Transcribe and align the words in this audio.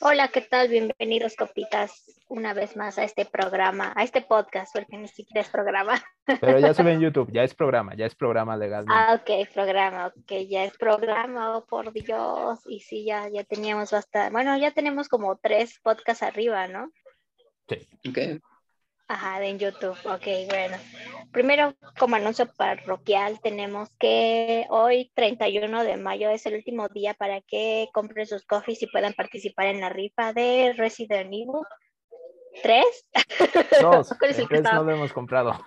Hola, 0.00 0.28
¿qué 0.28 0.40
tal? 0.42 0.68
Bienvenidos, 0.68 1.36
copitas, 1.36 2.04
una 2.28 2.52
vez 2.52 2.76
más 2.76 2.98
a 2.98 3.04
este 3.04 3.24
programa, 3.24 3.92
a 3.96 4.02
este 4.02 4.20
podcast, 4.20 4.74
porque 4.74 4.96
ni 4.96 5.08
siquiera 5.08 5.40
es 5.40 5.48
programa. 5.48 6.02
Pero 6.40 6.58
ya 6.58 6.74
se 6.74 6.82
ve 6.82 6.92
en 6.92 7.00
YouTube, 7.00 7.32
ya 7.32 7.44
es 7.44 7.54
programa, 7.54 7.94
ya 7.94 8.06
es 8.06 8.14
programa 8.14 8.56
legal. 8.56 8.84
Ah, 8.88 9.20
ok, 9.20 9.48
programa, 9.54 10.08
ok, 10.08 10.32
ya 10.48 10.64
es 10.64 10.76
programa, 10.76 11.56
oh 11.56 11.66
por 11.66 11.92
Dios. 11.92 12.60
Y 12.66 12.80
sí, 12.80 13.04
ya, 13.04 13.28
ya 13.28 13.44
teníamos 13.44 13.90
bastante, 13.90 14.32
bueno, 14.32 14.56
ya 14.58 14.70
tenemos 14.72 15.08
como 15.08 15.36
tres 15.38 15.80
podcasts 15.82 16.22
arriba, 16.22 16.68
¿no? 16.68 16.90
Sí. 17.68 17.88
Ok. 18.08 18.42
Ajá, 19.08 19.44
en 19.44 19.58
YouTube. 19.58 19.96
Ok, 20.04 20.26
bueno. 20.48 20.76
Primero, 21.30 21.76
como 21.98 22.16
anuncio 22.16 22.50
parroquial, 22.56 23.40
tenemos 23.40 23.88
que 23.98 24.66
hoy, 24.68 25.12
31 25.14 25.84
de 25.84 25.96
mayo, 25.96 26.30
es 26.30 26.44
el 26.46 26.54
último 26.54 26.88
día 26.88 27.14
para 27.14 27.40
que 27.40 27.88
compren 27.92 28.26
sus 28.26 28.44
coffees 28.44 28.82
y 28.82 28.88
puedan 28.88 29.12
participar 29.14 29.66
en 29.66 29.80
la 29.80 29.90
rifa 29.90 30.32
de 30.32 30.74
Resident 30.76 31.28
Evil. 31.28 31.62
¿Tres? 32.62 33.08
Dos. 33.80 34.14
¿Cuál 34.18 34.30
es 34.30 34.38
el 34.38 34.48
que 34.48 34.60
no 34.60 34.82
lo 34.82 34.92
hemos 34.92 35.12
comprado. 35.12 35.64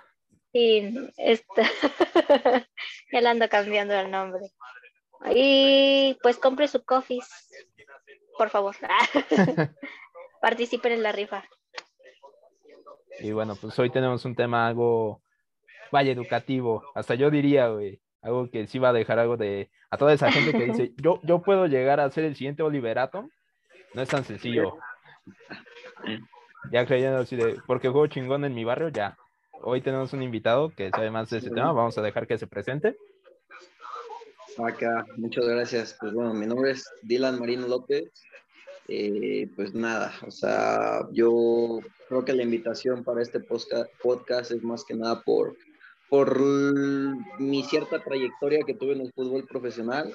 Sí, 0.52 0.91
está. 1.18 1.63
ya 3.12 3.21
le 3.21 3.30
ando 3.30 3.48
cambiando 3.48 3.94
el 3.94 4.10
nombre. 4.10 4.52
Y 5.34 6.18
pues 6.21 6.38
compre 6.38 6.68
su 6.68 6.84
coffees, 6.84 7.27
por 8.38 8.49
favor. 8.49 8.76
Participen 10.41 10.94
en 10.94 11.04
la 11.04 11.12
rifa. 11.12 11.44
Y 13.22 13.32
bueno, 13.32 13.55
pues 13.55 13.78
hoy 13.80 13.90
tenemos 13.90 14.26
un 14.26 14.36
tema 14.36 14.68
algo, 14.68 15.22
vaya, 15.91 16.12
educativo. 16.12 16.84
Hasta 16.96 17.16
yo 17.16 17.30
diría, 17.30 17.68
güey, 17.68 18.02
algo 18.22 18.50
que 18.50 18.68
sí 18.68 18.80
va 18.80 18.90
a 18.90 18.94
dejar 18.94 19.20
algo 19.20 19.38
de... 19.38 19.70
A 19.90 19.98
toda 19.98 20.14
esa 20.14 20.32
gente 20.32 20.52
que 20.52 20.66
dice, 20.66 20.94
yo, 20.98 21.20
yo 21.24 21.41
puedo 21.41 21.68
llegar 21.68 22.00
a 22.00 22.12
ser 22.12 22.26
el 22.26 22.36
siguiente 22.36 22.63
Oliverato. 22.63 23.30
No 23.93 24.02
es 24.02 24.10
tan 24.10 24.24
sencillo. 24.24 24.77
Ya 26.71 26.85
creyendo 26.85 27.20
así 27.20 27.35
de, 27.35 27.58
porque 27.66 27.90
juego 27.90 28.08
chingón 28.08 28.46
en 28.46 28.54
mi 28.54 28.63
barrio, 28.63 28.90
ya. 28.90 29.18
Hoy 29.62 29.82
tenemos 29.82 30.13
un 30.13 30.24
invitado 30.24 30.70
que 30.70 30.90
sabe 30.91 31.12
más 31.12 31.30
de 31.30 31.40
ese 31.40 31.49
tema. 31.49 31.71
Vamos 31.71 31.98
a 31.98 32.02
dejar 32.02 32.27
que 32.27 32.38
se 32.38 32.48
presente. 32.48 32.96
Acá, 34.58 35.05
muchas 35.18 35.46
gracias. 35.46 35.98
Pues 35.99 36.13
bueno, 36.13 36.34
mi 36.34 36.46
nombre 36.46 36.71
es 36.71 36.90
Dylan 37.02 37.40
Marino 37.40 37.68
López. 37.68 38.12
Eh, 38.91 39.48
pues 39.55 39.76
nada, 39.76 40.12
o 40.26 40.32
sea, 40.32 41.07
yo 41.12 41.79
creo 42.07 42.26
que 42.26 42.34
la 42.34 42.41
invitación 42.41 43.04
para 43.04 43.21
este 43.21 43.40
podcast 43.40 44.51
es 44.51 44.63
más 44.63 44.84
que 44.84 44.96
nada 44.96 45.21
por, 45.21 45.55
por 46.09 46.41
mi 47.40 47.63
cierta 47.63 48.04
trayectoria 48.04 48.63
que 48.65 48.73
tuve 48.73 48.93
en 48.93 49.01
el 49.01 49.13
fútbol 49.13 49.46
profesional 49.46 50.12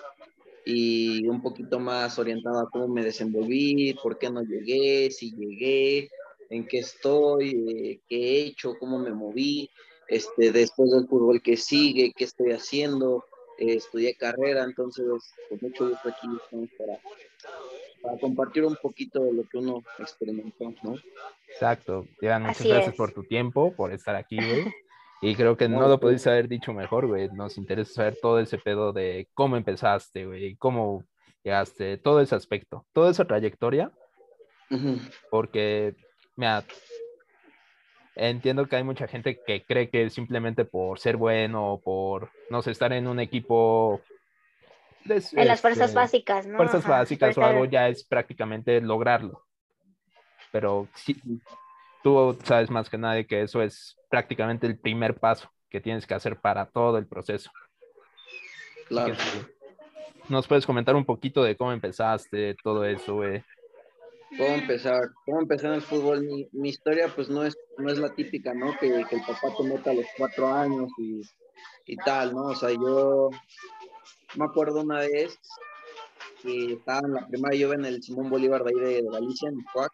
y 0.65 1.25
un 1.29 1.41
poquito 1.41 1.79
más 1.79 2.19
orientada 2.19 2.63
a 2.63 2.69
cómo 2.73 2.89
me 2.89 3.05
desenvolví, 3.05 3.95
por 4.03 4.19
qué 4.19 4.29
no 4.29 4.43
llegué, 4.43 5.09
si 5.13 5.31
llegué, 5.37 6.11
en 6.51 6.67
qué 6.67 6.79
estoy, 6.79 7.51
eh, 7.51 8.01
qué 8.09 8.17
he 8.17 8.47
hecho, 8.47 8.75
cómo 8.81 8.99
me 8.99 9.13
moví, 9.13 9.71
este, 10.09 10.51
después 10.51 10.91
del 10.91 11.07
fútbol 11.07 11.41
que 11.43 11.57
sigue, 11.57 12.13
qué 12.17 12.25
estoy 12.25 12.51
haciendo, 12.51 13.25
eh, 13.59 13.75
estudié 13.75 14.17
carrera, 14.17 14.65
entonces 14.65 15.07
con 15.49 15.59
mucho 15.63 15.91
gusto 15.91 16.09
aquí 16.09 16.27
estamos 16.43 16.71
para, 16.77 16.99
para 18.05 18.19
compartir 18.19 18.65
un 18.65 18.77
poquito 18.77 19.25
de 19.25 19.33
lo 19.33 19.45
que 19.49 19.57
uno 19.57 19.83
experimentó, 19.99 20.73
¿no? 20.83 20.95
Exacto. 21.49 22.07
Dylan, 22.21 22.43
muchas 22.43 22.61
Así 22.61 22.69
gracias 22.69 22.93
es. 22.93 22.97
por 22.97 23.13
tu 23.13 23.25
tiempo, 23.25 23.75
por 23.75 23.93
estar 23.93 24.15
aquí, 24.15 24.37
güey. 24.37 24.65
Y 25.23 25.35
creo 25.35 25.57
que 25.57 25.69
no 25.69 25.81
No, 25.81 25.89
lo 25.89 25.95
sí. 25.95 26.01
pudiste 26.03 26.29
haber 26.29 26.49
dicho 26.49 26.75
mejor, 26.75 27.07
güey. 27.07 27.31
Nos 27.31 27.57
interesa 27.57 27.95
saber 27.95 28.19
todo 28.21 28.39
ese 28.41 28.59
pedo 28.59 28.93
de 28.93 29.27
cómo 29.33 29.57
empezaste, 29.57 30.27
güey, 30.27 30.55
cómo 30.57 31.05
llegaste, 31.43 31.97
todo 31.97 32.21
ese 32.21 32.35
aspecto, 32.35 32.85
toda 32.93 33.11
esa 33.11 33.25
trayectoria, 33.27 33.91
Ujú. 34.71 34.99
porque, 35.31 35.95
mira, 36.37 36.65
entiendo 38.17 38.67
que 38.67 38.77
hay 38.77 38.85
mucha 38.85 39.07
gente 39.07 39.41
que 39.47 39.65
cree 39.65 39.89
que 39.89 40.11
simplemente 40.11 40.65
por 40.67 40.99
ser 40.99 41.17
bueno 41.17 41.81
por, 41.83 42.31
no 42.51 42.61
sé, 42.61 42.71
estar 42.71 42.93
en 42.93 43.07
un 43.09 43.19
equipo... 43.21 44.03
En 45.07 45.49
las 45.49 45.61
fuerzas 45.61 45.89
este, 45.89 45.97
básicas, 45.97 46.47
¿no? 46.47 46.57
fuerzas 46.57 46.85
Ajá, 46.85 46.99
básicas 47.01 47.37
o 47.37 47.45
algo 47.45 47.65
ya 47.67 47.89
es 47.89 48.05
prácticamente 48.05 48.81
lograrlo. 48.81 49.45
Pero 50.51 50.89
sí, 50.95 51.21
tú 52.03 52.39
sabes 52.45 52.71
más 52.71 52.89
que 52.89 52.97
nadie 52.97 53.27
que 53.27 53.43
eso 53.43 53.63
es 53.63 53.97
prácticamente 54.09 54.67
el 54.67 54.79
primer 54.79 55.17
paso 55.17 55.51
que 55.69 55.81
tienes 55.81 56.07
que 56.07 56.15
hacer 56.15 56.37
para 56.41 56.67
todo 56.67 56.97
el 56.99 57.07
proceso. 57.07 57.51
Claro. 58.89 59.15
¿Nos 60.29 60.47
puedes 60.47 60.65
comentar 60.65 60.95
un 60.95 61.05
poquito 61.05 61.43
de 61.43 61.57
cómo 61.57 61.73
empezaste, 61.73 62.57
todo 62.63 62.85
eso, 62.85 63.17
güey? 63.17 63.43
¿Cómo 64.39 64.55
empezar? 64.55 65.11
¿Cómo 65.27 65.41
empezar 65.41 65.71
en 65.71 65.77
el 65.77 65.83
fútbol? 65.83 66.23
Mi, 66.23 66.49
mi 66.53 66.71
historia 66.71 67.09
pues 67.15 67.29
no 67.29 67.45
es, 67.45 67.57
no 67.79 67.91
es 67.91 67.99
la 67.99 68.15
típica, 68.15 68.55
¿no? 68.55 68.73
Que, 68.79 69.05
que 69.09 69.17
el 69.17 69.23
papá 69.23 69.55
te 69.57 69.65
meta 69.65 69.91
a 69.91 69.95
los 69.95 70.07
cuatro 70.17 70.53
años 70.53 70.91
y, 70.99 71.23
y 71.87 71.97
tal, 71.97 72.35
¿no? 72.35 72.45
O 72.47 72.55
sea, 72.55 72.71
yo 72.71 73.31
me 74.37 74.45
acuerdo 74.45 74.81
una 74.81 74.99
vez 75.01 75.39
que 76.43 76.75
estaba 76.75 77.01
en 77.07 77.15
la 77.15 77.27
primaria, 77.27 77.61
yo 77.61 77.73
en 77.73 77.85
el 77.85 78.03
Simón 78.03 78.31
Bolívar 78.31 78.65
de 78.65 78.71
ahí 78.71 78.95
de, 79.03 79.11
Galicia, 79.11 79.49
en 79.49 79.65
Coac. 79.73 79.93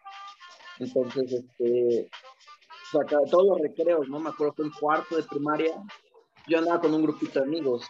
Entonces, 0.79 1.31
este, 1.31 2.09
o 2.93 3.07
sea, 3.07 3.19
todos 3.29 3.47
los 3.47 3.61
recreos, 3.61 4.07
¿no? 4.09 4.19
Me 4.19 4.29
acuerdo 4.29 4.53
que 4.53 4.63
en 4.63 4.71
cuarto 4.71 5.15
de 5.15 5.23
primaria 5.23 5.73
yo 6.47 6.57
andaba 6.57 6.81
con 6.81 6.93
un 6.93 7.03
grupito 7.03 7.39
de 7.39 7.45
amigos, 7.45 7.85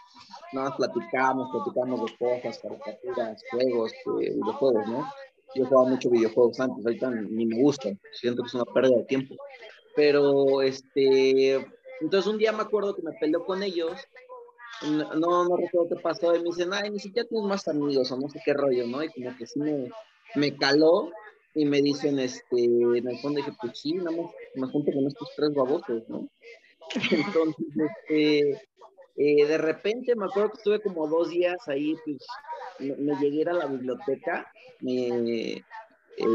nada 0.52 0.68
más 0.68 0.76
platicábamos, 0.76 1.50
platicábamos 1.50 2.10
de 2.10 2.16
cosas, 2.18 2.58
caricaturas, 2.58 3.42
juegos, 3.50 3.92
eh, 3.92 4.34
videojuegos, 4.34 4.86
¿no? 4.88 5.10
Yo 5.54 5.66
jugaba 5.66 5.88
mucho 5.88 6.10
videojuegos 6.10 6.60
antes, 6.60 6.84
ahorita 6.84 7.10
ni 7.10 7.46
me 7.46 7.60
gustan, 7.60 7.98
siento 8.12 8.42
que 8.42 8.48
es 8.48 8.54
una 8.54 8.64
pérdida 8.64 8.98
de 8.98 9.04
tiempo. 9.04 9.34
Pero, 9.96 10.62
este, 10.62 11.54
entonces 12.00 12.30
un 12.30 12.38
día 12.38 12.52
me 12.52 12.62
acuerdo 12.62 12.94
que 12.94 13.02
me 13.02 13.12
peleó 13.12 13.44
con 13.44 13.62
ellos, 13.62 13.92
no, 14.90 15.44
no 15.44 15.56
recuerdo 15.56 15.88
qué 15.88 16.02
pasó, 16.02 16.34
y 16.34 16.38
me 16.38 16.44
dicen, 16.44 16.72
ay, 16.72 16.90
ni 16.90 16.98
siquiera 16.98 17.28
tienes 17.28 17.48
más 17.48 17.68
amigos, 17.68 18.10
o 18.10 18.16
no 18.18 18.28
sé 18.28 18.40
qué 18.44 18.52
rollo, 18.54 18.86
¿no? 18.86 19.02
Y 19.02 19.08
como 19.10 19.36
que 19.36 19.46
sí 19.46 19.60
me, 20.34 20.56
caló, 20.56 21.10
y 21.54 21.64
me 21.64 21.82
dicen, 21.82 22.18
este, 22.18 22.64
en 22.64 23.08
el 23.08 23.18
fondo 23.18 23.38
dije, 23.38 23.52
pues 23.60 23.78
sí, 23.78 23.94
nada 23.94 24.10
más 24.10 24.30
me 24.54 24.66
junto 24.68 24.92
con 24.92 25.06
estos 25.06 25.28
tres 25.36 25.54
babosos, 25.54 26.08
¿no? 26.08 26.28
Entonces, 27.10 27.66
este, 27.76 28.62
eh, 29.16 29.46
de 29.46 29.58
repente 29.58 30.16
me 30.16 30.24
acuerdo 30.24 30.50
que 30.50 30.58
estuve 30.58 30.80
como 30.80 31.06
dos 31.06 31.30
días 31.30 31.56
ahí, 31.68 31.96
pues 32.04 32.26
me, 32.78 33.14
llegué 33.16 33.48
a 33.48 33.52
la 33.52 33.66
biblioteca, 33.66 34.50
me, 34.80 35.54
eh, 35.56 35.62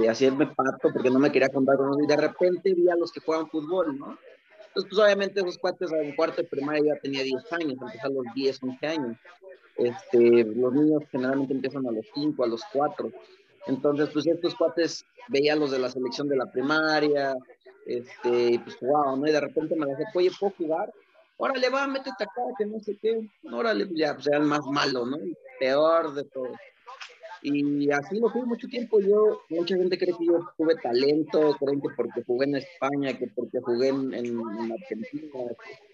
a 0.07 0.11
hacerme 0.11 0.47
pato 0.47 0.89
porque 0.93 1.09
no 1.09 1.19
me 1.19 1.31
quería 1.31 1.49
contar 1.49 1.77
con 1.77 1.87
ellos, 1.87 2.03
y 2.03 2.07
de 2.07 2.17
repente 2.17 2.73
vi 2.73 2.89
a 2.89 2.95
los 2.95 3.11
que 3.11 3.19
juegan 3.19 3.49
fútbol, 3.49 3.97
¿no? 3.97 4.17
Entonces, 4.77 4.95
pues 4.95 5.07
obviamente 5.07 5.39
esos 5.39 5.57
cuates 5.57 5.91
en 5.91 6.15
cuarto 6.15 6.43
de 6.43 6.47
primaria 6.47 6.93
ya 6.93 7.01
tenía 7.01 7.23
10 7.23 7.51
años, 7.53 7.77
empecé 7.81 7.99
a 7.99 8.09
los 8.09 8.25
10, 8.35 8.61
11 8.61 8.87
años. 8.87 9.17
Este, 9.75 10.43
los 10.43 10.71
niños 10.71 11.01
generalmente 11.11 11.55
empiezan 11.55 11.87
a 11.87 11.91
los 11.91 12.05
5, 12.13 12.43
a 12.43 12.47
los 12.47 12.61
4. 12.71 13.11
Entonces, 13.65 14.09
pues 14.13 14.27
estos 14.27 14.53
cuates 14.53 15.03
veía 15.29 15.55
los 15.55 15.71
de 15.71 15.79
la 15.79 15.89
selección 15.89 16.29
de 16.29 16.35
la 16.35 16.45
primaria, 16.51 17.35
este, 17.87 18.61
pues 18.63 18.75
jugaban, 18.75 19.19
¿no? 19.19 19.27
Y 19.27 19.31
de 19.31 19.41
repente 19.41 19.75
me 19.75 19.87
decía, 19.87 20.05
oye, 20.13 20.29
¿puedo 20.39 20.53
jugar? 20.55 20.93
Órale, 21.37 21.69
va, 21.69 21.87
métete 21.87 22.23
acá, 22.23 22.43
que 22.55 22.67
no 22.67 22.79
sé 22.79 22.95
qué. 23.01 23.27
Órale, 23.51 23.87
pues 23.87 23.97
ya, 23.97 24.13
pues 24.13 24.27
era 24.27 24.37
el 24.37 24.43
más 24.43 24.63
malo, 24.67 25.07
¿no? 25.07 25.17
Peor 25.59 26.13
de 26.13 26.23
todo. 26.25 26.51
Y 27.41 27.91
así 27.91 28.19
lo 28.19 28.29
fui 28.29 28.41
mucho 28.43 28.67
tiempo. 28.67 28.99
Yo, 28.99 29.41
mucha 29.49 29.75
gente 29.75 29.97
cree 29.97 30.13
que 30.17 30.25
yo 30.25 30.47
tuve 30.57 30.75
talento, 30.75 31.55
creen 31.59 31.81
que 31.81 31.89
porque 31.95 32.23
jugué 32.23 32.45
en 32.45 32.55
España, 32.55 33.17
que 33.17 33.27
porque 33.27 33.59
jugué 33.61 33.89
en, 33.89 34.13
en, 34.13 34.25
en 34.25 34.71
Argentina, 34.71 35.27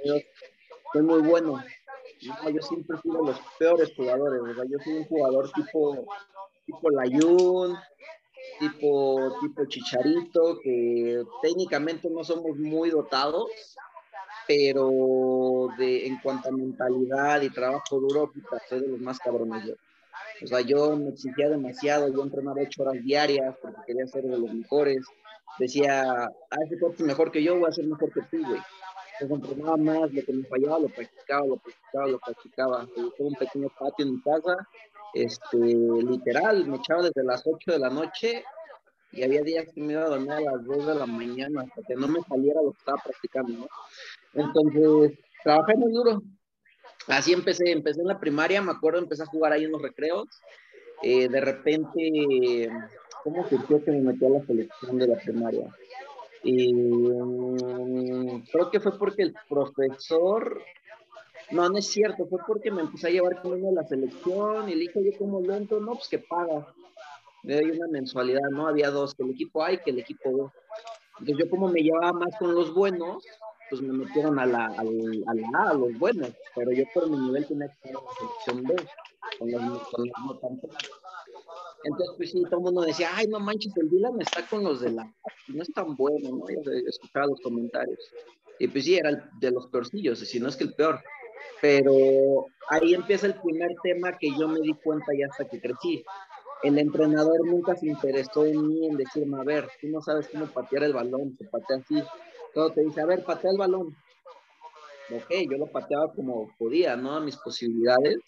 yo 0.06 0.16
soy 0.94 1.02
muy 1.02 1.22
bueno. 1.22 1.64
No, 2.22 2.50
yo 2.50 2.62
siempre 2.62 2.98
fui 2.98 3.12
de 3.12 3.24
los 3.24 3.40
peores 3.60 3.94
jugadores, 3.96 4.56
sea, 4.56 4.66
yo 4.66 4.78
soy 4.84 4.94
un 4.94 5.06
jugador 5.06 5.52
tipo, 5.52 6.06
tipo 6.66 6.90
Layún, 6.90 7.76
tipo, 8.60 9.34
tipo 9.42 9.66
Chicharito, 9.66 10.60
que 10.62 11.24
técnicamente 11.42 12.10
no 12.10 12.24
somos 12.24 12.58
muy 12.58 12.90
dotados, 12.92 13.50
pero 14.48 15.70
de, 15.78 16.08
en 16.08 16.20
cuanto 16.20 16.50
a 16.50 16.52
mentalidad 16.52 17.42
y 17.42 17.50
trabajo 17.50 18.00
duro, 18.00 18.32
soy 18.70 18.82
de 18.82 18.88
los 18.88 19.00
más 19.00 19.20
cabrones. 19.20 19.74
O 20.42 20.48
sea, 20.48 20.62
yo 20.62 20.96
me 20.96 21.10
exigía 21.10 21.50
demasiado, 21.50 22.12
yo 22.12 22.24
entrenaba 22.24 22.62
ocho 22.62 22.84
horas 22.84 23.04
diarias 23.04 23.56
porque 23.62 23.82
quería 23.88 24.08
ser 24.08 24.24
de 24.24 24.38
los 24.38 24.54
mejores. 24.54 25.06
Decía, 25.60 26.04
ah, 26.24 26.58
ese 26.66 26.80
cuerpo 26.80 26.98
es 27.00 27.06
mejor 27.06 27.32
que 27.32 27.44
yo, 27.44 27.60
voy 27.60 27.70
a 27.70 27.74
ser 27.74 27.86
mejor 27.86 28.12
que 28.12 28.22
tú, 28.22 28.46
güey. 28.46 28.62
Entonces 29.20 29.50
entrenaba 29.50 29.78
más, 29.78 30.12
lo 30.12 30.24
que 30.24 30.34
me 30.34 30.44
fallaba 30.46 30.80
lo 30.80 30.90
practicaba, 30.90 31.46
lo 31.46 31.58
practicaba, 31.58 32.08
lo 32.08 32.20
practicaba. 32.20 32.88
Yo 32.96 33.12
un 33.20 33.36
pequeño 33.36 33.68
patio 33.78 34.06
en 34.06 34.14
mi 34.14 34.22
casa, 34.22 34.68
este, 35.14 35.58
literal, 35.58 36.66
me 36.66 36.78
echaba 36.78 37.04
desde 37.04 37.24
las 37.24 37.44
8 37.46 37.74
de 37.74 37.80
la 37.80 37.90
noche 37.90 38.44
y 39.12 39.24
había 39.24 39.44
días 39.44 39.68
que 39.74 39.82
me 39.82 39.94
iba 39.94 40.04
a 40.04 40.10
dormir 40.10 40.32
a 40.32 40.42
las 40.42 40.66
2 40.66 40.88
de 40.88 40.96
la 40.96 41.06
mañana 41.06 41.62
hasta 41.62 41.84
que 41.84 41.96
no 41.96 42.08
me 42.08 42.22
saliera 42.22 42.62
lo 42.64 42.72
que 42.72 42.80
estaba 42.80 42.98
practicando, 43.04 43.54
¿no? 43.60 43.68
Entonces, 44.34 45.20
trabajé 45.44 45.76
muy 45.76 45.92
duro. 45.94 46.22
Así 47.08 47.34
empecé, 47.34 47.72
empecé 47.72 48.02
en 48.02 48.08
la 48.08 48.20
primaria, 48.20 48.62
me 48.62 48.72
acuerdo, 48.72 49.00
empecé 49.00 49.24
a 49.24 49.28
jugar 49.28 49.54
ahí 49.54 49.66
en 49.66 49.72
los 49.72 49.82
recreos. 49.82 50.28
Eh, 51.02 51.28
de 51.28 51.42
repente, 51.42 52.70
¿cómo 53.24 53.48
surgió 53.48 53.84
que 53.84 53.92
me 53.92 54.02
metí 54.02 54.26
a 54.26 54.30
la 54.30 54.46
selección 54.46 54.98
de 54.98 55.08
la 55.08 55.18
primaria? 55.18 55.68
Mm, 56.44 58.40
creo 58.52 58.70
que 58.72 58.80
fue 58.80 58.98
porque 58.98 59.24
el 59.24 59.36
profesor, 59.50 60.62
no, 61.52 61.70
no 61.70 61.78
es 61.78 61.88
cierto, 61.88 62.26
fue 62.28 62.40
porque 62.46 62.72
me 62.72 62.82
empecé 62.82 63.08
a 63.08 63.12
llevar 63.12 63.42
con 63.42 63.54
uno 63.54 63.70
de 63.70 63.76
la 63.76 63.88
selección 63.88 64.70
y 64.70 64.76
le 64.76 64.82
dije, 64.82 65.04
yo 65.04 65.18
como 65.18 65.42
lento, 65.42 65.80
no, 65.80 65.94
pues 65.94 66.08
que 66.10 66.20
paga. 66.20 66.74
Le 67.44 67.56
doy 67.56 67.72
una 67.72 67.88
mensualidad, 67.88 68.50
¿no? 68.52 68.68
Había 68.68 68.90
dos, 68.90 69.14
que 69.14 69.24
el 69.24 69.32
equipo 69.32 69.64
A 69.64 69.74
y 69.74 69.78
que 69.80 69.92
el 69.92 70.00
equipo 70.00 70.32
B. 70.32 70.50
Entonces 71.20 71.46
yo 71.46 71.50
como 71.50 71.68
me 71.68 71.82
llevaba 71.82 72.14
más 72.14 72.36
con 72.38 72.56
los 72.56 72.74
buenos, 72.74 73.26
pues 73.74 73.82
me 73.82 74.06
metieron 74.06 74.38
a 74.38 74.46
la, 74.46 74.68
a 74.68 74.84
la, 74.84 75.70
a 75.70 75.74
los 75.74 75.98
buenos, 75.98 76.30
pero 76.54 76.72
yo 76.72 76.84
por 76.94 77.10
mi 77.10 77.18
nivel 77.18 77.48
tenía 77.48 77.68
que 77.70 77.74
estar 77.74 77.90
en 77.90 77.96
la 77.96 78.14
selección 78.20 78.64
B, 78.68 78.76
con 79.40 79.52
los, 79.52 79.88
con 79.90 80.06
los 80.06 80.16
no 80.28 80.38
tanto. 80.38 80.70
Entonces, 81.84 82.16
pues 82.16 82.32
sí, 82.32 82.44
todo 82.44 82.58
el 82.58 82.66
mundo 82.66 82.82
decía, 82.82 83.10
ay, 83.16 83.26
no 83.26 83.40
manches, 83.40 83.76
el 83.78 83.90
Dylan 83.90 84.22
está 84.22 84.46
con 84.48 84.64
los 84.64 84.82
de 84.82 84.92
la... 84.92 85.12
No 85.48 85.64
es 85.64 85.74
tan 85.74 85.96
bueno, 85.96 86.30
¿no? 86.30 86.46
Yo 86.48 86.72
escuchaba 86.88 87.26
los 87.26 87.42
comentarios. 87.42 87.98
Y 88.60 88.68
pues 88.68 88.86
sí, 88.86 88.96
era 88.96 89.28
de 89.40 89.50
los 89.50 89.66
peorcillos, 89.66 90.20
si 90.20 90.40
no 90.40 90.50
es 90.50 90.56
que 90.56 90.66
el 90.66 90.76
peor. 90.76 91.00
Pero 91.60 92.46
ahí 92.70 92.94
empieza 92.94 93.26
el 93.26 93.42
primer 93.42 93.72
tema 93.82 94.16
que 94.20 94.30
yo 94.38 94.48
me 94.48 94.60
di 94.60 94.76
cuenta 94.84 95.14
ya 95.18 95.26
hasta 95.32 95.46
que 95.46 95.60
crecí. 95.60 96.06
El 96.62 96.78
entrenador 96.78 97.44
nunca 97.48 97.76
se 97.76 97.88
interesó 97.88 98.46
en 98.46 98.68
mí 98.68 98.88
en 98.88 98.98
decirme, 98.98 99.40
a 99.40 99.44
ver, 99.44 99.68
tú 99.82 99.88
no 99.88 100.00
sabes 100.00 100.30
cómo 100.30 100.46
patear 100.46 100.84
el 100.84 100.94
balón, 100.94 101.36
se 101.40 101.46
patea 101.46 101.78
así. 101.78 102.04
Todo 102.54 102.72
te 102.72 102.82
dice, 102.82 103.02
a 103.02 103.06
ver, 103.06 103.24
patea 103.24 103.52
el 103.52 103.58
balón. 103.58 103.96
Ok, 105.12 105.32
yo 105.50 105.58
lo 105.58 105.68
pateaba 105.68 106.12
como 106.14 106.50
podía, 106.58 106.96
¿no? 106.96 107.16
A 107.16 107.20
mis 107.20 107.36
posibilidades 107.38 108.20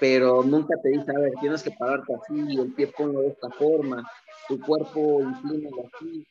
pero 0.00 0.42
nunca 0.42 0.76
te 0.82 0.90
dice, 0.90 1.10
a 1.10 1.18
ver, 1.18 1.32
tienes 1.40 1.62
que 1.62 1.70
pararte 1.72 2.14
así, 2.14 2.56
el 2.56 2.72
pie 2.72 2.88
ponlo 2.88 3.20
de 3.20 3.28
esta 3.28 3.50
forma, 3.50 4.08
tu 4.46 4.60
cuerpo 4.60 5.20
inclínalo 5.22 5.88
así. 5.92 6.26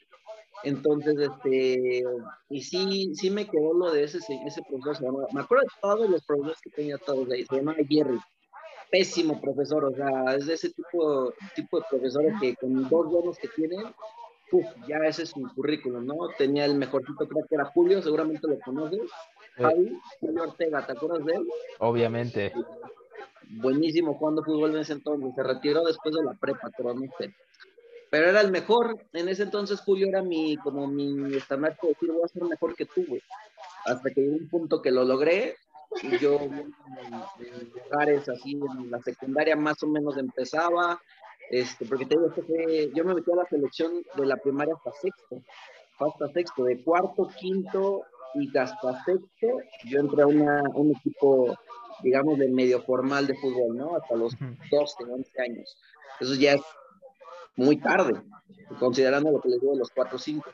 Entonces, 0.64 1.16
este, 1.20 2.04
y 2.50 2.62
sí, 2.62 3.14
sí 3.14 3.30
me 3.30 3.46
quedó 3.46 3.74
lo 3.74 3.92
de 3.92 4.04
ese, 4.04 4.18
ese 4.18 4.62
profesor, 4.64 5.28
me 5.32 5.42
acuerdo 5.42 5.64
de 5.64 5.82
todos 5.82 6.10
los 6.10 6.24
profesores 6.26 6.60
que 6.62 6.70
tenía 6.72 6.98
todos 6.98 7.30
ahí, 7.30 7.46
se 7.46 7.58
llamaba 7.58 7.78
Jerry, 7.88 8.20
pésimo 8.90 9.40
profesor, 9.40 9.86
o 9.86 9.92
sea, 9.94 10.36
es 10.36 10.48
de 10.48 10.56
ese 10.56 10.70
tipo, 10.72 11.32
tipo 11.56 11.80
de 11.80 11.86
profesores 11.90 12.34
que 12.42 12.56
con 12.56 12.90
dos 12.90 13.06
buenos 13.08 13.38
que 13.38 13.50
tienen, 13.50 13.84
uf, 14.52 14.66
ya 14.88 14.98
ese 15.06 15.24
es 15.24 15.30
su 15.30 15.42
currículum, 15.56 16.06
¿no? 16.06 16.16
Tenía 16.38 16.66
el 16.66 16.76
mejorcito, 16.76 17.28
creo 17.28 17.46
que 17.48 17.56
era 17.56 17.66
Julio, 17.66 18.02
seguramente 18.02 18.48
lo 18.48 18.60
conoces, 18.60 19.10
Javi, 19.56 20.00
Julio 20.20 20.44
Ortega, 20.44 20.86
¿te 20.86 20.92
acuerdas 20.94 21.26
de 21.26 21.34
él? 21.34 21.48
Obviamente 21.80 22.54
buenísimo 23.50 24.16
jugando 24.16 24.44
fútbol 24.44 24.72
en 24.72 24.82
ese 24.82 24.94
entonces. 24.94 25.34
Se 25.36 25.44
retiró 25.44 25.84
después 25.84 26.16
de 26.16 26.24
la 26.24 26.34
prepa, 26.34 26.70
pero 26.76 26.94
no 26.94 27.06
sé. 27.18 27.34
Pero 28.10 28.30
era 28.30 28.42
el 28.42 28.52
mejor. 28.52 28.98
En 29.14 29.30
ese 29.30 29.44
entonces 29.44 29.82
Julio 29.82 30.08
era 30.08 30.22
mi, 30.22 30.58
como 30.58 30.88
mi 30.88 31.36
estandarte 31.36 31.88
de 31.88 31.94
decir, 31.94 32.12
voy 32.12 32.24
a 32.24 32.28
ser 32.28 32.44
mejor 32.44 32.76
que 32.76 32.86
tú, 32.86 33.06
güey. 33.08 33.22
Hasta 33.86 34.10
que 34.10 34.22
llegó 34.22 34.38
un 34.38 34.50
punto 34.50 34.82
que 34.82 34.92
lo 34.92 35.04
logré. 35.04 35.56
Y 36.04 36.18
yo 36.18 36.40
en, 36.40 36.74
lugares 37.90 38.28
así, 38.28 38.52
en 38.52 38.92
la 38.92 39.02
secundaria 39.02 39.56
más 39.56 39.82
o 39.84 39.88
menos 39.88 40.18
empezaba. 40.18 41.02
Este, 41.50 41.86
porque 41.86 42.06
te 42.06 42.16
digo, 42.16 42.34
que 42.34 42.92
yo 42.94 43.06
me 43.06 43.16
metí 43.16 43.32
a 43.32 43.36
la 43.38 43.46
selección 43.46 44.04
de 44.16 44.26
la 44.26 44.38
primaria 44.38 44.76
hasta 44.76 44.92
sexto. 44.94 45.42
Hasta 46.00 46.32
sexto, 46.32 46.64
de 46.64 46.84
cuarto, 46.84 47.28
quinto 47.40 48.04
y 48.36 48.56
hasta 48.58 49.04
sexto, 49.04 49.48
yo 49.86 50.00
entré 50.00 50.22
a 50.22 50.28
una, 50.28 50.62
un 50.76 50.96
equipo 50.96 51.58
digamos, 52.02 52.38
de 52.38 52.48
medio 52.50 52.82
formal 52.82 53.28
de 53.28 53.36
fútbol, 53.36 53.76
¿no? 53.76 53.96
Hasta 53.96 54.16
los 54.16 54.34
12, 54.72 55.04
11 55.04 55.42
años. 55.42 55.78
Eso 56.20 56.36
ya 56.36 56.54
es 56.54 56.62
muy 57.56 57.78
tarde, 57.78 58.22
considerando 58.80 59.32
lo 59.32 59.42
que 59.42 59.50
les 59.50 59.62
digo 59.62 59.74
de 59.74 59.80
los 59.80 59.92
4 59.92 60.16
o 60.16 60.20
5. 60.20 60.50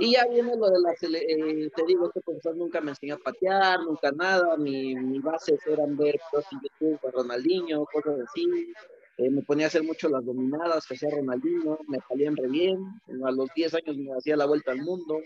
Y 0.00 0.14
ya 0.14 0.26
viene 0.26 0.56
lo 0.56 0.68
de 0.70 0.80
la, 0.80 0.92
eh, 0.92 1.70
te 1.74 1.86
digo, 1.86 2.06
este 2.06 2.20
profesor 2.20 2.56
nunca 2.56 2.80
me 2.80 2.90
enseñó 2.90 3.14
a 3.14 3.18
patear, 3.18 3.80
nunca 3.80 4.10
nada, 4.10 4.56
mi, 4.56 4.96
mi 4.96 5.20
base 5.20 5.56
eran 5.66 5.96
ver 5.96 6.20
cosas 6.32 6.52
en 6.52 6.60
YouTube, 6.62 7.12
Ronaldinho, 7.12 7.84
cosas 7.86 8.18
así, 8.26 8.72
eh, 9.18 9.30
me 9.30 9.42
ponía 9.42 9.66
a 9.66 9.68
hacer 9.68 9.82
mucho 9.82 10.08
las 10.08 10.24
dominadas 10.24 10.86
que 10.86 10.94
hacía 10.94 11.10
Ronaldinho, 11.10 11.78
me 11.88 11.98
salían 12.08 12.36
re 12.36 12.48
bien, 12.48 13.00
a 13.24 13.30
los 13.30 13.48
10 13.54 13.74
años 13.74 13.96
me 13.96 14.12
hacía 14.12 14.36
la 14.36 14.46
vuelta 14.46 14.72
al 14.72 14.82
mundo, 14.82 15.20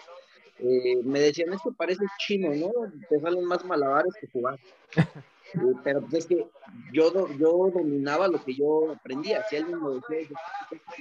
eh, 0.59 0.97
me 1.05 1.21
decían, 1.21 1.53
esto 1.53 1.73
parece 1.73 2.05
chino, 2.19 2.53
¿no? 2.55 2.73
Te 3.09 3.21
salen 3.21 3.45
más 3.45 3.65
malabares 3.65 4.13
que 4.21 4.29
jugar. 4.29 4.59
Eh, 5.55 5.73
pero 5.83 6.03
pues 6.03 6.13
es 6.13 6.27
que 6.27 6.47
yo, 6.93 7.11
yo 7.39 7.71
dominaba 7.73 8.29
lo 8.29 8.45
que 8.45 8.55
yo 8.55 8.93
aprendía. 8.93 9.43
Si 9.45 9.57
alguien 9.57 9.83
me 9.83 9.95
decía, 9.95 10.37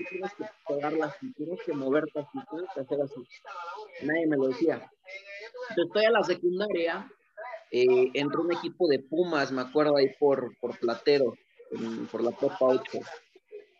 tienes 0.09 0.33
que 0.35 0.45
pegarla 0.65 1.07
así, 1.07 1.33
tienes 1.33 1.59
que 1.63 1.73
moverte 1.73 2.17
así, 2.17 2.39
tienes 2.49 2.69
que 2.73 2.79
hacer 2.79 3.01
así. 3.01 3.27
Nadie 4.03 4.25
me 4.25 4.37
lo 4.37 4.47
decía. 4.47 4.89
Entonces 5.69 5.87
estoy 5.87 6.05
a 6.05 6.11
la 6.11 6.23
secundaria, 6.23 7.11
eh, 7.71 8.09
entró 8.13 8.43
un 8.43 8.53
equipo 8.53 8.87
de 8.87 8.99
Pumas, 8.99 9.51
me 9.51 9.61
acuerdo 9.61 9.97
ahí 9.97 10.13
por, 10.17 10.57
por 10.61 10.79
Platero, 10.79 11.33
por 12.11 12.23
la 12.23 12.31
Copa 12.31 12.57
8. 12.61 12.99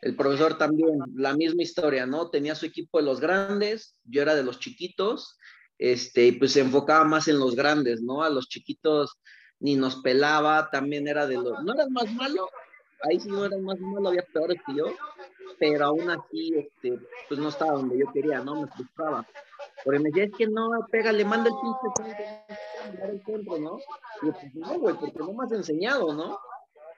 El 0.02 0.16
profesor 0.16 0.58
también, 0.58 1.00
la 1.16 1.34
misma 1.34 1.64
historia, 1.64 2.06
¿no? 2.06 2.30
Tenía 2.30 2.56
su 2.56 2.66
equipo 2.66 3.00
de 3.00 3.06
los 3.06 3.20
grandes, 3.20 3.96
yo 4.04 4.22
era 4.22 4.36
de 4.36 4.44
los 4.44 4.60
chiquitos, 4.60 5.38
este, 5.80 6.34
pues 6.34 6.54
se 6.54 6.62
enfocaba 6.62 7.04
más 7.04 7.28
en 7.28 7.40
los 7.40 7.56
grandes, 7.56 8.02
¿no? 8.02 8.22
A 8.24 8.30
los 8.30 8.48
chiquitos 8.48 9.20
ni 9.60 9.76
nos 9.76 9.98
pelaba, 9.98 10.70
también 10.70 11.08
era 11.08 11.26
de 11.26 11.36
los, 11.36 11.64
no 11.64 11.74
eras 11.74 11.90
más 11.90 12.14
malo, 12.14 12.48
ahí 13.04 13.20
sí 13.20 13.28
no 13.30 13.46
eras 13.46 13.60
más 13.60 13.80
malo, 13.80 14.10
había 14.10 14.24
peores 14.32 14.60
que 14.66 14.76
yo, 14.76 14.86
pero 15.60 15.86
aún 15.86 16.10
así, 16.10 16.54
este, 16.56 17.00
pues 17.28 17.40
no 17.40 17.50
estaba 17.50 17.74
donde 17.74 17.98
yo 17.98 18.12
quería, 18.14 18.40
¿no? 18.42 18.62
Me 18.62 18.68
frustraba. 18.68 19.28
Porque 19.84 20.00
me 20.00 20.10
decía, 20.10 20.26
es 20.26 20.32
que 20.38 20.48
no, 20.48 20.70
pega, 20.92 21.12
le 21.12 21.26
manda 21.26 21.50
el 21.50 21.56
pinche 21.56 23.12
el 23.12 23.24
centro, 23.24 23.58
¿no? 23.58 23.80
Y 24.22 24.28
yo, 24.28 24.34
pues 24.34 24.56
no, 24.56 24.80
güey, 24.80 24.96
porque 24.96 25.20
no 25.20 25.34
me 25.34 25.44
has 25.46 25.52
enseñado, 25.52 26.14
¿no? 26.14 26.40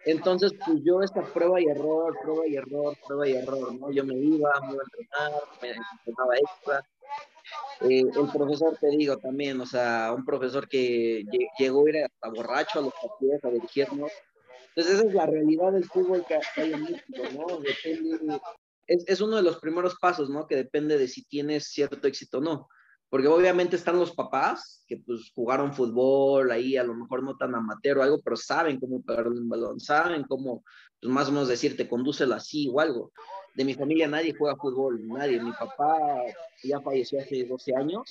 Entonces, 0.06 0.54
pues 0.66 0.80
yo 0.84 1.01
esta 1.01 1.22
prueba 1.22 1.60
y 1.60 1.66
error, 1.66 2.18
prueba 2.22 2.48
y 2.48 2.56
error, 2.56 2.96
prueba 3.06 3.28
y 3.28 3.34
error, 3.34 3.74
¿no? 3.74 3.92
Yo 3.92 4.04
me 4.06 4.16
iba, 4.16 4.51
me 4.62 4.74
iba 4.74 4.81
a 4.81 4.86
entrenar, 4.86 5.42
me 5.62 5.69
entrenaba 5.69 6.38
extra, 6.38 6.86
eh, 7.81 8.01
el 8.01 8.31
profesor, 8.31 8.78
te 8.80 8.90
digo 8.90 9.18
también, 9.18 9.60
o 9.62 9.66
sea, 9.66 10.13
un 10.16 10.25
profesor 10.25 10.68
que 10.68 11.24
llegó 11.57 11.86
a 11.86 11.90
ir 11.90 11.98
hasta 12.04 12.30
borracho 12.30 12.80
a 12.80 12.81
los 12.84 12.94
partidos 12.94 13.44
a 13.44 13.50
dirigirnos. 13.50 14.12
Entonces, 14.69 14.96
esa 14.96 15.07
es 15.07 15.13
la 15.13 15.25
realidad 15.25 15.72
del 15.72 15.86
fútbol 15.86 16.25
que 16.25 16.40
hay 16.62 16.74
en 16.74 16.84
México, 16.84 17.24
¿no? 17.34 17.60
Depende, 17.60 18.39
es, 18.88 19.03
es 19.08 19.22
uno 19.22 19.38
de 19.38 19.44
los 19.44 19.60
primeros 19.60 19.96
pasos, 20.00 20.29
¿no? 20.29 20.48
Que 20.48 20.56
depende 20.56 20.98
de 20.98 21.08
si 21.08 21.24
tienes 21.25 21.68
cierto 21.68 22.08
éxito 22.08 22.39
o 22.39 22.41
no. 22.41 22.68
Porque 23.10 23.28
obviamente 23.28 23.75
están 23.75 23.98
los 23.98 24.12
papás 24.12 24.84
que 24.88 24.98
pues 24.98 25.32
jugaron 25.34 25.74
fútbol 25.74 26.51
ahí, 26.51 26.78
a 26.78 26.84
lo 26.84 26.94
mejor 26.94 27.24
no 27.24 27.36
tan 27.38 27.56
amateur 27.56 27.98
o 27.98 28.04
algo, 28.04 28.20
pero 28.24 28.36
saben 28.36 28.80
cómo 28.80 29.01
pegarle 29.01 29.39
un 29.39 29.50
balón, 29.50 29.80
saben 29.80 30.24
cómo, 30.24 30.63
pues 31.01 31.12
más 31.12 31.28
o 31.30 31.32
menos 31.32 31.48
decirte, 31.48 31.89
condúcelo 31.89 32.36
así 32.36 32.70
o 32.72 32.80
algo 32.80 33.12
de 33.60 33.66
mi 33.66 33.74
familia 33.74 34.08
nadie 34.08 34.34
juega 34.38 34.56
fútbol, 34.56 35.06
nadie. 35.08 35.42
Mi 35.42 35.51
papá 35.51 35.98
ya 36.63 36.80
falleció 36.80 37.20
hace 37.20 37.44
12 37.44 37.75
años, 37.75 38.10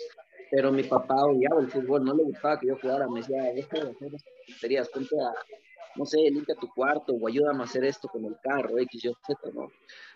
pero 0.50 0.72
mi 0.72 0.82
papá 0.82 1.24
odiaba 1.24 1.60
el 1.60 1.70
fútbol, 1.70 2.04
no 2.04 2.14
le 2.14 2.24
gustaba 2.24 2.58
que 2.58 2.68
yo 2.68 2.76
jugara, 2.80 3.08
me 3.08 3.20
decía, 3.20 3.42
deja 3.54 3.78
de 3.78 3.90
hacer 3.90 4.12
tonterías, 4.46 4.88
ponte 4.90 5.16
a, 5.20 5.32
no 5.96 6.04
sé, 6.04 6.18
limpia 6.18 6.54
tu 6.54 6.68
cuarto 6.68 7.14
o 7.14 7.28
ayúdame 7.28 7.60
a 7.62 7.64
hacer 7.64 7.84
esto 7.84 8.08
con 8.08 8.24
el 8.24 8.36
carro, 8.42 8.78
X, 8.78 9.04
Y, 9.04 9.08
Z, 9.26 9.40
¿no? 9.54 9.68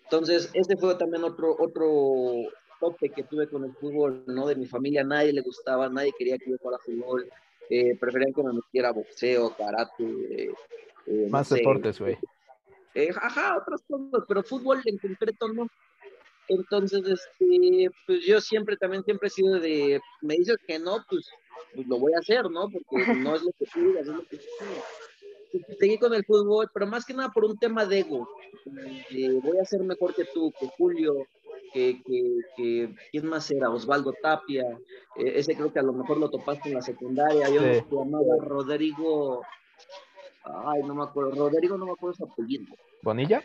Entonces, 0.03 0.51
este 0.53 0.77
fue 0.77 0.95
también 0.95 1.23
otro, 1.23 1.55
otro 1.59 2.51
tope 2.83 3.09
que 3.09 3.23
tuve 3.23 3.47
con 3.47 3.63
el 3.63 3.73
fútbol, 3.73 4.23
¿no? 4.27 4.47
De 4.47 4.55
mi 4.55 4.65
familia 4.65 5.03
nadie 5.03 5.31
le 5.31 5.41
gustaba, 5.41 5.87
nadie 5.89 6.11
quería 6.17 6.37
que 6.37 6.51
yo 6.51 6.57
jugara 6.57 6.83
fútbol, 6.83 7.29
eh, 7.69 7.95
preferían 7.97 8.33
que 8.33 8.43
me 8.43 8.53
metiera 8.53 8.91
boxeo, 8.91 9.55
karate. 9.55 10.03
Eh, 10.03 10.53
eh 11.07 11.27
Más 11.29 11.49
deportes, 11.49 11.99
güey. 11.99 12.17
Eh, 12.93 13.09
ajá, 13.15 13.57
otras 13.57 13.81
cosas, 13.87 14.25
pero 14.27 14.43
fútbol 14.43 14.81
en 14.85 14.97
concreto 14.97 15.47
no. 15.47 15.67
Entonces, 16.49 17.01
este, 17.07 17.89
pues 18.05 18.25
yo 18.25 18.41
siempre, 18.41 18.75
también 18.75 19.03
siempre 19.03 19.27
he 19.27 19.31
sido 19.31 19.59
de, 19.59 20.01
me 20.21 20.35
dices 20.35 20.57
que 20.67 20.77
no, 20.77 20.97
pues, 21.09 21.29
pues 21.73 21.87
lo 21.87 21.97
voy 21.99 22.13
a 22.13 22.19
hacer, 22.19 22.49
¿no? 22.51 22.69
Porque 22.69 23.13
no 23.15 23.35
es 23.35 23.43
lo 23.43 23.51
que 23.57 23.65
tú 23.73 23.97
es 23.97 24.07
lo 24.07 24.21
que 24.23 24.37
tú 24.37 25.65
Seguí 25.79 25.97
con 25.99 26.13
el 26.13 26.25
fútbol, 26.25 26.69
pero 26.73 26.87
más 26.87 27.05
que 27.05 27.13
nada 27.13 27.29
por 27.29 27.45
un 27.45 27.57
tema 27.57 27.85
de 27.85 27.99
ego. 27.99 28.27
voy 29.43 29.57
a 29.59 29.65
ser 29.65 29.81
mejor 29.83 30.13
que 30.15 30.25
tú, 30.25 30.51
que 30.59 30.67
Julio, 30.77 31.27
que, 31.73 32.01
que, 32.03 32.37
que, 32.55 32.95
¿quién 33.11 33.25
más 33.27 33.49
era? 33.51 33.69
Osvaldo 33.69 34.13
Tapia, 34.21 34.63
eh, 35.17 35.33
ese 35.35 35.55
creo 35.55 35.73
que 35.73 35.79
a 35.79 35.83
lo 35.83 35.93
mejor 35.93 36.17
lo 36.17 36.29
topaste 36.29 36.69
en 36.69 36.75
la 36.75 36.81
secundaria, 36.81 37.49
yo 37.49 37.61
sí. 37.61 37.83
llamaba 37.91 38.35
Rodrigo, 38.39 39.41
Ay, 40.43 40.83
no 40.83 40.93
me 40.93 41.03
acuerdo. 41.03 41.49
Rodrigo, 41.49 41.77
no 41.77 41.85
me 41.85 41.93
acuerdo 41.93 42.17
su 42.17 42.25
apellido. 42.25 42.75
¿Bonilla? 43.01 43.43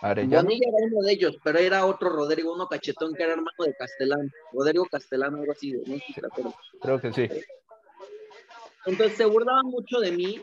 Arellano. 0.00 0.42
Bonilla 0.42 0.68
era 0.68 0.86
uno 0.86 1.06
de 1.06 1.12
ellos, 1.12 1.38
pero 1.42 1.58
era 1.58 1.86
otro 1.86 2.10
Rodrigo, 2.10 2.54
uno 2.54 2.66
cachetón 2.66 3.14
que 3.14 3.22
era 3.22 3.32
hermano 3.32 3.64
de 3.64 3.74
Castellán. 3.74 4.32
Rodrigo 4.52 4.86
Castellán, 4.90 5.36
algo 5.36 5.52
así, 5.52 5.72
no 5.72 5.96
sé 5.96 6.04
si 6.06 6.20
Creo 6.80 7.00
que 7.00 7.12
sí. 7.12 7.28
Entonces 8.86 9.16
se 9.16 9.24
burlaban 9.26 9.66
mucho 9.66 10.00
de 10.00 10.12
mí 10.12 10.42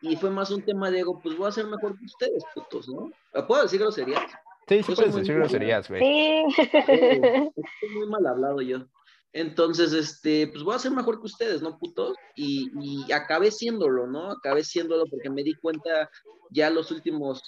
y 0.00 0.16
fue 0.16 0.30
más 0.30 0.50
un 0.50 0.62
tema 0.62 0.90
de 0.90 1.00
ego, 1.00 1.20
pues 1.20 1.36
voy 1.36 1.48
a 1.48 1.52
ser 1.52 1.66
mejor 1.66 1.98
que 1.98 2.04
ustedes, 2.04 2.44
putos, 2.54 2.88
¿no? 2.88 3.10
¿Puedo 3.46 3.62
decir 3.62 3.80
groserías? 3.80 4.32
Sí, 4.68 4.82
sí 4.82 4.94
puedes 4.94 5.14
decir 5.14 5.34
groserías, 5.34 5.88
güey. 5.88 6.00
Sí. 6.00 6.44
Estoy 6.56 7.88
muy 7.94 8.08
mal 8.08 8.26
hablado 8.26 8.62
yo. 8.62 8.86
Entonces, 9.34 9.92
este, 9.92 10.46
pues 10.46 10.62
voy 10.62 10.76
a 10.76 10.78
ser 10.78 10.92
mejor 10.92 11.18
que 11.18 11.26
ustedes, 11.26 11.60
¿no, 11.60 11.76
putos? 11.76 12.16
Y, 12.36 12.70
y 12.80 13.12
acabé 13.12 13.50
siéndolo, 13.50 14.06
¿no? 14.06 14.30
Acabé 14.30 14.62
siéndolo 14.62 15.06
porque 15.06 15.28
me 15.28 15.42
di 15.42 15.54
cuenta 15.54 16.08
ya 16.50 16.70
los 16.70 16.92
últimos, 16.92 17.42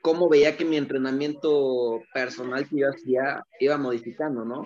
cómo 0.00 0.28
veía 0.28 0.56
que 0.56 0.64
mi 0.64 0.76
entrenamiento 0.76 2.00
personal 2.14 2.68
que 2.68 2.78
yo 2.78 2.88
hacía 2.88 3.42
iba 3.58 3.76
modificando, 3.76 4.44
¿no? 4.44 4.62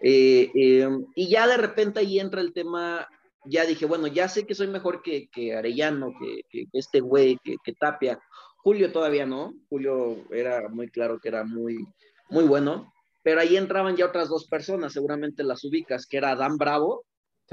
Eh, 0.00 0.50
eh, 0.54 0.88
y 1.16 1.28
ya 1.28 1.48
de 1.48 1.56
repente 1.56 1.98
ahí 2.00 2.20
entra 2.20 2.40
el 2.40 2.52
tema, 2.52 3.08
ya 3.44 3.64
dije, 3.64 3.86
bueno, 3.86 4.06
ya 4.06 4.28
sé 4.28 4.46
que 4.46 4.54
soy 4.54 4.68
mejor 4.68 5.02
que, 5.02 5.28
que 5.30 5.56
Arellano, 5.56 6.12
que, 6.20 6.42
que, 6.48 6.66
este 6.72 7.00
güey, 7.00 7.38
que, 7.42 7.56
que 7.64 7.72
Tapia. 7.72 8.20
Julio 8.58 8.92
todavía 8.92 9.26
no, 9.26 9.54
Julio 9.68 10.24
era 10.30 10.68
muy 10.68 10.88
claro 10.88 11.18
que 11.20 11.28
era 11.28 11.44
muy, 11.44 11.86
muy 12.28 12.44
bueno, 12.44 12.92
pero 13.22 13.40
ahí 13.40 13.56
entraban 13.56 13.96
ya 13.96 14.06
otras 14.06 14.28
dos 14.28 14.46
personas, 14.46 14.92
seguramente 14.92 15.42
las 15.42 15.64
ubicas, 15.64 16.06
que 16.06 16.18
era 16.18 16.30
Adán 16.30 16.56
Bravo 16.56 17.04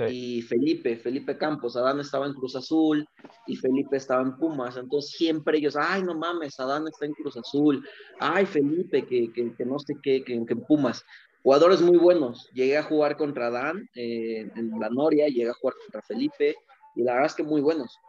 y 0.09 0.41
Felipe, 0.41 0.97
Felipe 0.97 1.38
Campos. 1.38 1.77
Adán 1.77 2.00
estaba 2.00 2.25
en 2.25 2.33
Cruz 2.33 2.55
Azul 2.55 3.07
y 3.47 3.55
Felipe 3.55 3.97
estaba 3.97 4.21
en 4.21 4.35
Pumas, 4.35 4.77
entonces 4.77 5.12
siempre 5.12 5.57
ellos, 5.57 5.75
ay, 5.77 6.03
no 6.03 6.15
mames, 6.15 6.59
Adán 6.59 6.88
está 6.88 7.05
en 7.05 7.13
Cruz 7.13 7.38
Azul, 7.38 7.88
ay, 8.19 8.45
Felipe, 8.45 9.05
que, 9.05 9.31
que, 9.31 9.53
que 9.55 9.65
no 9.65 9.79
sé 9.79 9.95
qué, 10.03 10.24
que, 10.24 10.45
que, 10.45 10.53
en 10.53 10.62
Pumas. 10.65 11.03
Jugadores 11.43 11.79
muy 11.79 11.97
buenos. 11.97 12.50
Llegué 12.53 12.75
a 12.75 12.83
jugar 12.83 13.17
contra 13.17 13.47
Adán 13.47 13.88
eh, 13.93 14.50
en 14.55 14.71
la 14.79 14.89
Noria, 14.89 15.27
llegué 15.27 15.50
a 15.50 15.53
jugar 15.53 15.75
contra 15.83 16.01
Felipe 16.01 16.55
y 16.95 17.03
la 17.03 17.13
verdad 17.13 17.27
es 17.27 17.35
que 17.35 17.43
muy 17.43 17.62
buenos. 17.62 18.00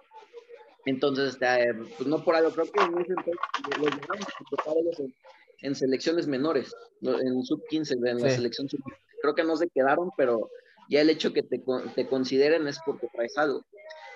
Entonces, 0.86 1.34
este, 1.34 1.74
pues 1.96 2.08
no 2.08 2.24
por 2.24 2.36
algo, 2.36 2.50
creo 2.52 2.66
que 2.66 2.82
en 2.82 2.98
ese 2.98 3.12
entonces 3.12 3.34
los 3.78 3.90
llegamos 3.90 4.98
a 4.98 5.02
en, 5.02 5.14
en 5.62 5.74
selecciones 5.74 6.28
menores, 6.28 6.72
en 7.02 7.42
sub-15, 7.42 8.08
en 8.08 8.22
la 8.22 8.30
selección 8.30 8.68
sub 8.68 8.80
Creo 9.20 9.34
que 9.34 9.44
no 9.44 9.56
se 9.56 9.68
quedaron, 9.68 10.10
pero 10.16 10.48
ya 10.88 11.00
el 11.00 11.10
hecho 11.10 11.32
que 11.32 11.42
te, 11.42 11.60
te 11.94 12.06
consideren 12.06 12.68
es 12.68 12.78
porque 12.86 13.08
traes 13.12 13.36
algo. 13.36 13.64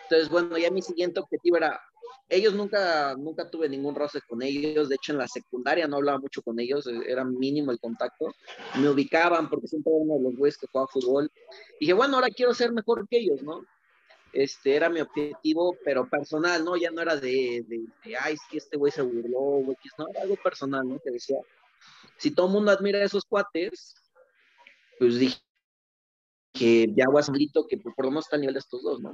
Entonces, 0.04 0.28
bueno, 0.28 0.56
ya 0.58 0.70
mi 0.70 0.80
siguiente 0.80 1.18
objetivo 1.18 1.56
era, 1.56 1.80
ellos 2.28 2.54
nunca, 2.54 3.16
nunca 3.16 3.50
tuve 3.50 3.68
ningún 3.68 3.96
roce 3.96 4.20
con 4.28 4.40
ellos, 4.40 4.88
de 4.88 4.94
hecho 4.94 5.10
en 5.12 5.18
la 5.18 5.26
secundaria 5.26 5.88
no 5.88 5.96
hablaba 5.96 6.18
mucho 6.18 6.42
con 6.42 6.60
ellos, 6.60 6.86
era 7.06 7.24
mínimo 7.24 7.72
el 7.72 7.80
contacto, 7.80 8.32
me 8.78 8.88
ubicaban 8.88 9.48
porque 9.48 9.66
siempre 9.66 9.92
era 9.92 10.02
uno 10.02 10.14
de 10.18 10.22
los 10.22 10.36
güeyes 10.36 10.56
que 10.56 10.68
jugaba 10.68 10.86
fútbol. 10.86 11.32
Y 11.80 11.86
dije, 11.86 11.92
bueno, 11.94 12.16
ahora 12.16 12.28
quiero 12.28 12.54
ser 12.54 12.72
mejor 12.72 13.08
que 13.08 13.18
ellos, 13.18 13.42
¿no? 13.42 13.64
Este 14.32 14.76
era 14.76 14.88
mi 14.88 15.00
objetivo, 15.00 15.76
pero 15.84 16.08
personal, 16.08 16.64
¿no? 16.64 16.76
Ya 16.76 16.90
no 16.90 17.02
era 17.02 17.16
de, 17.16 17.64
de, 17.66 17.84
de 18.04 18.16
ay, 18.16 18.36
si 18.48 18.58
este 18.58 18.76
güey 18.76 18.92
se 18.92 19.02
burló, 19.02 19.64
güey, 19.64 19.76
no, 19.98 20.08
era 20.08 20.22
algo 20.22 20.36
personal, 20.36 20.88
¿no? 20.88 20.98
Que 21.00 21.10
decía, 21.10 21.38
si 22.16 22.30
todo 22.30 22.46
el 22.46 22.52
mundo 22.52 22.70
admira 22.70 22.98
a 22.98 23.04
esos 23.04 23.24
cuates, 23.24 23.94
pues 24.98 25.18
dije 25.18 25.38
que 26.52 26.92
ya 26.94 27.06
solito, 27.22 27.66
que 27.66 27.78
por 27.78 28.04
lo 28.04 28.10
menos 28.10 28.26
está 28.26 28.36
a 28.36 28.40
nivel 28.40 28.54
de 28.54 28.60
estos 28.60 28.82
dos, 28.82 29.00
¿no? 29.00 29.12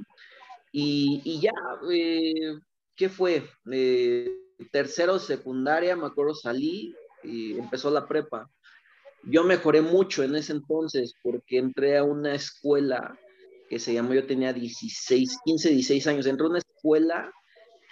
Y, 0.71 1.21
y 1.23 1.39
ya, 1.39 1.53
eh, 1.91 2.59
¿qué 2.95 3.09
fue? 3.09 3.49
Eh, 3.71 4.29
tercero, 4.71 5.19
secundaria, 5.19 5.95
me 5.95 6.07
acuerdo, 6.07 6.35
salí 6.35 6.95
y 7.23 7.57
empezó 7.57 7.89
la 7.89 8.07
prepa. 8.07 8.49
Yo 9.23 9.43
mejoré 9.43 9.81
mucho 9.81 10.23
en 10.23 10.35
ese 10.35 10.53
entonces 10.53 11.13
porque 11.21 11.57
entré 11.57 11.97
a 11.97 12.03
una 12.03 12.35
escuela 12.35 13.17
que 13.69 13.79
se 13.79 13.93
llamó, 13.93 14.13
yo 14.13 14.25
tenía 14.25 14.53
16, 14.53 15.37
15, 15.43 15.69
16 15.69 16.07
años, 16.07 16.25
entré 16.25 16.45
a 16.45 16.49
una 16.49 16.59
escuela 16.59 17.31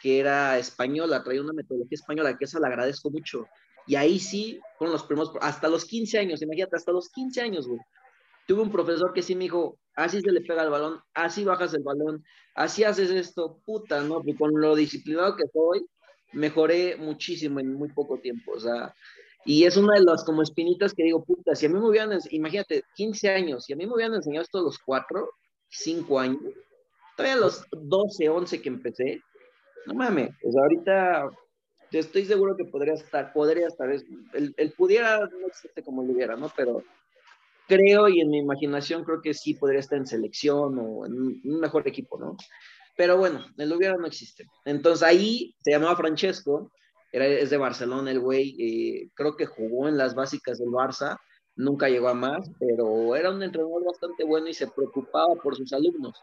que 0.02 0.20
era 0.20 0.58
española, 0.58 1.24
traía 1.24 1.42
una 1.42 1.54
metodología 1.54 1.96
española, 1.96 2.38
que 2.38 2.46
esa 2.46 2.60
la 2.60 2.68
agradezco 2.68 3.10
mucho. 3.10 3.48
Y 3.88 3.96
ahí 3.96 4.20
sí, 4.20 4.60
fueron 4.78 4.94
los 4.94 5.04
primeros, 5.04 5.32
hasta 5.42 5.68
los 5.68 5.86
15 5.86 6.20
años, 6.20 6.42
imagínate, 6.42 6.76
hasta 6.76 6.92
los 6.92 7.10
15 7.10 7.42
años, 7.42 7.68
güey. 7.68 7.80
Tuve 8.48 8.62
un 8.62 8.72
profesor 8.72 9.14
que 9.14 9.24
sí 9.24 9.36
me 9.36 9.46
dijo, 9.46 9.78
así 9.96 10.22
se 10.22 10.32
le 10.32 10.42
pega 10.42 10.64
el 10.64 10.70
balón, 10.70 11.00
así 11.14 11.44
bajas 11.44 11.74
el 11.74 11.84
balón, 11.84 12.24
así 12.54 12.84
haces 12.84 13.10
esto, 13.10 13.60
puta, 13.66 14.02
¿no? 14.02 14.22
Y 14.26 14.36
con 14.36 14.52
lo 14.60 14.76
disciplinado 14.76 15.36
que 15.36 15.46
soy, 15.52 15.86
mejoré 16.34 16.96
muchísimo 16.98 17.60
en 17.60 17.74
muy 17.74 17.90
poco 17.90 18.20
tiempo, 18.20 18.52
o 18.54 18.60
sea, 18.60 18.94
y 19.46 19.66
es 19.66 19.78
una 19.78 19.94
de 19.94 20.04
las 20.04 20.24
como 20.24 20.42
espinitas 20.42 20.94
que 20.94 21.04
digo, 21.04 21.24
puta, 21.24 21.56
si 21.56 21.68
a 21.68 21.70
mí 21.70 21.76
me 21.80 21.88
hubieran, 21.88 22.18
imagínate, 22.32 22.84
15 22.96 23.30
años, 23.30 23.66
si 23.66 23.74
a 23.74 23.76
mí 23.76 23.86
me 23.86 23.94
hubieran 23.94 24.16
enseñado 24.16 24.44
esto 24.44 24.62
los 24.62 24.80
4, 24.80 25.30
5 25.70 26.20
años, 26.20 26.42
todavía 27.16 27.36
a 27.36 27.46
los 27.46 27.66
12, 27.72 28.30
11 28.30 28.62
que 28.62 28.70
empecé, 28.70 29.22
no 29.86 29.94
mames, 29.94 30.30
pues 30.42 30.56
ahorita 30.56 31.30
estoy 31.92 32.26
seguro 32.26 32.56
que 32.56 32.66
podría 32.66 32.94
estar, 32.94 33.32
podría 33.34 33.68
estar, 33.68 33.90
el, 33.90 34.54
el 34.58 34.72
pudiera 34.74 35.20
no 35.20 35.48
existe 35.48 35.84
como 35.84 36.04
lo 36.04 36.14
hubiera, 36.14 36.36
¿no? 36.36 36.52
Pero 36.56 36.84
creo 37.68 38.08
y 38.08 38.22
en 38.22 38.30
mi 38.30 38.40
imaginación 38.40 39.04
creo 39.04 39.22
que 39.22 39.34
sí 39.34 39.56
podría 39.56 39.80
estar 39.80 39.98
en 39.98 40.08
selección 40.08 40.78
o 40.80 41.06
en 41.06 41.14
un 41.14 41.60
mejor 41.60 41.88
equipo, 41.88 42.18
¿no? 42.20 42.38
Pero 42.98 43.18
bueno, 43.18 43.46
el 43.58 43.74
hubiera 43.74 43.98
no 43.98 44.08
existe. 44.08 44.46
Entonces 44.64 45.04
ahí 45.04 45.56
se 45.64 45.72
llamaba 45.72 45.98
Francesco, 45.98 46.72
era, 47.12 47.26
es 47.26 47.50
de 47.50 47.58
Barcelona 47.58 48.12
el 48.12 48.20
güey, 48.20 48.56
eh, 48.60 49.10
creo 49.14 49.36
que 49.36 49.46
jugó 49.46 49.88
en 49.88 49.98
las 49.98 50.16
básicas 50.16 50.60
del 50.60 50.70
Barça, 50.70 51.18
nunca 51.56 51.90
llegó 51.90 52.10
a 52.10 52.14
más, 52.14 52.50
pero 52.60 53.16
era 53.16 53.32
un 53.32 53.42
entrenador 53.42 53.84
bastante 53.86 54.24
bueno 54.24 54.48
y 54.48 54.54
se 54.54 54.68
preocupaba 54.68 55.36
por 55.36 55.56
sus 55.56 55.72
alumnos. 55.74 56.22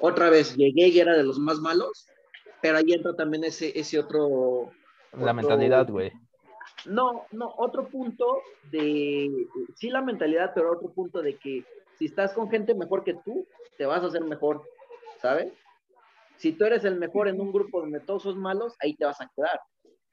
Otra 0.00 0.30
vez 0.30 0.56
llegué 0.56 0.88
y 0.88 1.00
era 1.00 1.16
de 1.16 1.22
los 1.22 1.38
más 1.38 1.58
malos, 1.58 2.06
pero 2.62 2.78
ahí 2.78 2.92
entra 2.92 3.14
también 3.14 3.44
ese, 3.44 3.78
ese 3.78 3.98
otro... 3.98 4.70
La 5.12 5.22
otro, 5.22 5.34
mentalidad, 5.34 5.88
güey. 5.88 6.12
No, 6.86 7.26
no, 7.32 7.52
otro 7.58 7.88
punto 7.88 8.40
de, 8.70 9.46
sí 9.74 9.90
la 9.90 10.00
mentalidad, 10.00 10.52
pero 10.54 10.72
otro 10.72 10.90
punto 10.90 11.20
de 11.20 11.36
que 11.36 11.64
si 11.98 12.06
estás 12.06 12.32
con 12.32 12.48
gente 12.48 12.74
mejor 12.74 13.04
que 13.04 13.14
tú, 13.14 13.46
te 13.76 13.84
vas 13.84 14.02
a 14.02 14.06
hacer 14.06 14.24
mejor, 14.24 14.62
¿sabes? 15.20 15.52
Si 16.36 16.52
tú 16.52 16.64
eres 16.64 16.84
el 16.84 16.96
mejor 16.96 17.28
en 17.28 17.40
un 17.40 17.52
grupo 17.52 17.80
donde 17.80 18.00
todos 18.00 18.22
son 18.22 18.38
malos, 18.38 18.74
ahí 18.80 18.94
te 18.94 19.04
vas 19.04 19.20
a 19.20 19.30
quedar. 19.36 19.60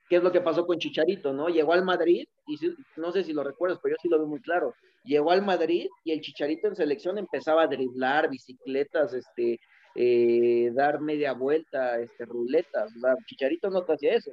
¿Qué 0.09 0.17
es 0.17 0.23
lo 0.23 0.31
que 0.31 0.41
pasó 0.41 0.65
con 0.65 0.77
Chicharito, 0.77 1.31
no? 1.31 1.47
Llegó 1.47 1.73
al 1.73 1.85
Madrid, 1.85 2.27
y 2.47 2.57
no 2.95 3.11
sé 3.11 3.23
si 3.23 3.33
lo 3.33 3.43
recuerdas, 3.43 3.79
pero 3.81 3.95
yo 3.95 3.99
sí 4.01 4.09
lo 4.09 4.17
veo 4.17 4.27
muy 4.27 4.41
claro. 4.41 4.73
Llegó 5.03 5.31
al 5.31 5.45
Madrid 5.45 5.87
y 6.03 6.11
el 6.11 6.21
Chicharito 6.21 6.67
en 6.67 6.75
selección 6.75 7.17
empezaba 7.17 7.63
a 7.63 7.67
driblar 7.67 8.29
bicicletas, 8.29 9.13
este, 9.13 9.59
eh, 9.95 10.71
dar 10.73 10.99
media 11.01 11.33
vuelta, 11.33 11.99
este, 11.99 12.25
ruletas. 12.25 12.93
Chicharito 13.27 13.69
no 13.69 13.83
te 13.83 13.93
hacía 13.93 14.15
eso 14.15 14.31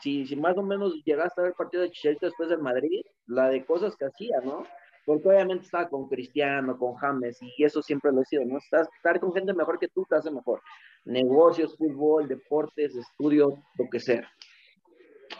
si, 0.00 0.26
si 0.26 0.36
más 0.36 0.56
o 0.56 0.62
menos 0.62 0.94
llegaste 1.04 1.40
a 1.40 1.44
ver 1.44 1.54
partido 1.54 1.82
de 1.82 1.90
Chicharito 1.90 2.26
después 2.26 2.48
del 2.48 2.60
Madrid, 2.60 3.02
la 3.26 3.48
de 3.48 3.64
cosas 3.64 3.96
que 3.96 4.06
hacía, 4.06 4.40
¿no? 4.44 4.64
Porque 5.04 5.28
obviamente 5.28 5.64
estaba 5.64 5.88
con 5.88 6.08
Cristiano, 6.08 6.78
con 6.78 6.94
James, 6.94 7.38
y 7.42 7.64
eso 7.64 7.82
siempre 7.82 8.12
lo 8.12 8.22
he 8.22 8.24
sido, 8.24 8.44
¿no? 8.44 8.58
Estás, 8.58 8.88
estar 8.96 9.18
con 9.18 9.32
gente 9.32 9.52
mejor 9.52 9.78
que 9.78 9.88
tú 9.88 10.04
te 10.08 10.16
hace 10.16 10.30
mejor. 10.30 10.60
Negocios, 11.04 11.76
fútbol, 11.76 12.28
deportes, 12.28 12.94
estudios, 12.94 13.54
lo 13.76 13.90
que 13.90 13.98
sea. 13.98 14.30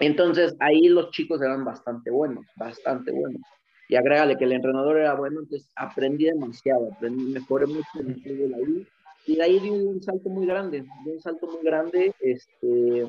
Entonces, 0.00 0.56
ahí 0.60 0.88
los 0.88 1.10
chicos 1.10 1.40
eran 1.42 1.64
bastante 1.64 2.10
buenos, 2.10 2.46
bastante 2.56 3.12
buenos. 3.12 3.42
Y 3.88 3.96
agrégale 3.96 4.36
que 4.36 4.44
el 4.44 4.52
entrenador 4.52 4.98
era 4.98 5.14
bueno, 5.14 5.40
entonces 5.40 5.70
aprendí 5.76 6.24
demasiado, 6.24 6.92
aprendí, 6.92 7.24
mejoré 7.24 7.66
mucho 7.66 7.88
en 8.00 8.10
el 8.10 8.22
fútbol 8.22 8.54
ahí. 8.54 8.86
Y 9.26 9.36
de 9.36 9.42
ahí 9.42 9.60
di 9.60 9.70
un 9.70 10.02
salto 10.02 10.28
muy 10.30 10.46
grande, 10.46 10.84
di 11.04 11.10
un 11.10 11.20
salto 11.20 11.46
muy 11.46 11.62
grande, 11.62 12.12
este 12.20 13.06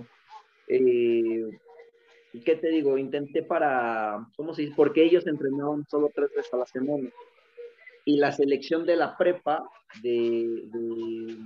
eh, 0.68 1.60
¿qué 2.46 2.56
te 2.56 2.70
digo? 2.70 2.98
Intenté 2.98 3.44
para, 3.44 4.28
¿cómo 4.36 4.54
se 4.54 4.64
dice? 4.64 4.74
Porque 4.76 5.04
ellos 5.04 5.28
entrenaban 5.28 5.86
solo 5.90 6.12
tres 6.14 6.30
veces 6.36 6.54
a 6.54 6.58
la 6.58 6.66
semana. 6.66 7.10
Y 8.06 8.18
la 8.18 8.32
selección 8.32 8.86
de 8.86 8.96
la 8.96 9.18
prepa 9.18 9.64
de, 10.02 10.64
de, 10.66 11.38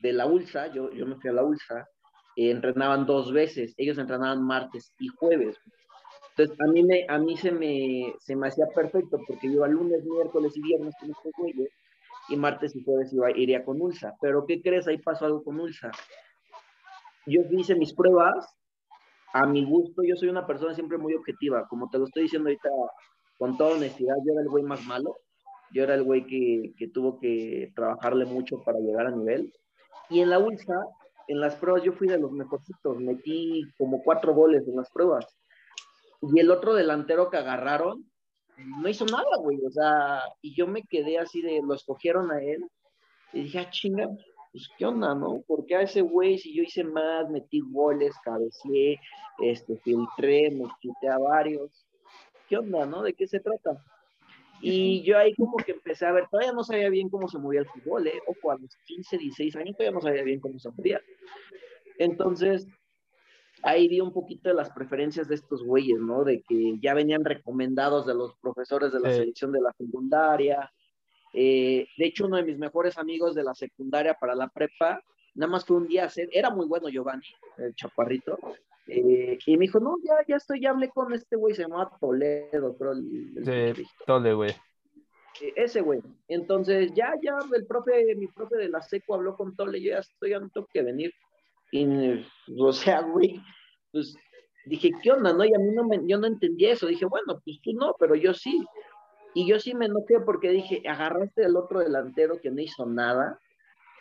de 0.00 0.12
la 0.12 0.26
ULSA, 0.26 0.72
yo, 0.72 0.90
yo 0.92 1.06
me 1.06 1.16
fui 1.16 1.30
a 1.30 1.34
la 1.34 1.44
ULSA, 1.44 1.88
eh, 2.36 2.50
entrenaban 2.50 3.06
dos 3.06 3.32
veces. 3.32 3.74
Ellos 3.76 3.98
entrenaban 3.98 4.42
martes 4.42 4.92
y 4.98 5.08
jueves. 5.08 5.56
Entonces, 6.30 6.60
a 6.60 6.70
mí, 6.70 6.82
me, 6.82 7.04
a 7.08 7.18
mí 7.18 7.36
se, 7.36 7.50
me, 7.50 8.14
se 8.18 8.36
me 8.36 8.48
hacía 8.48 8.66
perfecto 8.74 9.18
porque 9.26 9.48
yo 9.48 9.54
iba 9.54 9.68
lunes, 9.68 10.04
miércoles 10.04 10.56
y 10.56 10.62
viernes 10.62 10.94
con 10.98 11.10
estos 11.10 11.32
güeyes 11.36 11.70
y 12.28 12.36
martes 12.36 12.74
y 12.76 12.84
jueves 12.84 13.12
iba, 13.12 13.30
iría 13.32 13.64
con 13.64 13.80
ULSA. 13.80 14.14
Pero, 14.20 14.46
¿qué 14.46 14.62
crees? 14.62 14.86
Ahí 14.86 14.98
pasó 14.98 15.26
algo 15.26 15.42
con 15.42 15.60
ULSA 15.60 15.90
yo 17.26 17.42
hice 17.50 17.74
mis 17.74 17.94
pruebas 17.94 18.46
a 19.32 19.46
mi 19.46 19.64
gusto, 19.64 20.02
yo 20.02 20.16
soy 20.16 20.28
una 20.28 20.46
persona 20.46 20.74
siempre 20.74 20.98
muy 20.98 21.14
objetiva, 21.14 21.66
como 21.68 21.88
te 21.88 21.98
lo 21.98 22.04
estoy 22.04 22.24
diciendo 22.24 22.48
ahorita 22.48 22.68
con 23.38 23.56
toda 23.56 23.76
honestidad, 23.76 24.16
yo 24.26 24.32
era 24.32 24.42
el 24.42 24.48
güey 24.48 24.64
más 24.64 24.84
malo, 24.86 25.18
yo 25.72 25.84
era 25.84 25.94
el 25.94 26.02
güey 26.02 26.26
que, 26.26 26.74
que 26.76 26.88
tuvo 26.88 27.18
que 27.20 27.72
trabajarle 27.76 28.24
mucho 28.24 28.60
para 28.64 28.80
llegar 28.80 29.06
a 29.06 29.12
nivel. 29.12 29.52
Y 30.08 30.20
en 30.20 30.30
la 30.30 30.40
ULSA, 30.40 30.74
en 31.30 31.40
las 31.40 31.54
pruebas 31.54 31.84
yo 31.84 31.92
fui 31.92 32.08
de 32.08 32.18
los 32.18 32.32
mejorcitos, 32.32 32.98
metí 32.98 33.62
como 33.78 34.02
cuatro 34.02 34.34
goles 34.34 34.66
en 34.66 34.74
las 34.76 34.90
pruebas. 34.90 35.26
Y 36.22 36.40
el 36.40 36.50
otro 36.50 36.74
delantero 36.74 37.30
que 37.30 37.36
agarraron, 37.36 38.04
no 38.56 38.88
hizo 38.88 39.06
nada, 39.06 39.36
güey, 39.38 39.58
o 39.64 39.70
sea, 39.70 40.22
y 40.42 40.54
yo 40.56 40.66
me 40.66 40.82
quedé 40.82 41.18
así 41.18 41.40
de, 41.40 41.62
lo 41.62 41.74
escogieron 41.74 42.32
a 42.32 42.42
él, 42.42 42.64
y 43.32 43.42
dije, 43.42 43.60
ah, 43.60 43.70
chinga, 43.70 44.08
pues, 44.50 44.68
¿qué 44.76 44.84
onda, 44.84 45.14
no? 45.14 45.42
Porque 45.46 45.76
a 45.76 45.82
ese 45.82 46.00
güey, 46.00 46.36
si 46.36 46.52
yo 46.52 46.64
hice 46.64 46.82
más, 46.82 47.30
metí 47.30 47.60
goles, 47.60 48.12
cabeceé, 48.24 48.98
este, 49.38 49.76
filtré, 49.76 50.50
me 50.50 50.64
quité 50.80 51.08
a 51.08 51.18
varios, 51.18 51.86
¿qué 52.48 52.58
onda, 52.58 52.84
no? 52.86 53.02
¿De 53.02 53.14
qué 53.14 53.28
se 53.28 53.38
trata? 53.38 53.82
Y 54.60 55.02
yo 55.02 55.16
ahí 55.16 55.34
como 55.34 55.56
que 55.56 55.72
empecé 55.72 56.06
a 56.06 56.12
ver, 56.12 56.28
todavía 56.30 56.52
no 56.52 56.62
sabía 56.62 56.90
bien 56.90 57.08
cómo 57.08 57.28
se 57.28 57.38
movía 57.38 57.60
el 57.60 57.66
fútbol, 57.66 58.06
¿eh? 58.06 58.20
O 58.26 58.50
a 58.50 58.58
los 58.58 58.76
15, 58.84 59.18
16 59.18 59.56
años 59.56 59.76
todavía 59.76 59.94
no 59.94 60.02
sabía 60.02 60.22
bien 60.22 60.40
cómo 60.40 60.58
se 60.58 60.70
movía. 60.70 61.00
Entonces, 61.98 62.66
ahí 63.62 63.88
vi 63.88 64.00
un 64.00 64.12
poquito 64.12 64.48
de 64.48 64.54
las 64.54 64.70
preferencias 64.70 65.28
de 65.28 65.34
estos 65.34 65.62
güeyes, 65.64 65.98
¿no? 66.00 66.24
De 66.24 66.42
que 66.42 66.78
ya 66.80 66.94
venían 66.94 67.24
recomendados 67.24 68.06
de 68.06 68.14
los 68.14 68.36
profesores 68.36 68.92
de 68.92 69.00
la 69.00 69.12
selección 69.12 69.52
de 69.52 69.60
la 69.60 69.72
secundaria. 69.72 70.70
Eh, 71.32 71.86
de 71.96 72.06
hecho, 72.06 72.26
uno 72.26 72.36
de 72.36 72.44
mis 72.44 72.58
mejores 72.58 72.98
amigos 72.98 73.34
de 73.34 73.44
la 73.44 73.54
secundaria 73.54 74.14
para 74.14 74.34
la 74.34 74.48
prepa, 74.48 75.02
nada 75.34 75.52
más 75.52 75.64
fue 75.64 75.76
un 75.76 75.86
día, 75.86 76.08
era 76.32 76.50
muy 76.50 76.66
bueno 76.66 76.88
Giovanni, 76.88 77.26
el 77.58 77.74
chaparrito, 77.74 78.38
eh, 78.90 79.38
y 79.46 79.56
me 79.56 79.66
dijo, 79.66 79.78
no, 79.78 79.96
ya, 80.02 80.14
ya 80.26 80.36
estoy, 80.36 80.60
ya 80.60 80.70
hablé 80.70 80.88
con 80.88 81.12
este 81.12 81.36
güey, 81.36 81.54
se 81.54 81.62
llamaba 81.62 81.96
Toledo, 82.00 82.76
creo. 82.76 82.92
El, 82.92 83.74
sí, 83.76 83.84
Toledo, 84.04 84.36
güey. 84.38 84.50
E, 85.40 85.52
ese 85.56 85.80
güey. 85.80 86.00
Entonces, 86.28 86.92
ya, 86.94 87.14
ya, 87.22 87.38
el 87.54 87.66
profe, 87.66 88.14
mi 88.16 88.26
profe 88.26 88.56
de 88.56 88.68
la 88.68 88.82
seco 88.82 89.14
habló 89.14 89.36
con 89.36 89.54
Tole, 89.54 89.80
yo 89.80 89.92
ya 89.92 89.98
estoy, 89.98 90.30
ya 90.30 90.40
no 90.40 90.48
tengo 90.50 90.66
que 90.72 90.82
venir. 90.82 91.12
Y, 91.70 91.86
o 92.58 92.72
sea, 92.72 93.02
güey, 93.02 93.40
pues 93.92 94.16
dije, 94.66 94.90
¿qué 95.02 95.12
onda? 95.12 95.32
No, 95.32 95.44
y 95.44 95.54
a 95.54 95.58
mí 95.58 95.70
no 95.72 95.84
me, 95.84 96.00
yo 96.06 96.18
no 96.18 96.26
entendía 96.26 96.72
eso. 96.72 96.86
Dije, 96.86 97.06
bueno, 97.06 97.40
pues 97.44 97.60
tú 97.62 97.72
no, 97.72 97.94
pero 97.98 98.14
yo 98.14 98.34
sí. 98.34 98.64
Y 99.34 99.46
yo 99.46 99.60
sí 99.60 99.74
me 99.74 99.86
enojé 99.86 100.18
porque 100.20 100.50
dije, 100.50 100.82
agarraste 100.88 101.44
al 101.44 101.56
otro 101.56 101.78
delantero 101.78 102.40
que 102.40 102.50
no 102.50 102.60
hizo 102.60 102.86
nada. 102.86 103.38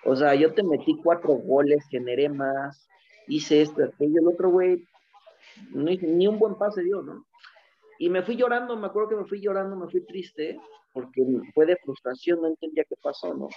O 0.03 0.15
sea, 0.15 0.33
yo 0.33 0.53
te 0.53 0.63
metí 0.63 0.97
cuatro 1.03 1.33
goles, 1.33 1.85
generé 1.89 2.29
más, 2.29 2.89
hice 3.29 3.61
esto, 3.61 3.83
aquello. 3.83 4.19
El 4.19 4.27
otro 4.27 4.49
güey, 4.49 4.85
no 5.71 5.89
hice, 5.89 6.07
ni 6.07 6.27
un 6.27 6.37
buen 6.37 6.55
pase 6.55 6.83
dio, 6.83 7.01
¿no? 7.01 7.25
Y 7.97 8.09
me 8.09 8.23
fui 8.23 8.35
llorando, 8.35 8.75
me 8.77 8.87
acuerdo 8.87 9.09
que 9.09 9.15
me 9.15 9.25
fui 9.25 9.41
llorando, 9.41 9.75
me 9.75 9.89
fui 9.89 10.01
triste, 10.05 10.59
porque 10.93 11.21
fue 11.53 11.65
de 11.65 11.77
frustración, 11.77 12.41
no 12.41 12.47
entendía 12.47 12.83
qué 12.83 12.95
pasó, 13.01 13.33
¿no? 13.33 13.49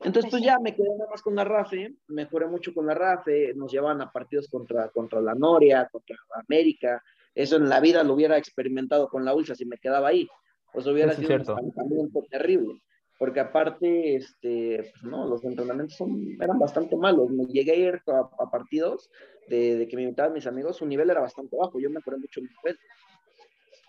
Entonces, 0.00 0.30
pues 0.30 0.42
ya 0.42 0.58
me 0.60 0.74
quedé 0.76 0.88
nada 0.96 1.10
más 1.10 1.22
con 1.22 1.34
la 1.34 1.44
RAFE, 1.44 1.92
mejoré 2.08 2.46
mucho 2.46 2.72
con 2.72 2.86
la 2.86 2.94
RAFE, 2.94 3.52
nos 3.54 3.72
llevaban 3.72 4.00
a 4.00 4.12
partidos 4.12 4.48
contra, 4.48 4.88
contra 4.90 5.20
la 5.20 5.34
Noria, 5.34 5.88
contra 5.90 6.16
América. 6.34 7.02
Eso 7.34 7.56
en 7.56 7.68
la 7.68 7.80
vida 7.80 8.04
lo 8.04 8.14
hubiera 8.14 8.38
experimentado 8.38 9.08
con 9.08 9.24
la 9.24 9.34
ULSA 9.34 9.56
si 9.56 9.64
me 9.64 9.78
quedaba 9.78 10.08
ahí. 10.08 10.28
Pues 10.72 10.86
hubiera 10.86 11.14
sido 11.14 11.34
un 11.34 12.12
terrible. 12.30 12.80
Porque 13.18 13.40
aparte, 13.40 14.14
este, 14.14 14.90
pues 14.92 15.02
no, 15.02 15.26
los 15.26 15.44
entrenamientos 15.44 15.96
son, 15.96 16.36
eran 16.40 16.58
bastante 16.58 16.96
malos. 16.96 17.30
Me 17.30 17.46
llegué 17.46 17.72
a 17.72 17.74
ir 17.74 18.02
a, 18.06 18.50
partidos 18.50 19.10
de, 19.48 19.76
de, 19.76 19.88
que 19.88 19.96
me 19.96 20.02
invitaban 20.02 20.32
mis 20.32 20.46
amigos, 20.46 20.76
su 20.76 20.86
nivel 20.86 21.10
era 21.10 21.20
bastante 21.20 21.56
bajo. 21.56 21.80
Yo 21.80 21.90
me 21.90 21.98
acuerdo 21.98 22.20
mucho 22.20 22.40
mi 22.40 22.48
nivel. 22.48 22.78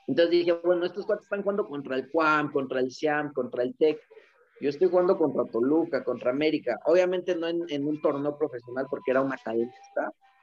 Entonces 0.07 0.31
dije, 0.31 0.53
bueno, 0.53 0.86
estos 0.86 1.05
cuatro 1.05 1.24
están 1.24 1.43
jugando 1.43 1.67
contra 1.67 1.95
el 1.95 2.09
Cuam, 2.09 2.51
contra 2.51 2.79
el 2.79 2.91
Siam, 2.91 3.31
contra 3.31 3.62
el 3.62 3.75
TEC 3.75 4.00
yo 4.62 4.69
estoy 4.69 4.89
jugando 4.89 5.17
contra 5.17 5.45
Toluca, 5.45 6.03
contra 6.03 6.31
América, 6.31 6.79
obviamente 6.86 7.36
no 7.36 7.48
en, 7.48 7.88
un 7.88 8.01
torneo 8.01 8.38
profesional 8.38 8.88
porque 8.89 9.12
era 9.12 9.21
una 9.21 9.36
academia, 9.36 9.74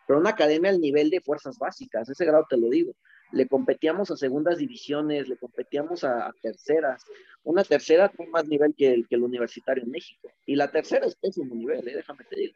pero 0.06 0.18
una 0.18 0.30
academia 0.30 0.70
al 0.70 0.80
nivel 0.80 1.10
de 1.10 1.20
fuerzas 1.20 1.58
básicas, 1.58 2.08
ese 2.08 2.24
grado 2.24 2.46
te 2.48 2.56
lo 2.56 2.68
digo. 2.70 2.92
Le 3.32 3.48
competíamos 3.48 4.10
a 4.10 4.16
segundas 4.16 4.58
divisiones, 4.58 5.28
le 5.28 5.36
competíamos 5.36 6.04
a, 6.04 6.32
terceras. 6.40 7.04
Una 7.42 7.64
tercera 7.64 8.08
tiene 8.08 8.30
más 8.30 8.46
nivel 8.46 8.74
que 8.76 8.92
el, 8.92 9.08
que 9.08 9.16
el 9.16 9.22
universitario 9.22 9.84
en 9.84 9.90
México. 9.90 10.30
Y 10.46 10.56
la 10.56 10.70
tercera 10.70 11.06
es 11.06 11.16
pésimo 11.16 11.54
nivel, 11.54 11.86
¿eh? 11.88 11.96
déjame 11.96 12.24
te 12.24 12.36
digo. 12.36 12.54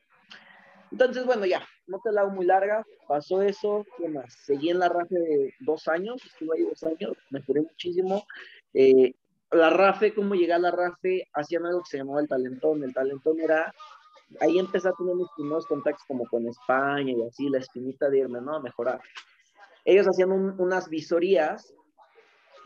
Entonces, 0.92 1.24
bueno, 1.24 1.46
ya, 1.46 1.62
no 1.86 2.00
te 2.02 2.12
la 2.12 2.22
hago 2.22 2.30
muy 2.30 2.46
larga. 2.46 2.84
Pasó 3.06 3.42
eso, 3.42 3.86
¿qué 3.96 4.08
más? 4.08 4.34
Seguí 4.44 4.70
en 4.70 4.80
la 4.80 4.88
RAFE 4.88 5.14
de 5.14 5.54
dos 5.60 5.86
años, 5.88 6.24
estuve 6.24 6.56
ahí 6.56 6.64
dos 6.64 6.82
años, 6.82 7.16
mejoré 7.30 7.62
muchísimo. 7.62 8.25
Eh, 8.75 9.14
la 9.52 9.71
RAFE, 9.71 10.14
cómo 10.14 10.34
llegué 10.34 10.52
a 10.52 10.58
la 10.58 10.71
RAFE, 10.71 11.28
hacían 11.32 11.66
algo 11.66 11.80
que 11.80 11.90
se 11.90 11.99
llamaba 11.99 12.21
el 12.21 12.28
talentón. 12.28 12.82
El 12.82 12.95
talentón 12.95 13.40
era, 13.40 13.73
ahí 14.40 14.58
empecé 14.58 14.88
a 14.88 14.92
tener 14.92 15.14
mis 15.14 15.28
primeros 15.36 15.66
contactos 15.66 16.04
como 16.06 16.26
con 16.26 16.47
España 16.47 17.12
y 17.12 17.23
así, 17.23 17.49
la 17.49 17.58
espinita 17.58 18.08
de 18.08 18.18
irme, 18.18 18.40
¿no? 18.40 18.56
A 18.56 18.60
mejorar. 18.60 19.00
Ellos 19.84 20.06
hacían 20.08 20.30
unas 20.30 20.88
visorías 20.88 21.75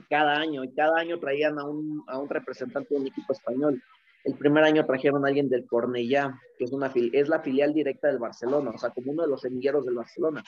cada 0.08 0.36
año 0.36 0.64
y 0.64 0.72
cada 0.74 0.98
año 0.98 1.18
traían 1.18 1.58
a 1.58 1.64
un, 1.64 2.02
a 2.08 2.18
un 2.18 2.28
representante 2.28 2.94
del 2.94 3.06
equipo 3.06 3.32
español. 3.32 3.82
El 4.24 4.34
primer 4.34 4.64
año 4.64 4.86
trajeron 4.86 5.24
a 5.24 5.28
alguien 5.28 5.48
del 5.48 5.66
Cornellá, 5.66 6.40
que 6.58 6.64
es, 6.64 6.72
una, 6.72 6.90
es 7.12 7.28
la 7.28 7.40
filial 7.40 7.74
directa 7.74 8.08
del 8.08 8.18
Barcelona, 8.18 8.70
o 8.74 8.78
sea, 8.78 8.90
como 8.90 9.12
uno 9.12 9.22
de 9.22 9.28
los 9.28 9.42
semilleros 9.42 9.84
del 9.84 9.96
Barcelona. 9.96 10.42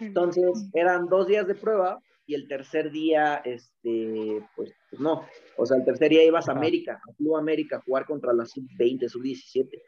Entonces, 0.00 0.68
eran 0.72 1.06
dos 1.06 1.26
días 1.26 1.46
de 1.46 1.54
prueba 1.54 2.00
y 2.26 2.34
el 2.34 2.48
tercer 2.48 2.90
día, 2.90 3.42
este, 3.44 4.42
pues, 4.56 4.72
pues, 4.90 5.00
no. 5.00 5.26
O 5.58 5.66
sea, 5.66 5.76
el 5.76 5.84
tercer 5.84 6.08
día 6.10 6.24
ibas 6.24 6.48
a 6.48 6.52
América, 6.52 7.00
a 7.06 7.14
Club 7.14 7.36
América, 7.36 7.76
a 7.76 7.82
jugar 7.82 8.06
contra 8.06 8.32
la 8.32 8.46
sub-20, 8.46 9.08
sub-17, 9.08 9.82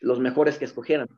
los 0.00 0.18
mejores 0.18 0.58
que 0.58 0.64
escogieran. 0.64 1.08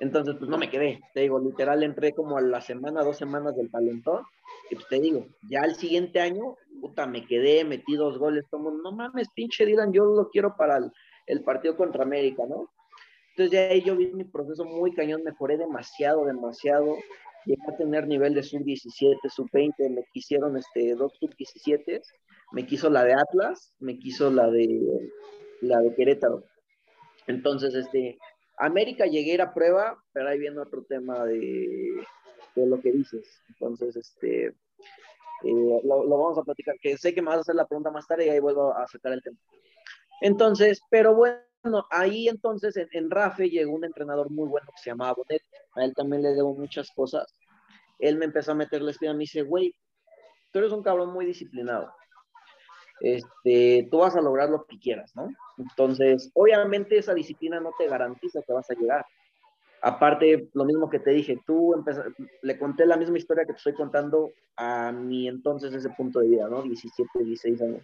Entonces, 0.00 0.34
pues 0.38 0.50
no 0.50 0.58
me 0.58 0.70
quedé. 0.70 1.00
Te 1.14 1.20
digo, 1.20 1.38
literal, 1.38 1.82
entré 1.82 2.12
como 2.12 2.36
a 2.36 2.40
la 2.40 2.60
semana, 2.60 3.04
dos 3.04 3.18
semanas 3.18 3.56
del 3.56 3.70
talentón. 3.70 4.24
Y 4.70 4.74
pues 4.74 4.88
te 4.88 5.00
digo, 5.00 5.26
ya 5.48 5.60
el 5.60 5.76
siguiente 5.76 6.20
año, 6.20 6.56
puta, 6.80 7.06
me 7.06 7.26
quedé, 7.26 7.64
metí 7.64 7.94
dos 7.96 8.18
goles. 8.18 8.46
Como, 8.50 8.70
no 8.70 8.92
mames, 8.92 9.28
pinche 9.34 9.66
Dylan, 9.66 9.92
yo 9.92 10.04
lo 10.04 10.30
quiero 10.30 10.56
para 10.56 10.78
el, 10.78 10.90
el 11.26 11.42
partido 11.44 11.76
contra 11.76 12.02
América, 12.02 12.44
¿no? 12.48 12.70
Entonces 13.30 13.52
ya 13.52 13.60
ahí 13.72 13.82
yo 13.82 13.96
vi 13.96 14.08
mi 14.08 14.24
proceso 14.24 14.64
muy 14.64 14.92
cañón, 14.92 15.22
mejoré 15.22 15.56
demasiado, 15.56 16.24
demasiado 16.24 16.96
llegué 17.44 17.62
a 17.68 17.76
tener 17.76 18.06
nivel 18.06 18.34
de 18.34 18.42
sub-17, 18.42 19.28
sub-20, 19.28 19.90
me 19.90 20.04
quisieron 20.12 20.56
este, 20.56 20.94
dos 20.94 21.12
sub-17, 21.18 22.02
me 22.52 22.66
quiso 22.66 22.90
la 22.90 23.04
de 23.04 23.14
Atlas, 23.14 23.74
me 23.78 23.98
quiso 23.98 24.30
la 24.30 24.50
de, 24.50 25.10
la 25.60 25.80
de 25.80 25.94
Querétaro. 25.94 26.44
Entonces, 27.26 27.74
este, 27.74 28.18
América 28.60 29.06
llegué 29.06 29.32
a 29.32 29.34
ir 29.34 29.42
a 29.42 29.54
prueba, 29.54 30.02
pero 30.12 30.28
ahí 30.28 30.38
viene 30.38 30.60
otro 30.60 30.84
tema 30.84 31.24
de, 31.24 32.04
de 32.54 32.66
lo 32.66 32.80
que 32.80 32.92
dices. 32.92 33.42
Entonces, 33.48 33.96
este, 33.96 34.46
eh, 34.46 35.80
lo, 35.84 36.04
lo, 36.04 36.18
vamos 36.18 36.38
a 36.38 36.42
platicar, 36.42 36.76
que 36.80 36.96
sé 36.96 37.14
que 37.14 37.22
me 37.22 37.28
vas 37.28 37.38
a 37.38 37.40
hacer 37.40 37.54
la 37.54 37.66
pregunta 37.66 37.90
más 37.90 38.06
tarde 38.06 38.26
y 38.26 38.28
ahí 38.28 38.40
vuelvo 38.40 38.74
a 38.74 38.86
sacar 38.86 39.12
el 39.12 39.22
tema. 39.22 39.38
Entonces, 40.20 40.82
pero 40.90 41.14
bueno, 41.14 41.86
ahí 41.90 42.28
entonces 42.28 42.74
en, 42.76 43.10
RAFE 43.10 43.48
llegó 43.48 43.72
un 43.72 43.84
entrenador 43.84 44.30
muy 44.30 44.48
bueno 44.48 44.68
que 44.74 44.82
se 44.82 44.90
llamaba 44.90 45.14
Bonet. 45.14 45.42
A 45.74 45.84
él 45.84 45.94
también 45.94 46.22
le 46.22 46.34
debo 46.34 46.54
muchas 46.54 46.90
cosas. 46.90 47.34
Él 47.98 48.16
me 48.16 48.26
empezó 48.26 48.52
a 48.52 48.54
meter 48.54 48.82
la 48.82 48.90
espina 48.90 49.12
me 49.12 49.20
dice, 49.20 49.42
güey, 49.42 49.74
tú 50.52 50.58
eres 50.58 50.72
un 50.72 50.82
cabrón 50.82 51.12
muy 51.12 51.26
disciplinado. 51.26 51.92
Este, 53.00 53.88
tú 53.90 53.98
vas 53.98 54.14
a 54.14 54.20
lograr 54.20 54.50
lo 54.50 54.64
que 54.66 54.78
quieras, 54.78 55.14
¿no? 55.16 55.28
Entonces, 55.56 56.30
obviamente 56.34 56.98
esa 56.98 57.14
disciplina 57.14 57.58
no 57.60 57.72
te 57.78 57.88
garantiza 57.88 58.42
que 58.42 58.52
vas 58.52 58.70
a 58.70 58.74
llegar. 58.74 59.06
Aparte, 59.82 60.50
lo 60.52 60.64
mismo 60.66 60.90
que 60.90 60.98
te 60.98 61.10
dije, 61.10 61.38
tú 61.46 61.74
le 62.42 62.58
conté 62.58 62.84
la 62.84 62.98
misma 62.98 63.16
historia 63.16 63.46
que 63.46 63.54
te 63.54 63.58
estoy 63.58 63.72
contando 63.72 64.30
a 64.56 64.92
mi 64.92 65.26
entonces 65.26 65.72
ese 65.72 65.88
punto 65.90 66.20
de 66.20 66.28
vida, 66.28 66.48
¿no? 66.48 66.62
17, 66.62 67.24
16 67.24 67.62
años. 67.62 67.82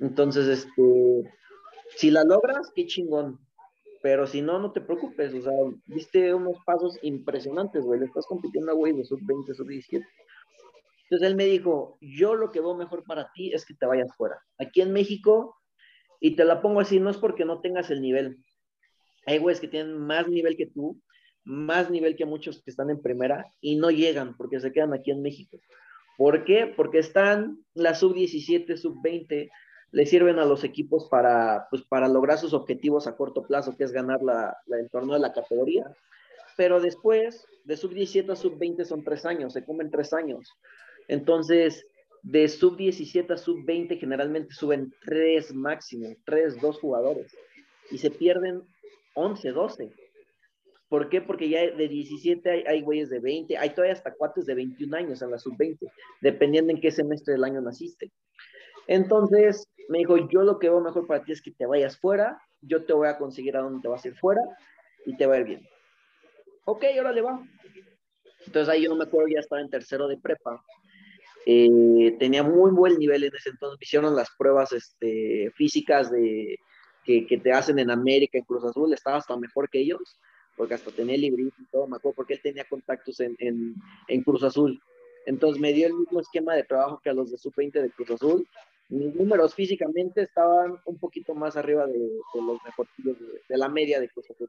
Entonces, 0.00 0.46
este, 0.46 1.30
si 1.96 2.10
la 2.10 2.24
logras, 2.24 2.70
qué 2.74 2.86
chingón. 2.86 3.38
Pero 4.02 4.26
si 4.26 4.40
no, 4.40 4.58
no 4.58 4.72
te 4.72 4.80
preocupes. 4.80 5.34
O 5.34 5.42
sea, 5.42 5.52
viste 5.86 6.32
unos 6.32 6.56
pasos 6.64 6.98
impresionantes, 7.02 7.84
güey. 7.84 8.00
Le 8.00 8.06
estás 8.06 8.26
compitiendo 8.26 8.72
a 8.72 8.74
güey 8.74 8.94
de 8.94 9.04
sub-20, 9.04 9.54
sub-17. 9.54 10.06
Entonces 11.10 11.28
él 11.28 11.36
me 11.36 11.46
dijo, 11.46 11.96
yo 12.02 12.34
lo 12.34 12.52
que 12.52 12.60
veo 12.60 12.76
mejor 12.76 13.02
para 13.04 13.32
ti 13.32 13.52
es 13.52 13.64
que 13.64 13.74
te 13.74 13.86
vayas 13.86 14.14
fuera. 14.14 14.36
Aquí 14.58 14.82
en 14.82 14.92
México, 14.92 15.56
y 16.20 16.36
te 16.36 16.44
la 16.44 16.60
pongo 16.60 16.80
así, 16.80 17.00
no 17.00 17.08
es 17.08 17.16
porque 17.16 17.46
no 17.46 17.60
tengas 17.60 17.90
el 17.90 18.02
nivel. 18.02 18.44
Hay 19.24 19.38
güeyes 19.38 19.60
que 19.60 19.68
tienen 19.68 19.98
más 19.98 20.28
nivel 20.28 20.56
que 20.56 20.66
tú, 20.66 21.00
más 21.44 21.90
nivel 21.90 22.14
que 22.14 22.26
muchos 22.26 22.62
que 22.62 22.70
están 22.70 22.90
en 22.90 23.00
primera 23.00 23.46
y 23.60 23.76
no 23.76 23.90
llegan 23.90 24.36
porque 24.36 24.60
se 24.60 24.70
quedan 24.70 24.92
aquí 24.92 25.10
en 25.10 25.22
México. 25.22 25.58
¿Por 26.18 26.44
qué? 26.44 26.66
Porque 26.76 26.98
están 26.98 27.64
la 27.74 27.94
sub-17, 27.94 28.76
sub-20, 28.76 29.50
le 29.92 30.06
sirven 30.06 30.38
a 30.38 30.44
los 30.44 30.64
equipos 30.64 31.08
para, 31.08 31.68
pues, 31.70 31.82
para 31.84 32.08
lograr 32.08 32.38
sus 32.38 32.52
objetivos 32.52 33.06
a 33.06 33.16
corto 33.16 33.46
plazo, 33.46 33.76
que 33.76 33.84
es 33.84 33.92
ganar 33.92 34.22
la, 34.22 34.56
el 34.66 34.90
torneo 34.90 35.14
de 35.14 35.20
la 35.20 35.32
categoría. 35.32 35.90
Pero 36.56 36.80
después, 36.80 37.46
de 37.64 37.76
sub-17 37.76 38.30
a 38.30 38.36
sub-20 38.36 38.84
son 38.84 39.04
tres 39.04 39.24
años, 39.24 39.52
se 39.52 39.64
comen 39.64 39.90
tres 39.90 40.12
años. 40.12 40.52
Entonces, 41.08 41.86
de 42.22 42.46
sub-17 42.48 43.32
a 43.32 43.36
sub-20 43.36 43.98
generalmente 43.98 44.54
suben 44.54 44.92
tres 45.04 45.54
máximo, 45.54 46.14
tres, 46.24 46.60
dos 46.60 46.78
jugadores. 46.78 47.36
Y 47.90 47.98
se 47.98 48.10
pierden 48.10 48.62
11, 49.14 49.50
12. 49.50 49.92
¿Por 50.88 51.08
qué? 51.08 51.20
Porque 51.20 51.48
ya 51.48 51.60
de 51.70 51.88
17 51.88 52.50
hay, 52.50 52.64
hay 52.66 52.82
güeyes 52.82 53.10
de 53.10 53.20
20, 53.20 53.58
hay 53.58 53.70
todavía 53.70 53.92
hasta 53.92 54.14
cuates 54.14 54.46
de 54.46 54.54
21 54.54 54.96
años 54.96 55.20
en 55.22 55.30
la 55.30 55.38
sub-20, 55.38 55.90
dependiendo 56.20 56.72
en 56.72 56.80
qué 56.80 56.90
semestre 56.90 57.34
del 57.34 57.44
año 57.44 57.60
naciste. 57.60 58.10
Entonces, 58.86 59.68
me 59.88 59.98
dijo, 59.98 60.16
yo 60.28 60.42
lo 60.42 60.58
que 60.58 60.68
veo 60.68 60.80
mejor 60.80 61.06
para 61.06 61.22
ti 61.24 61.32
es 61.32 61.42
que 61.42 61.50
te 61.50 61.66
vayas 61.66 61.98
fuera, 61.98 62.40
yo 62.60 62.84
te 62.84 62.92
voy 62.92 63.08
a 63.08 63.18
conseguir 63.18 63.56
a 63.56 63.60
dónde 63.60 63.82
te 63.82 63.88
vas 63.88 64.04
a 64.04 64.08
ir 64.08 64.16
fuera 64.16 64.40
y 65.04 65.16
te 65.16 65.26
va 65.26 65.34
a 65.34 65.38
ir 65.40 65.44
bien. 65.44 65.68
Ok, 66.64 66.84
ahora 66.96 67.12
le 67.12 67.22
va. 67.22 67.42
Entonces 68.46 68.68
ahí 68.68 68.82
yo 68.82 68.90
no 68.90 68.96
me 68.96 69.04
acuerdo, 69.04 69.28
ya 69.28 69.40
estaba 69.40 69.60
en 69.60 69.70
tercero 69.70 70.08
de 70.08 70.18
prepa. 70.18 70.62
Eh, 71.46 72.16
tenía 72.18 72.42
muy 72.42 72.70
buen 72.72 72.98
nivel 72.98 73.24
en 73.24 73.34
ese 73.34 73.50
entonces. 73.50 73.78
Me 73.80 73.84
hicieron 73.84 74.14
las 74.14 74.28
pruebas 74.36 74.72
este, 74.72 75.50
físicas 75.54 76.10
de, 76.10 76.58
que, 77.04 77.26
que, 77.26 77.38
te 77.38 77.52
hacen 77.52 77.78
en 77.78 77.90
América, 77.90 78.38
en 78.38 78.44
Cruz 78.44 78.64
Azul. 78.64 78.92
Estaba 78.92 79.16
hasta 79.16 79.36
mejor 79.36 79.70
que 79.70 79.80
ellos, 79.80 80.18
porque 80.56 80.74
hasta 80.74 80.90
tenía 80.90 81.16
librito 81.16 81.56
y 81.58 81.66
todo. 81.70 81.86
Me 81.86 81.96
acuerdo 81.96 82.16
porque 82.16 82.34
él 82.34 82.40
tenía 82.42 82.64
contactos 82.64 83.20
en, 83.20 83.34
en, 83.38 83.74
en 84.08 84.22
Cruz 84.22 84.42
Azul. 84.42 84.80
Entonces 85.26 85.60
me 85.60 85.72
dio 85.72 85.86
el 85.86 85.94
mismo 85.94 86.20
esquema 86.20 86.54
de 86.54 86.64
trabajo 86.64 87.00
que 87.02 87.10
a 87.10 87.14
los 87.14 87.30
de 87.30 87.38
Sub-20 87.38 87.82
de 87.82 87.90
Cruz 87.90 88.10
Azul. 88.10 88.46
Mis 88.88 89.14
números 89.14 89.54
físicamente 89.54 90.22
estaban 90.22 90.78
un 90.86 90.98
poquito 90.98 91.34
más 91.34 91.56
arriba 91.56 91.86
de, 91.86 91.98
de 91.98 92.42
los 92.42 92.58
mejores, 92.64 92.92
de, 92.96 93.14
de, 93.46 93.58
la 93.58 93.68
media 93.68 94.00
de 94.00 94.08
Cruz 94.08 94.30
Azul. 94.30 94.48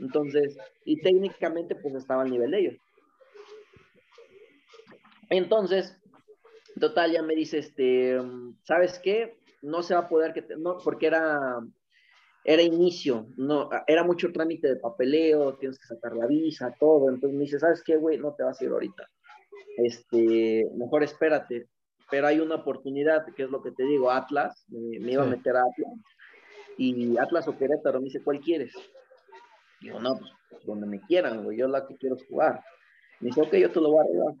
Entonces, 0.00 0.56
y 0.86 1.00
técnicamente 1.02 1.74
pues 1.74 1.94
estaba 1.94 2.22
al 2.22 2.30
nivel 2.30 2.50
de 2.50 2.58
ellos. 2.58 2.76
Entonces, 5.28 5.94
total, 6.80 7.12
ya 7.12 7.22
me 7.22 7.34
dice, 7.34 7.58
este, 7.58 8.18
¿sabes 8.62 8.98
qué? 8.98 9.38
No 9.62 9.82
se 9.82 9.94
va 9.94 10.00
a 10.00 10.08
poder, 10.08 10.32
que 10.32 10.42
te, 10.42 10.56
no, 10.56 10.78
porque 10.78 11.06
era, 11.06 11.60
era 12.44 12.62
inicio, 12.62 13.28
no, 13.36 13.70
era 13.86 14.04
mucho 14.04 14.32
trámite 14.32 14.68
de 14.68 14.76
papeleo, 14.76 15.54
tienes 15.54 15.78
que 15.78 15.86
sacar 15.86 16.14
la 16.14 16.26
visa, 16.26 16.74
todo. 16.78 17.08
Entonces 17.08 17.36
me 17.36 17.44
dice, 17.44 17.58
¿sabes 17.58 17.82
qué, 17.82 17.96
güey? 17.96 18.18
No 18.18 18.34
te 18.34 18.42
vas 18.42 18.60
a 18.60 18.64
ir 18.64 18.70
ahorita. 18.70 19.08
Este, 19.78 20.68
mejor 20.76 21.02
espérate. 21.02 21.68
Pero 22.10 22.26
hay 22.26 22.38
una 22.38 22.56
oportunidad, 22.56 23.24
que 23.34 23.44
es 23.44 23.50
lo 23.50 23.62
que 23.62 23.72
te 23.72 23.84
digo, 23.84 24.10
Atlas, 24.10 24.64
me, 24.68 25.00
me 25.00 25.12
iba 25.12 25.22
sí. 25.22 25.28
a 25.28 25.36
meter 25.36 25.56
a 25.56 25.60
Atlas. 25.60 25.92
Y 26.76 27.16
Atlas 27.16 27.48
o 27.48 27.56
Querétaro 27.56 28.00
me 28.00 28.06
dice, 28.06 28.22
¿cuál 28.22 28.40
quieres? 28.40 28.74
Digo, 29.80 30.00
no, 30.00 30.18
pues 30.18 30.30
donde 30.66 30.86
me 30.86 31.00
quieran, 31.00 31.44
güey, 31.44 31.58
yo 31.58 31.68
la 31.68 31.86
que 31.86 31.96
quiero 31.96 32.16
jugar. 32.28 32.62
Me 33.20 33.28
dice, 33.28 33.42
ok, 33.42 33.54
yo 33.54 33.70
te 33.70 33.80
lo 33.80 33.90
voy 33.90 33.98
a 33.98 34.02
arreglar. 34.02 34.34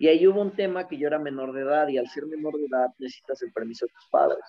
Y 0.00 0.08
ahí 0.08 0.26
hubo 0.26 0.40
un 0.40 0.52
tema 0.52 0.88
que 0.88 0.96
yo 0.96 1.08
era 1.08 1.18
menor 1.18 1.52
de 1.52 1.60
edad 1.60 1.86
y 1.88 1.98
al 1.98 2.08
ser 2.08 2.24
menor 2.24 2.54
de 2.54 2.64
edad 2.64 2.88
necesitas 2.98 3.42
el 3.42 3.52
permiso 3.52 3.84
de 3.84 3.92
tus 3.92 4.06
padres 4.06 4.40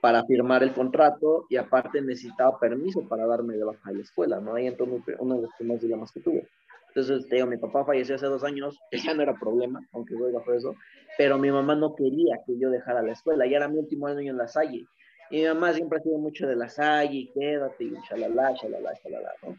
para 0.00 0.24
firmar 0.24 0.64
el 0.64 0.72
contrato 0.72 1.46
y 1.48 1.58
aparte 1.58 2.02
necesitaba 2.02 2.58
permiso 2.58 3.08
para 3.08 3.24
darme 3.24 3.54
de 3.54 3.62
baja 3.62 3.88
de 3.88 3.98
la 3.98 4.02
escuela, 4.02 4.40
¿no? 4.40 4.56
Ahí 4.56 4.66
entró 4.66 4.86
uno 4.86 5.36
de 5.36 5.42
los 5.42 5.50
primeros 5.56 5.80
dilemas 5.80 6.10
que 6.10 6.18
tuve. 6.18 6.48
Entonces, 6.88 7.28
te 7.28 7.36
digo, 7.36 7.46
mi 7.46 7.56
papá 7.56 7.84
falleció 7.84 8.16
hace 8.16 8.26
dos 8.26 8.42
años, 8.42 8.80
que 8.90 8.98
ya 9.14 9.14
no 9.14 9.22
era 9.22 9.34
problema, 9.34 9.80
aunque 9.92 10.16
voy 10.16 10.32
bajo 10.32 10.52
eso, 10.52 10.74
pero 11.16 11.38
mi 11.38 11.52
mamá 11.52 11.76
no 11.76 11.94
quería 11.94 12.40
que 12.44 12.58
yo 12.58 12.68
dejara 12.68 13.00
la 13.00 13.12
escuela, 13.12 13.46
ya 13.46 13.58
era 13.58 13.68
mi 13.68 13.78
último 13.78 14.08
año 14.08 14.28
en 14.28 14.38
la 14.38 14.48
Salle. 14.48 14.86
Y 15.30 15.42
mi 15.42 15.46
mamá 15.46 15.72
siempre 15.72 16.00
ha 16.00 16.02
sido 16.02 16.18
mucho 16.18 16.48
de 16.48 16.56
la 16.56 16.68
Salle, 16.68 17.30
quédate, 17.32 17.84
y 17.84 17.92
shalala, 18.08 18.54
shalala, 18.54 18.92
shalala, 19.04 19.32
¿no? 19.44 19.56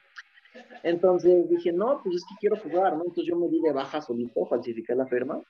Entonces 0.84 1.50
dije, 1.50 1.72
no, 1.72 2.02
pues 2.04 2.18
es 2.18 2.24
que 2.24 2.36
quiero 2.40 2.58
jugar, 2.58 2.94
¿no? 2.94 3.04
Entonces 3.04 3.26
yo 3.26 3.36
me 3.36 3.48
di 3.48 3.62
de 3.62 3.72
baja 3.72 4.02
solito, 4.02 4.46
falsifiqué 4.46 4.96
la 4.96 5.06
firma 5.08 5.42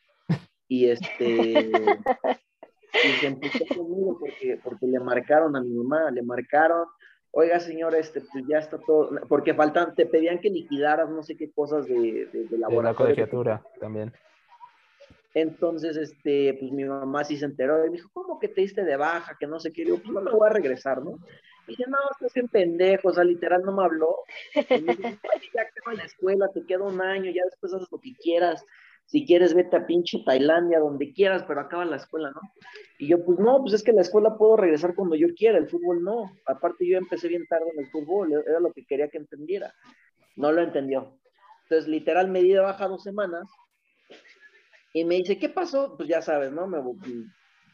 y 0.68 0.88
este... 0.88 1.70
y 2.94 3.08
se 3.20 3.28
empezó 3.28 3.66
conmigo 3.76 4.18
porque, 4.20 4.60
porque 4.64 4.86
le 4.88 5.00
marcaron 5.00 5.56
a 5.56 5.62
mi 5.62 5.70
mamá, 5.70 6.12
le 6.12 6.22
marcaron, 6.22 6.86
oiga 7.32 7.60
señora, 7.60 7.98
este, 7.98 8.22
pues 8.22 8.44
ya 8.48 8.60
está 8.60 8.78
todo, 8.80 9.10
porque 9.28 9.54
faltan, 9.54 9.96
te 9.96 10.06
pedían 10.06 10.40
que 10.40 10.50
liquidaras 10.50 11.10
no 11.10 11.24
sé 11.24 11.38
qué 11.38 11.52
cosas 11.52 11.86
de, 11.88 12.28
de, 12.32 12.48
de 12.48 12.58
laboratorio. 12.58 12.84
La 12.84 12.94
colegiatura 12.94 13.64
también. 13.80 14.12
Entonces, 15.34 15.96
este, 15.96 16.58
pues 16.60 16.72
mi 16.72 16.84
mamá 16.84 17.24
sí 17.24 17.38
se 17.38 17.46
enteró 17.46 17.86
y 17.86 17.90
me 17.90 17.96
dijo, 17.98 18.10
¿cómo 18.14 18.40
que 18.40 18.50
te 18.50 18.62
diste 18.62 18.84
de 18.84 18.98
baja? 18.98 19.38
Que 19.40 19.48
no 19.48 19.60
sé 19.60 19.72
qué. 19.72 19.86
Yo, 19.86 19.98
pues 19.98 20.10
no 20.10 20.22
me 20.22 20.32
voy 20.32 20.48
a 20.48 20.54
regresar, 20.54 21.02
¿no? 21.02 21.20
Y 21.68 21.72
dije, 21.72 21.84
no, 21.88 21.98
estás 22.12 22.36
en 22.38 22.48
pendejo, 22.48 23.10
o 23.10 23.14
sea, 23.14 23.24
literal 23.24 23.62
no 23.64 23.74
me 23.74 23.84
habló. 23.84 24.16
Y 24.56 24.82
me 24.82 24.96
ya 24.96 25.12
en 25.92 25.98
la 25.98 26.04
escuela, 26.04 26.50
te 26.54 26.66
queda 26.66 26.84
un 26.84 27.02
año, 27.02 27.32
ya 27.32 27.44
después 27.46 27.74
haces 27.74 27.88
lo 27.92 28.00
que 28.00 28.14
quieras. 28.16 28.66
Si 29.06 29.26
quieres, 29.26 29.54
vete 29.54 29.76
a 29.76 29.86
pinche 29.86 30.24
Tailandia, 30.26 30.80
donde 30.80 31.12
quieras, 31.12 31.44
pero 31.48 31.60
acaba 31.60 31.84
la 31.86 31.98
escuela, 31.98 32.32
¿no? 32.32 32.42
Y 32.98 33.10
yo, 33.10 33.24
pues 33.26 33.40
no, 33.40 33.60
pues 33.60 33.74
es 33.74 33.84
que 33.84 33.92
la 33.92 34.02
escuela 34.02 34.38
puedo 34.38 34.56
regresar 34.56 34.96
cuando 34.96 35.16
yo 35.16 35.28
quiera, 35.36 35.58
el 35.58 35.68
fútbol 35.68 36.04
no. 36.04 36.32
Aparte, 36.46 36.88
yo 36.88 36.98
empecé 36.98 37.28
bien 37.28 37.46
tarde 37.48 37.66
en 37.74 37.84
el 37.84 37.92
fútbol, 37.92 38.32
era 38.32 38.60
lo 38.60 38.72
que 38.72 38.86
quería 38.86 39.10
que 39.10 39.18
entendiera. 39.18 39.74
No 40.38 40.52
lo 40.52 40.62
entendió. 40.62 41.20
Entonces, 41.64 41.90
literal, 41.90 42.30
me 42.30 42.42
di 42.42 42.54
de 42.54 42.60
baja 42.60 42.88
dos 42.88 43.04
semanas 43.04 43.50
y 44.94 45.06
me 45.06 45.16
dice, 45.16 45.38
¿qué 45.38 45.50
pasó? 45.50 45.96
Pues 45.98 46.08
ya 46.10 46.22
sabes, 46.22 46.52
¿no? 46.52 46.68
Me 46.68 46.80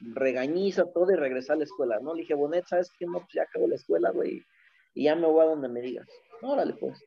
regañiza 0.01 0.85
todo 0.91 1.11
y 1.11 1.15
regresé 1.15 1.53
a 1.53 1.57
la 1.57 1.63
escuela, 1.63 1.99
¿no? 1.99 2.13
Le 2.13 2.21
dije, 2.21 2.33
Bonet, 2.33 2.65
¿sabes 2.67 2.91
qué? 2.97 3.05
No, 3.05 3.19
pues 3.19 3.33
ya 3.33 3.43
acabo 3.43 3.67
la 3.67 3.75
escuela, 3.75 4.11
güey, 4.11 4.43
y 4.93 5.03
ya 5.03 5.15
me 5.15 5.27
voy 5.27 5.45
a 5.45 5.49
donde 5.49 5.67
me 5.69 5.81
digas. 5.81 6.07
Órale, 6.41 6.73
pues. 6.73 7.03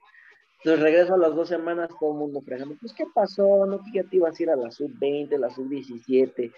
Entonces 0.59 0.83
regreso 0.83 1.15
a 1.15 1.19
las 1.19 1.35
dos 1.35 1.49
semanas, 1.49 1.89
todo 1.99 2.13
el 2.13 2.19
mundo 2.19 2.43
fregando, 2.43 2.77
pues, 2.81 2.93
¿qué 2.93 3.05
pasó? 3.15 3.65
No, 3.67 3.79
que 3.83 3.93
ya 3.95 4.05
te 4.05 4.17
ibas 4.17 4.39
a 4.39 4.43
ir 4.43 4.51
a 4.51 4.57
la 4.57 4.71
sub-20, 4.71 5.39
la 5.39 5.51
sub-17, 5.51 6.53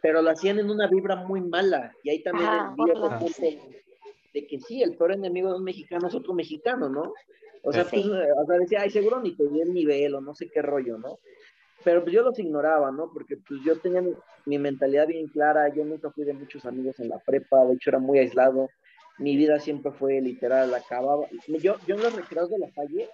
pero 0.00 0.22
la 0.22 0.32
hacían 0.32 0.58
en 0.60 0.70
una 0.70 0.86
vibra 0.86 1.16
muy 1.16 1.40
mala, 1.40 1.92
y 2.04 2.10
ahí 2.10 2.22
también 2.22 2.48
ah, 2.48 2.74
el 2.76 2.76
bueno. 2.76 3.18
de, 3.18 3.84
de 4.32 4.46
que 4.46 4.60
sí, 4.60 4.82
el 4.82 4.96
peor 4.96 5.12
enemigo 5.12 5.50
de 5.50 5.56
un 5.56 5.64
mexicano 5.64 6.06
es 6.06 6.14
otro 6.14 6.34
mexicano, 6.34 6.88
¿no? 6.88 7.12
O 7.64 7.72
sea, 7.72 7.84
sí. 7.84 8.02
pues, 8.02 8.06
o 8.06 8.46
sea, 8.46 8.58
decía, 8.58 8.80
ay, 8.82 8.90
seguro 8.90 9.20
ni 9.20 9.34
te 9.34 9.48
di 9.48 9.60
el 9.60 9.74
nivel, 9.74 10.14
o 10.14 10.20
no 10.20 10.34
sé 10.34 10.48
qué 10.48 10.62
rollo, 10.62 10.98
¿no? 10.98 11.18
Pero 11.84 12.02
pues 12.02 12.14
yo 12.14 12.22
los 12.22 12.38
ignoraba, 12.38 12.90
¿no? 12.90 13.10
Porque 13.12 13.36
pues 13.36 13.60
yo 13.64 13.78
tenía 13.78 14.02
mi, 14.02 14.12
mi, 14.46 14.58
mentalidad 14.58 15.06
bien 15.06 15.28
clara, 15.28 15.72
yo 15.74 15.84
nunca 15.84 16.10
fui 16.10 16.24
de 16.24 16.32
muchos 16.32 16.64
amigos 16.64 16.98
en 17.00 17.08
la 17.08 17.18
prepa, 17.18 17.64
de 17.64 17.74
hecho 17.74 17.90
era 17.90 17.98
muy 17.98 18.18
aislado, 18.18 18.68
mi 19.18 19.36
vida 19.36 19.58
siempre 19.60 19.92
fue 19.92 20.20
literal, 20.20 20.72
acababa, 20.74 21.26
yo, 21.60 21.76
yo 21.86 21.94
en 21.94 22.02
los 22.02 22.14
recreos 22.14 22.50
de 22.50 22.58
la 22.58 22.70
calle 22.70 23.08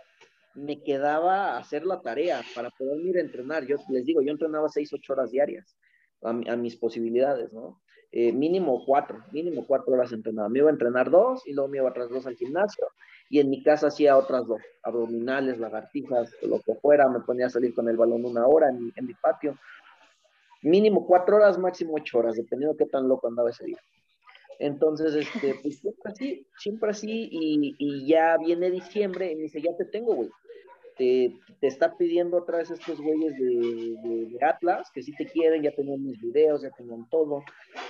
me 0.54 0.82
quedaba 0.82 1.54
a 1.54 1.58
hacer 1.58 1.84
la 1.84 2.00
tarea 2.00 2.42
para 2.54 2.70
poder 2.70 3.00
ir 3.00 3.16
a 3.18 3.20
entrenar, 3.20 3.66
yo 3.66 3.76
les 3.88 4.04
digo, 4.04 4.22
yo 4.22 4.30
entrenaba 4.30 4.68
seis, 4.68 4.92
ocho 4.92 5.12
horas 5.12 5.30
diarias 5.30 5.76
a, 6.22 6.30
a 6.30 6.56
mis 6.56 6.76
posibilidades, 6.76 7.52
¿no? 7.52 7.80
Eh, 8.16 8.32
mínimo 8.32 8.84
cuatro, 8.86 9.24
mínimo 9.32 9.66
cuatro 9.66 9.92
horas 9.92 10.12
entrenaba, 10.12 10.48
me 10.48 10.60
iba 10.60 10.68
a 10.68 10.72
entrenar 10.72 11.10
dos 11.10 11.44
y 11.46 11.52
luego 11.52 11.68
me 11.68 11.78
iba 11.78 11.88
otras 11.88 12.08
dos 12.10 12.26
al 12.28 12.36
gimnasio 12.36 12.86
y 13.30 13.40
en 13.40 13.50
mi 13.50 13.62
casa 13.62 13.88
hacía 13.88 14.16
otras 14.16 14.46
dos, 14.46 14.60
abdominales, 14.82 15.58
lagartijas, 15.58 16.30
lo 16.42 16.60
que 16.60 16.74
fuera, 16.74 17.08
me 17.08 17.20
ponía 17.20 17.46
a 17.46 17.50
salir 17.50 17.74
con 17.74 17.88
el 17.88 17.96
balón 17.96 18.24
una 18.24 18.46
hora 18.46 18.68
en 18.68 18.92
en 18.94 19.06
mi 19.06 19.14
patio. 19.14 19.56
Mínimo 20.62 21.06
cuatro 21.06 21.36
horas, 21.36 21.58
máximo 21.58 21.94
ocho 21.94 22.18
horas, 22.18 22.36
dependiendo 22.36 22.74
de 22.74 22.84
qué 22.84 22.90
tan 22.90 23.06
loco 23.06 23.28
andaba 23.28 23.50
ese 23.50 23.66
día. 23.66 23.78
Entonces, 24.58 25.14
este, 25.14 25.54
pues 25.62 25.78
siempre 25.78 26.12
así, 26.12 26.46
siempre 26.58 26.90
así, 26.90 27.28
y, 27.30 27.74
y 27.78 28.06
ya 28.06 28.36
viene 28.38 28.70
diciembre 28.70 29.30
y 29.30 29.36
me 29.36 29.42
dice, 29.42 29.60
ya 29.60 29.76
te 29.76 29.84
tengo, 29.84 30.14
güey. 30.14 30.30
Te, 30.96 31.34
te, 31.60 31.66
está 31.66 31.96
pidiendo 31.96 32.36
otra 32.36 32.58
vez 32.58 32.70
estos 32.70 33.00
güeyes 33.00 33.34
de, 33.36 33.46
de, 33.46 34.26
de, 34.26 34.38
Atlas, 34.46 34.92
que 34.94 35.02
sí 35.02 35.12
te 35.16 35.26
quieren, 35.26 35.62
ya 35.62 35.72
tenían 35.72 36.04
mis 36.04 36.20
videos, 36.20 36.62
ya 36.62 36.70
tenían 36.70 37.08
todo, 37.10 37.42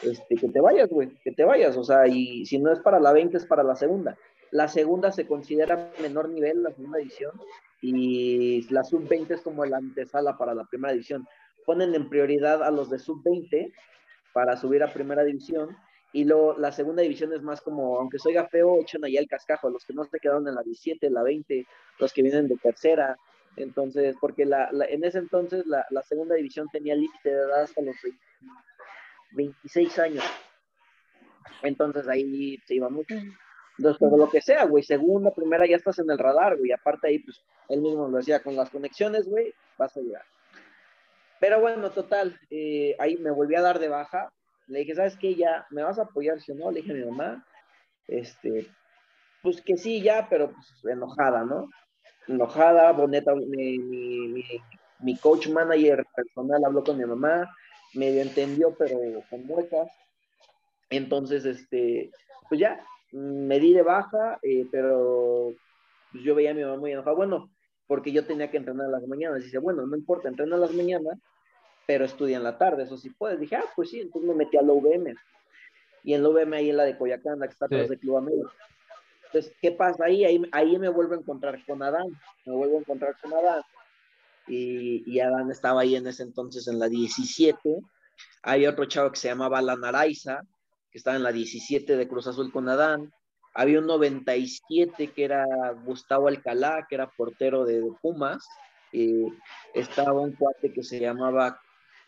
este, 0.02 0.36
que 0.36 0.48
te 0.48 0.60
vayas, 0.60 0.88
güey, 0.88 1.10
que 1.22 1.30
te 1.32 1.44
vayas, 1.44 1.76
o 1.76 1.84
sea, 1.84 2.08
y 2.08 2.46
si 2.46 2.58
no 2.58 2.72
es 2.72 2.80
para 2.80 2.98
la 2.98 3.12
20, 3.12 3.36
es 3.36 3.44
para 3.44 3.62
la 3.62 3.76
segunda. 3.76 4.16
La 4.54 4.68
segunda 4.68 5.10
se 5.10 5.26
considera 5.26 5.90
menor 6.00 6.28
nivel, 6.28 6.62
la 6.62 6.70
segunda 6.70 7.00
edición, 7.00 7.32
y 7.80 8.64
la 8.72 8.84
sub-20 8.84 9.32
es 9.32 9.40
como 9.40 9.64
la 9.64 9.78
antesala 9.78 10.38
para 10.38 10.54
la 10.54 10.62
primera 10.62 10.92
división. 10.92 11.26
Ponen 11.66 11.92
en 11.96 12.08
prioridad 12.08 12.62
a 12.62 12.70
los 12.70 12.88
de 12.88 13.00
sub-20 13.00 13.72
para 14.32 14.56
subir 14.56 14.84
a 14.84 14.92
primera 14.92 15.24
división, 15.24 15.76
y 16.12 16.24
luego 16.24 16.56
la 16.56 16.70
segunda 16.70 17.02
división 17.02 17.32
es 17.32 17.42
más 17.42 17.60
como, 17.62 17.98
aunque 17.98 18.20
soy 18.20 18.36
feo, 18.48 18.80
echan 18.80 19.04
allá 19.04 19.18
el 19.18 19.26
cascajo, 19.26 19.70
los 19.70 19.84
que 19.84 19.92
no 19.92 20.04
se 20.04 20.20
quedaron 20.20 20.46
en 20.46 20.54
la 20.54 20.62
17, 20.62 21.10
la 21.10 21.24
20, 21.24 21.66
los 21.98 22.12
que 22.12 22.22
vienen 22.22 22.46
de 22.46 22.56
tercera. 22.56 23.16
Entonces, 23.56 24.14
porque 24.20 24.44
la, 24.44 24.70
la, 24.70 24.84
en 24.84 25.02
ese 25.02 25.18
entonces 25.18 25.66
la, 25.66 25.84
la 25.90 26.02
segunda 26.02 26.36
división 26.36 26.68
tenía 26.70 26.94
límite 26.94 27.28
de 27.28 27.34
edad 27.34 27.62
hasta 27.62 27.82
los 27.82 27.96
20, 28.00 28.20
26 29.32 29.98
años. 29.98 30.24
Entonces 31.64 32.06
ahí 32.06 32.56
se 32.68 32.76
iba 32.76 32.88
mucho. 32.88 33.16
Entonces, 33.78 34.00
lo 34.16 34.30
que 34.30 34.40
sea, 34.40 34.64
güey, 34.66 34.84
segunda, 34.84 35.32
primera, 35.32 35.66
ya 35.66 35.76
estás 35.76 35.98
en 35.98 36.10
el 36.10 36.18
radar, 36.18 36.56
güey. 36.56 36.72
Aparte 36.72 37.08
ahí, 37.08 37.18
pues, 37.18 37.42
él 37.68 37.80
mismo 37.80 38.08
lo 38.08 38.18
decía, 38.18 38.40
con 38.40 38.54
las 38.54 38.70
conexiones, 38.70 39.28
güey, 39.28 39.52
vas 39.76 39.96
a 39.96 40.00
llegar. 40.00 40.22
Pero 41.40 41.60
bueno, 41.60 41.90
total, 41.90 42.38
eh, 42.50 42.94
ahí 42.98 43.16
me 43.16 43.30
volví 43.30 43.54
a 43.56 43.62
dar 43.62 43.78
de 43.78 43.88
baja. 43.88 44.32
Le 44.68 44.80
dije, 44.80 44.94
¿sabes 44.94 45.16
qué? 45.16 45.34
Ya, 45.34 45.66
¿me 45.70 45.82
vas 45.82 45.98
a 45.98 46.02
apoyar? 46.02 46.40
Si 46.40 46.54
no, 46.54 46.70
le 46.70 46.80
dije 46.80 46.92
a 46.92 46.94
mi 46.94 47.04
mamá, 47.04 47.44
este, 48.06 48.68
pues 49.42 49.60
que 49.60 49.76
sí, 49.76 50.00
ya, 50.00 50.28
pero 50.30 50.52
pues 50.52 50.84
enojada, 50.84 51.44
¿no? 51.44 51.68
Enojada, 52.28 52.92
Boneta, 52.92 53.34
mi, 53.34 53.78
mi 55.00 55.16
coach 55.18 55.48
manager 55.48 56.06
personal 56.14 56.64
habló 56.64 56.82
con 56.82 56.96
mi 56.96 57.04
mamá, 57.04 57.50
medio 57.92 58.22
entendió, 58.22 58.74
pero 58.78 58.98
con 59.28 59.46
muecas. 59.46 59.90
Entonces, 60.88 61.44
este, 61.44 62.10
pues 62.48 62.60
ya, 62.60 62.82
me 63.14 63.60
di 63.60 63.72
de 63.72 63.82
baja, 63.82 64.38
eh, 64.42 64.66
pero 64.70 65.52
pues 66.10 66.24
yo 66.24 66.34
veía 66.34 66.50
a 66.50 66.54
mi 66.54 66.62
mamá 66.62 66.76
muy 66.76 66.92
enojada. 66.92 67.14
Bueno, 67.14 67.50
porque 67.86 68.12
yo 68.12 68.26
tenía 68.26 68.50
que 68.50 68.56
entrenar 68.56 68.86
a 68.86 68.98
las 68.98 69.06
mañanas. 69.06 69.40
Y 69.40 69.44
dice, 69.44 69.58
bueno, 69.58 69.86
no 69.86 69.96
importa, 69.96 70.28
entrena 70.28 70.56
a 70.56 70.60
las 70.60 70.72
mañanas, 70.72 71.18
pero 71.86 72.04
estudia 72.04 72.36
en 72.36 72.42
la 72.42 72.58
tarde, 72.58 72.82
eso 72.82 72.96
sí 72.96 73.10
puedes. 73.10 73.38
Dije, 73.38 73.56
ah, 73.56 73.64
pues 73.76 73.90
sí, 73.90 74.00
entonces 74.00 74.28
me 74.28 74.34
metí 74.34 74.56
a 74.56 74.62
la 74.62 74.72
UVM. 74.72 75.14
Y 76.02 76.14
en 76.14 76.22
la 76.22 76.28
UVM 76.28 76.52
ahí 76.54 76.70
en 76.70 76.76
la 76.76 76.84
de 76.84 76.98
Coyacán, 76.98 77.38
la 77.38 77.46
que 77.46 77.52
está 77.52 77.66
atrás 77.66 77.84
sí. 77.84 77.88
de 77.90 77.98
Club 77.98 78.16
América. 78.16 78.50
Entonces, 79.26 79.54
¿qué 79.60 79.72
pasa 79.72 80.06
ahí? 80.06 80.24
ahí? 80.24 80.42
Ahí 80.52 80.78
me 80.78 80.88
vuelvo 80.88 81.14
a 81.14 81.18
encontrar 81.18 81.64
con 81.66 81.82
Adán, 81.82 82.08
me 82.46 82.54
vuelvo 82.54 82.78
a 82.78 82.80
encontrar 82.80 83.16
con 83.20 83.32
Adán. 83.32 83.62
Y, 84.46 85.02
y 85.06 85.20
Adán 85.20 85.50
estaba 85.50 85.82
ahí 85.82 85.96
en 85.96 86.06
ese 86.06 86.24
entonces 86.24 86.66
en 86.68 86.78
la 86.78 86.88
17. 86.88 87.80
Hay 88.42 88.66
otro 88.66 88.84
chavo 88.86 89.10
que 89.10 89.18
se 89.18 89.28
llamaba 89.28 89.58
Alan 89.58 89.84
Araiza, 89.84 90.42
que 90.94 90.98
estaba 90.98 91.16
en 91.16 91.24
la 91.24 91.32
17 91.32 91.96
de 91.96 92.06
Cruz 92.06 92.28
Azul 92.28 92.52
con 92.52 92.68
Adán. 92.68 93.12
Había 93.52 93.80
un 93.80 93.86
97 93.86 95.08
que 95.08 95.24
era 95.24 95.44
Gustavo 95.84 96.28
Alcalá, 96.28 96.86
que 96.88 96.94
era 96.94 97.10
portero 97.10 97.64
de, 97.64 97.82
Pumas. 98.00 98.46
estaba 99.74 100.20
un 100.20 100.36
cuate 100.36 100.72
que 100.72 100.84
se 100.84 101.00
llamaba 101.00 101.60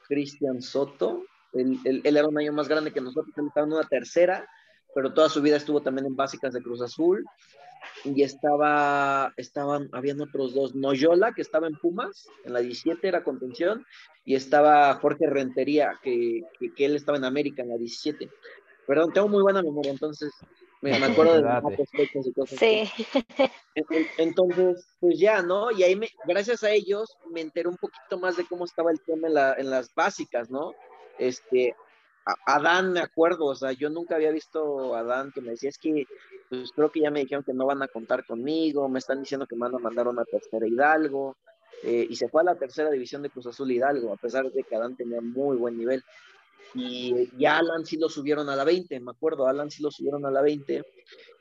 Cristian 0.06 0.62
Soto. 0.62 1.24
Él, 1.52 1.80
él, 1.84 2.16
era 2.16 2.28
un 2.28 2.38
año 2.38 2.52
más 2.52 2.68
grande 2.68 2.92
que 2.92 3.00
nosotros, 3.00 3.34
él 3.36 3.48
estaba 3.48 3.66
en 3.66 3.72
una 3.72 3.88
tercera 3.88 4.48
pero 4.96 5.12
toda 5.12 5.28
su 5.28 5.42
vida 5.42 5.58
estuvo 5.58 5.82
también 5.82 6.06
en 6.06 6.16
básicas 6.16 6.54
de 6.54 6.62
Cruz 6.62 6.80
Azul. 6.80 7.22
Y 8.02 8.22
estaba, 8.22 9.30
estaban, 9.36 9.90
habían 9.92 10.22
otros 10.22 10.54
dos, 10.54 10.74
Noyola, 10.74 11.32
que 11.32 11.42
estaba 11.42 11.66
en 11.66 11.74
Pumas, 11.74 12.26
en 12.44 12.54
la 12.54 12.60
17 12.60 13.06
era 13.06 13.22
contención, 13.22 13.84
y 14.24 14.36
estaba 14.36 14.94
Jorge 14.94 15.26
Rentería, 15.26 16.00
que, 16.02 16.44
que, 16.74 16.84
él 16.86 16.96
estaba 16.96 17.18
en 17.18 17.24
América, 17.24 17.62
en 17.62 17.68
la 17.68 17.76
17. 17.76 18.30
Perdón, 18.86 19.12
tengo 19.12 19.28
muy 19.28 19.42
buena 19.42 19.62
memoria, 19.62 19.92
entonces 19.92 20.32
me, 20.80 20.94
acuerdo 20.94 21.34
de 21.34 21.42
los 21.42 21.90
fechas 21.90 22.26
y 22.26 22.32
cosas. 22.32 22.58
Sí. 22.58 22.90
Entonces, 24.18 24.86
pues 25.00 25.18
ya, 25.18 25.42
¿no? 25.42 25.70
Y 25.72 25.82
ahí, 25.82 25.96
me, 25.96 26.08
gracias 26.26 26.62
a 26.62 26.70
ellos, 26.70 27.16
me 27.30 27.40
enteré 27.40 27.68
un 27.68 27.76
poquito 27.76 28.18
más 28.18 28.36
de 28.36 28.46
cómo 28.46 28.64
estaba 28.64 28.90
el 28.90 29.00
tema 29.00 29.28
en, 29.28 29.34
la, 29.34 29.54
en 29.54 29.70
las 29.70 29.94
básicas, 29.94 30.50
¿no? 30.50 30.74
Este, 31.18 31.74
Adán, 32.44 32.92
me 32.92 33.00
acuerdo, 33.00 33.46
o 33.46 33.54
sea, 33.54 33.72
yo 33.72 33.88
nunca 33.88 34.16
había 34.16 34.30
visto 34.30 34.94
a 34.94 35.00
Adán 35.00 35.32
que 35.32 35.40
me 35.40 35.50
decía, 35.50 35.70
es 35.70 35.78
que, 35.78 36.06
pues 36.48 36.72
creo 36.72 36.90
que 36.90 37.00
ya 37.00 37.10
me 37.10 37.20
dijeron 37.20 37.44
que 37.44 37.54
no 37.54 37.66
van 37.66 37.82
a 37.82 37.88
contar 37.88 38.26
conmigo, 38.26 38.88
me 38.88 38.98
están 38.98 39.20
diciendo 39.20 39.46
que 39.46 39.54
me 39.54 39.62
van 39.62 39.76
a 39.76 39.78
mandar 39.78 40.06
a 40.06 40.10
una 40.10 40.24
tercera 40.24 40.66
Hidalgo, 40.66 41.36
eh, 41.84 42.06
y 42.08 42.16
se 42.16 42.28
fue 42.28 42.42
a 42.42 42.44
la 42.44 42.56
tercera 42.56 42.90
división 42.90 43.22
de 43.22 43.30
Cruz 43.30 43.46
Azul 43.46 43.70
Hidalgo, 43.70 44.12
a 44.12 44.16
pesar 44.16 44.50
de 44.50 44.62
que 44.64 44.74
Adán 44.74 44.96
tenía 44.96 45.20
muy 45.20 45.56
buen 45.56 45.78
nivel. 45.78 46.02
Y 46.74 47.30
ya 47.38 47.58
Alan 47.58 47.86
sí 47.86 47.96
lo 47.96 48.08
subieron 48.08 48.48
a 48.48 48.56
la 48.56 48.64
20, 48.64 49.00
me 49.00 49.10
acuerdo, 49.10 49.46
Alan 49.46 49.70
sí 49.70 49.82
lo 49.82 49.90
subieron 49.90 50.26
a 50.26 50.30
la 50.30 50.42
20. 50.42 50.84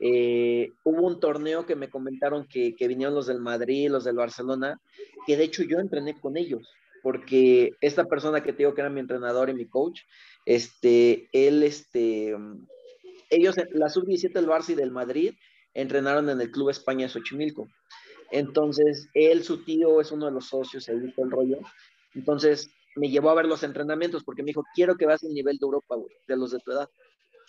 Eh, 0.00 0.70
hubo 0.84 1.06
un 1.06 1.20
torneo 1.20 1.66
que 1.66 1.76
me 1.76 1.90
comentaron 1.90 2.46
que, 2.46 2.74
que 2.74 2.88
vinieron 2.88 3.14
los 3.14 3.26
del 3.26 3.40
Madrid, 3.40 3.90
los 3.90 4.04
del 4.04 4.16
Barcelona, 4.16 4.80
que 5.26 5.36
de 5.36 5.44
hecho 5.44 5.62
yo 5.62 5.78
entrené 5.78 6.18
con 6.18 6.36
ellos 6.36 6.68
porque 7.06 7.76
esta 7.80 8.06
persona 8.06 8.42
que 8.42 8.52
te 8.52 8.58
digo 8.58 8.74
que 8.74 8.80
era 8.80 8.90
mi 8.90 8.98
entrenador 8.98 9.48
y 9.48 9.54
mi 9.54 9.66
coach, 9.66 10.00
este, 10.44 11.28
él, 11.30 11.62
este, 11.62 12.34
ellos, 13.30 13.54
la 13.74 13.88
sub-17 13.88 14.32
del 14.32 14.48
Barça 14.48 14.70
y 14.70 14.74
del 14.74 14.90
Madrid, 14.90 15.34
entrenaron 15.72 16.28
en 16.30 16.40
el 16.40 16.50
Club 16.50 16.70
España 16.70 17.06
de 17.06 17.12
Xochimilco. 17.12 17.68
Entonces, 18.32 19.08
él, 19.14 19.44
su 19.44 19.62
tío, 19.62 20.00
es 20.00 20.10
uno 20.10 20.26
de 20.26 20.32
los 20.32 20.48
socios, 20.48 20.88
ahí 20.88 20.96
el 20.96 21.30
rollo. 21.30 21.58
Entonces, 22.12 22.70
me 22.96 23.08
llevó 23.08 23.30
a 23.30 23.34
ver 23.34 23.46
los 23.46 23.62
entrenamientos 23.62 24.24
porque 24.24 24.42
me 24.42 24.48
dijo, 24.48 24.64
quiero 24.74 24.96
que 24.96 25.06
veas 25.06 25.22
el 25.22 25.32
nivel 25.32 25.58
de 25.58 25.64
Europa, 25.64 25.94
güey, 25.96 26.14
de 26.26 26.36
los 26.36 26.50
de 26.50 26.58
tu 26.58 26.72
edad. 26.72 26.88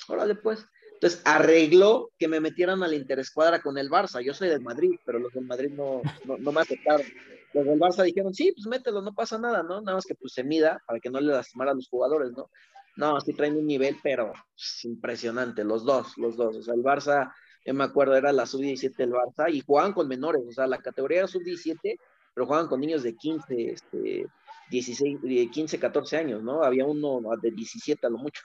Órale, 0.08 0.36
pues. 0.36 0.66
Entonces, 0.94 1.22
arregló 1.26 2.10
que 2.18 2.28
me 2.28 2.40
metieran 2.40 2.82
a 2.84 2.88
la 2.88 2.96
interescuadra 2.96 3.62
con 3.62 3.78
el 3.78 3.90
Barça. 3.90 4.22
Yo 4.24 4.34
soy 4.34 4.50
del 4.50 4.62
Madrid, 4.62 4.92
pero 5.06 5.20
los 5.20 5.32
del 5.32 5.46
Madrid 5.46 5.70
no, 5.72 6.02
no, 6.26 6.38
no 6.38 6.52
me 6.52 6.62
aceptaron 6.62 7.06
los 7.54 7.66
del 7.66 7.80
Barça 7.80 8.04
dijeron, 8.04 8.34
sí, 8.34 8.52
pues 8.52 8.68
mételo, 8.68 9.02
no 9.02 9.14
pasa 9.14 9.38
nada, 9.38 9.64
¿no? 9.64 9.82
Nada 9.82 9.96
más 9.96 10.06
que 10.06 10.16
pues 10.16 10.34
se 10.34 10.44
mida 10.44 10.82
para 10.86 11.00
que 11.00 11.10
no 11.10 11.20
le 11.20 11.32
lastimara 11.32 11.72
a 11.72 11.76
los 11.76 11.88
jugadores, 11.88 12.32
¿no? 12.32 12.50
No, 12.96 13.20
sí 13.22 13.34
traen 13.34 13.58
un 13.58 13.66
nivel, 13.66 13.98
pero 14.02 14.34
es 14.56 14.86
impresionante, 14.86 15.64
los 15.64 15.86
dos, 15.86 16.18
los 16.18 16.36
dos. 16.36 16.56
O 16.58 16.64
sea, 16.64 16.74
el 16.74 16.84
Barça, 16.84 17.32
yo 17.66 17.74
me 17.74 17.84
acuerdo, 17.84 18.16
era 18.16 18.32
la 18.32 18.46
sub-17 18.46 18.96
del 18.96 19.12
Barça 19.12 19.52
y 19.52 19.62
jugaban 19.62 19.94
con 19.94 20.08
menores, 20.08 20.42
o 20.48 20.52
sea, 20.52 20.68
la 20.68 20.80
categoría 20.80 21.20
era 21.20 21.28
sub-17, 21.28 22.00
pero 22.34 22.46
jugaban 22.46 22.68
con 22.68 22.80
niños 22.80 23.04
de 23.04 23.16
15, 23.16 23.72
este, 23.72 24.28
16, 24.70 25.20
15, 25.52 25.80
14 25.80 26.18
años, 26.18 26.44
¿no? 26.44 26.64
Había 26.64 26.86
uno 26.86 27.22
de 27.42 27.52
17 27.52 28.06
a 28.06 28.10
lo 28.10 28.18
mucho. 28.18 28.42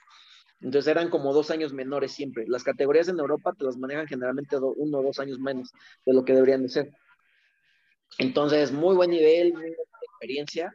Entonces 0.61 0.91
eran 0.91 1.11
como 1.11 1.33
dos 1.33 1.51
años 1.51 1.73
menores 1.73 2.13
siempre. 2.13 2.45
Las 2.47 2.63
categorías 2.63 3.09
en 3.09 3.19
Europa 3.19 3.53
te 3.59 3.65
las 3.65 3.77
manejan 3.77 4.07
generalmente 4.07 4.57
uno 4.57 4.99
o 4.99 5.03
dos 5.03 5.19
años 5.19 5.39
menos 5.41 5.73
de 6.07 6.15
lo 6.15 6.25
que 6.25 6.35
deberían 6.35 6.63
de 6.63 6.69
ser. 6.69 6.93
Entonces, 8.19 8.71
muy 8.71 8.95
buen 8.95 9.11
nivel, 9.11 9.53
muy 9.53 9.63
buena 9.63 9.77
experiencia. 10.03 10.73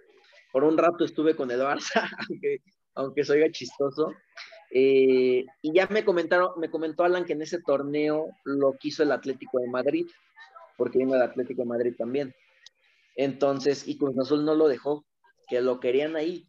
Por 0.52 0.64
un 0.64 0.78
rato 0.78 1.06
estuve 1.06 1.36
con 1.36 1.50
el 1.52 1.62
Barça, 1.62 2.10
aunque, 2.30 2.58
aunque 2.96 3.24
soy 3.24 3.50
chistoso. 3.52 4.14
Eh, 4.72 5.46
y 5.62 5.74
ya 5.74 5.88
me 5.88 6.04
comentaron, 6.04 6.52
me 6.58 6.70
comentó 6.70 7.04
Alan 7.06 7.24
que 7.24 7.34
en 7.34 7.42
ese 7.42 7.62
torneo 7.62 8.28
lo 8.44 8.74
quiso 8.74 9.04
el 9.04 9.12
Atlético 9.14 9.60
de 9.60 9.70
Madrid, 9.70 10.08
porque 10.78 11.00
vino 11.00 11.16
el 11.16 11.22
Atlético 11.22 11.62
de 11.62 11.70
Madrid 11.70 11.94
también. 11.98 12.36
Entonces, 13.16 13.88
y 13.88 13.98
Cruz 13.98 14.18
Azul 14.20 14.44
no 14.44 14.54
lo 14.54 14.68
dejó, 14.68 15.06
que 15.48 15.62
lo 15.62 15.80
querían 15.80 16.16
ahí. 16.16 16.48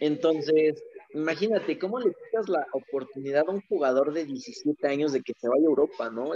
Entonces, 0.00 0.82
imagínate, 1.12 1.78
¿cómo 1.78 1.98
le 1.98 2.14
quitas 2.14 2.48
la 2.48 2.66
oportunidad 2.72 3.44
a 3.48 3.52
un 3.52 3.62
jugador 3.62 4.12
de 4.12 4.24
17 4.24 4.86
años 4.86 5.12
de 5.12 5.22
que 5.22 5.34
se 5.40 5.48
vaya 5.48 5.62
a 5.62 5.70
Europa, 5.70 6.10
no? 6.10 6.32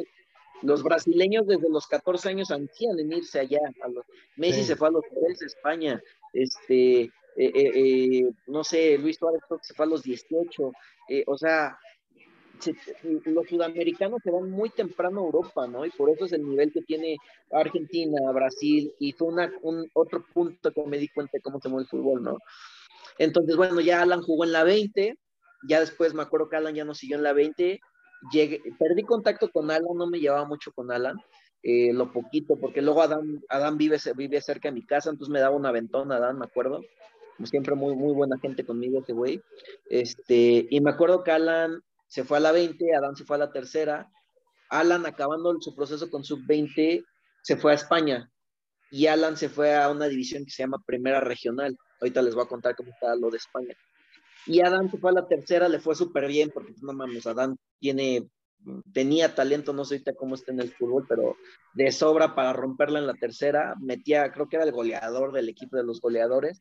los 0.63 0.83
brasileños 0.83 1.47
desde 1.47 1.69
los 1.69 1.87
14 1.87 2.29
años 2.31 2.51
ansían 2.51 2.99
en 2.99 3.13
irse 3.13 3.41
allá. 3.41 3.61
A 3.83 3.89
los, 3.89 4.05
Messi 4.37 4.63
se 4.63 4.77
fue 4.77 4.89
a 4.89 4.93
los 4.93 5.03
de 5.03 5.47
España. 5.47 6.03
Este, 6.33 7.03
eh, 7.03 7.11
eh, 7.37 7.73
eh, 7.75 8.31
no 8.47 8.65
sé, 8.65 8.97
Luis 8.99 9.17
Suárez 9.17 9.41
se 9.61 9.75
fue 9.75 9.87
a 9.87 9.89
los 9.89 10.03
18. 10.03 10.73
o 11.27 11.39
sea, 11.39 11.79
los 13.25 13.49
sudamericanos 13.49 14.21
se 14.23 14.31
van 14.31 14.51
muy 14.51 14.71
temprano 14.71 15.21
a 15.21 15.25
Europa, 15.25 15.67
¿no? 15.67 15.85
Y 15.85 15.91
por 15.91 16.11
eso 16.11 16.25
es 16.25 16.33
el 16.33 16.49
nivel 16.49 16.73
que 16.73 16.83
tiene 16.83 17.17
Argentina, 17.51 18.31
Brasil, 18.33 18.93
y 18.99 19.13
fue 19.13 19.29
una, 19.29 19.53
un, 19.63 19.89
otro 19.95 20.25
punto 20.33 20.73
que 20.73 20.85
me 20.85 20.99
di 20.99 21.09
cuenta 21.09 21.33
de 21.35 21.41
cómo 21.41 21.61
se 21.61 21.69
mueve 21.69 21.85
el 21.85 21.89
fútbol, 21.89 22.23
¿no? 22.23 22.39
Entonces, 23.19 23.57
bueno, 23.57 23.81
ya 23.81 24.03
Alan 24.03 24.23
jugó 24.23 24.45
en 24.45 24.53
la 24.53 24.65
20, 24.65 25.19
ya 25.69 25.81
después 25.81 26.15
me 26.15 26.23
acuerdo 26.23 26.49
que 26.49 26.57
Alan 26.57 26.75
ya 26.75 26.85
no 26.85 26.95
siguió 26.95 27.17
en 27.17 27.23
la 27.23 27.33
20, 27.33 27.81
llegué, 28.33 28.63
perdí 28.79 29.03
contacto 29.03 29.51
con 29.51 29.71
Alan, 29.71 29.97
no 29.97 30.07
me 30.07 30.21
llevaba 30.21 30.47
mucho 30.47 30.73
con 30.73 30.91
Alan, 30.91 31.17
eh, 31.63 31.93
lo 31.93 32.13
poquito, 32.13 32.57
porque 32.57 32.83
luego 32.83 33.03
Adán, 33.03 33.41
Adán 33.49 33.77
vive, 33.79 33.99
vive 34.17 34.41
cerca 34.41 34.69
de 34.69 34.75
mi 34.75 34.85
casa, 34.85 35.11
entonces 35.11 35.33
me 35.33 35.41
daba 35.41 35.55
una 35.55 35.71
ventona 35.71 36.17
Adán, 36.17 36.39
me 36.39 36.47
acuerdo. 36.47 36.83
Siempre, 37.45 37.75
muy, 37.75 37.97
muy 37.97 38.13
buena 38.13 38.39
gente 38.39 38.65
conmigo 38.65 39.01
ese 39.01 39.13
güey. 39.13 39.41
Este, 39.89 40.67
y 40.69 40.81
me 40.81 40.91
acuerdo 40.91 41.25
que 41.25 41.31
Alan 41.31 41.83
se 42.13 42.25
fue 42.25 42.37
a 42.37 42.41
la 42.41 42.53
20, 42.53 42.95
Adán 42.95 43.17
se 43.17 43.25
fue 43.25 43.37
a 43.37 43.39
la 43.39 43.53
tercera. 43.53 44.07
Alan, 44.69 45.07
acabando 45.07 45.59
su 45.63 45.75
proceso 45.75 46.11
con 46.11 46.23
sub-20, 46.23 47.03
se 47.43 47.57
fue 47.57 47.73
a 47.73 47.75
España. 47.75 48.31
Y 48.91 49.07
Alan 49.07 49.39
se 49.39 49.49
fue 49.49 49.75
a 49.75 49.89
una 49.89 50.09
división 50.09 50.45
que 50.45 50.51
se 50.51 50.63
llama 50.63 50.83
Primera 50.85 51.21
Regional. 51.21 51.75
Ahorita 52.03 52.21
les 52.21 52.35
voy 52.35 52.45
a 52.45 52.49
contar 52.49 52.77
cómo 52.77 52.91
está 52.91 53.17
lo 53.17 53.31
de 53.31 53.39
España. 53.39 53.75
Y 54.45 54.61
Adán 54.61 54.91
se 54.91 54.99
fue 54.99 55.11
a 55.11 55.15
la 55.15 55.27
tercera, 55.27 55.71
le 55.71 55.81
fue 55.81 55.95
súper 55.95 56.27
bien, 56.27 56.51
porque 56.53 56.75
no 56.83 56.93
mames, 56.93 57.27
Adán 57.27 57.57
tiene, 57.79 58.29
tenía 58.93 59.35
talento, 59.35 59.73
no 59.73 59.87
sé 59.87 59.95
ahorita 59.95 60.13
cómo 60.15 60.35
está 60.35 60.53
en 60.53 60.61
el 60.61 60.71
fútbol, 60.71 61.07
pero 61.09 61.39
de 61.73 61.91
sobra 61.93 62.35
para 62.35 62.53
romperla 62.53 62.99
en 62.99 63.07
la 63.07 63.15
tercera, 63.15 63.75
metía, 63.81 64.31
creo 64.33 64.51
que 64.51 64.57
era 64.57 64.67
el 64.67 64.73
goleador 64.73 65.33
del 65.33 65.49
equipo 65.49 65.79
de 65.79 65.85
los 65.85 66.03
goleadores, 66.03 66.61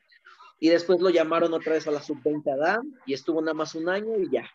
y 0.62 0.70
después 0.70 1.02
lo 1.02 1.10
llamaron 1.10 1.54
otra 1.54 1.74
vez 1.74 1.86
a 1.88 1.92
la 1.92 2.02
sub-20 2.02 2.54
Adán, 2.54 2.98
y 3.06 3.14
estuvo 3.14 3.42
nada 3.42 3.54
más 3.54 3.76
un 3.76 3.90
año 3.90 4.18
y 4.18 4.32
ya, 4.32 4.50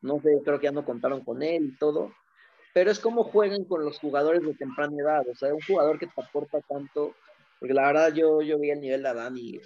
no 0.00 0.18
sé, 0.22 0.40
creo 0.42 0.58
que 0.58 0.64
ya 0.64 0.72
no 0.72 0.86
contaron 0.86 1.22
con 1.22 1.42
él 1.42 1.66
y 1.74 1.78
todo, 1.78 2.14
pero 2.72 2.90
es 2.90 2.98
como 2.98 3.24
juegan 3.24 3.64
con 3.64 3.84
los 3.84 3.98
jugadores 3.98 4.42
de 4.42 4.54
temprana 4.54 4.96
edad, 4.98 5.28
o 5.28 5.34
sea, 5.34 5.52
un 5.52 5.60
jugador 5.60 5.98
que 5.98 6.06
te 6.06 6.12
aporta 6.16 6.62
tanto, 6.62 7.14
porque 7.60 7.74
la 7.74 7.88
verdad 7.88 8.14
yo, 8.14 8.40
yo 8.40 8.58
vi 8.58 8.70
el 8.70 8.80
nivel 8.80 9.02
de 9.02 9.08
Adán 9.10 9.36
y 9.36 9.60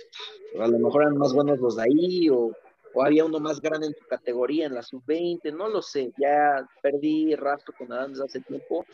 a 0.59 0.67
lo 0.67 0.79
mejor 0.81 1.03
eran 1.03 1.17
más 1.17 1.33
buenos 1.33 1.61
los 1.61 1.77
de 1.77 1.85
ahí, 1.85 2.29
o 2.29 2.51
o 2.95 3.03
había 3.03 3.25
uno 3.25 3.41
más 3.41 3.61
grande 3.61 3.87
en 3.87 3.95
su 3.95 4.07
categoría, 4.07 4.67
en 4.67 4.75
la 4.75 4.83
sub-20, 4.83 5.53
no 5.55 5.69
lo 5.69 5.83
sé, 5.83 6.13
ya 6.19 6.67
perdí 6.83 7.35
rastro 7.35 7.75
con 7.77 7.93
Adán 7.93 8.11
desde 8.13 8.25
hace 8.25 8.41
tiempo, 8.41 8.85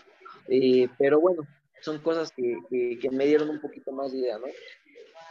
eh, 0.49 0.89
pero 0.99 1.21
bueno, 1.21 1.43
son 1.81 1.99
cosas 1.99 2.33
que, 2.33 2.59
que, 3.01 3.11
me 3.11 3.27
dieron 3.27 3.51
un 3.51 3.61
poquito 3.61 3.93
más 3.93 4.13
de 4.13 4.19
idea, 4.19 4.39
¿no? 4.39 4.47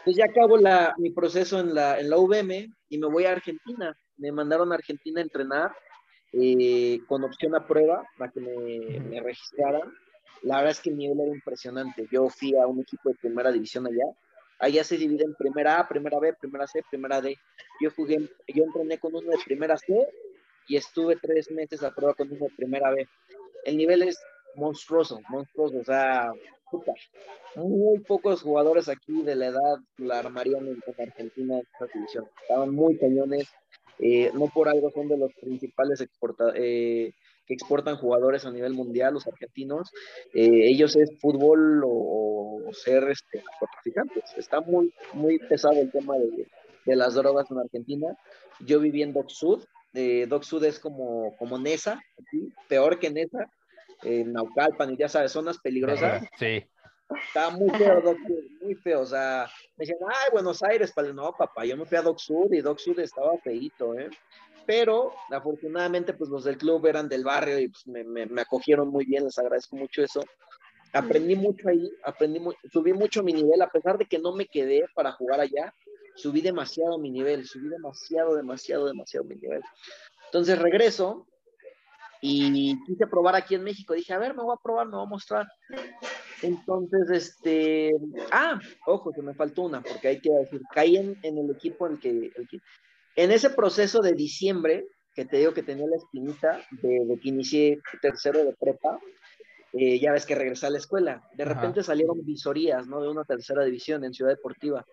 Pues 0.04 0.16
ya 0.16 0.26
acabo 0.26 0.58
la, 0.58 0.94
mi 0.98 1.12
proceso 1.12 1.60
en 1.60 1.74
la, 1.74 2.00
en 2.00 2.10
la 2.10 2.18
UVM 2.18 2.74
y 2.90 2.98
me 2.98 3.08
voy 3.08 3.26
a 3.26 3.32
Argentina, 3.32 3.98
me 4.18 4.32
mandaron 4.32 4.72
a 4.72 4.76
Argentina 4.76 5.20
a 5.20 5.24
entrenar 5.24 5.72
eh, 6.34 7.00
con 7.08 7.24
opción 7.24 7.56
a 7.56 7.68
prueba 7.68 8.04
para 8.18 8.32
que 8.32 8.40
me, 8.40 9.00
me 9.02 9.22
registraran. 9.22 9.94
La 10.44 10.58
verdad 10.58 10.72
es 10.72 10.82
que 10.82 10.92
el 10.92 10.98
nivel 10.98 11.20
era 11.20 11.34
impresionante. 11.34 12.08
Yo 12.12 12.30
fui 12.30 12.56
a 12.56 12.68
un 12.68 12.80
equipo 12.80 13.10
de 13.10 13.16
primera 13.16 13.52
división 13.52 13.88
allá 13.88 14.06
Allá 14.60 14.84
se 14.84 14.98
divide 14.98 15.24
en 15.24 15.36
primera 15.36 15.80
A, 15.80 15.88
primera 15.88 16.20
B, 16.20 16.34
primera 16.34 16.66
C, 16.66 16.82
primera 16.90 17.22
D. 17.22 17.38
Yo 17.80 17.92
jugué, 17.92 18.28
yo 18.48 18.64
entrené 18.64 18.98
con 18.98 19.14
uno 19.14 19.30
de 19.30 19.38
primera 19.46 19.78
C 19.78 20.08
y 20.68 20.78
estuve 20.78 21.16
tres 21.18 21.52
meses 21.52 21.84
a 21.84 21.94
prueba 21.94 22.16
con 22.16 22.32
uno 22.32 22.46
de 22.46 22.56
primera 22.56 22.90
B. 22.92 23.08
El 23.66 23.78
nivel 23.78 24.02
es 24.02 24.20
monstruoso, 24.58 25.20
monstruoso, 25.30 25.78
o 25.80 25.84
sea. 25.84 26.32
Muy 27.56 28.00
pocos 28.00 28.41
jugadores 28.41 28.89
aquí 28.89 29.22
de 29.22 29.36
la 29.36 29.48
edad 29.48 29.78
la 29.98 30.20
armarían 30.20 30.67
en, 30.67 30.84
Argentina 31.00 31.56
en 31.56 31.62
esta 31.62 31.86
división. 31.93 32.26
Estaban 32.41 32.76
muy 32.76 32.98
cañones, 32.98 33.48
eh, 34.00 34.32
no 34.34 34.48
por 34.48 34.67
algo 34.67 34.91
son 34.91 35.08
de 35.08 35.17
los 35.17 35.34
principales 35.36 36.02
exportadores. 36.02 36.62
Eh, 36.62 37.13
que 37.48 37.54
exportan 37.54 37.96
jugadores 37.96 38.46
a 38.46 38.52
nivel 38.52 38.74
mundial, 38.74 39.13
los 39.13 39.26
argentinos, 39.26 39.89
eh, 40.34 40.67
ellos 40.67 40.98
es 40.98 41.17
fútbol 41.22 41.82
o, 41.86 42.62
ser 42.74 43.10
este, 43.10 43.41
narcotraficantes. 43.41 44.38
Está 44.38 44.60
muy, 44.60 44.93
muy 45.13 45.39
pesado 45.39 45.80
el 45.80 45.89
tema 45.89 46.17
de, 46.17 46.46
de 46.86 46.96
las 46.98 47.13
drogas 47.13 47.50
en 47.50 47.60
Argentina. 47.60 48.17
Yo 48.60 48.82
viví 48.82 49.02
en 49.02 49.13
Doc 49.13 49.30
Sud, 49.30 49.63
eh, 49.93 50.28
Sud 50.41 50.63
es 50.63 50.80
como, 50.80 51.36
como 51.38 51.58
Nesa, 51.58 52.00
peor 52.67 53.00
que 53.00 53.10
Nesa, 53.10 53.50
en 54.04 54.34
Naucalpan 54.34 54.94
y 54.94 54.98
ya 54.98 55.10
sabes, 55.10 55.32
zonas 55.32 55.58
peligrosas. 55.58 56.24
Sí. 56.40 56.64
Estaba 57.28 57.52
muy 57.52 57.70
feo 57.70 58.02
Doc 58.02 58.18
muy 58.62 58.76
feo. 58.76 59.02
O 59.02 59.06
sea, 59.06 59.48
me 59.78 59.86
decían, 59.86 60.00
ay, 60.08 60.30
Buenos 60.32 60.62
Aires, 60.62 60.94
no, 61.14 61.34
papá, 61.34 61.66
yo 61.66 61.78
me 61.78 61.86
fui 61.86 61.98
a 61.98 62.02
Doc 62.02 62.20
Sud 62.20 62.52
y 62.52 62.62
Doc 62.62 62.80
Sud 62.80 63.00
estaba 63.00 63.38
feíto, 63.38 63.98
¿eh? 63.98 64.10
Pero 64.66 65.14
afortunadamente, 65.32 66.14
pues 66.14 66.30
los 66.30 66.44
del 66.44 66.58
club 66.58 66.86
eran 66.86 67.08
del 67.08 67.24
barrio 67.24 67.58
y 67.60 67.70
pues, 67.70 67.88
me, 67.88 68.04
me, 68.04 68.42
acogieron 68.42 68.90
muy 68.90 69.06
bien, 69.06 69.24
les 69.24 69.40
agradezco 69.40 69.78
mucho 69.78 70.04
eso. 70.04 70.22
Aprendí 70.92 71.38
mucho 71.38 71.70
ahí, 71.70 71.90
aprendí 72.04 72.42
subí 72.72 72.92
mucho 72.92 73.24
mi 73.24 73.32
nivel, 73.32 73.62
a 73.62 73.70
pesar 73.70 73.98
de 73.98 74.06
que 74.06 74.20
no 74.20 74.34
me 74.34 74.46
quedé 74.46 74.86
para 74.94 75.14
jugar 75.14 75.40
allá, 75.40 75.74
subí 76.16 76.42
demasiado 76.42 76.98
mi 76.98 77.10
nivel, 77.10 77.46
subí 77.46 77.70
demasiado, 77.70 78.36
demasiado, 78.36 78.88
demasiado 78.88 79.26
mi 79.26 79.36
nivel. 79.36 79.62
Entonces 80.26 80.60
regreso 80.60 81.26
y 82.22 82.84
quise 82.86 83.08
probar 83.08 83.36
aquí 83.36 83.56
en 83.56 83.64
México. 83.64 83.94
Dije, 83.94 84.14
a 84.14 84.18
ver, 84.18 84.36
me 84.36 84.44
voy 84.44 84.56
a 84.58 84.64
probar, 84.64 84.88
me 84.88 84.96
voy 84.96 85.06
a 85.06 85.10
mostrar. 85.10 85.48
Entonces, 86.42 87.10
este, 87.10 87.94
ah, 88.32 88.60
ojo, 88.86 89.12
que 89.12 89.22
me 89.22 89.34
faltó 89.34 89.64
una, 89.64 89.82
porque 89.82 90.08
hay 90.08 90.20
que 90.20 90.32
decir, 90.32 90.62
caí 90.74 90.98
en, 90.98 91.18
el 91.24 91.50
equipo 91.52 91.88
en 91.88 91.94
el 91.94 92.00
que, 92.00 92.60
en 93.16 93.32
ese 93.32 93.50
proceso 93.50 94.02
de 94.02 94.14
diciembre, 94.14 94.86
que 95.14 95.26
te 95.26 95.38
digo 95.38 95.54
que 95.54 95.64
tenía 95.64 95.88
la 95.88 95.96
espinita 95.96 96.62
de, 96.72 97.20
que 97.22 97.30
inicié 97.30 97.80
tercero 98.02 98.44
de 98.44 98.54
prepa, 98.54 99.00
eh, 99.74 100.00
ya 100.00 100.12
ves 100.12 100.26
que 100.26 100.36
regresé 100.36 100.68
a 100.68 100.70
la 100.70 100.78
escuela. 100.78 101.24
De 101.34 101.44
repente 101.44 101.84
salieron 101.84 102.24
visorías, 102.24 102.88
¿no? 102.88 103.02
De 103.02 103.10
una 103.10 103.24
tercera 103.24 103.64
división 103.64 104.04
en 104.04 104.14
Ciudad 104.14 104.32
Deportiva. 104.32 104.86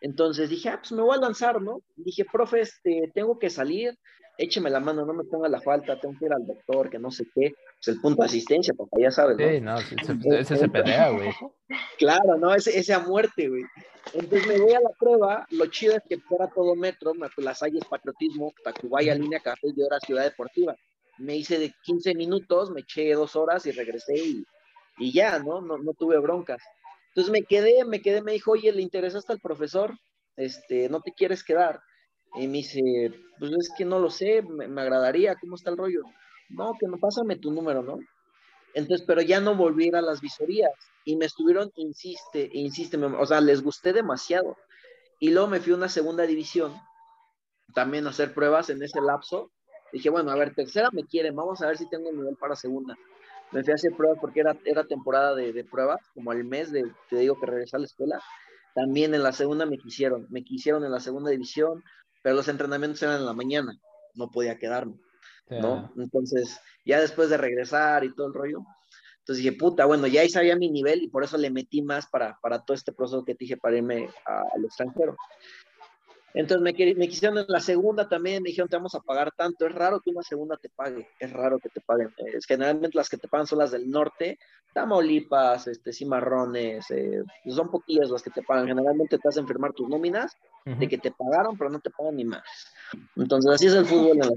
Entonces 0.00 0.50
dije, 0.50 0.68
ah, 0.68 0.78
pues 0.78 0.92
me 0.92 1.02
voy 1.02 1.16
a 1.16 1.20
lanzar, 1.20 1.60
¿no? 1.60 1.82
Dije, 1.96 2.24
profe, 2.30 2.60
este, 2.60 3.10
tengo 3.14 3.38
que 3.38 3.50
salir, 3.50 3.98
écheme 4.38 4.70
la 4.70 4.80
mano, 4.80 5.04
no 5.04 5.12
me 5.12 5.24
ponga 5.24 5.48
la 5.48 5.60
falta, 5.60 5.98
tengo 5.98 6.18
que 6.18 6.26
ir 6.26 6.32
al 6.32 6.46
doctor, 6.46 6.90
que 6.90 6.98
no 6.98 7.10
sé 7.10 7.24
qué. 7.34 7.54
Pues 7.76 7.88
el 7.88 8.00
punto 8.00 8.22
de 8.22 8.26
asistencia, 8.26 8.74
papá, 8.74 8.96
ya 9.00 9.10
sabes, 9.10 9.36
¿no? 9.36 9.78
Sí, 9.78 9.94
no, 9.94 10.34
ese 10.34 10.56
se 10.56 10.68
pelea, 10.68 11.10
güey. 11.10 11.30
Claro, 11.98 12.36
no, 12.36 12.54
ese, 12.54 12.78
ese 12.78 12.92
a 12.92 13.00
muerte, 13.00 13.48
güey. 13.48 13.64
Entonces 14.12 14.46
me 14.46 14.58
voy 14.58 14.72
a 14.74 14.80
la 14.80 14.90
prueba, 14.98 15.46
lo 15.50 15.66
chido 15.66 15.96
es 15.96 16.02
que 16.08 16.18
fuera 16.18 16.48
todo 16.48 16.76
metro, 16.76 17.12
las 17.38 17.62
es 17.62 17.84
patriotismo, 17.84 18.52
Tacubaya, 18.62 19.14
línea 19.14 19.40
café, 19.40 19.68
era 19.76 19.98
Ciudad 20.00 20.24
Deportiva. 20.24 20.76
Me 21.18 21.36
hice 21.36 21.58
de 21.58 21.72
15 21.82 22.14
minutos, 22.14 22.70
me 22.70 22.82
eché 22.82 23.12
dos 23.14 23.34
horas 23.34 23.66
y 23.66 23.72
regresé 23.72 24.16
y, 24.16 24.44
y 24.98 25.12
ya, 25.12 25.38
¿no? 25.38 25.60
¿no? 25.60 25.78
No 25.78 25.92
tuve 25.94 26.18
broncas. 26.18 26.62
Entonces 27.08 27.32
me 27.32 27.42
quedé, 27.42 27.84
me 27.84 28.02
quedé, 28.02 28.22
me 28.22 28.32
dijo, 28.32 28.52
oye, 28.52 28.70
¿le 28.72 28.82
interesa 28.82 29.18
hasta 29.18 29.32
el 29.32 29.40
profesor? 29.40 29.98
Este, 30.36 30.88
¿no 30.90 31.00
te 31.00 31.12
quieres 31.12 31.42
quedar? 31.42 31.80
Y 32.34 32.48
me 32.48 32.58
dice, 32.58 33.12
pues 33.38 33.52
es 33.52 33.70
que 33.76 33.84
no 33.84 33.98
lo 33.98 34.10
sé, 34.10 34.42
me, 34.42 34.80
agradaría, 34.80 35.36
¿cómo 35.36 35.56
está 35.56 35.70
el 35.70 35.76
rollo? 35.76 36.02
No, 36.50 36.72
que 36.78 36.86
no, 36.86 36.98
pásame 36.98 37.36
tu 37.36 37.50
número, 37.50 37.82
¿no? 37.82 37.98
Entonces, 38.74 39.06
pero 39.06 39.22
ya 39.22 39.40
no 39.40 39.54
volví 39.54 39.90
a, 39.94 40.02
las 40.02 40.20
visorías 40.20 40.72
y 41.04 41.16
me 41.16 41.24
estuvieron, 41.24 41.70
insiste, 41.76 42.50
insiste, 42.52 42.98
o 42.98 43.26
sea, 43.26 43.40
les 43.40 43.62
gusté 43.62 43.92
demasiado. 43.92 44.56
Y 45.18 45.30
luego 45.30 45.48
me 45.48 45.60
fui 45.60 45.72
a 45.72 45.76
una 45.76 45.88
segunda 45.88 46.24
división, 46.24 46.74
también 47.74 48.06
a 48.06 48.10
hacer 48.10 48.34
pruebas 48.34 48.68
en 48.68 48.82
ese 48.82 49.00
lapso. 49.00 49.50
Dije, 49.92 50.10
bueno, 50.10 50.30
a 50.30 50.36
ver, 50.36 50.54
tercera 50.54 50.90
me 50.92 51.04
quieren, 51.04 51.34
vamos 51.34 51.62
a 51.62 51.68
ver 51.68 51.78
si 51.78 51.88
tengo 51.88 52.12
nivel 52.12 52.36
para 52.36 52.54
segunda 52.54 52.96
me 53.52 53.62
fui 53.62 53.72
a 53.72 53.74
hacer 53.74 53.92
pruebas 53.96 54.18
porque 54.20 54.40
era, 54.40 54.56
era 54.64 54.84
temporada 54.84 55.34
de, 55.34 55.52
de 55.52 55.64
pruebas, 55.64 56.00
como 56.14 56.30
al 56.30 56.44
mes 56.44 56.72
de, 56.72 56.84
te 57.08 57.16
digo 57.16 57.38
que 57.38 57.46
regresé 57.46 57.76
a 57.76 57.80
la 57.80 57.86
escuela. 57.86 58.20
También 58.74 59.14
en 59.14 59.22
la 59.22 59.32
segunda 59.32 59.66
me 59.66 59.78
quisieron, 59.78 60.26
me 60.30 60.44
quisieron 60.44 60.84
en 60.84 60.90
la 60.90 61.00
segunda 61.00 61.30
división, 61.30 61.82
pero 62.26 62.34
los 62.34 62.48
entrenamientos 62.48 63.00
eran 63.04 63.18
en 63.18 63.24
la 63.24 63.34
mañana, 63.34 63.78
no 64.14 64.32
podía 64.32 64.58
quedarme, 64.58 64.96
¿no? 65.48 65.92
Entonces, 65.96 66.58
ya 66.84 67.00
después 67.00 67.30
de 67.30 67.36
regresar 67.36 68.02
y 68.02 68.12
todo 68.16 68.26
el 68.26 68.34
rollo, 68.34 68.64
entonces 69.20 69.44
dije, 69.44 69.56
puta, 69.56 69.84
bueno, 69.84 70.08
ya 70.08 70.22
ahí 70.22 70.28
sabía 70.28 70.56
mi 70.56 70.68
nivel 70.68 71.04
y 71.04 71.08
por 71.08 71.22
eso 71.22 71.38
le 71.38 71.50
metí 71.50 71.82
más 71.82 72.08
para, 72.08 72.36
para 72.42 72.64
todo 72.64 72.74
este 72.74 72.90
proceso 72.90 73.24
que 73.24 73.36
te 73.36 73.44
dije 73.44 73.56
para 73.56 73.76
irme 73.76 74.08
al 74.24 74.64
extranjero. 74.64 75.16
Entonces 76.36 76.62
me, 76.62 76.94
me, 76.94 77.08
quisieron 77.08 77.38
en 77.38 77.46
la 77.48 77.60
segunda 77.60 78.06
también, 78.10 78.42
me 78.42 78.50
dijeron, 78.50 78.68
te 78.68 78.76
vamos 78.76 78.94
a 78.94 79.00
pagar 79.00 79.32
tanto. 79.34 79.66
Es 79.66 79.74
raro 79.74 80.00
que 80.00 80.10
una 80.10 80.22
segunda 80.22 80.58
te 80.58 80.68
pague, 80.68 81.08
es 81.18 81.32
raro 81.32 81.58
que 81.58 81.70
te 81.70 81.80
paguen. 81.80 82.12
Es, 82.34 82.44
generalmente 82.44 82.98
las 82.98 83.08
que 83.08 83.16
te 83.16 83.26
pagan 83.26 83.46
son 83.46 83.60
las 83.60 83.70
del 83.70 83.90
norte, 83.90 84.38
Tamaulipas, 84.74 85.66
este, 85.66 85.94
Cimarrones, 85.94 86.90
eh, 86.90 87.24
son 87.48 87.70
poquillas 87.70 88.10
las 88.10 88.22
que 88.22 88.28
te 88.28 88.42
pagan. 88.42 88.66
Generalmente 88.66 89.16
te 89.16 89.28
hacen 89.28 89.48
firmar 89.48 89.72
tus 89.72 89.88
nóminas 89.88 90.36
de 90.66 90.86
que 90.86 90.98
te 90.98 91.10
pagaron, 91.10 91.56
pero 91.56 91.70
no 91.70 91.80
te 91.80 91.88
pagan 91.88 92.16
ni 92.16 92.26
más. 92.26 92.42
Entonces 93.16 93.50
así 93.50 93.66
es 93.66 93.72
el 93.72 93.86
fútbol 93.86 94.12
en 94.12 94.18
las 94.18 94.32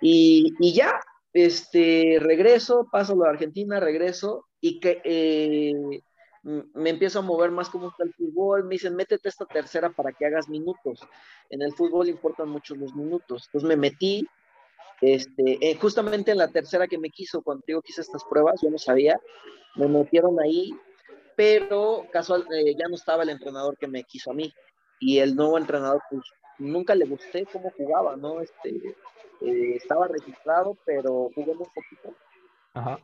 y, 0.00 0.54
y 0.58 0.72
ya, 0.72 1.00
este, 1.32 2.18
regreso, 2.18 2.88
paso 2.90 3.12
a 3.12 3.16
la 3.16 3.30
Argentina, 3.30 3.78
regreso, 3.78 4.46
y 4.60 4.80
que 4.80 5.00
eh, 5.04 6.02
me 6.42 6.90
empiezo 6.90 7.18
a 7.18 7.22
mover 7.22 7.50
más 7.50 7.68
como 7.68 7.88
está 7.88 8.04
el 8.04 8.14
fútbol, 8.14 8.64
me 8.64 8.70
dicen, 8.70 8.96
métete 8.96 9.28
esta 9.28 9.44
tercera 9.44 9.90
para 9.90 10.12
que 10.12 10.26
hagas 10.26 10.48
minutos. 10.48 11.00
En 11.50 11.62
el 11.62 11.72
fútbol 11.74 12.08
importan 12.08 12.48
mucho 12.48 12.74
los 12.74 12.94
minutos. 12.94 13.44
Entonces 13.46 13.68
me 13.68 13.76
metí, 13.76 14.26
este, 15.00 15.58
eh, 15.60 15.76
justamente 15.76 16.30
en 16.30 16.38
la 16.38 16.48
tercera 16.48 16.86
que 16.86 16.98
me 16.98 17.10
quiso, 17.10 17.42
cuando 17.42 17.64
digo 17.66 17.82
que 17.82 17.92
hice 17.92 18.00
estas 18.00 18.24
pruebas, 18.24 18.60
yo 18.62 18.70
no 18.70 18.78
sabía, 18.78 19.20
me 19.76 19.86
metieron 19.86 20.40
ahí, 20.40 20.72
pero 21.36 22.06
casual, 22.12 22.46
eh, 22.54 22.74
ya 22.74 22.88
no 22.88 22.94
estaba 22.94 23.22
el 23.22 23.30
entrenador 23.30 23.76
que 23.76 23.88
me 23.88 24.04
quiso 24.04 24.30
a 24.30 24.34
mí. 24.34 24.52
Y 24.98 25.18
el 25.18 25.34
nuevo 25.34 25.58
entrenador, 25.58 26.02
pues 26.10 26.22
nunca 26.58 26.94
le 26.94 27.06
gusté 27.06 27.46
cómo 27.52 27.70
jugaba, 27.76 28.16
¿no? 28.16 28.40
Este, 28.40 28.70
eh, 29.42 29.74
estaba 29.76 30.08
registrado, 30.08 30.76
pero 30.84 31.30
jugó 31.34 31.54
muy 31.54 31.66
poquito. 31.74 32.14
Ajá 32.74 32.98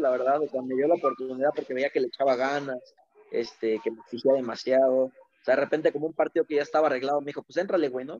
la 0.00 0.10
verdad, 0.10 0.42
o 0.42 0.48
sea, 0.48 0.62
me 0.62 0.74
dio 0.74 0.86
la 0.86 0.94
oportunidad 0.94 1.50
porque 1.54 1.74
veía 1.74 1.90
que 1.90 2.00
le 2.00 2.08
echaba 2.08 2.36
ganas, 2.36 2.94
este, 3.30 3.80
que 3.82 3.90
me 3.90 4.00
exigía 4.00 4.32
demasiado. 4.32 5.04
O 5.04 5.12
sea, 5.44 5.56
de 5.56 5.62
repente, 5.62 5.92
como 5.92 6.06
un 6.06 6.14
partido 6.14 6.44
que 6.44 6.56
ya 6.56 6.62
estaba 6.62 6.88
arreglado, 6.88 7.20
me 7.20 7.26
dijo, 7.26 7.42
pues 7.42 7.56
éntrale, 7.56 7.88
güey, 7.88 8.04
¿no? 8.04 8.18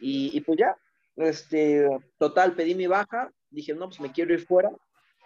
Y, 0.00 0.36
y 0.36 0.40
pues 0.40 0.58
ya, 0.58 0.76
este, 1.16 1.86
total, 2.18 2.54
pedí 2.54 2.74
mi 2.74 2.86
baja, 2.86 3.30
dije, 3.50 3.74
no, 3.74 3.88
pues 3.88 4.00
me 4.00 4.12
quiero 4.12 4.32
ir 4.34 4.44
fuera, 4.44 4.70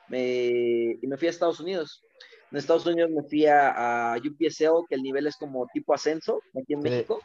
me, 0.09 0.98
y 1.00 1.07
me 1.07 1.16
fui 1.16 1.28
a 1.28 1.31
Estados 1.31 1.61
Unidos. 1.61 2.02
En 2.50 2.59
Estados 2.59 2.87
Unidos 2.87 3.11
me 3.11 3.22
fui 3.24 3.46
a, 3.46 4.14
a 4.14 4.16
UPSL, 4.16 4.87
que 4.88 4.94
el 4.94 5.02
nivel 5.02 5.26
es 5.26 5.37
como 5.37 5.66
tipo 5.72 5.92
ascenso, 5.92 6.40
aquí 6.59 6.72
en 6.72 6.81
México, 6.81 7.20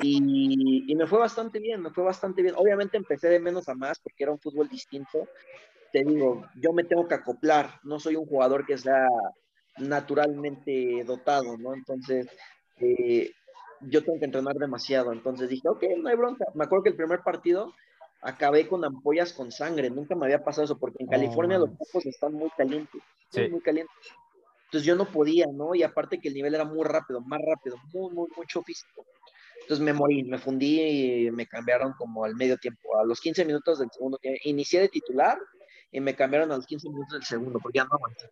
y, 0.00 0.90
y, 0.90 0.94
me 0.94 1.06
fue 1.06 1.18
bastante 1.18 1.58
bien, 1.58 1.82
me 1.82 1.90
fue 1.90 2.04
bastante 2.04 2.40
bien. 2.40 2.54
Obviamente 2.56 2.96
empecé 2.96 3.28
de 3.28 3.40
menos 3.40 3.68
a 3.68 3.74
más 3.74 3.98
porque 3.98 4.22
era 4.24 4.32
un 4.32 4.38
fútbol 4.38 4.68
distinto, 4.68 5.28
te 5.92 6.04
digo, 6.04 6.44
yo 6.56 6.72
me 6.72 6.84
tengo 6.84 7.08
que 7.08 7.14
acoplar, 7.14 7.80
no 7.82 7.98
soy 7.98 8.16
un 8.16 8.26
jugador 8.26 8.66
que 8.66 8.78
sea 8.78 9.06
naturalmente 9.78 11.04
dotado, 11.04 11.56
¿no? 11.56 11.74
Entonces, 11.74 12.28
eh, 12.76 13.30
yo 13.82 14.04
tengo 14.04 14.18
que 14.18 14.24
entrenar 14.26 14.56
demasiado. 14.56 15.12
Entonces 15.12 15.48
dije, 15.48 15.68
ok, 15.68 15.84
no 15.98 16.08
hay 16.08 16.16
bronca. 16.16 16.44
Me 16.54 16.64
acuerdo 16.64 16.84
que 16.84 16.90
el 16.90 16.96
primer 16.96 17.20
partido 17.20 17.72
acabé 18.20 18.66
con 18.66 18.84
ampollas 18.84 19.32
con 19.32 19.52
sangre, 19.52 19.90
nunca 19.90 20.16
me 20.16 20.26
había 20.26 20.42
pasado 20.42 20.64
eso, 20.64 20.78
porque 20.78 21.02
en 21.02 21.08
California 21.08 21.58
los 21.58 21.70
campos 21.70 22.04
están 22.04 22.32
muy 22.32 22.50
calientes, 22.56 23.00
muy 23.50 23.60
calientes. 23.60 23.94
Entonces 24.64 24.86
yo 24.86 24.96
no 24.96 25.06
podía, 25.06 25.46
¿no? 25.46 25.74
Y 25.74 25.82
aparte 25.82 26.18
que 26.18 26.28
el 26.28 26.34
nivel 26.34 26.54
era 26.54 26.64
muy 26.64 26.84
rápido, 26.84 27.20
más 27.20 27.40
rápido, 27.40 27.76
muy, 27.92 28.12
muy, 28.12 28.28
mucho 28.36 28.62
físico. 28.62 29.06
Entonces 29.62 29.84
me 29.84 29.92
morí, 29.92 30.24
me 30.24 30.38
fundí 30.38 30.80
y 30.80 31.30
me 31.30 31.46
cambiaron 31.46 31.92
como 31.92 32.24
al 32.24 32.34
medio 32.34 32.56
tiempo, 32.58 32.98
a 32.98 33.04
los 33.04 33.20
15 33.20 33.44
minutos 33.44 33.78
del 33.78 33.90
segundo 33.90 34.18
que 34.20 34.36
inicié 34.44 34.80
de 34.80 34.88
titular 34.88 35.38
y 35.90 36.00
me 36.00 36.14
cambiaron 36.14 36.52
a 36.52 36.56
los 36.56 36.66
15 36.66 36.88
minutos 36.88 37.12
del 37.12 37.24
segundo, 37.24 37.58
porque 37.60 37.78
ya 37.78 37.84
no 37.84 37.90
aguanté. 37.92 38.30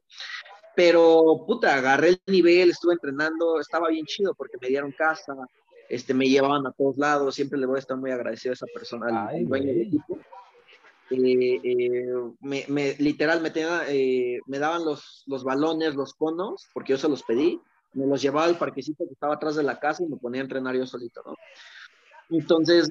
Pero, 0.75 1.45
puta, 1.47 1.75
agarré 1.75 2.11
el 2.11 2.21
nivel, 2.27 2.71
estuve 2.71 2.95
entrenando, 2.95 3.59
estaba 3.61 3.89
bien 3.89 4.05
chido 4.05 4.35
porque 4.35 4.59
me 4.61 4.69
dieron 4.69 4.93
casa, 4.93 5.35
este, 5.89 6.13
me 6.13 6.29
llevaban 6.29 6.67
a 6.67 6.73
todos 6.73 6.99
lados, 6.99 7.35
siempre 7.35 7.59
le 7.59 7.67
voy 7.67 7.77
a 7.77 7.81
estar 7.81 7.97
muy 7.97 8.11
agradecido 8.11 8.53
a 8.53 8.55
esa 8.55 8.67
persona, 8.67 9.29
al 9.29 9.47
dueño 9.47 9.69
del 9.69 9.83
equipo. 9.83 10.19
Eh, 11.11 11.61
eh, 11.63 12.13
me, 12.41 12.65
me, 12.69 12.95
literal 12.99 13.41
me, 13.41 13.53
eh, 13.55 14.41
me 14.47 14.59
daban 14.59 14.85
los, 14.85 15.23
los 15.27 15.45
balones, 15.45 15.95
los 15.95 16.15
conos, 16.15 16.69
porque 16.75 16.93
yo 16.93 16.99
se 16.99 17.09
los 17.09 17.23
pedí, 17.23 17.61
me 17.95 18.07
los 18.07 18.21
llevaba 18.21 18.47
al 18.47 18.59
parquecito 18.59 19.07
que 19.07 19.13
estaba 19.13 19.35
atrás 19.35 19.57
de 19.57 19.63
la 19.63 19.79
casa 19.79 20.03
y 20.03 20.09
me 20.09 20.17
ponía 20.17 20.41
a 20.41 20.45
entrenar 20.45 20.75
yo 20.75 20.87
solito, 20.87 21.23
¿no? 21.25 21.37
Entonces, 22.29 22.91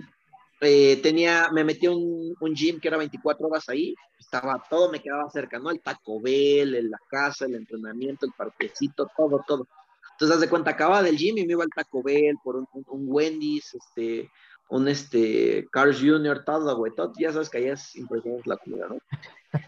eh, 0.62 0.99
tenía, 1.01 1.49
me 1.51 1.64
metí 1.64 1.88
un, 1.88 2.36
un, 2.39 2.56
gym 2.56 2.80
que 2.80 2.88
era 2.88 2.97
24 2.97 3.47
horas 3.47 3.68
ahí, 3.70 3.93
estaba, 4.18 4.64
todo 4.70 4.91
me 4.91 5.01
quedaba 5.01 5.30
cerca, 5.30 5.60
¿no? 5.60 5.70
El 5.70 5.82
Taco 5.82 6.22
Bell, 6.22 6.89
la 6.89 6.99
casa, 7.10 7.45
el 7.45 7.56
entrenamiento, 7.56 8.26
el 8.26 8.32
parquecito, 8.32 9.10
todo, 9.16 9.43
todo. 9.45 9.68
Entonces, 10.12 10.36
haz 10.36 10.41
de 10.41 10.49
cuenta, 10.49 10.72
acababa 10.72 11.03
del 11.03 11.18
gym 11.18 11.38
y 11.38 11.45
me 11.45 11.53
iba 11.53 11.64
al 11.64 11.70
Taco 11.70 12.01
Bell 12.01 12.38
por 12.43 12.56
un, 12.56 12.68
un, 12.74 13.06
Wendy's, 13.08 13.76
este, 13.76 14.32
un 14.70 14.88
este, 14.88 15.68
Carl 15.72 15.93
Jr., 15.93 16.45
todo, 16.45 16.78
güey, 16.78 16.93
todo, 16.95 17.12
ya 17.20 17.34
sabes 17.34 17.49
que 17.49 17.58
allá 17.58 17.74
es 17.74 17.95
impresionante 17.97 18.49
la 18.49 18.58
comida, 18.58 18.88
¿no? 18.88 18.97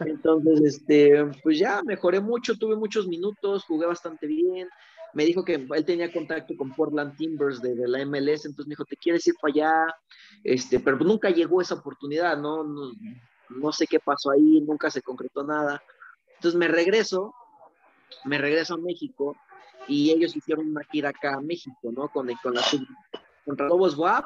Entonces, 0.06 0.62
este, 0.62 1.26
pues 1.44 1.60
ya 1.60 1.82
mejoré 1.84 2.22
mucho, 2.22 2.58
tuve 2.58 2.76
muchos 2.76 3.08
minutos, 3.08 3.66
jugué 3.66 3.88
bastante 3.88 4.26
bien. 4.28 4.70
Me 5.14 5.26
dijo 5.26 5.44
que 5.44 5.56
él 5.56 5.86
tenía 5.86 6.12
contacto 6.12 6.56
con 6.56 6.74
Portland 6.74 7.16
Timbers 7.18 7.62
de, 7.62 7.76
la 7.88 8.06
MLS, 8.06 8.46
entonces 8.46 8.68
me 8.68 8.72
dijo, 8.72 8.86
¿te 8.86 8.98
quieres 8.98 9.26
ir 9.28 9.36
para 9.42 9.52
allá? 9.54 9.96
Este, 10.44 10.80
pero 10.80 10.98
nunca 10.98 11.30
llegó 11.30 11.62
esa 11.62 11.76
oportunidad, 11.76 12.38
¿no? 12.38 12.64
¿no? 12.64 12.92
No 13.50 13.72
sé 13.72 13.88
qué 13.88 14.00
pasó 14.00 14.32
ahí, 14.32 14.62
nunca 14.62 14.90
se 14.90 15.02
concretó 15.02 15.44
nada. 15.44 15.82
Entonces 16.36 16.58
me 16.58 16.68
regreso, 16.68 17.34
me 18.26 18.38
regreso 18.38 18.76
a 18.76 18.78
México 18.78 19.36
y 19.88 20.12
ellos 20.12 20.36
hicieron 20.36 20.68
una 20.68 20.84
gira 20.84 21.10
acá 21.10 21.36
a 21.36 21.42
México, 21.42 21.92
¿no? 21.92 22.10
Con, 22.10 22.30
con 22.44 22.54
la 22.54 22.62
contra 23.46 23.68
Lobos 23.68 23.98
WAP 23.98 24.26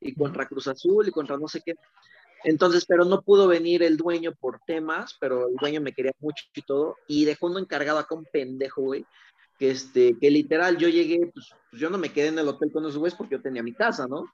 y 0.00 0.14
contra 0.14 0.46
Cruz 0.46 0.68
Azul 0.68 1.08
y 1.08 1.10
contra 1.10 1.36
no 1.36 1.48
sé 1.48 1.60
qué. 1.64 1.74
Entonces, 2.44 2.86
pero 2.86 3.04
no 3.04 3.20
pudo 3.20 3.48
venir 3.48 3.82
el 3.82 3.96
dueño 3.96 4.32
por 4.34 4.60
temas, 4.66 5.16
pero 5.20 5.48
el 5.48 5.56
dueño 5.56 5.80
me 5.80 5.92
quería 5.92 6.12
mucho 6.20 6.44
y 6.54 6.62
todo, 6.62 6.96
y 7.06 7.24
dejó 7.26 7.48
uno 7.48 7.58
encargado 7.58 7.98
acá 7.98 8.14
un 8.14 8.24
pendejo, 8.24 8.82
güey, 8.82 9.04
que 9.60 9.70
este, 9.70 10.18
que 10.18 10.30
literal 10.30 10.78
yo 10.78 10.88
llegué, 10.88 11.30
pues, 11.32 11.50
pues, 11.70 11.80
yo 11.80 11.90
no 11.90 11.98
me 11.98 12.10
quedé 12.10 12.28
en 12.28 12.38
el 12.38 12.48
hotel 12.48 12.72
con 12.72 12.82
esos 12.84 12.96
güeyes 12.96 13.16
porque 13.16 13.36
yo 13.36 13.42
tenía 13.42 13.62
mi 13.62 13.74
casa, 13.74 14.08
¿no? 14.08 14.24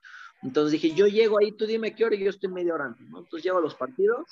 Entonces 0.42 0.80
dije, 0.80 0.94
yo 0.94 1.08
llego 1.08 1.38
ahí, 1.38 1.50
tú 1.50 1.66
dime 1.66 1.96
qué 1.96 2.04
hora 2.04 2.14
y 2.14 2.22
yo 2.22 2.30
estoy 2.30 2.48
media 2.48 2.74
hora 2.74 2.94
¿no? 3.10 3.18
Entonces 3.18 3.42
llevo 3.42 3.60
los 3.60 3.74
partidos, 3.74 4.24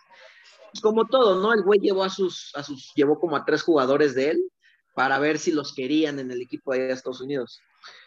como 0.81 1.07
todo, 1.07 1.43
¿no? 1.43 1.53
El 1.53 1.63
güey 1.63 1.81
llevó 1.81 2.05
a 2.05 2.11
sus, 2.11 2.53
a 2.55 2.63
sus, 2.63 2.93
llevó 2.95 3.19
como 3.19 3.35
a 3.35 3.45
tres 3.45 3.63
jugadores 3.65 4.15
de 4.15 4.31
él 4.31 4.53
para 4.95 5.19
ver 5.19 5.41
si 5.41 5.51
los 5.51 5.75
querían 5.75 6.21
en 6.21 6.31
el 6.31 6.41
equipo 6.41 6.73
de 6.73 6.93
Estados 6.93 7.21
Unidos. 7.21 7.61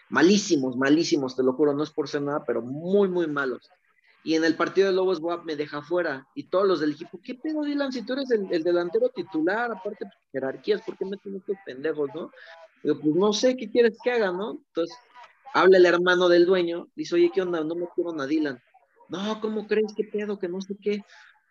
Malísimos, 0.07 0.77
malísimos, 0.77 1.35
te 1.35 1.43
lo 1.43 1.51
juro, 1.53 1.73
no 1.73 1.83
es 1.83 1.91
por 1.91 2.07
ser 2.07 2.21
nada, 2.21 2.45
pero 2.47 2.61
muy, 2.61 3.09
muy 3.09 3.27
malos. 3.27 3.69
Y 4.23 4.35
en 4.35 4.43
el 4.43 4.55
partido 4.55 4.87
de 4.87 4.93
Lobos 4.93 5.19
Boab 5.19 5.45
me 5.45 5.55
deja 5.55 5.81
fuera. 5.81 6.27
Y 6.35 6.49
todos 6.49 6.67
los 6.67 6.79
del 6.79 6.91
equipo, 6.91 7.19
¿qué 7.23 7.35
pedo, 7.35 7.63
Dylan? 7.63 7.91
Si 7.91 8.05
tú 8.05 8.13
eres 8.13 8.29
el, 8.31 8.63
delantero 8.63 9.09
titular, 9.09 9.71
aparte 9.71 10.05
de 10.05 10.11
jerarquías, 10.31 10.81
¿por 10.81 10.97
qué 10.97 11.05
meten 11.05 11.35
estos 11.35 11.55
pendejos, 11.65 12.09
no? 12.13 12.31
Digo, 12.83 12.99
pues 12.99 13.15
no 13.15 13.33
sé 13.33 13.55
qué 13.57 13.69
quieres 13.69 13.97
que 14.03 14.11
haga, 14.11 14.31
¿no? 14.31 14.59
Entonces, 14.67 14.97
habla 15.53 15.77
el 15.77 15.85
hermano 15.85 16.29
del 16.29 16.45
dueño, 16.45 16.87
dice, 16.95 17.15
oye, 17.15 17.31
¿qué 17.33 17.41
onda? 17.41 17.63
No 17.63 17.75
me 17.75 17.87
quiero 17.95 18.19
a 18.19 18.27
Dylan. 18.27 18.61
No, 19.09 19.39
¿cómo 19.41 19.67
crees? 19.67 19.93
¿Qué 19.95 20.03
pedo? 20.03 20.37
Que 20.37 20.47
no 20.47 20.61
sé 20.61 20.75
qué. 20.81 21.01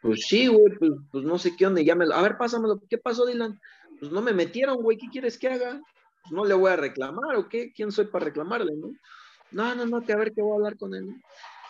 Pues 0.02 0.26
sí, 0.26 0.46
güey, 0.46 0.74
pues, 0.78 0.92
pues 1.10 1.24
no 1.24 1.38
sé 1.38 1.56
qué 1.56 1.66
onda. 1.66 1.80
Ya 1.80 1.94
A 1.94 2.22
ver, 2.22 2.36
pásamelo. 2.36 2.80
¿Qué 2.88 2.98
pasó, 2.98 3.26
Dylan? 3.26 3.58
Pues 3.98 4.12
no 4.12 4.20
me 4.20 4.32
metieron, 4.32 4.82
güey. 4.82 4.98
¿Qué 4.98 5.08
quieres 5.10 5.38
que 5.38 5.48
haga? 5.48 5.80
Pues 6.22 6.32
no 6.32 6.44
le 6.44 6.54
voy 6.54 6.70
a 6.70 6.76
reclamar, 6.76 7.36
¿o 7.36 7.48
qué? 7.48 7.72
¿Quién 7.72 7.90
soy 7.90 8.06
para 8.06 8.26
reclamarle, 8.26 8.72
no? 8.76 8.92
No, 9.52 9.74
no, 9.74 9.86
no, 9.86 10.04
que 10.04 10.12
a 10.12 10.16
ver 10.16 10.32
qué 10.32 10.42
voy 10.42 10.52
a 10.52 10.54
hablar 10.56 10.76
con 10.76 10.94
él. 10.94 11.14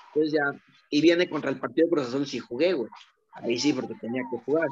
Entonces 0.09 0.33
ya, 0.33 0.61
y 0.91 1.01
viene 1.01 1.29
contra 1.29 1.51
el 1.51 1.61
partido 1.61 1.87
de 1.87 1.93
Cruz 1.93 2.09
Azul, 2.09 2.27
sí 2.27 2.39
jugué, 2.39 2.73
güey. 2.73 2.91
Ahí 3.33 3.59
sí, 3.59 3.73
porque 3.73 3.95
tenía 4.01 4.23
que 4.31 4.39
jugar. 4.45 4.69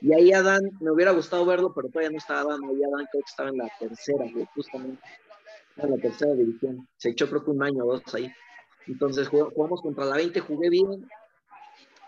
Y 0.00 0.12
ahí 0.14 0.32
Adán, 0.32 0.62
me 0.80 0.90
hubiera 0.90 1.10
gustado 1.12 1.44
verlo, 1.44 1.72
pero 1.74 1.88
todavía 1.88 2.10
no 2.10 2.18
estaba 2.18 2.40
Adán. 2.40 2.60
Ahí 2.64 2.82
Adán 2.82 3.06
creo 3.10 3.22
que 3.22 3.30
estaba 3.30 3.48
en 3.50 3.58
la 3.58 3.70
tercera, 3.78 4.24
justamente. 4.54 5.02
En 5.76 5.90
la 5.90 5.96
tercera 5.96 6.34
división. 6.34 6.88
Se 6.96 7.10
echó 7.10 7.28
creo 7.28 7.44
que 7.44 7.50
un 7.50 7.62
año 7.62 7.84
o 7.84 7.92
dos 7.92 8.14
ahí. 8.14 8.32
Entonces 8.86 9.28
jugamos 9.28 9.82
contra 9.82 10.04
la 10.04 10.16
20, 10.16 10.40
jugué 10.40 10.70
bien, 10.70 11.06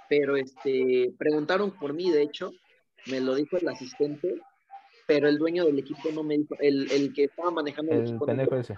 pero 0.08 0.36
este, 0.36 1.14
preguntaron 1.18 1.72
por 1.72 1.92
mí, 1.92 2.10
de 2.10 2.22
hecho, 2.22 2.52
me 3.06 3.20
lo 3.20 3.34
dijo 3.34 3.58
el 3.58 3.68
asistente, 3.68 4.40
pero 5.06 5.28
el 5.28 5.38
dueño 5.38 5.66
del 5.66 5.78
equipo 5.78 6.10
no 6.14 6.22
me 6.22 6.38
dijo, 6.38 6.56
el, 6.58 6.90
el 6.90 7.12
que 7.12 7.24
estaba 7.24 7.50
manejando 7.50 7.92
el, 7.92 8.02
equipo. 8.02 8.56
ese. 8.56 8.74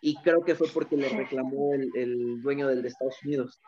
Y 0.00 0.16
creo 0.16 0.44
que 0.44 0.56
fue 0.56 0.66
porque 0.74 0.96
le 0.96 1.08
reclamó 1.10 1.74
el, 1.74 1.90
el, 1.94 2.42
dueño 2.42 2.66
del 2.66 2.82
de 2.82 2.88
Estados 2.88 3.22
Unidos. 3.24 3.60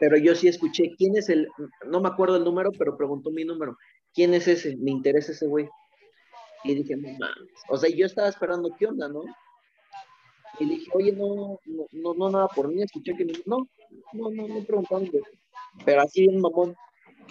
Pero 0.00 0.16
yo 0.18 0.34
sí 0.34 0.48
escuché, 0.48 0.94
¿quién 0.98 1.16
es 1.16 1.28
el, 1.28 1.48
no 1.86 2.00
me 2.00 2.08
acuerdo 2.08 2.36
el 2.36 2.44
número, 2.44 2.70
pero 2.72 2.96
preguntó 2.96 3.30
mi 3.30 3.44
número, 3.44 3.76
¿quién 4.16 4.34
es 4.34 4.48
ese? 4.48 4.76
Me 4.78 4.90
interesa 4.90 5.30
ese 5.30 5.46
güey. 5.46 5.68
Y 6.64 6.74
dije, 6.74 6.96
no 6.96 7.08
mames. 7.10 7.52
O 7.68 7.76
sea, 7.76 7.88
yo 7.94 8.06
estaba 8.06 8.28
esperando 8.28 8.74
qué 8.76 8.86
onda, 8.86 9.08
¿no? 9.08 9.22
Y 10.58 10.64
dije, 10.64 10.90
oye, 10.94 11.12
no, 11.12 11.60
no, 11.92 12.14
no, 12.14 12.30
nada 12.30 12.48
por 12.48 12.66
mí, 12.68 12.82
escuché 12.82 13.14
que 13.14 13.26
no, 13.26 13.68
no, 14.14 14.30
no, 14.30 14.48
no 14.48 14.64
preguntaron, 14.64 15.08
pero 15.84 16.00
así 16.00 16.26
bien 16.26 16.40
mamón. 16.40 16.74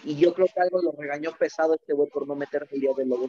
Y 0.04 0.16
yo 0.16 0.34
creo 0.34 0.46
que 0.46 0.62
algo 0.62 0.82
lo 0.82 0.92
regañó 0.92 1.32
pesado 1.32 1.74
este 1.74 1.94
güey 1.94 2.08
por 2.12 2.28
no 2.28 2.36
meterme 2.36 2.68
el 2.74 2.82
día 2.82 2.92
de 2.96 3.06
los 3.06 3.20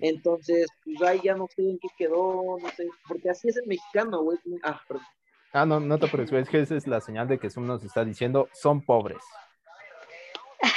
Entonces, 0.00 0.68
pues 0.84 1.02
ahí 1.02 1.20
ya 1.24 1.34
no 1.34 1.48
sé 1.48 1.62
en 1.62 1.78
qué 1.80 1.88
quedó, 1.98 2.56
no 2.62 2.68
sé, 2.76 2.88
porque 3.08 3.30
así 3.30 3.48
es 3.48 3.56
el 3.56 3.66
mexicano, 3.66 4.22
güey. 4.22 4.38
Ah, 4.62 4.80
perdón. 4.86 5.06
Ah, 5.52 5.66
no, 5.66 5.80
no 5.80 5.98
te 5.98 6.06
preocupes, 6.06 6.42
es 6.42 6.48
que 6.48 6.60
esa 6.60 6.76
es 6.76 6.86
la 6.86 7.00
señal 7.00 7.26
de 7.26 7.38
que 7.38 7.50
Zoom 7.50 7.66
nos 7.66 7.82
está 7.82 8.04
diciendo, 8.04 8.48
son 8.52 8.80
pobres. 8.82 9.22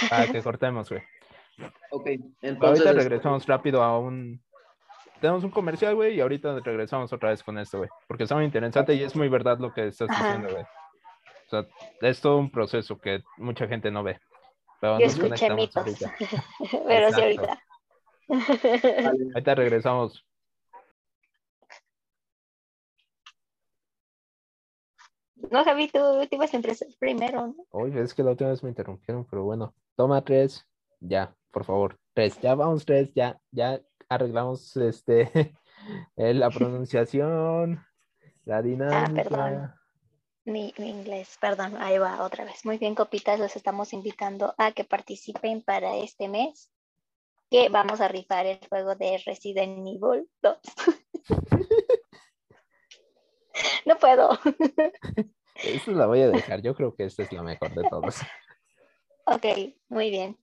Para 0.10 0.32
que 0.32 0.42
cortemos, 0.42 0.90
güey. 0.90 1.04
Ok, 1.92 2.08
entonces. 2.42 2.62
Ahorita 2.62 2.90
este, 2.92 3.04
regresamos 3.04 3.46
rápido 3.46 3.84
a 3.84 4.00
un. 4.00 4.42
Tenemos 5.22 5.44
un 5.44 5.52
comercial, 5.52 5.96
güey, 5.96 6.16
y 6.16 6.22
ahorita 6.22 6.60
regresamos 6.60 7.12
otra 7.14 7.30
vez 7.30 7.42
con 7.42 7.58
esto, 7.58 7.78
güey. 7.78 7.90
Porque 8.08 8.24
está 8.24 8.36
muy 8.36 8.46
interesante 8.46 8.94
y 8.94 9.04
es 9.04 9.16
muy 9.16 9.30
verdad 9.30 9.58
lo 9.60 9.74
que 9.74 9.88
estás 9.88 10.10
diciendo, 10.10 10.50
güey. 10.52 10.64
O 10.64 11.50
sea, 11.50 11.66
es 12.02 12.22
todo 12.22 12.38
un 12.38 12.52
proceso 12.52 12.98
que 13.00 13.24
mucha 13.38 13.68
gente 13.68 13.92
no 13.92 14.04
ve. 14.04 14.20
Pero 14.82 15.00
Yo 15.00 15.06
escuché 15.06 15.50
mitos. 15.54 15.86
Pero 16.88 17.12
sí 17.12 17.22
ahorita. 17.22 17.60
Ahorita 19.34 19.56
regresamos. 19.56 20.26
No, 25.52 25.64
Javi, 25.64 25.88
tú 25.88 26.00
te 26.30 26.36
ibas 26.36 26.54
a 26.54 26.58
empezar 26.58 26.88
primero, 27.00 27.48
¿no? 27.48 27.56
Oye, 27.70 28.02
es 28.02 28.14
que 28.14 28.24
la 28.24 28.32
última 28.32 28.50
vez 28.50 28.64
me 28.64 28.70
interrumpieron, 28.70 29.26
pero 29.26 29.44
bueno. 29.44 29.74
Toma 29.96 30.24
tres, 30.24 30.68
ya, 31.00 31.36
por 31.52 31.66
favor. 31.66 31.98
Tres, 32.14 32.40
ya 32.42 32.56
vamos 32.56 32.86
tres, 32.86 33.14
ya, 33.14 33.40
ya 33.52 33.82
arreglamos 34.10 34.76
este 34.78 35.54
la 36.16 36.50
pronunciación, 36.50 37.86
la 38.46 38.62
dinámica. 38.62 39.28
Ah, 39.32 39.76
mi, 40.46 40.74
inglés, 40.78 41.38
perdón, 41.42 41.76
ahí 41.78 41.98
va 41.98 42.24
otra 42.24 42.46
vez. 42.46 42.66
Muy 42.66 42.78
bien, 42.78 42.94
copitas, 42.94 43.40
los 43.40 43.56
estamos 43.56 43.94
invitando 43.94 44.54
a 44.58 44.72
que 44.72 44.84
participen 44.84 45.64
para 45.64 45.98
este 45.98 46.28
mes, 46.28 46.72
que 47.50 47.70
vamos 47.70 48.00
a 48.00 48.08
rifar 48.08 48.46
el 48.46 48.60
juego 48.70 48.96
de 48.96 49.22
Resident 49.26 49.88
Evil 49.88 50.30
2. 50.42 50.58
no 53.86 53.98
puedo. 53.98 54.38
Eso 55.56 55.92
la 55.92 56.06
voy 56.06 56.22
a 56.22 56.30
dejar, 56.30 56.62
yo 56.62 56.76
creo 56.76 56.96
que 56.96 57.06
esta 57.06 57.24
es 57.24 57.32
la 57.32 57.42
mejor 57.42 57.74
de 57.74 57.90
todos. 57.90 58.18
Ok, 59.28 59.44
muy 59.90 60.12
bien. 60.12 60.38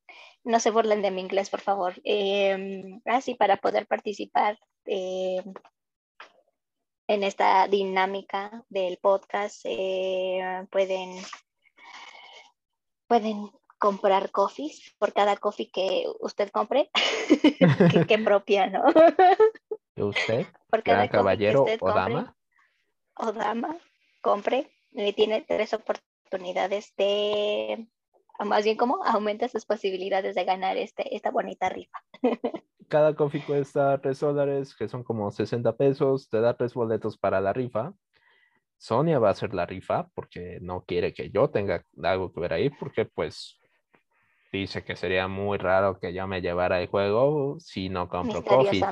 No 0.45 0.59
se 0.61 0.71
burlen 0.71 1.03
de 1.03 1.11
mi 1.11 1.21
inglés, 1.21 1.51
por 1.51 1.61
favor. 1.61 1.95
Eh, 2.05 2.99
así, 3.07 3.35
para 3.35 3.59
poder 3.59 3.87
participar, 3.87 4.59
eh, 4.87 5.43
en 7.09 7.25
esta 7.25 7.69
dinámica 7.69 8.65
del 8.69 8.99
podcast 8.99 9.61
eh, 9.65 10.67
pueden, 10.71 11.23
pueden 13.07 13.51
comprar 13.79 14.31
coffees 14.31 14.95
por 14.99 15.13
cada 15.13 15.37
coffee 15.37 15.71
que 15.71 16.05
usted 16.21 16.51
compre, 16.51 16.91
que, 18.09 18.19
propia, 18.19 18.69
¿no? 18.69 18.85
¿Usted? 19.97 20.47
Por 20.71 20.83
cada 20.83 21.07
caballero 21.09 21.67
o 21.81 21.93
dama? 21.93 22.35
O 23.15 23.33
dama, 23.33 23.77
compre, 24.23 24.71
y 24.93 25.13
tiene 25.13 25.43
tres 25.43 25.75
oportunidades 25.75 26.95
de, 26.97 27.89
más 28.45 28.65
bien 28.65 28.77
como 28.77 29.05
aumenta 29.05 29.49
sus 29.49 29.65
posibilidades 29.65 30.35
de 30.35 30.45
ganar 30.45 30.77
este, 30.77 31.15
esta 31.15 31.31
bonita 31.31 31.69
rifa. 31.69 31.99
cada 32.93 33.15
coffee 33.15 33.43
cuesta 33.43 33.99
3 34.03 34.21
dólares, 34.21 34.77
que 34.77 34.87
son 34.87 35.03
como 35.03 35.31
60 35.31 35.79
pesos, 35.79 36.29
te 36.29 36.43
da 36.43 36.59
tres 36.59 36.75
boletos 36.75 37.17
para 37.17 37.41
la 37.41 37.55
rifa. 37.55 37.95
Sonia 38.77 39.19
va 39.19 39.29
a 39.29 39.31
hacer 39.31 39.55
la 39.55 39.65
rifa 39.65 40.09
porque 40.15 40.59
no 40.61 40.85
quiere 40.85 41.15
que 41.15 41.31
yo 41.31 41.49
tenga 41.49 41.87
algo 42.03 42.31
que 42.31 42.41
ver 42.41 42.53
ahí, 42.53 42.69
porque 42.69 43.07
pues 43.07 43.59
dice 44.53 44.85
que 44.85 44.95
sería 44.95 45.27
muy 45.27 45.57
raro 45.57 45.99
que 45.99 46.13
yo 46.13 46.27
me 46.27 46.43
llevara 46.43 46.83
el 46.83 46.89
juego 46.89 47.59
si 47.61 47.89
no 47.89 48.11
compro 48.11 48.45
coffee. 48.45 48.83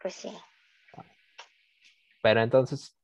Pues 0.00 0.14
sí. 0.14 0.32
Pero 2.22 2.40
entonces, 2.40 2.98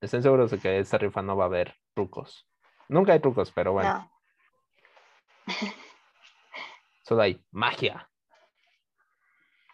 estén 0.00 0.24
seguros 0.24 0.50
de 0.50 0.58
que 0.58 0.80
esta 0.80 0.98
rifa 0.98 1.22
no 1.22 1.36
va 1.36 1.44
a 1.44 1.46
haber 1.46 1.76
trucos. 1.94 2.48
Nunca 2.88 3.12
hay 3.12 3.20
trucos, 3.20 3.52
pero 3.52 3.74
bueno. 3.74 4.11
Solo 7.02 7.22
hay 7.22 7.44
magia. 7.50 8.08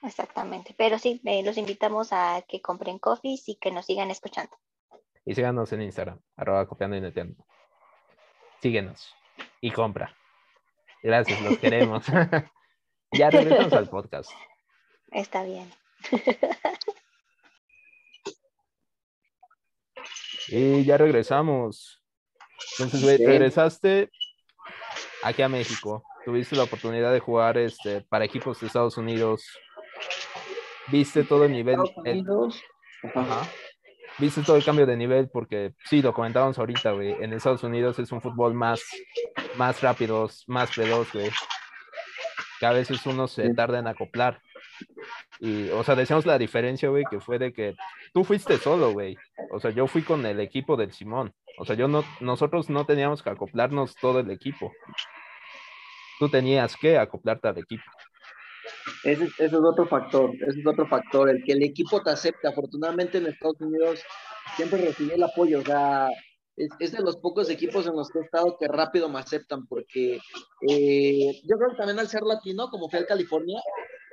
Exactamente, 0.02 0.74
pero 0.78 0.98
sí, 0.98 1.20
los 1.44 1.56
invitamos 1.56 2.12
a 2.12 2.42
que 2.48 2.62
compren 2.62 2.98
coffees 2.98 3.48
y 3.48 3.56
que 3.56 3.70
nos 3.70 3.86
sigan 3.86 4.10
escuchando. 4.10 4.56
Y 5.24 5.34
síganos 5.34 5.72
en 5.72 5.82
Instagram, 5.82 6.20
arroba 6.36 6.66
copiando 6.66 6.96
y 6.96 7.00
neteando. 7.00 7.44
Síguenos 8.62 9.14
y 9.60 9.70
compra. 9.70 10.16
Gracias, 11.02 11.40
los 11.42 11.58
queremos. 11.58 12.06
ya 13.12 13.30
regresamos 13.30 13.72
al 13.72 13.88
podcast. 13.88 14.30
Está 15.10 15.44
bien. 15.44 15.70
y 20.48 20.84
ya 20.84 20.96
regresamos. 20.96 22.02
Entonces, 22.78 23.18
regresaste 23.18 24.10
aquí 25.22 25.42
a 25.42 25.48
México. 25.48 26.04
Tuviste 26.24 26.56
la 26.56 26.64
oportunidad 26.64 27.12
de 27.12 27.20
jugar 27.20 27.58
este, 27.58 28.02
para 28.02 28.24
equipos 28.24 28.60
de 28.60 28.66
Estados 28.66 28.96
Unidos. 28.96 29.44
Viste 30.88 31.24
todo 31.24 31.44
el 31.44 31.52
nivel. 31.52 31.78
Ajá. 33.14 33.48
Viste 34.18 34.42
todo 34.42 34.56
el 34.56 34.64
cambio 34.64 34.84
de 34.84 34.96
nivel 34.96 35.28
porque, 35.30 35.74
sí, 35.84 36.02
lo 36.02 36.12
comentábamos 36.12 36.58
ahorita, 36.58 36.92
güey. 36.92 37.12
En 37.22 37.32
Estados 37.32 37.62
Unidos 37.62 37.98
es 37.98 38.10
un 38.10 38.20
fútbol 38.20 38.52
más, 38.52 38.82
más 39.56 39.80
rápido, 39.80 40.28
más 40.48 40.74
veloz, 40.76 41.12
güey. 41.12 41.30
Que 42.58 42.66
a 42.66 42.72
veces 42.72 43.04
uno 43.06 43.28
se 43.28 43.54
tarda 43.54 43.78
en 43.78 43.86
acoplar. 43.86 44.40
Y, 45.40 45.68
o 45.70 45.84
sea, 45.84 45.94
decíamos 45.94 46.26
la 46.26 46.36
diferencia, 46.36 46.88
güey, 46.88 47.04
que 47.08 47.20
fue 47.20 47.38
de 47.38 47.52
que 47.52 47.76
tú 48.12 48.24
fuiste 48.24 48.58
solo, 48.58 48.92
güey. 48.92 49.16
O 49.52 49.60
sea, 49.60 49.70
yo 49.70 49.86
fui 49.86 50.02
con 50.02 50.26
el 50.26 50.40
equipo 50.40 50.76
del 50.76 50.92
Simón. 50.92 51.32
O 51.58 51.64
sea, 51.64 51.74
yo 51.74 51.88
no, 51.88 52.04
nosotros 52.20 52.70
no 52.70 52.86
teníamos 52.86 53.22
que 53.22 53.30
acoplarnos 53.30 53.94
todo 53.96 54.20
el 54.20 54.30
equipo. 54.30 54.72
Tú 56.18 56.28
tenías 56.28 56.76
que 56.76 56.98
acoplarte 56.98 57.48
al 57.48 57.58
equipo. 57.58 57.84
Ese, 59.04 59.28
es 59.38 59.52
otro 59.52 59.86
factor, 59.86 60.30
ese 60.34 60.60
es 60.60 60.66
otro 60.66 60.86
factor, 60.86 61.30
el 61.30 61.42
que 61.44 61.52
el 61.52 61.62
equipo 61.62 62.02
te 62.02 62.10
acepte. 62.10 62.48
Afortunadamente 62.48 63.18
en 63.18 63.26
Estados 63.26 63.60
Unidos 63.60 64.00
siempre 64.56 64.80
recibí 64.80 65.12
el 65.12 65.22
apoyo, 65.22 65.60
o 65.60 65.64
sea, 65.64 66.08
es, 66.56 66.92
de 66.92 67.02
los 67.02 67.16
pocos 67.16 67.48
equipos 67.50 67.86
en 67.86 67.94
los 67.94 68.08
que 68.10 68.18
he 68.18 68.22
estado 68.22 68.56
que 68.58 68.68
rápido 68.68 69.08
me 69.08 69.20
aceptan, 69.20 69.66
porque 69.66 70.20
eh, 70.68 71.40
yo 71.44 71.56
creo 71.56 71.70
que 71.70 71.76
también 71.76 71.98
al 71.98 72.08
ser 72.08 72.22
latino, 72.22 72.68
como 72.70 72.88
fue 72.88 73.00
en 73.00 73.06
California, 73.06 73.60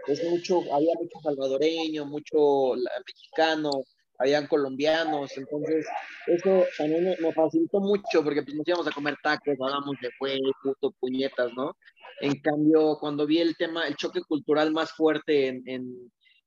es 0.07 0.23
mucho, 0.29 0.59
había 0.73 0.93
mucho 0.99 1.19
salvadoreño, 1.23 2.05
mucho 2.05 2.73
mexicano, 3.05 3.71
habían 4.17 4.47
colombianos, 4.47 5.37
entonces 5.37 5.85
eso 6.27 6.65
también 6.77 7.15
me, 7.19 7.33
facilitó 7.33 7.79
mucho 7.79 8.23
porque 8.23 8.43
pues 8.43 8.55
nos 8.55 8.67
íbamos 8.67 8.87
a 8.87 8.91
comer 8.91 9.15
tacos, 9.21 9.55
hablamos 9.59 9.95
de 10.01 10.09
güey, 10.19 10.39
puto, 10.63 10.91
puñetas, 10.99 11.51
¿no? 11.53 11.75
En 12.21 12.39
cambio, 12.39 12.97
cuando 12.99 13.25
vi 13.25 13.39
el 13.39 13.55
tema, 13.57 13.87
el 13.87 13.95
choque 13.95 14.21
cultural 14.21 14.71
más 14.71 14.91
fuerte 14.93 15.47
en, 15.47 15.63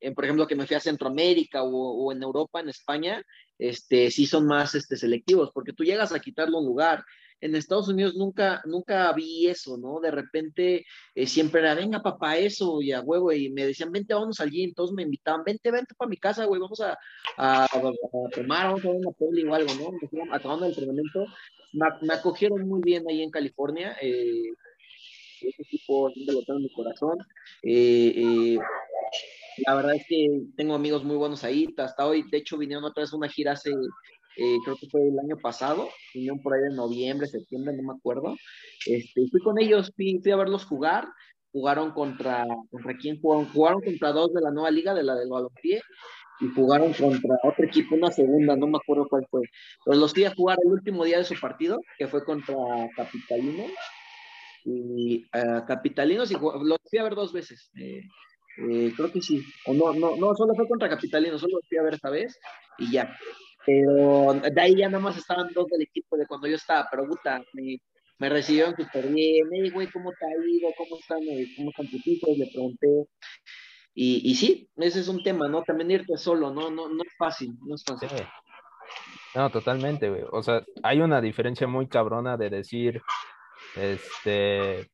en, 0.01 0.15
por 0.15 0.25
ejemplo, 0.25 0.47
que 0.47 0.57
me 0.57 0.67
fui 0.67 0.77
a 0.77 0.81
Centroamérica 0.81 1.63
o, 1.63 1.71
o, 1.71 2.13
en 2.13 2.23
Europa, 2.23 2.61
en 2.61 2.69
España, 2.69 3.23
este, 3.59 4.11
sí 4.11 4.27
son 4.27 4.47
más 4.47 4.75
este, 4.75 4.97
selectivos, 4.97 5.51
porque 5.53 5.73
tú 5.73 5.85
llegas 5.85 6.13
a 6.13 6.21
quitarle 6.21 6.57
un 6.57 6.65
lugar 6.65 7.05
en 7.41 7.55
Estados 7.55 7.89
Unidos 7.89 8.15
nunca, 8.17 8.63
nunca 8.65 9.13
vi 9.13 9.47
eso, 9.47 9.77
¿no? 9.79 10.01
De 10.01 10.11
repente 10.11 10.85
eh, 11.15 11.27
siempre 11.27 11.61
era, 11.61 11.75
venga 11.75 12.03
papá, 12.03 12.37
eso, 12.37 12.83
y 12.83 12.93
a 12.93 13.01
huevo, 13.01 13.33
y 13.33 13.51
me 13.51 13.67
decían, 13.67 13.93
vente, 13.93 14.15
vamos 14.15 14.41
allí, 14.41 14.65
entonces 14.65 14.95
me 14.95 15.03
invitaban, 15.03 15.45
vente, 15.45 15.71
vente 15.71 15.95
para 15.97 16.09
mi 16.09 16.17
casa, 16.17 16.45
güey, 16.47 16.61
vamos 16.61 16.81
a, 16.81 16.99
a, 17.37 17.69
tomar, 18.33 18.67
vamos 18.67 18.85
a 18.85 18.89
ver 18.89 18.97
una 18.97 19.13
peli 19.13 19.45
o 19.45 19.55
algo, 19.55 19.73
¿no? 19.75 20.35
Acabando 20.35 20.67
el 20.67 20.73
entrenamiento, 20.73 21.27
me, 21.73 22.15
acogieron 22.15 22.67
muy 22.67 22.81
bien 22.83 23.05
ahí 23.09 23.23
en 23.23 23.31
California, 23.31 23.97
eh, 24.01 24.53
ese 25.41 25.63
tipo 25.65 26.11
de 26.11 26.33
lo 26.33 26.43
tengo 26.43 26.59
en 26.59 26.65
mi 26.65 26.73
corazón, 26.73 27.19
eh, 27.63 28.59
la 29.67 29.75
verdad 29.75 29.95
es 29.95 30.05
que 30.09 30.43
tengo 30.57 30.75
amigos 30.75 31.05
muy 31.05 31.17
buenos 31.17 31.45
ahí, 31.45 31.73
hasta 31.77 32.07
hoy, 32.07 32.25
de 32.31 32.39
hecho 32.39 32.59
vinieron 32.59 32.85
otra 32.85 33.03
vez 33.03 33.13
una 33.13 33.29
gira 33.29 33.53
hace 33.53 33.73
eh, 34.41 34.59
creo 34.65 34.77
que 34.77 34.89
fue 34.89 35.09
el 35.09 35.19
año 35.19 35.37
pasado, 35.37 35.89
vinieron 36.15 36.41
por 36.41 36.55
ahí 36.55 36.61
en 36.71 36.77
noviembre, 36.77 37.27
septiembre, 37.27 37.75
no 37.77 37.83
me 37.83 37.99
acuerdo. 37.99 38.37
Este, 38.87 39.27
fui 39.33 39.41
con 39.41 39.59
ellos, 39.59 39.93
fui, 39.97 40.21
a 40.31 40.37
verlos 40.37 40.65
jugar, 40.65 41.09
jugaron 41.51 41.91
contra, 41.91 42.47
¿contra 42.71 42.97
quién 42.97 43.21
jugaron? 43.21 43.47
Jugaron 43.53 43.83
contra 43.83 44.13
dos 44.13 44.33
de 44.33 44.41
la 44.41 44.53
nueva 44.53 44.71
liga, 44.71 44.95
de 44.95 45.03
la 45.03 45.17
del 45.17 45.29
balompié, 45.29 45.83
y 46.41 46.49
jugaron 46.55 46.93
contra 46.93 47.37
otro 47.43 47.65
equipo, 47.65 47.97
una 47.97 48.13
segunda, 48.13 48.55
no 48.55 48.69
me 48.69 48.79
acuerdo 48.79 49.09
cuál 49.09 49.27
fue. 49.29 49.43
Los 49.87 50.15
fui 50.15 50.25
a 50.25 50.35
jugar 50.35 50.57
el 50.65 50.71
último 50.71 51.05
día 51.05 51.19
de 51.19 51.25
su 51.25 51.35
partido, 51.35 51.81
que 51.99 52.07
fue 52.07 52.25
contra 52.25 52.55
Capitalino. 52.95 53.65
Y 54.65 55.25
uh, 55.35 55.67
Capitalinos, 55.67 56.31
y 56.31 56.35
los 56.35 56.79
fui 56.89 56.99
a 57.01 57.03
ver 57.03 57.17
dos 57.17 57.33
veces. 57.33 57.71
Eh, 57.75 58.03
eh, 58.71 58.93
creo 58.97 59.11
que 59.11 59.21
sí. 59.21 59.43
O 59.67 59.75
no, 59.75 59.93
no, 59.95 60.17
no, 60.17 60.35
solo 60.37 60.55
fue 60.55 60.69
contra 60.69 60.89
Capitalino, 60.89 61.39
solo 61.39 61.57
los 61.57 61.69
fui 61.69 61.79
a 61.79 61.83
ver 61.83 61.95
esta 61.95 62.11
vez 62.11 62.39
y 62.79 62.93
ya. 62.93 63.17
Pero 63.69 64.33
de 64.33 64.61
ahí 64.63 64.77
ya 64.77 64.89
nada 64.89 65.05
más 65.05 65.19
estaban 65.19 65.53
dos 65.53 65.67
del 65.67 65.83
equipo 65.83 66.17
de 66.17 66.27
cuando 66.27 66.47
yo 66.47 66.57
estaba, 66.57 66.89
pero 66.91 67.07
puta, 67.07 67.45
me, 67.53 67.79
me 68.19 68.31
recibieron 68.31 68.75
súper 68.75 69.09
bien, 69.09 69.47
hey, 69.53 69.69
güey, 69.69 69.91
¿cómo 69.91 70.11
te 70.13 70.25
ha 70.25 70.31
ido? 70.31 70.71
¿Cómo 70.75 70.97
están, 70.99 71.19
eh, 71.25 71.53
cómo 71.55 71.69
están 71.69 71.87
tus 71.91 72.07
hijos? 72.07 72.39
Le 72.39 72.47
pregunté. 72.47 73.09
Y, 73.93 74.23
y 74.25 74.37
sí, 74.37 74.71
ese 74.77 75.01
es 75.01 75.09
un 75.09 75.23
tema, 75.23 75.49
¿no? 75.49 75.65
También 75.65 75.91
irte 75.91 76.17
solo, 76.17 76.51
¿no? 76.51 76.71
No, 76.71 76.89
no 76.89 77.03
es 77.03 77.15
fácil, 77.19 77.59
no 77.61 77.75
es 77.75 77.85
fácil. 77.85 78.09
No, 79.35 79.51
totalmente, 79.51 80.09
güey. 80.09 80.23
O 80.33 80.43
sea, 80.43 80.65
hay 80.83 81.03
una 81.03 81.21
diferencia 81.21 81.67
muy 81.67 81.89
cabrona 81.89 82.39
de 82.39 82.49
decir, 82.49 83.03
este, 83.77 84.89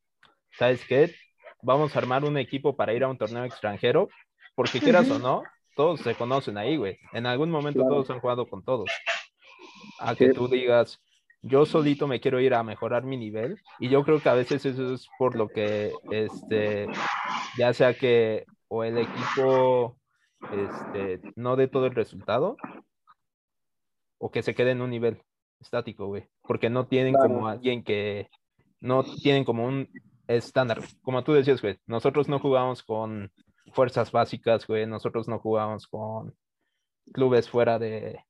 ¿sabes 0.50 0.84
qué? 0.88 1.14
Vamos 1.62 1.94
a 1.94 2.00
armar 2.00 2.24
un 2.24 2.38
equipo 2.38 2.74
para 2.74 2.92
ir 2.92 3.04
a 3.04 3.08
un 3.08 3.18
torneo 3.18 3.44
extranjero, 3.44 4.08
porque 4.56 4.80
quieras 4.80 5.08
o 5.12 5.20
no, 5.20 5.44
todos 5.74 6.00
se 6.00 6.14
conocen 6.14 6.58
ahí, 6.58 6.76
güey. 6.76 6.98
En 7.12 7.26
algún 7.26 7.50
momento 7.50 7.80
todos 7.80 8.10
han 8.10 8.20
jugado 8.20 8.46
con 8.46 8.62
todos. 8.62 8.90
A 9.98 10.14
que 10.14 10.32
tú 10.32 10.48
digas, 10.48 11.00
yo 11.42 11.66
solito 11.66 12.06
me 12.06 12.20
quiero 12.20 12.40
ir 12.40 12.54
a 12.54 12.62
mejorar 12.62 13.04
mi 13.04 13.16
nivel. 13.16 13.60
Y 13.78 13.88
yo 13.88 14.02
creo 14.04 14.20
que 14.20 14.28
a 14.28 14.34
veces 14.34 14.64
eso 14.64 14.94
es 14.94 15.08
por 15.18 15.36
lo 15.36 15.48
que, 15.48 15.92
este, 16.10 16.86
ya 17.58 17.72
sea 17.72 17.94
que 17.94 18.46
o 18.68 18.82
el 18.82 18.98
equipo 18.98 19.96
este, 20.52 21.20
no 21.36 21.56
dé 21.56 21.68
todo 21.68 21.86
el 21.86 21.94
resultado, 21.94 22.56
o 24.18 24.30
que 24.30 24.42
se 24.42 24.54
quede 24.54 24.70
en 24.72 24.80
un 24.80 24.90
nivel 24.90 25.22
estático, 25.60 26.06
güey. 26.06 26.28
Porque 26.42 26.70
no 26.70 26.86
tienen 26.86 27.14
como 27.14 27.46
alguien 27.46 27.84
que, 27.84 28.28
no 28.80 29.04
tienen 29.04 29.44
como 29.44 29.66
un 29.66 29.88
estándar. 30.26 30.80
Como 31.02 31.22
tú 31.24 31.32
decías, 31.32 31.60
güey, 31.60 31.78
nosotros 31.86 32.28
no 32.28 32.38
jugamos 32.38 32.82
con 32.82 33.30
fuerzas 33.72 34.12
básicas, 34.12 34.66
güey. 34.66 34.86
Nosotros 34.86 35.28
no 35.28 35.38
jugamos 35.38 35.86
con 35.86 36.34
clubes 37.12 37.48
fuera 37.48 37.78
de, 37.78 38.24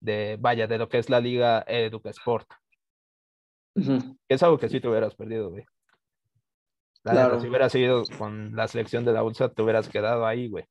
de, 0.00 0.36
vaya, 0.40 0.66
de 0.66 0.78
lo 0.78 0.88
que 0.88 0.98
es 0.98 1.08
la 1.10 1.20
liga 1.20 1.64
Educa 1.66 2.10
Sport. 2.10 2.48
Es 4.28 4.42
algo 4.42 4.58
que 4.58 4.68
sí 4.68 4.80
te 4.80 4.88
hubieras 4.88 5.14
perdido, 5.14 5.50
güey. 5.50 5.64
claro. 7.02 7.40
si 7.40 7.48
hubieras 7.48 7.72
seguido 7.72 8.04
con 8.18 8.54
la 8.54 8.68
selección 8.68 9.04
de 9.04 9.12
la 9.12 9.24
ULSA, 9.24 9.50
te 9.50 9.62
hubieras 9.62 9.88
quedado 9.88 10.26
ahí, 10.26 10.48
güey. 10.48 10.64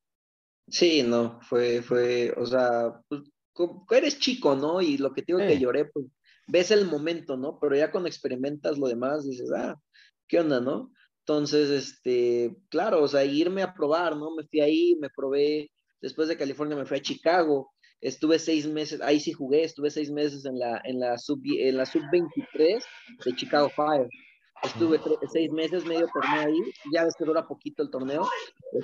Sí, 0.68 1.04
no, 1.04 1.40
fue, 1.42 1.82
fue, 1.82 2.34
o 2.38 2.46
sea, 2.46 3.02
pues, 3.08 3.24
eres 3.90 4.20
chico, 4.20 4.56
¿no? 4.56 4.82
Y 4.82 4.98
lo 4.98 5.14
que 5.14 5.24
tengo 5.24 5.40
que 5.40 5.60
lloré, 5.60 5.86
pues, 5.86 6.06
ves 6.48 6.72
el 6.72 6.86
momento, 6.86 7.38
¿no? 7.38 7.60
Pero 7.60 7.76
ya 7.76 7.92
cuando 7.92 8.08
experimentas 8.08 8.78
lo 8.78 8.88
demás, 8.88 9.28
dices, 9.28 9.52
ah, 9.52 9.76
¿qué 10.28 10.40
onda, 10.40 10.62
no? 10.62 10.92
Entonces, 11.22 11.70
este, 11.70 12.58
claro, 12.70 13.04
o 13.04 13.08
sea, 13.08 13.24
irme 13.24 13.62
a 13.62 13.74
probar, 13.74 14.18
¿no? 14.18 14.32
Me 14.36 14.44
fui 14.48 14.60
ahí, 14.60 14.96
me 15.00 15.10
probé, 15.10 15.72
después 16.02 16.28
de 16.28 16.38
California 16.38 16.76
me 16.76 16.86
fui 16.86 16.98
a 16.98 17.02
Chicago, 17.02 17.72
estuve 18.02 18.40
seis 18.40 18.68
meses, 18.68 19.02
ahí 19.02 19.20
sí 19.20 19.32
jugué, 19.32 19.64
estuve 19.64 19.92
seis 19.92 20.12
meses 20.12 20.46
en 20.46 20.58
la, 20.58 20.82
en 20.84 21.00
la 21.00 21.18
sub, 21.20 21.40
en 21.46 21.78
la 21.78 21.86
sub 21.86 22.02
23 22.12 22.84
de 23.24 23.36
Chicago 23.36 23.70
Fire. 23.70 24.08
Estuve 24.64 25.00
seis 25.32 25.52
meses, 25.52 25.86
medio 25.86 26.08
torneo 26.14 26.42
ahí, 26.42 26.60
ya 26.94 27.04
ves 27.04 27.16
que 27.18 27.26
dura 27.26 27.48
poquito 27.48 27.82
el 27.82 27.90
torneo, 27.90 28.28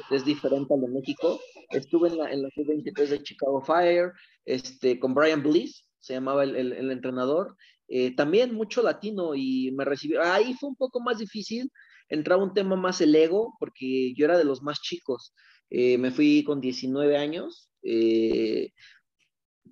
es, 0.09 0.25
diferente 0.25 0.73
al 0.73 0.81
de 0.81 0.87
México. 0.87 1.39
Estuve 1.69 2.09
en 2.09 2.17
la, 2.17 2.31
en 2.31 2.43
la 2.43 2.49
sub 2.55 2.67
23 2.67 3.09
de 3.11 3.23
Chicago 3.23 3.61
Fire, 3.61 4.11
este, 4.45 4.99
con 4.99 5.13
Brian 5.13 5.43
Bliss, 5.43 5.87
se 5.99 6.13
llamaba 6.13 6.43
el, 6.43 6.55
el, 6.55 6.73
el 6.73 6.91
entrenador, 6.91 7.55
eh, 7.89 8.15
también 8.15 8.53
mucho 8.53 8.83
latino 8.83 9.33
y 9.33 9.71
me 9.71 9.85
recibió, 9.85 10.21
ahí 10.21 10.53
fue 10.55 10.69
un 10.69 10.75
poco 10.75 10.99
más 10.99 11.19
difícil 11.19 11.71
entraba 12.09 12.43
un 12.43 12.53
tema 12.53 12.75
más 12.75 13.01
el 13.01 13.15
ego, 13.15 13.55
porque 13.59 14.13
yo 14.15 14.25
era 14.25 14.37
de 14.37 14.45
los 14.45 14.61
más 14.61 14.81
chicos. 14.81 15.33
Eh, 15.69 15.97
me 15.97 16.11
fui 16.11 16.43
con 16.43 16.61
19 16.61 17.17
años 17.17 17.69
eh, 17.83 18.71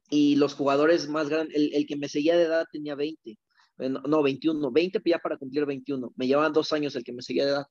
y 0.09 0.36
los 0.36 0.53
jugadores 0.53 1.07
más 1.07 1.29
grandes, 1.29 1.55
el, 1.55 1.86
que 1.86 1.95
me 1.95 2.09
seguía 2.09 2.36
de 2.36 2.43
edad 2.43 2.65
tenía 2.71 2.95
20, 2.95 3.31
eh, 3.31 3.89
no, 3.89 4.21
21, 4.21 4.71
20 4.71 5.01
ya 5.05 5.19
para 5.19 5.38
cumplir 5.38 5.65
21, 5.65 6.13
me 6.15 6.27
llevaban 6.27 6.53
dos 6.53 6.73
años 6.73 6.95
el 6.95 7.03
que 7.03 7.13
me 7.13 7.21
seguía 7.21 7.45
de 7.45 7.51
edad. 7.51 7.65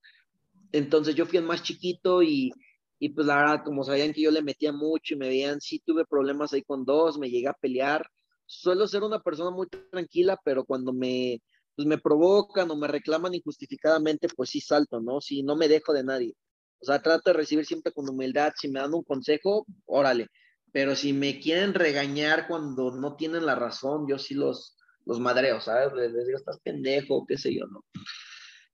Entonces 0.71 1.15
yo 1.15 1.25
fui 1.25 1.37
el 1.37 1.45
más 1.45 1.63
chiquito 1.63 2.23
y, 2.23 2.51
y 2.99 3.09
pues 3.09 3.27
la 3.27 3.37
verdad, 3.37 3.63
como 3.63 3.83
sabían 3.83 4.13
que 4.13 4.21
yo 4.21 4.31
le 4.31 4.41
metía 4.41 4.71
mucho 4.71 5.13
y 5.13 5.17
me 5.17 5.27
veían, 5.27 5.61
sí 5.61 5.81
tuve 5.85 6.05
problemas 6.05 6.53
ahí 6.53 6.63
con 6.63 6.83
dos, 6.85 7.17
me 7.19 7.29
llegué 7.29 7.47
a 7.47 7.53
pelear. 7.53 8.05
Suelo 8.47 8.87
ser 8.87 9.03
una 9.03 9.21
persona 9.21 9.51
muy 9.51 9.67
tranquila, 9.91 10.39
pero 10.43 10.65
cuando 10.65 10.93
me, 10.93 11.41
pues 11.75 11.87
me 11.87 11.97
provocan 11.97 12.71
o 12.71 12.75
me 12.75 12.87
reclaman 12.87 13.33
injustificadamente, 13.33 14.27
pues 14.35 14.49
sí 14.49 14.61
salto, 14.61 15.01
¿no? 15.01 15.21
Si 15.21 15.43
no 15.43 15.55
me 15.55 15.67
dejo 15.67 15.93
de 15.93 16.03
nadie. 16.03 16.35
O 16.79 16.85
sea, 16.85 17.01
trato 17.01 17.31
de 17.31 17.37
recibir 17.37 17.65
siempre 17.65 17.91
con 17.91 18.09
humildad. 18.09 18.53
Si 18.55 18.67
me 18.67 18.79
dan 18.79 18.93
un 18.93 19.03
consejo, 19.03 19.65
órale. 19.85 20.27
Pero 20.71 20.95
si 20.95 21.13
me 21.13 21.39
quieren 21.39 21.73
regañar 21.73 22.47
cuando 22.47 22.91
no 22.91 23.15
tienen 23.15 23.45
la 23.45 23.55
razón, 23.55 24.07
yo 24.07 24.19
sí 24.19 24.33
los, 24.33 24.77
los 25.05 25.19
madreo, 25.19 25.61
¿sabes? 25.61 25.93
Les, 25.93 26.25
digo, 26.25 26.37
estás 26.37 26.59
pendejo, 26.59 27.25
qué 27.25 27.37
sé 27.37 27.53
yo, 27.53 27.65
¿no? 27.67 27.83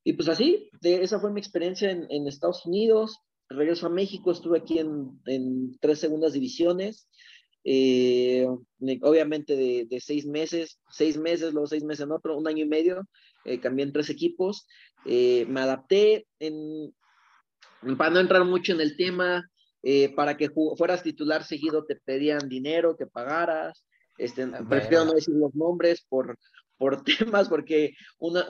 Y 0.04 0.14
pues 0.14 0.30
así, 0.30 0.70
de, 0.82 1.04
esa 1.04 1.20
fue 1.20 1.32
mi 1.32 1.39
experiencia 1.39 1.91
en, 1.91 2.08
en, 2.10 2.28
Estados 2.28 2.66
Unidos. 2.66 3.20
Regreso 3.49 3.86
a 3.86 3.91
México, 3.91 4.32
estuve 4.32 4.60
aquí 4.60 4.80
en, 4.80 5.20
en 5.26 5.78
tres 5.80 5.99
segundas 5.99 6.34
divisiones. 6.34 7.08
Eh, 7.64 8.47
obviamente 9.01 9.55
de, 9.55 9.99
seis 9.99 10.26
meses, 10.26 10.80
seis 10.89 11.18
meses, 11.18 11.53
luego 11.53 11.68
seis 11.68 11.84
meses 11.84 12.05
en 12.05 12.12
otro, 12.12 12.38
un 12.38 12.47
año 12.47 12.64
y 12.64 12.68
medio, 12.68 13.07
eh, 13.45 13.59
cambié 13.59 13.86
en 13.86 13.93
tres 13.93 14.09
equipos, 14.09 14.68
eh, 15.05 15.45
me 15.47 15.62
adapté 15.62 16.28
en, 16.39 16.93
para 17.97 18.12
no 18.12 18.20
entrar 18.20 18.45
mucho 18.45 18.74
en 18.74 18.82
el 18.82 18.95
tema, 18.95 19.47
para 20.16 20.38
que 20.38 20.51
fueras 20.78 21.01
titular 21.01 21.43
seguido 21.43 21.86
te 21.86 21.95
pedían 21.95 22.47
dinero, 22.47 22.95
que 22.95 23.07
pagaras, 23.07 23.84
este, 24.20 24.45
prefiero 24.70 25.05
no 25.05 25.14
decir 25.14 25.34
los 25.34 25.55
nombres 25.55 26.05
por, 26.07 26.38
por 26.78 27.03
temas, 27.36 27.49
porque 27.49 27.93
uno, 28.20 28.41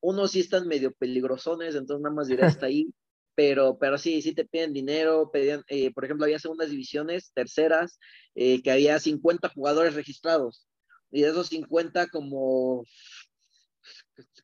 uno 0.00 0.28
sí 0.28 0.40
están 0.40 0.68
medio 0.68 0.92
peligrosones, 0.92 1.74
entonces 1.74 2.02
nada 2.02 2.14
más 2.14 2.28
diré 2.28 2.44
hasta 2.44 2.66
ahí 2.66 2.88
pero, 3.36 3.78
pero 3.78 3.98
sí, 3.98 4.22
sí 4.22 4.34
te 4.34 4.46
piden 4.46 4.72
dinero, 4.72 5.30
pedían, 5.30 5.62
eh, 5.68 5.92
por 5.92 6.04
ejemplo, 6.04 6.24
había 6.24 6.38
segundas 6.38 6.70
divisiones, 6.70 7.30
terceras, 7.34 8.00
eh, 8.34 8.62
que 8.62 8.72
había 8.72 8.98
50 8.98 9.50
jugadores 9.50 9.94
registrados, 9.94 10.66
y 11.12 11.20
de 11.20 11.28
esos 11.28 11.48
50 11.48 12.08
como, 12.08 12.84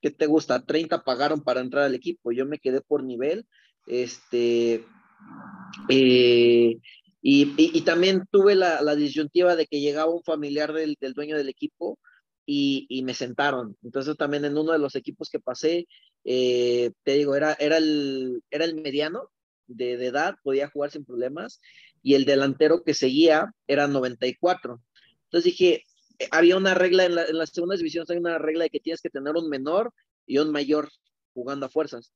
¿qué 0.02 0.10
te 0.10 0.26
gusta? 0.26 0.64
30 0.64 1.02
pagaron 1.04 1.42
para 1.42 1.60
entrar 1.60 1.84
al 1.84 1.94
equipo, 1.94 2.32
yo 2.32 2.46
me 2.46 2.58
quedé 2.58 2.82
por 2.82 3.02
nivel, 3.02 3.46
este, 3.86 4.84
eh, 5.88 6.76
y, 7.22 7.54
y, 7.56 7.80
también 7.82 8.24
tuve 8.30 8.54
la, 8.56 8.82
la, 8.82 8.94
disyuntiva 8.94 9.56
de 9.56 9.66
que 9.66 9.80
llegaba 9.80 10.12
un 10.12 10.24
familiar 10.24 10.72
del, 10.72 10.96
del 11.00 11.14
dueño 11.14 11.36
del 11.36 11.48
equipo, 11.48 11.98
y, 12.44 12.86
y, 12.88 13.02
me 13.04 13.14
sentaron. 13.14 13.76
Entonces 13.82 14.16
también 14.16 14.44
en 14.44 14.58
uno 14.58 14.72
de 14.72 14.80
los 14.80 14.96
equipos 14.96 15.30
que 15.30 15.38
pasé, 15.38 15.86
eh, 16.24 16.92
te 17.02 17.14
digo, 17.14 17.34
era, 17.34 17.54
era, 17.54 17.78
el, 17.78 18.42
era 18.50 18.64
el 18.64 18.74
mediano 18.74 19.30
de, 19.66 19.92
edad, 19.94 20.36
podía 20.42 20.68
jugar 20.68 20.90
sin 20.90 21.04
problemas, 21.04 21.60
y 22.02 22.14
el 22.14 22.24
delantero 22.24 22.82
que 22.84 22.94
seguía 22.94 23.52
era 23.66 23.86
94. 23.86 24.80
Entonces 25.24 25.44
dije, 25.44 25.84
eh, 26.18 26.28
había 26.30 26.56
una 26.56 26.74
regla 26.74 27.04
en, 27.04 27.14
la, 27.14 27.24
en 27.24 27.38
las 27.38 27.50
segundas 27.50 27.78
divisiones, 27.78 28.10
hay 28.10 28.18
una 28.18 28.38
regla 28.38 28.64
de 28.64 28.70
que 28.70 28.80
tienes 28.80 29.00
que 29.00 29.10
tener 29.10 29.34
un 29.36 29.48
menor 29.48 29.92
y 30.26 30.38
un 30.38 30.50
mayor 30.50 30.90
jugando 31.34 31.66
a 31.66 31.70
fuerzas. 31.70 32.12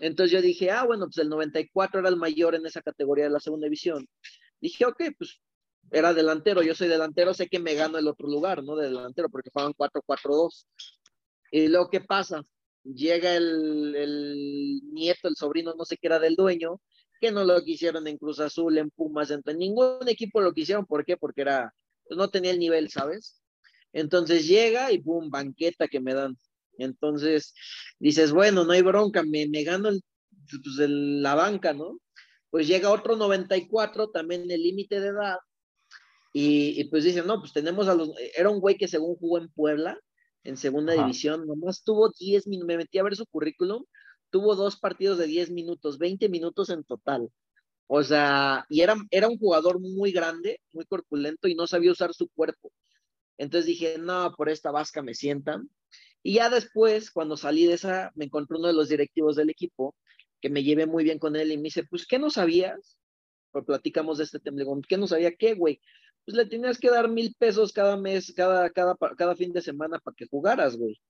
Entonces 0.00 0.32
yo 0.32 0.42
dije, 0.42 0.70
ah, 0.70 0.84
bueno, 0.84 1.06
pues 1.06 1.18
el 1.18 1.28
94 1.28 2.00
era 2.00 2.08
el 2.08 2.16
mayor 2.16 2.54
en 2.54 2.66
esa 2.66 2.82
categoría 2.82 3.24
de 3.24 3.30
la 3.30 3.40
segunda 3.40 3.66
división. 3.66 4.06
Dije, 4.60 4.84
ok, 4.86 5.02
pues 5.18 5.40
era 5.90 6.12
delantero, 6.12 6.62
yo 6.62 6.74
soy 6.74 6.88
delantero, 6.88 7.34
sé 7.34 7.48
que 7.48 7.58
me 7.58 7.74
gano 7.74 7.98
el 7.98 8.08
otro 8.08 8.28
lugar, 8.28 8.62
¿no? 8.62 8.76
De 8.76 8.88
delantero, 8.88 9.28
porque 9.28 9.50
juegan 9.52 9.72
4-4-2. 9.72 10.66
Y 11.50 11.68
luego, 11.68 11.88
¿qué 11.90 12.00
pasa? 12.00 12.42
Llega 12.94 13.36
el, 13.36 13.94
el, 13.94 14.80
nieto, 14.92 15.28
el 15.28 15.36
sobrino, 15.36 15.74
no 15.76 15.84
sé 15.84 15.96
qué 15.96 16.06
era 16.06 16.18
del 16.18 16.36
dueño, 16.36 16.80
que 17.20 17.30
no 17.30 17.44
lo 17.44 17.62
quisieron 17.62 18.06
en 18.06 18.18
Cruz 18.18 18.40
Azul, 18.40 18.78
en 18.78 18.90
Pumas, 18.90 19.30
en 19.30 19.42
ningún 19.58 20.08
equipo 20.08 20.40
lo 20.40 20.52
quisieron, 20.52 20.86
¿por 20.86 21.04
qué? 21.04 21.16
Porque 21.16 21.42
era, 21.42 21.74
pues, 22.04 22.16
no 22.16 22.28
tenía 22.30 22.52
el 22.52 22.58
nivel, 22.58 22.90
¿sabes? 22.90 23.40
Entonces 23.92 24.46
llega 24.46 24.92
y 24.92 24.98
boom, 24.98 25.30
banqueta 25.30 25.88
que 25.88 26.00
me 26.00 26.14
dan. 26.14 26.36
Entonces 26.78 27.54
dices, 27.98 28.32
bueno, 28.32 28.64
no 28.64 28.72
hay 28.72 28.82
bronca, 28.82 29.22
me, 29.22 29.48
me 29.48 29.64
gano 29.64 29.88
el, 29.88 30.02
pues, 30.62 30.78
el, 30.78 31.22
la 31.22 31.34
banca, 31.34 31.72
¿no? 31.72 31.98
Pues 32.50 32.66
llega 32.66 32.90
otro 32.90 33.16
94, 33.16 34.10
también 34.10 34.50
el 34.50 34.62
límite 34.62 35.00
de 35.00 35.08
edad, 35.08 35.36
y, 36.32 36.84
pues 36.84 37.04
dicen, 37.04 37.26
no, 37.26 37.40
pues 37.40 37.52
tenemos 37.52 37.88
a 37.88 37.94
los, 37.94 38.10
era 38.36 38.50
un 38.50 38.60
güey 38.60 38.76
que 38.76 38.88
según 38.88 39.16
jugó 39.16 39.38
en 39.38 39.48
Puebla, 39.48 39.98
en 40.44 40.56
segunda 40.56 40.94
división, 40.94 41.46
nomás 41.46 41.82
tuvo 41.82 42.10
10 42.10 42.46
minutos, 42.46 42.66
me 42.66 42.76
metí 42.76 42.98
a 42.98 43.02
ver 43.02 43.16
su 43.16 43.26
currículum, 43.26 43.84
tuvo 44.30 44.54
dos 44.56 44.78
partidos 44.78 45.18
de 45.18 45.26
10 45.26 45.50
minutos, 45.50 45.98
20 45.98 46.28
minutos 46.28 46.70
en 46.70 46.84
total. 46.84 47.30
O 47.86 48.02
sea, 48.02 48.66
y 48.68 48.82
era, 48.82 48.96
era 49.10 49.28
un 49.28 49.38
jugador 49.38 49.80
muy 49.80 50.12
grande, 50.12 50.60
muy 50.72 50.84
corpulento 50.84 51.48
y 51.48 51.54
no 51.54 51.66
sabía 51.66 51.92
usar 51.92 52.12
su 52.12 52.28
cuerpo. 52.28 52.70
Entonces 53.38 53.66
dije, 53.66 53.96
no, 53.98 54.32
por 54.36 54.50
esta 54.50 54.70
vasca 54.70 55.02
me 55.02 55.14
sientan. 55.14 55.70
Y 56.22 56.34
ya 56.34 56.50
después, 56.50 57.10
cuando 57.10 57.36
salí 57.36 57.66
de 57.66 57.74
esa, 57.74 58.12
me 58.14 58.26
encontré 58.26 58.58
uno 58.58 58.68
de 58.68 58.74
los 58.74 58.88
directivos 58.88 59.36
del 59.36 59.50
equipo, 59.50 59.94
que 60.40 60.50
me 60.50 60.62
llevé 60.62 60.86
muy 60.86 61.04
bien 61.04 61.18
con 61.18 61.36
él 61.36 61.52
y 61.52 61.56
me 61.56 61.64
dice, 61.64 61.84
pues, 61.84 62.06
¿qué 62.06 62.18
no 62.18 62.30
sabías? 62.30 62.98
Pues 63.52 63.64
platicamos 63.64 64.18
de 64.18 64.24
este 64.24 64.38
tema. 64.40 64.62
¿qué 64.86 64.98
no 64.98 65.06
sabía 65.06 65.34
qué, 65.34 65.54
güey? 65.54 65.80
Pues 66.28 66.36
le 66.36 66.44
tenías 66.44 66.76
que 66.76 66.90
dar 66.90 67.08
mil 67.08 67.34
pesos 67.38 67.72
cada 67.72 67.96
mes, 67.96 68.34
cada, 68.36 68.68
cada, 68.68 68.94
cada 69.16 69.34
fin 69.34 69.50
de 69.50 69.62
semana 69.62 69.98
para 69.98 70.14
que 70.14 70.26
jugaras, 70.26 70.76
güey. 70.76 71.00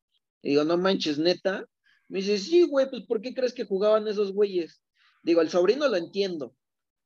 Y 0.42 0.50
digo, 0.50 0.62
no 0.62 0.78
manches, 0.78 1.18
neta. 1.18 1.66
Me 2.06 2.20
dice, 2.20 2.38
sí, 2.38 2.62
güey, 2.62 2.88
pues 2.88 3.02
¿por 3.04 3.20
qué 3.20 3.34
crees 3.34 3.52
que 3.52 3.64
jugaban 3.64 4.06
esos 4.06 4.32
güeyes? 4.32 4.80
Digo, 5.24 5.40
el 5.40 5.48
sobrino 5.48 5.88
lo 5.88 5.96
entiendo. 5.96 6.54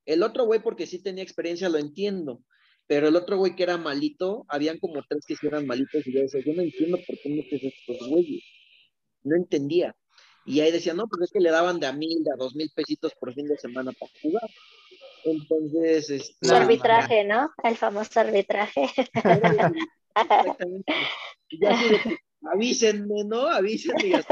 El 0.04 0.22
otro 0.22 0.44
güey, 0.44 0.60
porque 0.60 0.86
sí 0.86 1.02
tenía 1.02 1.24
experiencia, 1.24 1.70
lo 1.70 1.78
entiendo. 1.78 2.44
Pero 2.86 3.08
el 3.08 3.16
otro 3.16 3.38
güey 3.38 3.56
que 3.56 3.62
era 3.62 3.78
malito, 3.78 4.44
habían 4.46 4.78
como 4.78 5.02
tres 5.08 5.24
que 5.24 5.46
eran 5.46 5.66
malitos 5.66 6.06
y 6.06 6.12
yo 6.12 6.20
decía, 6.20 6.42
yo 6.44 6.52
no 6.52 6.60
entiendo 6.60 6.98
por 7.06 7.16
qué 7.18 7.30
metes 7.30 7.62
estos 7.62 8.08
güeyes. 8.10 8.44
No 9.22 9.36
entendía. 9.36 9.96
Y 10.44 10.60
ahí 10.60 10.70
decía, 10.70 10.92
no, 10.92 11.06
pues 11.08 11.22
es 11.22 11.30
que 11.32 11.40
le 11.40 11.50
daban 11.50 11.80
de 11.80 11.86
a 11.86 11.94
mil, 11.94 12.22
de 12.22 12.30
a 12.30 12.36
dos 12.36 12.54
mil 12.54 12.70
pesitos 12.74 13.14
por 13.18 13.32
fin 13.32 13.46
de 13.46 13.56
semana 13.56 13.90
para 13.92 14.12
jugar. 14.20 14.50
Entonces, 15.24 16.10
este, 16.10 16.46
Su 16.46 16.54
arbitraje, 16.54 17.24
¿no? 17.24 17.50
El 17.62 17.76
famoso 17.76 18.20
arbitraje. 18.20 18.88
Exactamente. 20.14 20.92
Ya 21.50 21.78
avísenme, 22.50 23.24
¿no? 23.24 23.46
Avísenme. 23.46 24.22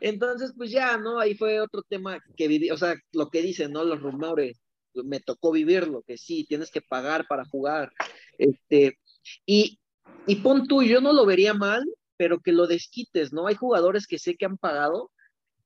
Entonces, 0.00 0.52
pues 0.56 0.70
ya, 0.70 0.96
¿no? 0.96 1.20
Ahí 1.20 1.34
fue 1.34 1.60
otro 1.60 1.82
tema 1.82 2.18
que 2.36 2.48
viví, 2.48 2.70
o 2.70 2.76
sea, 2.76 2.96
lo 3.12 3.30
que 3.30 3.40
dicen, 3.40 3.72
¿no? 3.72 3.84
Los 3.84 4.00
rumores, 4.00 4.60
me 4.94 5.20
tocó 5.20 5.52
vivirlo, 5.52 6.02
que 6.02 6.18
sí, 6.18 6.44
tienes 6.44 6.72
que 6.72 6.82
pagar 6.82 7.26
para 7.28 7.44
jugar. 7.44 7.92
Este, 8.36 8.98
y, 9.46 9.78
y 10.26 10.36
pon 10.36 10.66
tú, 10.66 10.82
yo 10.82 11.00
no 11.00 11.12
lo 11.12 11.24
vería 11.24 11.54
mal, 11.54 11.84
pero 12.16 12.40
que 12.40 12.50
lo 12.52 12.66
desquites, 12.66 13.32
¿no? 13.32 13.46
Hay 13.46 13.54
jugadores 13.54 14.08
que 14.08 14.18
sé 14.18 14.36
que 14.36 14.44
han 14.44 14.58
pagado 14.58 15.11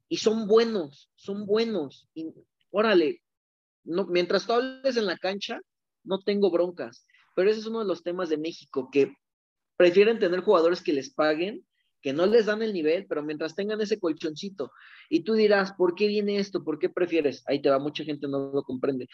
y 0.09 0.19
son 0.19 0.47
buenos, 0.47 1.11
son 1.17 1.47
buenos. 1.47 2.09
Y, 2.15 2.27
órale, 2.71 3.23
no, 3.85 4.07
mientras 4.07 4.47
tú 4.47 4.53
hables 4.53 4.97
en 4.97 5.07
la 5.07 5.17
cancha, 5.19 5.61
no 6.05 6.21
tengo 6.21 6.51
broncas. 6.51 7.07
Pero 7.35 7.51
ese 7.51 7.61
es 7.61 7.67
uno 7.67 7.81
de 7.81 7.87
los 7.87 8.03
temas 8.03 8.29
de 8.29 8.39
México, 8.39 8.89
que 8.91 9.15
prefieren 9.77 10.19
tener 10.19 10.41
jugadores 10.41 10.83
que 10.83 10.93
les 10.93 11.13
paguen, 11.13 11.67
que 12.01 12.13
no 12.13 12.27
les 12.27 12.47
dan 12.47 12.63
el 12.63 12.73
nivel, 12.73 13.07
pero 13.09 13.23
mientras 13.23 13.55
tengan 13.55 13.81
ese 13.81 13.99
colchoncito. 13.99 14.71
Y 15.11 15.25
tú 15.25 15.35
dirás, 15.35 15.73
¿por 15.73 15.95
qué 15.95 16.07
viene 16.07 16.39
esto? 16.39 16.63
¿Por 16.65 16.79
qué 16.79 16.89
prefieres? 16.89 17.43
Ahí 17.47 17.61
te 17.61 17.69
va, 17.69 17.79
mucha 17.79 18.05
gente 18.05 18.29
no 18.29 18.51
lo 18.53 18.63
comprende 18.63 19.09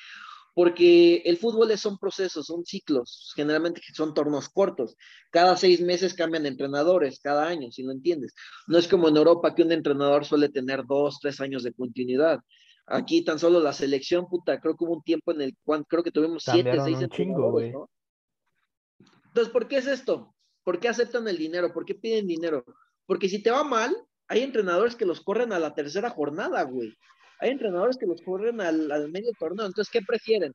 porque 0.54 1.22
el 1.24 1.38
fútbol 1.38 1.76
son 1.78 1.98
procesos, 1.98 2.46
son 2.46 2.64
ciclos, 2.64 3.32
generalmente 3.34 3.80
son 3.94 4.12
tornos 4.12 4.48
cortos. 4.48 4.96
Cada 5.30 5.56
seis 5.56 5.80
meses 5.80 6.14
cambian 6.14 6.46
entrenadores, 6.46 7.20
cada 7.20 7.46
año, 7.46 7.70
si 7.70 7.82
lo 7.82 7.92
entiendes. 7.92 8.34
No 8.66 8.78
es 8.78 8.86
como 8.86 9.08
en 9.08 9.16
Europa 9.16 9.54
que 9.54 9.62
un 9.62 9.72
entrenador 9.72 10.24
suele 10.24 10.48
tener 10.48 10.84
dos, 10.86 11.18
tres 11.20 11.40
años 11.40 11.62
de 11.62 11.72
continuidad. 11.72 12.40
Aquí 12.86 13.24
tan 13.24 13.38
solo 13.38 13.60
la 13.60 13.72
selección, 13.72 14.28
puta, 14.28 14.60
creo 14.60 14.76
que 14.76 14.84
hubo 14.84 14.94
un 14.94 15.02
tiempo 15.02 15.32
en 15.32 15.40
el 15.40 15.56
cual 15.64 15.86
creo 15.88 16.02
que 16.02 16.10
tuvimos 16.10 16.42
siete, 16.44 16.78
seis 16.84 17.00
entrenadores, 17.00 17.72
¿no? 17.72 17.88
Entonces, 19.26 19.52
¿por 19.52 19.68
qué 19.68 19.78
es 19.78 19.86
esto? 19.86 20.34
¿Por 20.62 20.78
qué 20.78 20.88
aceptan 20.88 21.26
el 21.26 21.38
dinero? 21.38 21.72
¿Por 21.72 21.86
qué 21.86 21.94
piden 21.94 22.26
dinero? 22.26 22.64
Porque 23.06 23.28
si 23.28 23.42
te 23.42 23.50
va 23.50 23.64
mal, 23.64 23.96
hay 24.28 24.42
entrenadores 24.42 24.96
que 24.96 25.06
los 25.06 25.22
corren 25.22 25.52
a 25.52 25.58
la 25.58 25.74
tercera 25.74 26.10
jornada, 26.10 26.62
güey. 26.64 26.94
Hay 27.42 27.50
entrenadores 27.50 27.96
que 27.96 28.06
los 28.06 28.22
corren 28.22 28.60
al, 28.60 29.10
medio 29.10 29.32
torneo. 29.36 29.66
Entonces, 29.66 29.90
¿qué 29.92 30.00
prefieren? 30.00 30.54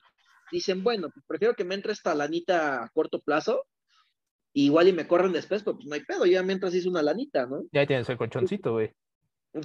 Dicen, 0.51 0.83
bueno, 0.83 1.09
pues 1.13 1.25
prefiero 1.27 1.53
que 1.53 1.65
me 1.65 1.75
entre 1.75 1.91
esta 1.91 2.15
lanita 2.15 2.83
a 2.83 2.89
corto 2.89 3.19
plazo. 3.19 3.65
igual 4.53 4.87
y 4.87 4.93
me 4.93 5.05
corren 5.05 5.33
después, 5.33 5.63
pero 5.63 5.75
pues 5.75 5.85
no 5.85 5.95
hay 5.95 6.05
pedo. 6.05 6.25
Ya 6.25 6.41
mientras 6.43 6.73
hice 6.73 6.87
una 6.87 7.03
lanita, 7.03 7.45
¿no? 7.45 7.65
Ya 7.73 7.85
tienes 7.85 8.07
el 8.07 8.17
colchoncito, 8.17 8.71
güey. 8.71 8.93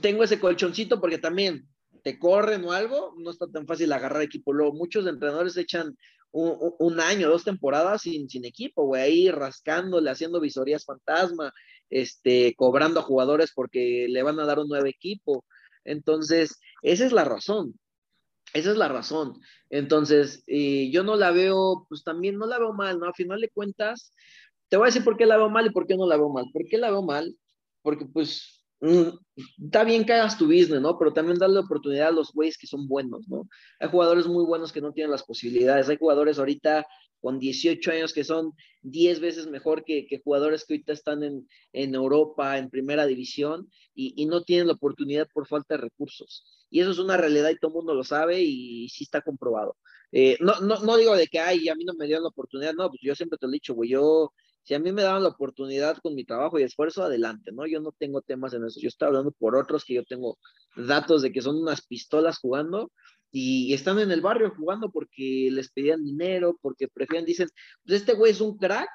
Tengo 0.01 0.25
ese 0.25 0.41
colchoncito 0.41 1.01
porque 1.01 1.19
también 1.19 1.69
te 2.03 2.19
corren 2.19 2.65
o 2.65 2.73
algo, 2.73 3.15
no 3.17 3.31
está 3.31 3.47
tan 3.47 3.69
fácil 3.69 3.93
agarrar 3.93 4.23
equipo. 4.23 4.53
Luego, 4.53 4.73
muchos 4.73 5.07
entrenadores 5.07 5.57
echan 5.57 5.97
un, 6.33 6.75
un 6.81 6.99
año, 6.99 7.29
dos 7.29 7.45
temporadas 7.45 8.03
sin, 8.03 8.29
sin 8.29 8.45
equipo, 8.45 8.85
güey, 8.85 9.03
ahí 9.03 9.31
rascándole, 9.31 10.11
haciendo 10.11 10.41
visorías 10.41 10.85
fantasma, 10.85 11.53
este, 11.89 12.55
cobrando 12.57 12.99
a 12.99 13.05
jugadores 13.05 13.53
porque 13.55 14.07
le 14.09 14.25
van 14.25 14.41
a 14.41 14.47
dar 14.47 14.59
un 14.59 14.67
nuevo 14.67 14.87
equipo. 14.87 15.45
Entonces, 15.85 16.59
esa 16.83 17.07
es 17.07 17.13
la 17.13 17.25
razón. 17.25 17.79
Esa 18.55 18.71
es 18.73 18.77
la 18.77 18.89
razón. 18.89 19.41
Entonces, 19.71 20.45
eh, 20.47 20.91
yo 20.91 21.05
no 21.05 21.17
la 21.17 21.31
veo, 21.31 21.87
pues 21.89 22.05
también 22.05 22.39
no 22.39 22.47
la 22.47 22.59
veo 22.59 22.73
mal, 22.73 22.99
¿no? 22.99 23.07
A 23.09 23.15
final 23.15 23.41
de 23.41 23.49
cuentas, 23.51 24.13
te 24.69 24.77
voy 24.77 24.87
a 24.87 24.89
decir 24.89 25.05
por 25.05 25.17
qué 25.17 25.27
la 25.27 25.37
veo 25.37 25.51
mal 25.51 25.67
y 25.67 25.71
por 25.71 25.87
qué 25.87 25.97
no 25.97 26.07
la 26.07 26.17
veo 26.17 26.29
mal. 26.29 26.47
¿Por 26.53 26.65
qué 26.67 26.79
la 26.79 26.91
veo 26.91 27.03
mal? 27.03 27.37
Porque, 27.83 28.07
pues, 28.07 28.62
está 28.83 29.85
bien 29.85 30.05
que 30.05 30.13
hagas 30.13 30.37
tu 30.37 30.47
business, 30.47 30.81
¿no? 30.81 30.99
Pero 30.99 31.13
también 31.13 31.39
darle 31.39 31.61
oportunidad 31.61 32.09
a 32.09 32.13
los 32.13 32.33
güeyes 32.33 32.59
que 32.59 32.67
son 32.67 32.89
buenos, 32.89 33.29
¿no? 33.29 33.49
Hay 33.79 33.89
jugadores 33.89 34.27
muy 34.27 34.45
buenos 34.45 34.73
que 34.73 34.81
no 34.81 34.93
tienen 34.93 35.13
las 35.13 35.23
posibilidades. 35.23 35.89
Hay 35.89 35.97
jugadores 35.99 36.39
ahorita 36.39 36.85
con 37.21 37.39
18 37.39 37.93
años 37.93 38.13
que 38.13 38.25
son 38.25 38.53
10 38.83 39.21
veces 39.21 39.47
mejor 39.47 39.85
que, 39.85 40.07
jugadores 40.25 40.65
que 40.65 40.75
ahorita 40.75 40.93
están 40.93 41.23
en, 41.23 41.95
Europa, 41.95 42.59
en 42.59 42.69
primera 42.69 43.07
división, 43.07 43.71
y, 43.95 44.27
no 44.27 44.43
tienen 44.43 44.67
la 44.67 44.73
oportunidad 44.73 45.29
por 45.33 45.47
falta 45.47 45.77
de 45.77 45.83
recursos. 45.83 46.45
Y 46.69 46.81
eso 46.81 46.91
es 46.91 46.99
una 46.99 47.17
realidad 47.17 47.51
y 47.51 47.59
todo 47.59 47.71
el 47.71 47.77
mundo 47.77 47.95
lo 47.95 48.03
sabe 48.03 48.43
y, 48.43 48.89
sí 48.89 49.05
está 49.05 49.21
comprobado. 49.21 49.77
Eh, 50.11 50.37
no, 50.41 50.61
no, 50.61 50.81
no 50.81 50.97
digo 50.97 51.15
de 51.15 51.29
que, 51.29 51.39
ay, 51.39 51.69
a 51.69 51.77
mí 51.77 51.85
no 51.85 51.95
me 51.95 52.07
dieron 52.07 52.25
la 52.25 52.31
oportunidad, 52.31 52.75
no, 52.75 52.89
pues 52.89 53.01
yo 53.01 53.15
siempre 53.15 53.39
te 53.39 53.47
lo 53.47 53.53
he 53.53 53.55
dicho, 53.55 53.75
güey, 53.75 53.91
yo, 53.91 54.33
si 54.63 54.75
a 54.75 54.79
mí 54.79 54.93
me 54.93 55.03
daban 55.03 55.23
la 55.23 55.31
oportunidad 55.31 55.99
con 55.99 56.15
mi 56.15 56.25
trabajo 56.25 56.59
y 56.59 56.63
esfuerzo, 56.63 57.03
adelante, 57.03 57.51
¿no? 57.53 57.67
Yo 57.67 57.81
no 57.81 57.93
tengo 57.93 58.23
temas 58.23 58.55
en 58.55 58.65
eso, 58.65 58.81
yo 58.81 58.89
estoy 58.89 59.09
hablando 59.09 59.33
por 59.33 59.57
otros 59.57 59.85
que 59.85 59.95
yo 59.95 60.05
tengo 60.05 60.39
datos 60.77 61.23
de 61.23 61.33
que 61.33 61.43
son 61.43 61.57
unas 61.57 61.87
pistolas 61.87 62.39
jugando 62.39 62.93
y 63.31 63.73
están 63.73 63.99
en 63.99 64.11
el 64.11 64.21
barrio 64.21 64.53
jugando 64.57 64.91
porque 64.91 65.49
les 65.51 65.71
pedían 65.71 66.05
dinero, 66.05 66.59
porque 66.61 66.89
prefieren, 66.89 67.25
dicen, 67.25 67.49
pues 67.85 68.01
este 68.01 68.13
güey 68.13 68.33
es 68.33 68.41
un 68.41 68.59
crack, 68.59 68.89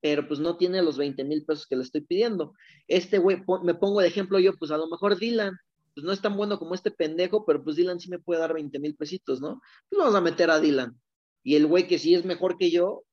pero 0.00 0.26
pues 0.26 0.40
no 0.40 0.56
tiene 0.56 0.82
los 0.82 0.96
20 0.96 1.22
mil 1.24 1.44
pesos 1.44 1.66
que 1.66 1.76
le 1.76 1.82
estoy 1.82 2.00
pidiendo. 2.00 2.54
Este 2.86 3.18
güey, 3.18 3.42
me 3.62 3.74
pongo 3.74 4.00
de 4.00 4.08
ejemplo 4.08 4.38
yo, 4.38 4.54
pues 4.56 4.70
a 4.70 4.78
lo 4.78 4.88
mejor 4.88 5.18
Dylan, 5.18 5.56
pues 5.94 6.04
no 6.04 6.12
es 6.12 6.22
tan 6.22 6.36
bueno 6.36 6.58
como 6.58 6.74
este 6.74 6.90
pendejo, 6.90 7.44
pero 7.44 7.62
pues 7.62 7.76
Dylan 7.76 8.00
sí 8.00 8.08
me 8.08 8.18
puede 8.18 8.40
dar 8.40 8.54
20 8.54 8.78
mil 8.78 8.96
pesitos, 8.96 9.40
¿no? 9.40 9.60
Pues 9.88 9.98
vamos 9.98 10.14
a 10.14 10.20
meter 10.20 10.50
a 10.50 10.60
Dylan. 10.60 10.98
Y 11.42 11.56
el 11.56 11.66
güey 11.66 11.86
que 11.86 11.98
sí 11.98 12.14
es 12.14 12.24
mejor 12.24 12.56
que 12.56 12.70
yo, 12.70 13.04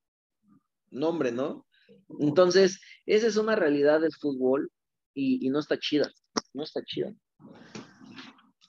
nombre, 0.90 1.32
¿no? 1.32 1.65
Entonces, 2.20 2.80
esa 3.06 3.26
es 3.26 3.36
una 3.36 3.56
realidad 3.56 4.00
del 4.00 4.12
fútbol 4.12 4.70
y, 5.14 5.48
no 5.48 5.58
está 5.58 5.78
chida, 5.78 6.10
no 6.52 6.62
está 6.62 6.82
chida. 6.84 7.12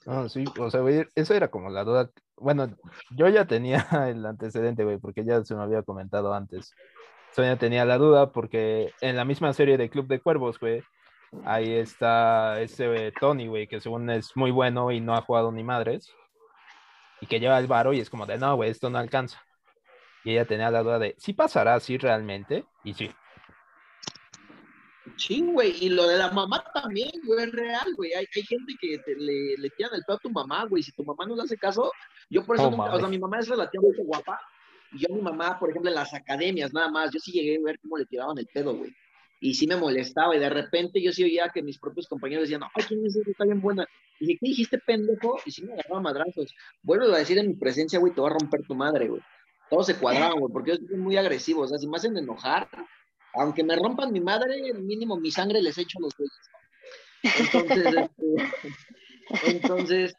No, 0.05 0.29
sí, 0.29 0.45
o 0.59 0.71
sea, 0.71 0.81
eso 1.15 1.33
era 1.33 1.49
como 1.49 1.69
la 1.69 1.83
duda. 1.83 2.09
Bueno, 2.37 2.69
yo 3.11 3.27
ya 3.27 3.45
tenía 3.45 3.85
el 4.09 4.25
antecedente, 4.25 4.83
güey, 4.83 4.97
porque 4.97 5.25
ya 5.25 5.43
se 5.43 5.55
me 5.55 5.63
había 5.63 5.83
comentado 5.83 6.33
antes. 6.33 6.73
Sonia 7.35 7.57
tenía 7.57 7.85
la 7.85 7.97
duda 7.97 8.31
porque 8.31 8.93
en 9.01 9.15
la 9.15 9.25
misma 9.25 9.53
serie 9.53 9.77
de 9.77 9.89
Club 9.89 10.07
de 10.07 10.21
Cuervos, 10.21 10.59
güey, 10.59 10.81
ahí 11.43 11.73
está 11.73 12.61
ese 12.61 13.11
Tony, 13.19 13.47
güey, 13.47 13.67
que 13.67 13.81
según 13.81 14.09
es 14.09 14.35
muy 14.35 14.51
bueno 14.51 14.91
y 14.91 15.01
no 15.01 15.13
ha 15.13 15.21
jugado 15.21 15.51
ni 15.51 15.63
madres. 15.63 16.09
Y 17.19 17.27
que 17.27 17.39
lleva 17.39 17.59
el 17.59 17.67
varo 17.67 17.93
y 17.93 17.99
es 17.99 18.09
como 18.09 18.25
de, 18.25 18.37
no, 18.37 18.55
güey, 18.55 18.69
esto 18.69 18.89
no 18.89 18.97
alcanza. 18.97 19.46
Y 20.27 20.31
ella 20.31 20.43
tenía 20.43 20.69
la 20.69 20.83
duda 20.83 20.99
de, 20.99 21.15
¿sí 21.17 21.31
pasará 21.31 21.75
así 21.75 21.97
realmente? 21.97 22.65
Y 22.83 22.93
sí, 22.93 23.09
Sí, 25.15 25.41
güey, 25.41 25.73
y 25.79 25.87
lo 25.87 26.05
de 26.05 26.17
la 26.17 26.29
mamá 26.31 26.65
también, 26.73 27.11
güey, 27.23 27.45
es 27.45 27.51
real, 27.53 27.93
güey. 27.95 28.11
Hay, 28.11 28.25
hay 28.35 28.43
gente 28.43 28.73
que 28.77 29.01
le, 29.15 29.55
le 29.57 29.69
tiran 29.69 29.95
el 29.95 30.03
pedo 30.05 30.17
a 30.17 30.19
tu 30.19 30.29
mamá, 30.29 30.65
güey. 30.65 30.83
Si 30.83 30.91
tu 30.91 31.05
mamá 31.05 31.25
no 31.25 31.33
le 31.33 31.43
hace 31.43 31.57
caso, 31.57 31.93
yo 32.29 32.45
por 32.45 32.57
eso, 32.57 32.69
nunca, 32.69 32.93
o 32.93 32.99
sea, 32.99 33.07
mi 33.07 33.17
mamá 33.17 33.39
es 33.39 33.47
relativamente 33.47 34.03
guapa. 34.03 34.37
Y 34.91 34.99
yo 34.99 35.15
mi 35.15 35.21
mamá, 35.21 35.57
por 35.57 35.69
ejemplo, 35.69 35.89
en 35.89 35.95
las 35.95 36.13
academias, 36.13 36.73
nada 36.73 36.91
más, 36.91 37.09
yo 37.13 37.21
sí 37.21 37.31
llegué 37.31 37.55
a 37.55 37.63
ver 37.63 37.79
cómo 37.79 37.97
le 37.97 38.05
tiraban 38.05 38.37
el 38.37 38.47
pedo, 38.47 38.75
güey. 38.75 38.93
Y 39.39 39.53
sí 39.53 39.65
me 39.65 39.77
molestaba, 39.77 40.35
y 40.35 40.39
de 40.39 40.49
repente 40.49 41.01
yo 41.01 41.13
sí 41.13 41.23
oía 41.23 41.49
que 41.53 41.63
mis 41.63 41.79
propios 41.79 42.05
compañeros 42.05 42.49
decían, 42.49 42.63
ay, 42.75 42.83
¿quién 42.85 43.05
es 43.05 43.15
esa? 43.15 43.31
Está 43.31 43.45
bien 43.45 43.61
buena. 43.61 43.87
Y 44.19 44.25
dije, 44.25 44.39
¿qué 44.41 44.49
dijiste, 44.49 44.77
pendejo? 44.79 45.39
Y 45.45 45.51
sí 45.51 45.63
me 45.63 45.71
agarraba 45.71 46.01
madrazos. 46.01 46.53
Vuelvo 46.83 47.05
a 47.13 47.19
decir 47.19 47.37
en 47.37 47.47
mi 47.47 47.53
presencia, 47.53 47.97
güey, 47.97 48.13
te 48.13 48.19
va 48.19 48.27
a 48.27 48.33
romper 48.33 48.63
tu 48.67 48.75
madre, 48.75 49.07
güey. 49.07 49.21
Todos 49.69 49.85
se 49.87 49.97
cuadraban, 49.97 50.39
güey, 50.39 50.51
porque 50.51 50.71
yo 50.71 50.77
soy 50.87 50.97
muy 50.97 51.17
agresivo. 51.17 51.61
O 51.61 51.67
sea, 51.67 51.77
si 51.77 51.87
me 51.87 51.97
hacen 51.97 52.17
enojar, 52.17 52.69
aunque 53.33 53.63
me 53.63 53.75
rompan 53.75 54.11
mi 54.11 54.19
madre, 54.21 54.73
mínimo 54.73 55.17
mi 55.17 55.31
sangre 55.31 55.61
les 55.61 55.77
echo 55.77 55.99
los 55.99 56.13
güeyes. 56.17 56.33
Entonces, 57.23 58.09
este, 59.29 59.57
entonces, 59.57 60.15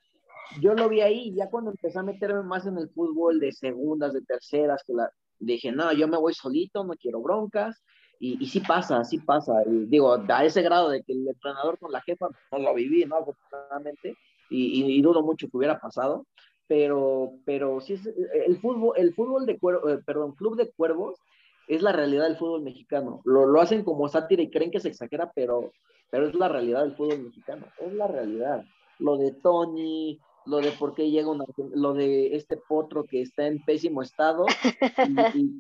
yo 0.60 0.74
lo 0.74 0.88
vi 0.88 1.00
ahí, 1.00 1.34
ya 1.34 1.48
cuando 1.48 1.70
empecé 1.70 1.98
a 1.98 2.02
meterme 2.02 2.42
más 2.42 2.66
en 2.66 2.78
el 2.78 2.88
fútbol 2.90 3.40
de 3.40 3.52
segundas, 3.52 4.12
de 4.12 4.22
terceras, 4.22 4.82
que 4.86 4.94
la, 4.94 5.10
dije, 5.38 5.72
no, 5.72 5.92
yo 5.92 6.08
me 6.08 6.18
voy 6.18 6.34
solito, 6.34 6.84
no 6.84 6.94
quiero 6.94 7.20
broncas, 7.20 7.82
y, 8.20 8.42
y 8.42 8.46
sí 8.48 8.60
pasa, 8.60 9.04
sí 9.04 9.18
pasa, 9.18 9.62
y 9.66 9.86
digo, 9.86 10.16
a 10.28 10.44
ese 10.44 10.62
grado 10.62 10.90
de 10.90 11.02
que 11.02 11.12
el 11.12 11.28
entrenador 11.28 11.78
con 11.78 11.92
la 11.92 12.00
jefa, 12.02 12.28
no 12.52 12.58
lo 12.58 12.74
viví, 12.74 13.04
¿no? 13.04 13.16
Afortunadamente, 13.16 14.16
y, 14.50 14.96
y, 14.96 15.02
dudo 15.02 15.22
mucho 15.22 15.46
que 15.48 15.56
hubiera 15.56 15.78
pasado, 15.78 16.26
pero, 16.68 17.32
pero 17.44 17.80
sí 17.80 17.94
es, 17.94 18.06
el 18.06 18.60
fútbol, 18.60 18.92
el 18.96 19.14
fútbol 19.14 19.46
de 19.46 19.58
cuervos, 19.58 19.90
eh, 19.90 19.98
perdón, 20.04 20.32
club 20.32 20.56
de 20.56 20.70
cuervos, 20.70 21.18
es 21.66 21.82
la 21.82 21.92
realidad 21.92 22.24
del 22.24 22.36
fútbol 22.36 22.62
mexicano. 22.62 23.20
Lo, 23.24 23.46
lo, 23.46 23.60
hacen 23.60 23.82
como 23.82 24.08
sátira 24.08 24.42
y 24.42 24.50
creen 24.50 24.70
que 24.70 24.80
se 24.80 24.88
exagera, 24.88 25.32
pero, 25.34 25.72
pero 26.10 26.28
es 26.28 26.34
la 26.34 26.48
realidad 26.48 26.82
del 26.82 26.94
fútbol 26.94 27.22
mexicano. 27.22 27.66
Es 27.80 27.92
la 27.92 28.06
realidad. 28.06 28.64
Lo 28.98 29.16
de 29.16 29.32
Tony, 29.32 30.20
lo 30.46 30.58
de 30.58 30.72
por 30.72 30.94
qué 30.94 31.10
llega 31.10 31.30
una, 31.30 31.44
lo 31.74 31.92
de 31.94 32.34
este 32.36 32.56
potro 32.56 33.04
que 33.04 33.20
está 33.20 33.46
en 33.46 33.62
pésimo 33.64 34.02
estado 34.02 34.46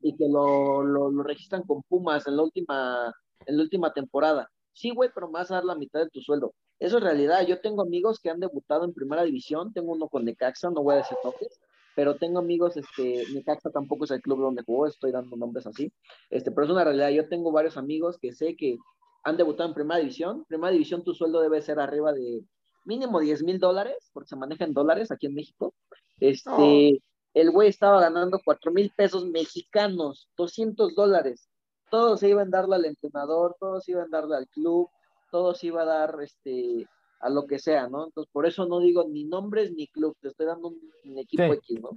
y 0.02 0.16
que 0.16 0.28
lo, 0.28 0.82
lo, 0.82 1.10
lo, 1.10 1.22
registran 1.22 1.62
con 1.62 1.82
Pumas 1.82 2.26
en 2.26 2.36
la 2.36 2.42
última, 2.42 3.14
en 3.46 3.56
la 3.56 3.62
última 3.62 3.92
temporada. 3.92 4.50
Sí, 4.78 4.90
güey, 4.90 5.10
pero 5.12 5.28
más 5.28 5.50
a 5.50 5.56
dar 5.56 5.64
la 5.64 5.74
mitad 5.74 6.00
de 6.00 6.08
tu 6.08 6.20
sueldo. 6.20 6.54
Eso 6.78 6.98
es 6.98 7.02
realidad. 7.02 7.44
Yo 7.44 7.60
tengo 7.60 7.82
amigos 7.82 8.20
que 8.20 8.30
han 8.30 8.38
debutado 8.38 8.84
en 8.84 8.94
primera 8.94 9.24
división. 9.24 9.72
Tengo 9.72 9.92
uno 9.92 10.08
con 10.08 10.24
Necaxa, 10.24 10.70
no 10.70 10.84
voy 10.84 10.94
a 10.94 10.98
decir 10.98 11.18
toques 11.22 11.60
pero 11.98 12.14
tengo 12.14 12.38
amigos, 12.38 12.76
este, 12.76 13.24
Necaxa 13.32 13.70
tampoco 13.70 14.04
es 14.04 14.12
el 14.12 14.22
club 14.22 14.38
donde 14.38 14.62
jugó, 14.62 14.86
estoy 14.86 15.10
dando 15.10 15.36
nombres 15.36 15.66
así, 15.66 15.92
este, 16.30 16.52
pero 16.52 16.64
es 16.64 16.70
una 16.70 16.84
realidad, 16.84 17.10
yo 17.10 17.28
tengo 17.28 17.50
varios 17.50 17.76
amigos 17.76 18.18
que 18.20 18.32
sé 18.32 18.54
que 18.54 18.78
han 19.24 19.36
debutado 19.36 19.68
en 19.68 19.74
primera 19.74 19.98
división, 19.98 20.44
primera 20.46 20.70
división 20.70 21.02
tu 21.02 21.12
sueldo 21.12 21.40
debe 21.40 21.60
ser 21.60 21.80
arriba 21.80 22.12
de 22.12 22.44
mínimo 22.84 23.18
10 23.18 23.42
mil 23.42 23.58
dólares, 23.58 24.10
porque 24.12 24.28
se 24.28 24.36
maneja 24.36 24.64
en 24.64 24.74
dólares 24.74 25.10
aquí 25.10 25.26
en 25.26 25.34
México, 25.34 25.74
este, 26.20 26.52
oh. 26.52 26.92
el 27.34 27.50
güey 27.50 27.68
estaba 27.68 28.00
ganando 28.00 28.38
4 28.44 28.70
mil 28.70 28.92
pesos 28.94 29.26
mexicanos, 29.26 30.28
200 30.36 30.94
dólares, 30.94 31.48
todos 31.90 32.20
se 32.20 32.28
iban 32.28 32.48
a 32.48 32.58
darle 32.58 32.76
al 32.76 32.84
entrenador, 32.84 33.56
todos 33.58 33.88
iban 33.88 34.06
a 34.06 34.18
darle 34.18 34.36
al 34.36 34.48
club, 34.48 34.88
todos 35.30 35.62
iba 35.64 35.82
a 35.82 35.86
dar, 35.86 36.16
este, 36.22 36.86
a 37.20 37.30
lo 37.30 37.46
que 37.46 37.58
sea, 37.58 37.88
¿no? 37.88 38.06
Entonces, 38.06 38.30
por 38.32 38.46
eso 38.46 38.66
no 38.66 38.80
digo 38.80 39.06
ni 39.08 39.24
nombres 39.24 39.72
ni 39.72 39.86
club, 39.88 40.16
te 40.20 40.28
estoy 40.28 40.46
dando 40.46 40.68
un, 40.68 40.80
un 41.04 41.18
equipo 41.18 41.44
sí. 41.44 41.52
X, 41.52 41.80
¿no? 41.80 41.90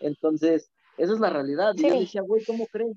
Entonces, 0.00 0.70
esa 0.96 1.12
es 1.12 1.20
la 1.20 1.30
realidad. 1.30 1.74
Sí. 1.76 1.86
Y 1.86 1.90
yo 1.90 2.00
decía, 2.00 2.22
güey, 2.22 2.44
¿cómo 2.44 2.66
crees? 2.66 2.96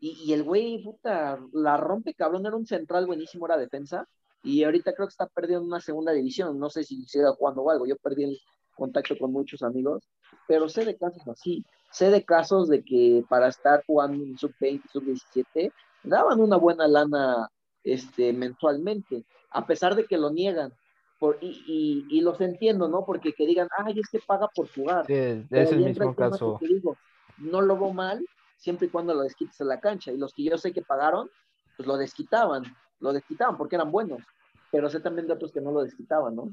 Y, 0.00 0.16
y, 0.24 0.32
el 0.32 0.44
güey, 0.44 0.82
puta, 0.82 1.40
la 1.52 1.76
rompe, 1.76 2.14
cabrón, 2.14 2.46
era 2.46 2.56
un 2.56 2.66
central 2.66 3.06
buenísimo, 3.06 3.46
era 3.46 3.56
defensa, 3.56 4.06
y 4.44 4.62
ahorita 4.62 4.92
creo 4.92 5.08
que 5.08 5.12
está 5.12 5.26
perdiendo 5.26 5.66
una 5.66 5.80
segunda 5.80 6.12
división, 6.12 6.58
no 6.58 6.70
sé 6.70 6.84
si 6.84 7.04
siga 7.06 7.32
jugando 7.32 7.62
o 7.62 7.70
algo, 7.70 7.84
yo 7.84 7.96
perdí 7.96 8.24
el 8.24 8.38
contacto 8.76 9.18
con 9.18 9.32
muchos 9.32 9.62
amigos, 9.62 10.08
pero 10.46 10.68
sé 10.68 10.84
de 10.84 10.96
casos 10.96 11.26
así, 11.26 11.64
sé 11.90 12.10
de 12.10 12.24
casos 12.24 12.68
de 12.68 12.82
que 12.82 13.24
para 13.28 13.48
estar 13.48 13.82
jugando 13.86 14.22
en 14.24 14.36
sub-20, 14.36 14.82
sub-17, 14.92 15.72
daban 16.02 16.40
una 16.40 16.56
buena 16.56 16.86
lana 16.86 17.48
este, 17.84 18.32
mensualmente, 18.32 19.24
a 19.50 19.66
pesar 19.66 19.94
de 19.94 20.04
que 20.04 20.18
lo 20.18 20.30
niegan, 20.30 20.72
por, 21.18 21.38
y, 21.40 21.64
y, 21.66 22.16
y, 22.16 22.20
los 22.20 22.40
entiendo, 22.40 22.88
¿no? 22.88 23.04
Porque 23.04 23.32
que 23.32 23.44
digan, 23.44 23.68
ay, 23.76 23.98
es 23.98 24.08
que 24.08 24.20
paga 24.20 24.48
por 24.54 24.72
jugar. 24.72 25.04
Sí, 25.06 25.14
es 25.50 25.72
el 25.72 25.84
mismo 25.84 26.14
caso. 26.14 26.58
Digo, 26.60 26.96
no 27.38 27.60
lo 27.60 27.76
veo 27.76 27.92
mal 27.92 28.24
siempre 28.56 28.86
y 28.86 28.90
cuando 28.90 29.14
lo 29.14 29.22
desquites 29.22 29.60
en 29.60 29.68
la 29.68 29.80
cancha. 29.80 30.12
Y 30.12 30.16
los 30.16 30.32
que 30.32 30.44
yo 30.44 30.56
sé 30.58 30.72
que 30.72 30.82
pagaron, 30.82 31.28
pues 31.76 31.88
lo 31.88 31.96
desquitaban, 31.96 32.64
lo 33.00 33.12
desquitaban 33.12 33.56
porque 33.56 33.76
eran 33.76 33.90
buenos. 33.90 34.22
Pero 34.70 34.88
sé 34.90 35.00
también 35.00 35.26
de 35.26 35.32
otros 35.32 35.50
que 35.50 35.60
no 35.60 35.72
lo 35.72 35.82
desquitaban, 35.82 36.36
¿no? 36.36 36.52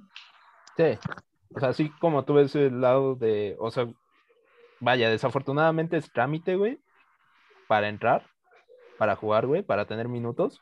Sí, 0.78 0.98
o 1.54 1.60
sea, 1.60 1.70
así 1.70 1.90
como 2.00 2.26
tú 2.26 2.34
ves 2.34 2.56
el 2.56 2.82
lado 2.82 3.16
de, 3.16 3.56
o 3.60 3.70
sea, 3.70 3.88
vaya, 4.80 5.10
desafortunadamente 5.10 5.98
es 5.98 6.12
trámite, 6.12 6.56
güey, 6.56 6.80
para 7.68 7.90
entrar, 7.90 8.26
para 8.98 9.16
jugar, 9.16 9.48
güey, 9.48 9.64
para 9.64 9.86
tener 9.86 10.08
minutos. 10.08 10.62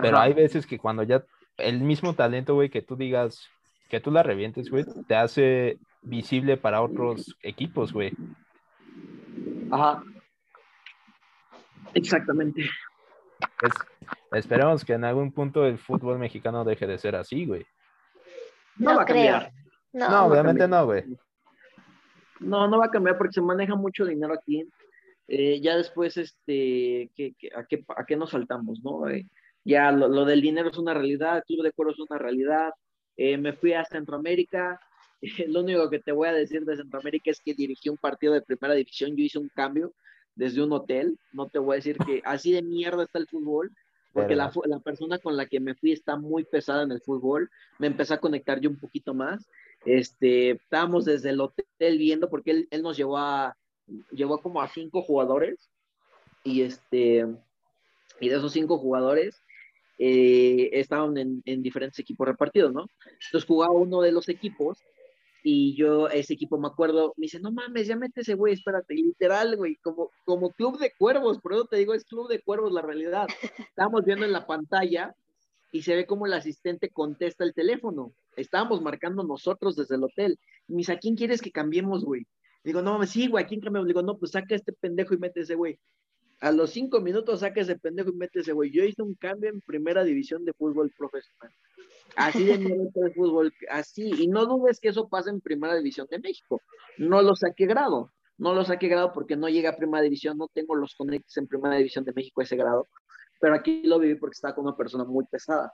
Pero 0.00 0.16
Ajá. 0.16 0.26
hay 0.26 0.34
veces 0.34 0.66
que 0.66 0.78
cuando 0.78 1.02
ya 1.02 1.24
el 1.56 1.80
mismo 1.80 2.14
talento, 2.14 2.54
güey, 2.54 2.70
que 2.70 2.82
tú 2.82 2.96
digas, 2.96 3.48
que 3.88 4.00
tú 4.00 4.10
la 4.10 4.22
revientes, 4.22 4.70
güey, 4.70 4.84
te 5.06 5.16
hace 5.16 5.78
visible 6.02 6.56
para 6.56 6.82
otros 6.82 7.36
equipos, 7.42 7.92
güey. 7.92 8.12
Ajá. 9.70 10.02
Exactamente. 11.94 12.62
Es, 13.62 13.72
esperemos 14.32 14.84
que 14.84 14.94
en 14.94 15.04
algún 15.04 15.32
punto 15.32 15.66
el 15.66 15.78
fútbol 15.78 16.18
mexicano 16.18 16.64
deje 16.64 16.86
de 16.86 16.98
ser 16.98 17.16
así, 17.16 17.46
güey. 17.46 17.66
No, 18.76 18.92
no, 18.92 18.96
va 18.96 19.02
a 19.02 19.06
cambiar. 19.06 19.52
No, 19.92 20.08
no 20.08 20.26
obviamente 20.26 20.68
no, 20.68 20.86
güey. 20.86 21.04
No, 22.40 22.66
no 22.68 22.78
va 22.78 22.86
a 22.86 22.90
cambiar 22.90 23.16
porque 23.16 23.34
se 23.34 23.40
maneja 23.40 23.74
mucho 23.74 24.04
dinero 24.04 24.34
aquí. 24.34 24.66
Eh, 25.28 25.60
ya 25.60 25.76
después, 25.76 26.16
este, 26.16 27.10
¿qué, 27.14 27.34
qué, 27.38 27.50
a, 27.54 27.64
qué, 27.64 27.84
¿a 27.96 28.04
qué 28.04 28.16
nos 28.16 28.30
saltamos, 28.30 28.80
no? 28.82 29.08
Eh, 29.08 29.26
ya 29.64 29.92
lo, 29.92 30.08
lo, 30.08 30.24
del 30.24 30.40
dinero 30.40 30.70
es 30.70 30.78
una 30.78 30.94
realidad, 30.94 31.36
el 31.36 31.44
club 31.44 31.62
de 31.62 31.72
cuero 31.72 31.92
es 31.92 32.00
una 32.00 32.18
realidad. 32.18 32.70
Eh, 33.16 33.36
me 33.36 33.52
fui 33.52 33.72
a 33.74 33.84
Centroamérica. 33.84 34.80
lo 35.48 35.60
único 35.60 35.88
que 35.90 36.00
te 36.00 36.12
voy 36.12 36.28
a 36.28 36.32
decir 36.32 36.64
de 36.64 36.76
Centroamérica 36.76 37.30
es 37.30 37.40
que 37.40 37.54
dirigí 37.54 37.88
un 37.88 37.98
partido 37.98 38.32
de 38.32 38.42
primera 38.42 38.74
división. 38.74 39.16
Yo 39.16 39.22
hice 39.22 39.38
un 39.38 39.50
cambio 39.54 39.92
desde 40.34 40.62
un 40.62 40.72
hotel. 40.72 41.18
No 41.32 41.46
te 41.46 41.58
voy 41.58 41.74
a 41.74 41.76
decir 41.76 41.98
que 41.98 42.22
así 42.24 42.52
de 42.52 42.62
mierda 42.62 43.04
está 43.04 43.18
el 43.18 43.28
fútbol, 43.28 43.70
porque 44.12 44.34
la, 44.34 44.50
la, 44.64 44.80
persona 44.80 45.18
con 45.18 45.36
la 45.36 45.46
que 45.46 45.60
me 45.60 45.74
fui 45.74 45.92
está 45.92 46.16
muy 46.16 46.44
pesada 46.44 46.82
en 46.82 46.92
el 46.92 47.02
fútbol. 47.02 47.50
Me 47.78 47.86
empecé 47.86 48.14
a 48.14 48.20
conectar 48.20 48.58
yo 48.60 48.70
un 48.70 48.78
poquito 48.78 49.14
más. 49.14 49.46
Este, 49.84 50.50
estábamos 50.50 51.04
desde 51.04 51.30
el 51.30 51.40
hotel 51.40 51.98
viendo, 51.98 52.28
porque 52.28 52.66
él, 52.70 52.82
nos 52.82 52.96
llevó 52.96 53.18
a, 53.18 53.56
llevó 54.12 54.38
como 54.38 54.60
a 54.60 54.68
cinco 54.68 55.02
jugadores. 55.02 55.70
Y 56.44 56.62
este, 56.62 57.26
y 58.20 58.28
de 58.28 58.36
esos 58.36 58.52
cinco 58.52 58.78
jugadores, 58.78 59.42
eh, 59.98 60.70
estaban 60.72 61.16
en, 61.18 61.42
en, 61.44 61.62
diferentes 61.62 61.98
equipos 61.98 62.26
repartidos, 62.26 62.72
¿no? 62.72 62.86
Entonces 63.26 63.46
jugaba 63.46 63.72
uno 63.72 64.00
de 64.00 64.12
los 64.12 64.28
equipos 64.30 64.78
y 65.42 65.74
yo, 65.74 66.08
ese 66.08 66.34
equipo 66.34 66.58
me 66.58 66.68
acuerdo, 66.68 67.14
me 67.16 67.24
dice, 67.24 67.40
no 67.40 67.50
mames, 67.50 67.86
ya 67.86 67.96
mete 67.96 68.20
ese 68.20 68.34
güey, 68.34 68.54
espérate, 68.54 68.94
literal, 68.94 69.56
güey, 69.56 69.76
como, 69.76 70.10
como 70.24 70.50
club 70.52 70.78
de 70.78 70.92
cuervos, 70.98 71.38
por 71.38 71.54
eso 71.54 71.64
te 71.64 71.76
digo, 71.76 71.94
es 71.94 72.04
club 72.04 72.28
de 72.28 72.42
cuervos 72.42 72.72
la 72.72 72.82
realidad. 72.82 73.26
Estábamos 73.58 74.04
viendo 74.04 74.26
en 74.26 74.32
la 74.32 74.46
pantalla 74.46 75.14
y 75.72 75.82
se 75.82 75.94
ve 75.94 76.06
como 76.06 76.26
el 76.26 76.34
asistente 76.34 76.90
contesta 76.90 77.44
el 77.44 77.54
teléfono. 77.54 78.12
Estábamos 78.36 78.80
marcando 78.82 79.22
nosotros 79.22 79.76
desde 79.76 79.96
el 79.96 80.04
hotel. 80.04 80.38
Y 80.68 80.72
me 80.72 80.78
dice, 80.78 80.92
¿a 80.92 80.98
quién 80.98 81.16
quieres 81.16 81.40
que 81.40 81.50
cambiemos, 81.50 82.04
güey? 82.04 82.26
Digo, 82.64 82.82
no 82.82 82.92
mames, 82.92 83.10
sí, 83.10 83.28
güey, 83.28 83.44
¿a 83.44 83.46
quién 83.46 83.60
cambiamos? 83.60 83.88
Digo, 83.88 84.02
no, 84.02 84.18
pues 84.18 84.32
saca 84.32 84.54
este 84.54 84.72
pendejo 84.72 85.14
y 85.14 85.18
mete 85.18 85.40
ese 85.40 85.54
güey. 85.54 85.78
A 86.40 86.52
los 86.52 86.70
cinco 86.70 87.00
minutos 87.00 87.40
saca 87.40 87.60
ese 87.60 87.78
pendejo 87.78 88.10
y 88.10 88.14
mete 88.14 88.40
ese 88.40 88.52
güey. 88.52 88.70
Yo 88.70 88.84
hice 88.84 89.02
un 89.02 89.14
cambio 89.14 89.50
en 89.50 89.60
primera 89.60 90.04
división 90.04 90.44
de 90.44 90.52
fútbol 90.54 90.90
profesional. 90.96 91.52
Así 92.16 92.44
de 92.44 92.58
nivel 92.58 92.90
de 92.92 93.12
fútbol, 93.12 93.52
así. 93.68 94.10
Y 94.16 94.28
no 94.28 94.46
dudes 94.46 94.80
que 94.80 94.88
eso 94.88 95.08
pase 95.08 95.30
en 95.30 95.40
Primera 95.40 95.76
División 95.76 96.06
de 96.10 96.18
México. 96.18 96.60
No 96.98 97.22
lo 97.22 97.36
saqué 97.36 97.66
grado. 97.66 98.12
No 98.36 98.54
lo 98.54 98.64
saqué 98.64 98.88
grado 98.88 99.12
porque 99.12 99.36
no 99.36 99.48
llega 99.48 99.70
a 99.70 99.76
Primera 99.76 100.02
División, 100.02 100.38
no 100.38 100.48
tengo 100.48 100.74
los 100.74 100.94
conectes 100.94 101.36
en 101.36 101.46
Primera 101.46 101.76
División 101.76 102.04
de 102.04 102.12
México 102.14 102.40
ese 102.40 102.56
grado. 102.56 102.88
Pero 103.38 103.54
aquí 103.54 103.82
lo 103.84 103.98
viví 103.98 104.14
porque 104.14 104.34
estaba 104.34 104.54
con 104.54 104.64
una 104.64 104.76
persona 104.76 105.04
muy 105.04 105.26
pesada. 105.26 105.72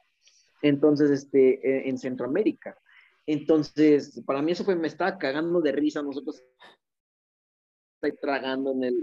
Entonces, 0.63 1.11
este, 1.11 1.61
e, 1.63 1.89
en 1.89 1.99
Centroamérica. 1.99 2.79
Entonces, 3.27 4.23
para 4.25 4.43
mí 4.43 4.53
eso 4.53 4.65
fue, 4.65 4.77
me 4.77 4.89
estaba 4.89 5.19
cagando 5.19 5.61
de 5.61 5.73
risa. 5.73 6.03
Nosotros 6.03 6.43
estoy 7.97 8.19
tragando 8.21 8.73
en 8.73 8.85
el, 8.85 8.97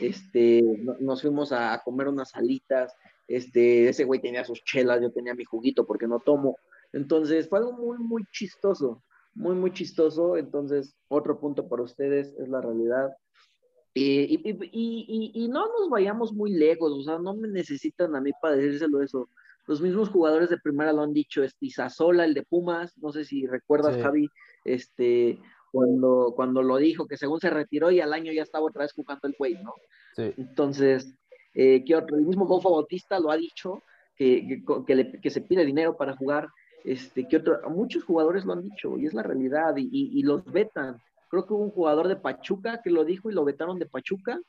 este, 0.00 0.62
nos 1.00 1.22
fuimos 1.22 1.52
a 1.52 1.80
comer 1.84 2.08
unas 2.08 2.34
alitas, 2.34 2.94
este, 3.26 3.88
ese 3.88 4.04
güey 4.04 4.20
tenía 4.20 4.44
sus 4.44 4.62
chelas, 4.64 5.00
yo 5.00 5.12
tenía 5.12 5.34
mi 5.34 5.44
juguito 5.44 5.86
porque 5.86 6.06
no 6.06 6.20
tomo, 6.20 6.56
entonces 6.92 7.48
fue 7.48 7.58
algo 7.58 7.72
muy, 7.72 7.98
muy 7.98 8.24
chistoso, 8.32 9.02
muy, 9.34 9.54
muy 9.54 9.72
chistoso, 9.72 10.36
entonces 10.36 10.94
otro 11.08 11.38
punto 11.38 11.68
para 11.68 11.82
ustedes 11.82 12.34
es 12.38 12.48
la 12.48 12.60
realidad. 12.60 13.10
Y, 13.94 14.34
y, 14.34 14.58
y, 14.70 15.32
y, 15.34 15.48
no 15.48 15.66
nos 15.66 15.90
vayamos 15.90 16.32
muy 16.32 16.52
lejos, 16.52 16.92
o 16.92 17.02
sea, 17.02 17.18
no 17.18 17.34
me 17.34 17.48
necesitan 17.48 18.14
a 18.14 18.20
mí 18.20 18.30
para 18.40 18.54
decírselo 18.54 19.02
eso. 19.02 19.28
Los 19.68 19.82
mismos 19.82 20.08
jugadores 20.08 20.48
de 20.48 20.58
primera 20.58 20.94
lo 20.94 21.02
han 21.02 21.12
dicho, 21.12 21.44
este 21.44 21.66
Isasola, 21.66 22.24
el 22.24 22.32
de 22.32 22.42
Pumas, 22.42 22.96
no 22.96 23.12
sé 23.12 23.26
si 23.26 23.46
recuerdas, 23.46 24.02
Javi, 24.02 24.30
este, 24.64 25.38
cuando, 25.70 26.32
cuando 26.34 26.62
lo 26.62 26.78
dijo, 26.78 27.06
que 27.06 27.18
según 27.18 27.38
se 27.38 27.50
retiró 27.50 27.90
y 27.90 28.00
al 28.00 28.14
año 28.14 28.32
ya 28.32 28.42
estaba 28.42 28.64
otra 28.64 28.82
vez 28.82 28.94
jugando 28.94 29.28
el 29.28 29.34
güey, 29.38 29.62
¿no? 29.62 29.74
Sí. 30.16 30.32
Entonces, 30.38 31.14
eh, 31.52 31.84
que 31.84 31.94
otro, 31.94 32.16
el 32.16 32.24
mismo 32.24 32.46
Golfo 32.46 32.72
Bautista 32.72 33.20
lo 33.20 33.30
ha 33.30 33.36
dicho, 33.36 33.82
que, 34.16 34.62
que, 34.86 35.20
que, 35.20 35.30
se 35.30 35.42
pide 35.42 35.66
dinero 35.66 35.98
para 35.98 36.16
jugar, 36.16 36.48
este, 36.84 37.28
que 37.28 37.36
otro, 37.36 37.60
muchos 37.68 38.04
jugadores 38.04 38.46
lo 38.46 38.54
han 38.54 38.62
dicho 38.62 38.98
y 38.98 39.04
es 39.04 39.12
la 39.12 39.22
realidad 39.22 39.76
y, 39.76 39.88
y, 39.92 40.22
los 40.22 40.50
vetan. 40.50 40.96
Creo 41.28 41.46
que 41.46 41.52
hubo 41.52 41.64
un 41.64 41.70
jugador 41.70 42.08
de 42.08 42.16
Pachuca 42.16 42.80
que 42.82 42.90
lo 42.90 43.04
dijo 43.04 43.30
y 43.30 43.34
lo 43.34 43.44
vetaron 43.44 43.78
de 43.78 43.84
Pachuca, 43.84 44.40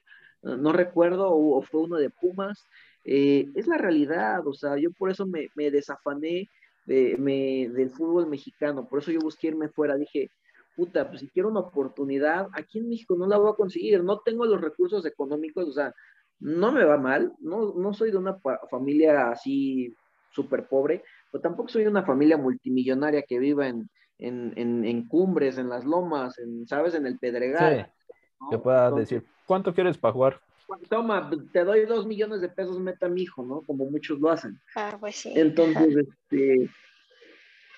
no 0.42 0.72
recuerdo, 0.72 1.30
o, 1.32 1.62
fue 1.62 1.82
uno 1.82 1.98
de 1.98 2.10
Pumas. 2.10 2.66
Eh, 3.12 3.50
es 3.56 3.66
la 3.66 3.80
realidad, 3.80 4.46
o 4.46 4.54
sea, 4.54 4.78
yo 4.78 4.92
por 4.92 5.10
eso 5.10 5.26
me, 5.26 5.48
me 5.56 5.72
desafané 5.72 6.48
de, 6.86 7.16
me, 7.18 7.68
del 7.70 7.90
fútbol 7.90 8.28
mexicano, 8.28 8.88
por 8.88 9.00
eso 9.00 9.12
yo 9.12 9.20
busqué 9.20 9.48
irme 9.48 9.68
fuera, 9.68 9.96
dije, 9.96 10.30
puta, 10.76 11.10
pues 11.10 11.22
si 11.22 11.28
quiero 11.28 11.50
una 11.50 11.62
oportunidad, 11.62 12.50
aquí 12.54 12.78
en 12.78 12.88
México 12.88 13.16
no 13.18 13.26
la 13.26 13.40
voy 13.40 13.52
a 13.52 13.56
conseguir, 13.56 14.04
no 14.04 14.20
tengo 14.20 14.46
los 14.46 14.62
recursos 14.62 15.04
económicos, 15.08 15.68
o 15.68 15.72
sea, 15.72 15.92
no 16.40 16.72
me 16.72 16.84
va 16.84 16.98
mal, 16.98 17.34
no, 17.40 17.74
no 17.74 17.96
soy 17.96 18.12
de 18.12 18.18
una 18.18 18.38
familia 18.70 19.32
así 19.32 19.92
súper 20.32 20.68
pobre, 20.68 21.04
pero 21.32 21.42
tampoco 21.42 21.70
soy 21.70 21.86
de 21.86 21.90
una 21.90 22.06
familia 22.06 22.38
multimillonaria 22.38 23.24
que 23.24 23.40
viva 23.40 23.68
en, 23.68 23.90
en, 24.20 25.08
cumbres, 25.08 25.58
en 25.58 25.68
las 25.68 25.84
lomas, 25.84 26.38
en, 26.38 26.68
¿sabes? 26.68 26.94
En 26.94 27.08
el 27.08 27.18
Pedregal. 27.18 27.92
Sí, 28.40 28.48
que 28.52 28.60
pueda 28.60 28.92
decir, 28.92 29.26
¿cuánto 29.48 29.74
quieres 29.74 29.98
para 29.98 30.14
jugar? 30.14 30.42
Toma, 30.90 31.30
te 31.52 31.64
doy 31.64 31.86
dos 31.86 32.06
millones 32.06 32.42
de 32.42 32.50
pesos, 32.50 32.80
meta 32.80 33.10
mi 33.10 33.24
hijo, 33.24 33.44
¿no? 33.44 33.62
Como 33.62 33.86
muchos 33.86 34.20
lo 34.20 34.30
hacen. 34.30 34.60
Ah, 34.76 34.98
pues 35.00 35.16
sí. 35.16 35.34
Entonces, 35.36 35.96
este, 35.98 36.70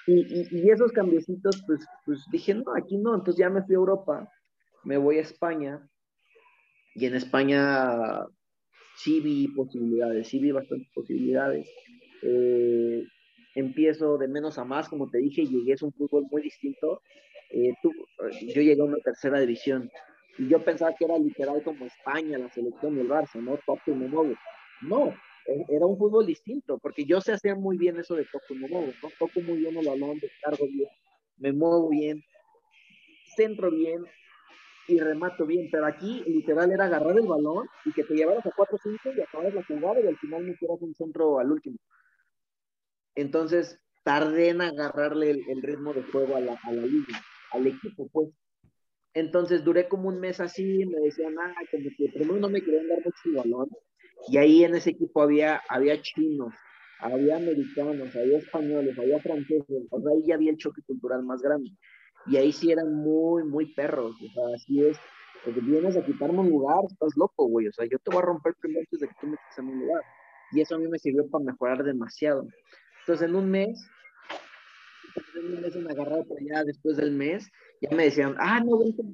y, 0.07 0.69
esos 0.69 0.91
cambiecitos, 0.91 1.63
pues, 1.65 1.85
pues 2.05 2.25
dije, 2.31 2.53
no, 2.53 2.75
aquí 2.75 2.97
no, 2.97 3.15
entonces 3.15 3.39
ya 3.39 3.49
me 3.49 3.63
fui 3.63 3.75
a 3.75 3.77
Europa, 3.77 4.29
me 4.83 4.97
voy 4.97 5.17
a 5.17 5.21
España, 5.21 5.87
y 6.95 7.05
en 7.05 7.15
España 7.15 8.25
sí 8.97 9.21
vi 9.21 9.47
posibilidades, 9.49 10.27
sí 10.27 10.39
vi 10.39 10.51
bastantes 10.51 10.89
posibilidades. 10.93 11.69
Eh, 12.23 13.05
empiezo 13.55 14.17
de 14.17 14.27
menos 14.27 14.57
a 14.57 14.65
más, 14.65 14.89
como 14.89 15.09
te 15.09 15.19
dije, 15.19 15.45
llegué, 15.45 15.73
es 15.73 15.81
un 15.81 15.93
fútbol 15.93 16.25
muy 16.29 16.41
distinto. 16.41 17.01
Eh, 17.51 17.73
yo 17.83 18.61
llegué 18.61 18.81
a 18.81 18.85
una 18.85 18.97
tercera 18.97 19.39
división 19.39 19.89
y 20.41 20.47
yo 20.47 20.65
pensaba 20.65 20.95
que 20.95 21.05
era 21.05 21.19
literal 21.19 21.61
como 21.61 21.85
España, 21.85 22.39
la 22.39 22.49
selección 22.49 22.95
del 22.95 23.07
Barça, 23.07 23.35
¿no? 23.35 23.59
Top 23.63 23.77
y 23.85 23.91
No, 23.91 25.09
e, 25.45 25.65
era 25.69 25.85
un 25.85 25.99
fútbol 25.99 26.25
distinto, 26.25 26.79
porque 26.79 27.05
yo 27.05 27.21
sé 27.21 27.33
hacer 27.33 27.55
muy 27.57 27.77
bien 27.77 27.99
eso 27.99 28.15
de 28.15 28.25
toco 28.25 28.45
y 28.49 28.55
me 28.55 28.67
muevo, 28.67 28.91
¿no? 29.03 29.09
Toco 29.19 29.39
muy 29.41 29.59
bien 29.59 29.77
el 29.77 29.85
balón, 29.85 30.17
descargo 30.19 30.65
bien, 30.65 30.89
me 31.37 31.51
muevo 31.53 31.89
bien, 31.89 32.23
centro 33.35 33.69
bien 33.69 34.03
y 34.87 34.99
remato 34.99 35.45
bien, 35.45 35.69
pero 35.71 35.85
aquí 35.85 36.23
literal 36.25 36.71
era 36.71 36.85
agarrar 36.85 37.19
el 37.19 37.27
balón 37.27 37.67
y 37.85 37.91
que 37.91 38.03
te 38.03 38.15
llevaras 38.15 38.43
a 38.43 38.49
4-5 38.49 39.15
y 39.15 39.21
acabar 39.21 39.53
la 39.53 39.63
jugada 39.63 40.01
y 40.01 40.07
al 40.07 40.17
final 40.17 40.43
metieras 40.43 40.81
un 40.81 40.95
centro 40.95 41.37
al 41.37 41.51
último. 41.51 41.77
Entonces, 43.13 43.79
tardé 44.03 44.49
en 44.49 44.61
agarrarle 44.61 45.29
el, 45.29 45.61
ritmo 45.61 45.93
de 45.93 46.01
juego 46.01 46.35
a 46.35 46.39
la, 46.39 46.59
a 46.63 46.71
la 46.71 46.81
liga, 46.81 47.21
al 47.51 47.67
equipo, 47.67 48.09
pues. 48.11 48.29
Entonces 49.13 49.63
duré 49.63 49.87
como 49.87 50.07
un 50.07 50.19
mes 50.19 50.39
así, 50.39 50.85
me 50.85 50.99
decían, 51.01 51.35
ah, 51.39 51.53
como 51.69 51.89
que 51.97 52.09
primero 52.13 52.39
no 52.39 52.49
me 52.49 52.61
querían 52.61 52.87
dar 52.87 52.99
mucho 53.03 53.43
balón, 53.43 53.69
y 54.29 54.37
ahí 54.37 54.63
en 54.63 54.75
ese 54.75 54.91
equipo 54.91 55.21
había, 55.21 55.61
había 55.67 56.01
chinos, 56.01 56.53
había 56.99 57.37
americanos, 57.37 58.15
había 58.15 58.37
españoles, 58.37 58.97
había 58.97 59.19
franceses, 59.19 59.87
o 59.89 59.99
sea, 59.99 60.11
ahí 60.11 60.23
ya 60.25 60.35
había 60.35 60.51
el 60.51 60.57
choque 60.57 60.81
cultural 60.83 61.23
más 61.23 61.41
grande. 61.41 61.71
Y 62.27 62.37
ahí 62.37 62.51
sí 62.51 62.71
eran 62.71 62.93
muy, 62.93 63.43
muy 63.43 63.73
perros, 63.73 64.15
o 64.15 64.33
sea, 64.33 64.55
así 64.55 64.85
es, 64.85 64.97
porque 65.43 65.59
vienes 65.59 65.97
a 65.97 66.05
quitarme 66.05 66.39
un 66.39 66.49
lugar, 66.49 66.79
estás 66.89 67.17
loco, 67.17 67.47
güey, 67.47 67.67
o 67.67 67.73
sea, 67.73 67.85
yo 67.85 67.97
te 67.97 68.11
voy 68.11 68.19
a 68.19 68.25
romper 68.25 68.53
primero 68.61 68.81
antes 68.81 68.99
de 68.99 69.07
que 69.07 69.15
tú 69.19 69.27
me 69.27 69.37
quites 69.37 69.57
en 69.57 69.67
un 69.67 69.79
lugar. 69.79 70.03
Y 70.53 70.61
eso 70.61 70.75
a 70.75 70.79
mí 70.79 70.87
me 70.87 70.99
sirvió 70.99 71.27
para 71.29 71.45
mejorar 71.45 71.83
demasiado. 71.83 72.45
Entonces, 72.99 73.27
en 73.27 73.35
un 73.35 73.49
mes, 73.49 73.89
en 75.35 75.45
un 75.55 75.61
mes 75.61 75.75
me 75.75 75.91
agarraba 75.91 76.23
por 76.23 76.37
allá 76.37 76.63
después 76.65 76.97
del 76.97 77.11
mes, 77.11 77.49
ya 77.81 77.95
me 77.95 78.05
decían, 78.05 78.35
ah, 78.39 78.59
no, 78.59 78.79
vente, 78.79 79.03
no, 79.03 79.11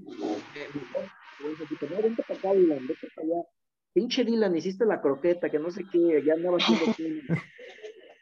vente 2.03 2.23
para 2.27 2.39
acá, 2.39 2.51
vente 2.53 2.95
para 3.15 3.27
allá 3.27 3.43
pinche 3.97 4.23
Dylan, 4.23 4.55
hiciste 4.55 4.85
la 4.85 5.01
croqueta, 5.01 5.49
que 5.49 5.57
no 5.57 5.71
sé 5.71 5.83
qué, 5.91 6.21
ya 6.23 6.33
andaba 6.33 6.57
haciendo 6.57 6.85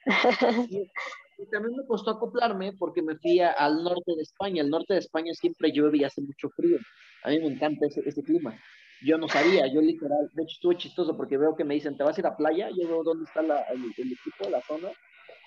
y, 0.70 0.90
y, 1.38 1.46
también 1.52 1.76
me 1.76 1.86
costó 1.86 2.12
acoplarme 2.12 2.72
porque 2.80 3.02
me 3.02 3.18
fui 3.18 3.42
al 3.42 3.84
norte 3.84 4.16
de 4.16 4.22
España. 4.22 4.62
El 4.62 4.70
norte 4.70 4.94
de 4.94 5.00
España 5.02 5.34
siempre 5.34 5.74
llueve 5.74 5.98
y 5.98 6.06
hace 6.06 6.22
mucho 6.22 6.50
frío. 6.52 6.78
A 7.24 7.30
mí 7.30 7.40
me 7.40 7.48
encanta 7.48 7.88
ese, 7.88 8.08
ese 8.08 8.24
clima. 8.24 8.58
Yo 9.02 9.18
no 9.18 9.28
sabía, 9.28 9.68
yo 9.68 9.82
literal, 9.82 10.30
de 10.32 10.44
hecho 10.44 10.54
estuve 10.54 10.78
chistoso 10.78 11.18
porque 11.18 11.38
veo 11.38 11.58
que 11.58 11.66
me 11.66 11.74
dicen, 11.74 11.98
¿te 11.98 12.06
vas 12.06 12.18
a 12.18 12.22
ir 12.22 12.28
a 12.28 12.38
playa? 12.38 12.70
Yo 12.70 12.88
veo 12.88 13.04
dónde 13.04 13.26
está 13.26 13.42
la, 13.42 13.60
el, 13.64 13.84
equipo, 13.84 14.50
la 14.50 14.62
zona, 14.62 14.88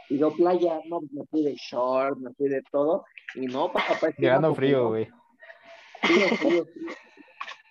y 0.09 0.17
veo 0.17 0.33
playa, 0.35 0.81
no, 0.87 1.01
me 1.13 1.25
fui 1.27 1.43
de 1.45 1.55
short, 1.55 2.19
me 2.19 2.33
fui 2.35 2.49
de 2.49 2.63
todo, 2.71 3.05
y 3.35 3.47
no, 3.47 3.73
papá. 3.73 4.11
Llegando 4.17 4.55
frío, 4.55 4.89
güey. 4.89 5.09
Frío, 6.03 6.29
frío, 6.37 6.65
frío. 6.65 6.97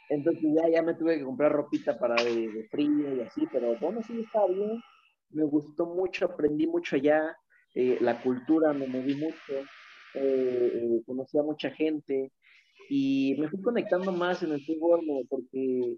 Entonces 0.10 0.44
ya, 0.56 0.70
ya 0.70 0.82
me 0.82 0.94
tuve 0.94 1.18
que 1.18 1.24
comprar 1.24 1.52
ropita 1.52 1.98
para 1.98 2.16
de, 2.24 2.68
frío 2.72 3.16
y 3.16 3.22
así, 3.22 3.48
pero 3.52 3.78
bueno, 3.80 4.02
sí 4.04 4.22
estaba 4.22 4.48
bien. 4.48 4.82
Me 5.32 5.44
gustó 5.44 5.86
mucho, 5.86 6.26
aprendí 6.26 6.68
mucho 6.68 6.96
allá. 6.96 7.36
Eh, 7.76 7.98
la 8.00 8.22
cultura, 8.22 8.72
me 8.74 8.88
moví 8.88 9.16
mucho. 9.16 9.54
Eh, 10.14 10.72
eh, 10.74 11.02
conocí 11.06 11.38
a 11.38 11.44
mucha 11.44 11.70
gente 11.72 12.32
y 12.90 13.36
me 13.38 13.50
fui 13.50 13.62
conectando 13.62 14.12
más 14.12 14.42
en 14.44 14.54
el 14.54 14.66
fútbol 14.66 15.02
porque, 15.30 15.98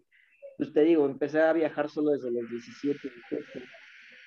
pues 0.58 0.74
te 0.74 0.82
digo, 0.82 1.06
empecé 1.06 1.40
a 1.42 1.54
viajar 1.54 1.90
solo 1.90 2.12
desde 2.12 2.32
los 2.32 2.50
17, 2.50 3.00
18. 3.30 3.66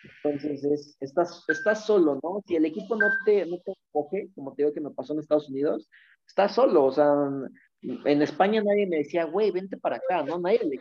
Entonces, 0.02 0.64
es, 0.64 0.96
estás, 1.00 1.44
estás 1.48 1.86
solo, 1.86 2.18
¿no? 2.22 2.42
Si 2.46 2.56
el 2.56 2.64
equipo 2.64 2.96
no 2.96 3.06
te, 3.24 3.46
no 3.46 3.58
te 3.58 3.72
coge, 3.92 4.30
como 4.34 4.54
te 4.54 4.62
digo 4.62 4.74
que 4.74 4.80
me 4.80 4.90
pasó 4.90 5.12
en 5.12 5.20
Estados 5.20 5.48
Unidos, 5.48 5.88
estás 6.26 6.54
solo, 6.54 6.84
o 6.84 6.92
sea, 6.92 7.12
en 7.82 8.22
España 8.22 8.62
nadie 8.62 8.86
me 8.86 8.98
decía, 8.98 9.24
güey, 9.24 9.50
vente 9.50 9.76
para 9.76 9.96
acá, 9.96 10.22
¿no? 10.22 10.38
Nadie 10.38 10.60
le 10.64 10.78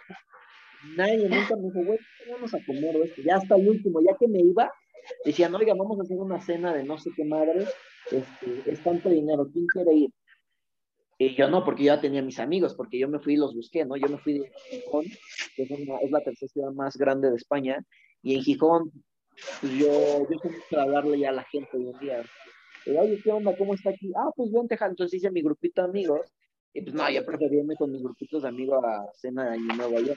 Nadie 0.95 1.29
nunca 1.29 1.55
me 1.55 1.63
dijo, 1.63 1.85
güey, 1.85 1.99
vamos 2.31 2.53
a 2.53 2.65
comer 2.65 2.95
esto. 2.97 3.21
Ya 3.21 3.35
hasta 3.35 3.55
el 3.55 3.69
último, 3.69 4.01
ya 4.01 4.15
que 4.17 4.27
me 4.27 4.39
iba, 4.39 4.71
decían, 5.25 5.53
oiga, 5.53 5.73
vamos 5.75 5.99
a 5.99 6.03
hacer 6.03 6.17
una 6.17 6.41
cena 6.41 6.73
de 6.73 6.83
no 6.83 6.97
sé 6.97 7.11
qué 7.15 7.23
madre, 7.23 7.65
este, 8.11 8.71
es 8.71 8.83
tanto 8.83 9.09
dinero, 9.09 9.47
¿quién 9.51 9.67
quiere 9.67 9.93
ir? 9.93 10.11
Y 11.19 11.35
yo 11.35 11.47
no, 11.49 11.63
porque 11.63 11.83
yo 11.83 11.93
ya 11.93 12.01
tenía 12.01 12.23
mis 12.23 12.39
amigos, 12.39 12.73
porque 12.73 12.97
yo 12.97 13.07
me 13.07 13.19
fui 13.19 13.33
y 13.33 13.37
los 13.37 13.53
busqué, 13.53 13.85
¿no? 13.85 13.95
Yo 13.95 14.07
me 14.09 14.17
fui 14.17 14.39
de 14.39 14.51
Gijón, 14.71 15.05
que 15.55 15.63
es, 15.63 16.11
la 16.11 16.21
tercera 16.21 16.49
ciudad 16.51 16.71
más 16.71 16.97
grande 16.97 17.29
de 17.29 17.35
España, 17.35 17.85
y 18.23 18.35
en 18.35 18.41
Gijón, 18.41 18.91
yo, 19.61 20.27
yo 20.29 20.39
sé 20.41 20.49
mucho 20.49 20.79
hablarle 20.79 21.19
ya 21.19 21.29
a 21.29 21.33
la 21.33 21.43
gente 21.43 21.69
hoy 21.77 21.89
en 21.89 21.99
día. 21.99 22.23
oye, 22.87 23.21
¿qué 23.23 23.31
onda? 23.31 23.55
¿Cómo 23.57 23.73
está 23.73 23.91
aquí? 23.91 24.11
Ah, 24.15 24.31
pues 24.35 24.51
vente, 24.51 24.77
entonces 24.79 25.17
hice 25.17 25.31
mi 25.31 25.41
grupito 25.41 25.81
de 25.81 25.89
amigos, 25.89 26.21
y 26.73 26.81
pues 26.81 26.95
no, 26.95 27.09
yo 27.09 27.25
preferí 27.25 27.57
irme 27.57 27.75
con 27.75 27.91
mis 27.91 28.01
grupitos 28.01 28.43
de 28.43 28.47
amigos 28.47 28.83
a 28.83 29.05
cena 29.13 29.45
de 29.45 29.49
Año 29.55 29.75
Nuevo 29.75 29.97
allá, 29.97 30.15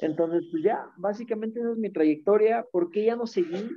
entonces, 0.00 0.44
pues 0.50 0.62
ya, 0.62 0.90
básicamente 0.96 1.60
esa 1.60 1.72
es 1.72 1.78
mi 1.78 1.90
trayectoria. 1.90 2.64
¿Por 2.70 2.90
qué 2.90 3.04
ya 3.04 3.16
no 3.16 3.26
seguí? 3.26 3.68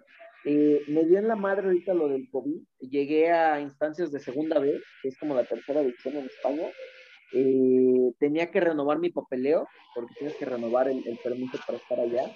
Eh, 0.46 0.82
me 0.88 1.04
dio 1.06 1.20
en 1.20 1.28
la 1.28 1.36
madre 1.36 1.68
ahorita 1.68 1.94
lo 1.94 2.08
del 2.08 2.30
COVID. 2.30 2.60
Llegué 2.80 3.32
a 3.32 3.60
instancias 3.60 4.12
de 4.12 4.20
segunda 4.20 4.60
vez, 4.60 4.82
que 5.02 5.10
es 5.10 5.18
como 5.18 5.36
la 5.36 5.44
tercera 5.44 5.82
división 5.82 6.16
en 6.16 6.26
España. 6.26 6.68
Eh, 7.34 8.14
tenía 8.20 8.50
que 8.50 8.62
renovar 8.62 9.00
mi 9.00 9.10
papeleo, 9.10 9.68
porque 9.94 10.14
tienes 10.18 10.36
que 10.38 10.46
renovar 10.46 10.88
el, 10.88 11.04
permiso 11.24 11.60
para 11.66 11.78
estar 11.78 12.00
allá. 12.00 12.32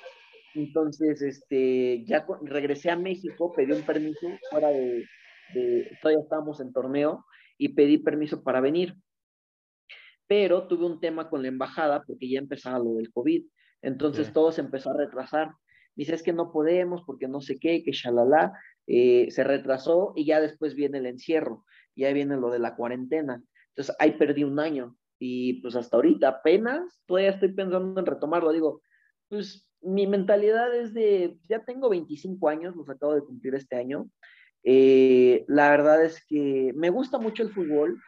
Entonces, 0.54 1.22
este, 1.22 2.04
ya 2.06 2.26
regresé 2.42 2.90
a 2.90 2.98
México, 2.98 3.54
pedí 3.54 3.72
un 3.72 3.84
permiso 3.84 4.28
fuera 4.50 4.70
de, 4.70 5.06
de, 5.54 5.98
todavía 6.02 6.24
estábamos 6.24 6.60
en 6.60 6.74
torneo, 6.74 7.26
y 7.62 7.70
pedí 7.70 8.00
permiso 8.00 8.42
para 8.42 8.60
venir. 8.60 8.96
Pero 10.26 10.68
tuve 10.68 10.84
un 10.84 11.00
tema 11.00 11.30
con 11.30 11.44
la 11.44 11.48
embajada 11.48 12.04
porque 12.08 12.28
ya 12.28 12.40
empezaba 12.40 12.80
lo 12.80 12.96
del 12.96 13.12
COVID. 13.12 13.46
Entonces 13.84 14.34
todo 14.34 14.52
se 14.52 14.62
empezó 14.62 14.90
a 14.90 14.98
retrasar. 14.98 15.52
Dice, 15.96 16.16
es 16.16 16.24
que 16.24 16.34
no 16.34 16.52
podemos 16.52 17.04
porque 17.06 17.28
no 17.28 17.40
sé 17.40 17.60
qué, 17.60 17.84
que 17.84 17.92
shalala, 17.92 18.54
eh, 18.88 19.28
se 19.30 19.44
retrasó 19.44 20.14
y 20.16 20.26
ya 20.26 20.42
después 20.42 20.74
viene 20.74 20.98
el 20.98 21.06
encierro, 21.06 21.64
ya 21.96 22.12
viene 22.14 22.36
lo 22.36 22.50
de 22.50 22.58
la 22.58 22.76
cuarentena. 22.76 23.44
Entonces 23.70 23.96
ahí 24.00 24.14
perdí 24.14 24.44
un 24.44 24.60
año 24.60 24.98
y 25.20 25.62
pues 25.62 25.76
hasta 25.76 25.98
ahorita 25.98 26.30
apenas 26.30 27.00
todavía 27.06 27.30
estoy 27.30 27.54
pensando 27.54 28.00
en 28.00 28.08
retomarlo. 28.08 28.52
Digo, 28.52 28.82
pues 29.30 29.71
mi 29.82 30.08
mentalidad 30.08 30.76
es 30.76 30.94
de, 30.94 31.38
ya 31.50 31.64
tengo 31.64 31.90
25 31.90 32.50
años, 32.50 32.76
los 32.76 32.90
acabo 32.90 33.16
de 33.16 33.24
cumplir 33.24 33.56
este 33.56 33.76
año. 33.76 34.10
Eh, 34.64 35.44
la 35.48 35.72
verdad 35.72 36.04
es 36.04 36.24
que 36.26 36.72
me 36.76 36.90
gusta 36.90 37.18
mucho 37.18 37.44
el 37.44 37.52
fútbol, 37.52 38.00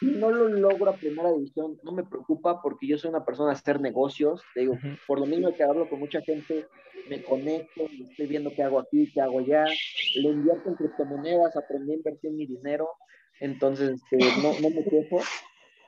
no 0.00 0.30
lo 0.30 0.48
logro 0.48 0.90
a 0.90 0.96
primera 0.96 1.32
división, 1.32 1.78
no 1.82 1.92
me 1.92 2.04
preocupa 2.04 2.60
porque 2.60 2.86
yo 2.86 2.98
soy 2.98 3.10
una 3.10 3.24
persona 3.24 3.50
de 3.50 3.56
hacer 3.56 3.80
negocios, 3.80 4.42
te 4.54 4.60
digo, 4.60 4.76
por 5.06 5.20
lo 5.20 5.26
mismo 5.26 5.54
que 5.54 5.62
hablo 5.62 5.88
con 5.88 6.00
mucha 6.00 6.20
gente, 6.20 6.66
me 7.08 7.22
conecto, 7.22 7.86
estoy 8.10 8.26
viendo 8.26 8.50
qué 8.54 8.62
hago 8.62 8.80
aquí, 8.80 9.10
qué 9.12 9.20
hago 9.20 9.38
allá, 9.38 9.64
le 10.16 10.28
invierto 10.28 10.68
en 10.68 10.74
criptomonedas, 10.74 11.56
aprendí 11.56 11.92
a 11.92 11.96
invertir 11.96 12.32
mi 12.32 12.46
dinero, 12.46 12.88
entonces 13.40 14.02
este, 14.02 14.18
no, 14.42 14.52
no, 14.60 14.70
me 14.70 14.84
quejo, 14.84 15.20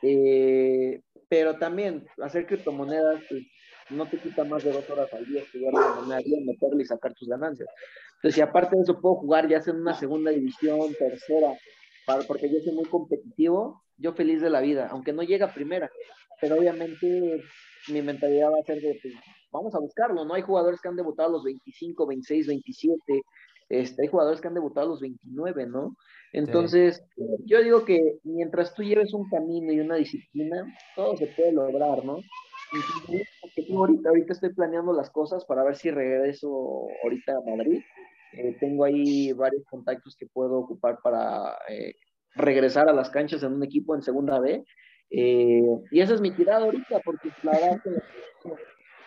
eh, 0.03 1.01
pero 1.29 1.59
también 1.59 2.07
hacer 2.23 2.47
criptomonedas 2.47 3.23
pues, 3.29 3.45
no 3.91 4.07
te 4.07 4.19
quita 4.19 4.45
más 4.45 4.65
de 4.65 4.73
dos 4.73 4.89
horas 4.91 5.13
al 5.13 5.25
día 5.27 5.43
estudiar 5.43 5.73
la 5.73 6.01
moneda 6.01 6.21
meterle 6.45 6.83
y 6.83 6.87
sacar 6.87 7.15
tus 7.15 7.29
ganancias. 7.29 7.69
Entonces, 8.17 8.35
si 8.35 8.41
aparte 8.41 8.77
de 8.77 8.83
eso 8.83 9.01
puedo 9.01 9.17
jugar 9.17 9.49
ya 9.49 9.61
sea 9.61 9.75
en 9.75 9.81
una 9.81 9.95
segunda 9.95 10.31
división, 10.31 10.93
tercera, 10.99 11.53
porque 12.27 12.51
yo 12.51 12.61
soy 12.61 12.75
muy 12.75 12.87
competitivo, 12.87 13.83
yo 13.97 14.13
feliz 14.13 14.41
de 14.41 14.51
la 14.51 14.61
vida, 14.61 14.89
aunque 14.91 15.13
no 15.13 15.23
llega 15.23 15.53
primera, 15.53 15.91
pero 16.41 16.57
obviamente 16.57 17.43
mi 17.89 18.03
mentalidad 18.03 18.51
va 18.51 18.59
a 18.61 18.65
ser 18.65 18.81
de, 18.81 18.99
pues, 19.01 19.15
vamos 19.53 19.75
a 19.75 19.79
buscarlo, 19.79 20.25
¿no? 20.25 20.35
Hay 20.35 20.43
jugadores 20.43 20.81
que 20.81 20.89
han 20.89 20.97
debutado 20.97 21.29
a 21.29 21.33
los 21.33 21.45
25, 21.45 22.07
26, 22.07 22.47
27, 22.47 23.23
este, 23.69 24.03
hay 24.03 24.09
jugadores 24.09 24.41
que 24.41 24.49
han 24.49 24.55
debutado 24.55 24.87
a 24.87 24.91
los 24.91 25.01
29, 25.01 25.67
¿no? 25.67 25.97
Entonces, 26.33 27.03
yo 27.45 27.63
digo 27.63 27.85
que 27.85 28.19
mientras 28.25 28.75
tú 28.75 28.83
lleves 28.83 29.15
un 29.15 29.29
camino 29.29 29.73
y 29.73 29.81
una 29.81 29.97
disciplina, 29.97 30.67
todo 30.95 31.17
se 31.17 31.27
puede 31.29 31.53
lograr, 31.53 32.05
¿no? 32.05 32.19
ahorita, 33.75 34.09
ahorita 34.09 34.33
estoy 34.33 34.53
planeando 34.53 34.93
las 34.93 35.11
cosas 35.11 35.45
para 35.45 35.65
ver 35.65 35.77
si 35.77 35.91
regreso 35.91 36.89
ahorita 37.03 37.33
a 37.33 37.51
Madrid. 37.57 37.83
Eh, 38.33 38.57
tengo 38.61 38.85
ahí 38.85 39.33
varios 39.33 39.65
contactos 39.65 40.17
que 40.17 40.27
puedo 40.27 40.59
ocupar 40.59 40.99
para 41.03 41.57
eh, 41.69 41.95
regresar 42.35 42.89
a 42.89 42.93
las 42.93 43.09
canchas 43.09 43.43
en 43.43 43.55
un 43.55 43.65
equipo 43.65 43.95
en 43.95 44.03
segunda 44.03 44.39
B. 44.41 44.65
Eh, 45.11 45.63
y 45.91 46.01
esa 46.01 46.15
es 46.15 46.21
mi 46.21 46.33
tirada 46.33 46.65
ahorita, 46.65 47.01
porque 47.05 47.31
la 47.43 47.53
verdad 47.53 47.81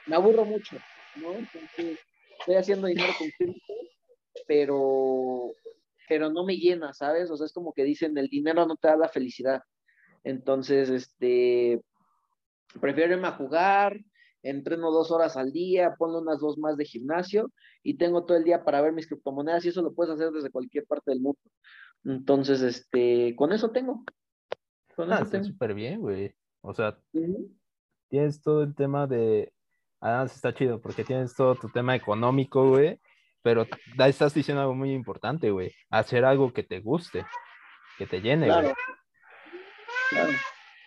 me 0.08 0.16
aburro 0.16 0.46
mucho, 0.46 0.78
¿no? 1.18 1.34
Entonces, 1.34 2.00
estoy 2.40 2.56
haciendo 2.56 2.88
dinero 2.88 3.14
con 3.18 3.30
Cristo, 3.38 3.74
pero, 4.48 5.52
pero 6.08 6.30
no 6.30 6.46
me 6.46 6.58
llena, 6.58 6.94
¿sabes? 6.94 7.30
O 7.32 7.38
sea, 7.38 7.46
es 7.46 7.54
como 7.54 7.74
que 7.74 7.84
dicen, 7.84 8.18
el 8.18 8.28
dinero 8.28 8.66
no 8.66 8.76
te 8.76 8.88
da 8.88 8.98
la 8.98 9.10
felicidad. 9.10 9.62
Entonces, 10.24 10.90
este, 10.90 11.82
prefiero 12.80 13.16
irme 13.16 13.28
a 13.28 13.34
jugar, 13.38 14.00
entreno 14.44 14.92
dos 14.92 15.12
horas 15.12 15.38
al 15.38 15.52
día, 15.52 15.96
pongo 15.98 16.20
unas 16.20 16.40
dos 16.40 16.58
más 16.58 16.78
de 16.78 16.86
gimnasio 16.86 17.52
y 17.84 17.98
tengo 17.98 18.26
todo 18.26 18.38
el 18.38 18.44
día 18.44 18.64
para 18.64 18.82
ver 18.82 18.94
mis 18.94 19.08
criptomonedas 19.08 19.66
y 19.66 19.70
eso 19.70 19.82
lo 19.82 19.94
puedes 19.94 20.14
hacer 20.14 20.32
desde 20.32 20.52
cualquier 20.52 20.86
parte 20.86 21.12
del 21.12 21.22
mundo. 21.22 21.40
Entonces, 22.06 22.62
este, 22.62 23.36
con 23.36 23.52
eso 23.52 23.72
tengo. 23.72 24.04
Con 24.96 25.12
ah, 25.12 25.20
está 25.22 25.44
súper 25.44 25.74
bien, 25.74 26.00
güey. 26.00 26.34
O 26.62 26.74
sea, 26.74 26.98
tienes 28.10 28.42
todo 28.42 28.64
el 28.64 28.76
tema 28.76 29.08
de. 29.08 29.54
Además, 30.02 30.36
está 30.36 30.54
chido 30.54 30.80
porque 30.82 31.04
tienes 31.04 31.36
todo 31.36 31.56
tu 31.56 31.70
tema 31.70 31.96
económico, 31.96 32.70
güey. 32.70 33.00
Pero 33.42 33.66
estás 34.06 34.34
diciendo 34.34 34.62
algo 34.62 34.76
muy 34.76 34.92
importante, 34.92 35.52
güey. 35.52 35.74
Hacer 35.90 36.26
algo 36.26 36.52
que 36.54 36.64
te 36.64 36.80
guste, 36.80 37.26
que 37.98 38.06
te 38.06 38.22
llene, 38.22 38.48
güey. 38.48 38.74
Claro. 40.10 40.32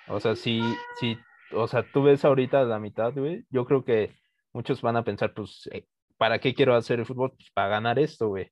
O 0.08 0.20
sea, 0.20 0.36
si, 0.36 0.60
si, 0.98 1.16
o 1.52 1.66
sea, 1.68 1.84
tú 1.92 2.02
ves 2.02 2.24
ahorita 2.24 2.64
la 2.64 2.78
mitad, 2.78 3.12
güey, 3.14 3.46
yo 3.50 3.64
creo 3.64 3.84
que 3.84 4.14
muchos 4.52 4.82
van 4.82 4.96
a 4.96 5.04
pensar, 5.04 5.32
pues, 5.32 5.68
eh, 5.72 5.86
¿para 6.16 6.38
qué 6.38 6.54
quiero 6.54 6.74
hacer 6.74 6.98
el 6.98 7.06
fútbol? 7.06 7.30
Pues 7.30 7.50
para 7.54 7.68
ganar 7.68 7.98
esto, 7.98 8.28
güey. 8.28 8.50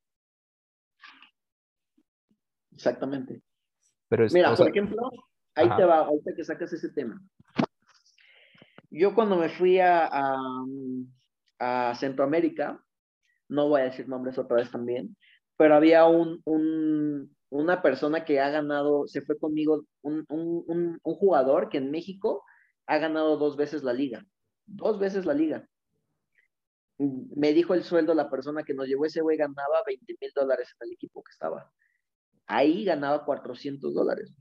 Exactamente. 2.72 3.42
Pero 4.08 4.26
Mira, 4.32 4.54
por 4.54 4.68
ejemplo, 4.68 5.10
ahí 5.54 5.68
te 5.76 5.84
va, 5.84 5.98
ahorita 5.98 6.32
que 6.34 6.44
sacas 6.44 6.72
ese 6.72 6.90
tema. 6.90 7.20
Yo 8.90 9.14
cuando 9.14 9.36
me 9.36 9.48
fui 9.48 9.78
a, 9.78 10.08
a, 11.60 11.94
Centroamérica, 11.94 12.82
no 13.50 13.68
voy 13.68 13.82
a 13.82 13.84
decir 13.84 14.08
nombres 14.08 14.38
otra 14.38 14.56
vez 14.56 14.70
también, 14.70 15.16
pero 15.56 15.74
había 15.74 16.06
un, 16.06 16.40
un, 16.44 17.36
una 17.50 17.82
persona 17.82 18.24
que 18.24 18.40
ha 18.40 18.50
ganado, 18.50 19.06
se 19.06 19.22
fue 19.22 19.38
conmigo, 19.38 19.84
un, 20.02 20.24
un, 20.28 20.98
un, 21.02 21.14
jugador 21.14 21.68
que 21.68 21.78
en 21.78 21.90
México 21.90 22.44
ha 22.86 22.98
ganado 22.98 23.36
dos 23.36 23.56
veces 23.56 23.82
la 23.82 23.92
liga, 23.92 24.24
dos 24.66 24.98
veces 24.98 25.26
la 25.26 25.34
liga. 25.34 25.66
Me 26.98 27.52
dijo 27.52 27.74
el 27.74 27.82
sueldo 27.82 28.14
la 28.14 28.30
persona 28.30 28.62
que 28.62 28.74
nos 28.74 28.86
llevó 28.86 29.06
ese 29.06 29.22
güey 29.22 29.36
ganaba 29.36 29.82
20 29.86 30.16
mil 30.20 30.30
dólares 30.34 30.74
en 30.78 30.88
el 30.88 30.94
equipo 30.94 31.22
que 31.22 31.30
estaba 31.30 31.70
ahí 32.50 32.84
ganaba 32.84 33.24
400 33.24 33.94
dólares. 33.94 34.34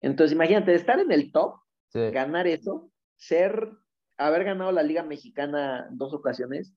Entonces, 0.00 0.34
imagínate, 0.34 0.74
estar 0.74 0.98
en 1.00 1.10
el 1.10 1.32
top, 1.32 1.60
ganar 1.94 2.46
eso, 2.46 2.90
ser, 3.16 3.70
haber 4.18 4.44
ganado 4.44 4.70
la 4.70 4.82
Liga 4.82 5.02
Mexicana 5.02 5.88
dos 5.90 6.12
ocasiones, 6.12 6.74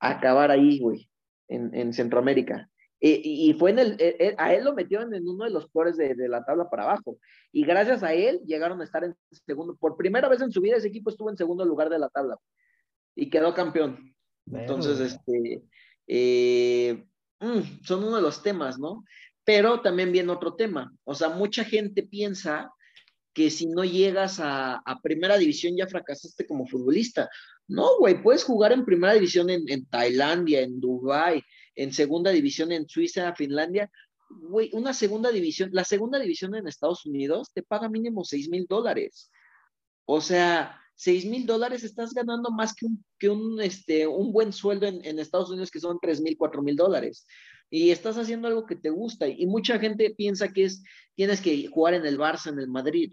acabar 0.00 0.50
ahí, 0.50 0.78
güey, 0.80 1.08
en, 1.48 1.92
Centroamérica. 1.92 2.68
E, 3.00 3.20
y, 3.24 3.54
fue 3.54 3.70
en 3.70 3.78
el, 3.78 3.96
e, 3.98 4.16
e, 4.18 4.34
a 4.36 4.52
él 4.54 4.64
lo 4.64 4.74
metieron 4.74 5.14
en 5.14 5.26
uno 5.26 5.44
de 5.44 5.50
los 5.50 5.70
peores 5.70 5.96
de, 5.96 6.14
la 6.28 6.44
tabla 6.44 6.68
para 6.68 6.84
abajo. 6.84 7.18
Y 7.52 7.64
gracias 7.64 8.02
a 8.02 8.12
él 8.12 8.40
llegaron 8.46 8.80
a 8.80 8.84
estar 8.84 9.04
en 9.04 9.14
segundo. 9.46 9.76
Por 9.76 9.96
primera 9.96 10.28
vez 10.28 10.40
en 10.42 10.52
su 10.52 10.60
vida 10.60 10.76
ese 10.76 10.88
equipo 10.88 11.10
estuvo 11.10 11.30
en 11.30 11.36
segundo 11.36 11.64
lugar 11.64 11.88
de 11.88 11.98
la 11.98 12.08
tabla. 12.08 12.36
Y 13.14 13.30
quedó 13.30 13.54
campeón. 13.54 14.14
Entonces, 14.52 15.00
este, 15.00 15.62
eh, 16.06 17.04
Mm, 17.40 17.82
son 17.84 18.04
uno 18.04 18.16
de 18.16 18.22
los 18.22 18.42
temas, 18.42 18.78
¿no? 18.78 19.04
Pero 19.44 19.80
también 19.80 20.12
viene 20.12 20.30
otro 20.30 20.54
tema. 20.54 20.94
O 21.04 21.14
sea, 21.14 21.30
mucha 21.30 21.64
gente 21.64 22.02
piensa 22.02 22.70
que 23.32 23.50
si 23.50 23.66
no 23.66 23.84
llegas 23.84 24.38
a, 24.40 24.82
primera 25.02 25.38
división 25.38 25.76
ya 25.76 25.86
fracasaste 25.86 26.46
como 26.46 26.66
futbolista. 26.66 27.30
No, 27.70 27.98
güey, 27.98 28.20
puedes 28.20 28.42
jugar 28.42 28.72
en 28.72 28.84
primera 28.84 29.14
división 29.14 29.48
en, 29.48 29.62
en 29.68 29.86
Tailandia, 29.86 30.60
en 30.60 30.80
Dubái, 30.80 31.40
en 31.76 31.92
segunda 31.92 32.32
división 32.32 32.72
en 32.72 32.88
Suiza, 32.88 33.32
Finlandia. 33.36 33.88
Güey, 34.28 34.70
una 34.72 34.92
segunda 34.92 35.30
división, 35.30 35.70
la 35.72 35.84
segunda 35.84 36.18
división 36.18 36.56
en 36.56 36.66
Estados 36.66 37.06
Unidos 37.06 37.52
te 37.54 37.62
paga 37.62 37.88
mínimo 37.88 38.24
6 38.24 38.48
mil 38.48 38.66
dólares. 38.68 39.30
O 40.04 40.20
sea, 40.20 40.80
6 40.96 41.26
mil 41.26 41.46
dólares 41.46 41.84
estás 41.84 42.12
ganando 42.12 42.50
más 42.50 42.74
que 42.74 42.86
un, 42.86 43.04
que 43.20 43.28
un, 43.28 43.60
este, 43.60 44.04
un 44.04 44.32
buen 44.32 44.52
sueldo 44.52 44.88
en, 44.88 45.04
en 45.04 45.20
Estados 45.20 45.50
Unidos 45.50 45.70
que 45.70 45.78
son 45.78 45.98
3 46.02 46.22
mil, 46.22 46.36
4 46.36 46.62
mil 46.62 46.74
dólares. 46.74 47.24
Y 47.70 47.90
estás 47.90 48.18
haciendo 48.18 48.48
algo 48.48 48.66
que 48.66 48.74
te 48.74 48.90
gusta. 48.90 49.28
Y 49.28 49.46
mucha 49.46 49.78
gente 49.78 50.12
piensa 50.16 50.52
que 50.52 50.64
es, 50.64 50.82
tienes 51.14 51.40
que 51.40 51.68
jugar 51.68 51.94
en 51.94 52.04
el 52.04 52.18
Barça, 52.18 52.48
en 52.48 52.58
el 52.58 52.66
Madrid. 52.66 53.12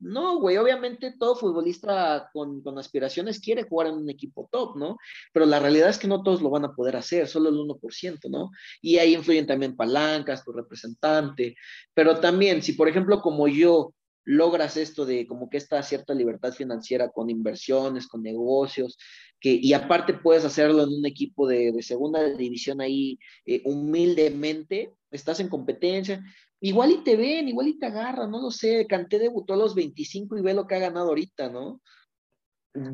No, 0.00 0.38
güey, 0.38 0.56
obviamente 0.56 1.14
todo 1.18 1.34
futbolista 1.34 2.30
con, 2.32 2.62
aspiraciones 2.78 3.40
quiere 3.40 3.64
jugar 3.64 3.88
en 3.88 3.94
un 3.94 4.08
equipo 4.08 4.48
top, 4.52 4.76
¿no? 4.76 4.96
Pero 5.32 5.44
la 5.44 5.58
realidad 5.58 5.88
es 5.88 5.98
que 5.98 6.06
no 6.06 6.22
todos 6.22 6.40
lo 6.40 6.50
van 6.50 6.64
a 6.64 6.72
poder 6.72 6.96
hacer, 6.96 7.26
solo 7.26 7.48
el 7.48 7.56
1%, 7.56 8.28
¿no? 8.30 8.50
Y 8.80 8.98
ahí 8.98 9.14
influyen 9.14 9.46
también 9.46 9.76
palancas, 9.76 10.44
tu 10.44 10.52
representante. 10.52 11.56
Pero 11.94 12.20
también, 12.20 12.62
si 12.62 12.74
por 12.74 12.88
ejemplo 12.88 13.20
como 13.20 13.48
yo 13.48 13.92
logras 14.24 14.76
esto 14.76 15.06
de 15.06 15.26
como 15.26 15.48
que 15.48 15.56
esta 15.56 15.82
cierta 15.82 16.12
libertad 16.12 16.52
financiera 16.52 17.08
con 17.08 17.30
inversiones, 17.30 18.06
con 18.06 18.22
negocios, 18.22 18.98
que, 19.40 19.50
y 19.54 19.72
aparte 19.72 20.12
puedes 20.14 20.44
hacerlo 20.44 20.82
en 20.82 20.90
un 20.90 21.06
equipo 21.06 21.48
de, 21.48 21.74
segunda 21.82 22.22
división 22.34 22.80
ahí 22.82 23.18
eh, 23.46 23.62
humildemente, 23.64 24.92
estás 25.10 25.40
en 25.40 25.48
competencia, 25.48 26.22
igual 26.60 26.90
y 26.92 27.04
te 27.04 27.16
ven, 27.16 27.48
igual 27.48 27.68
y 27.68 27.78
te 27.78 27.86
agarran, 27.86 28.30
no 28.30 28.40
lo 28.40 28.50
sé, 28.50 28.86
Canté 28.86 29.18
debutó 29.18 29.54
a 29.54 29.56
los 29.56 29.74
25 29.74 30.38
y 30.38 30.42
ve 30.42 30.54
lo 30.54 30.66
que 30.66 30.74
ha 30.74 30.80
ganado 30.80 31.08
ahorita, 31.08 31.48
¿no? 31.50 31.80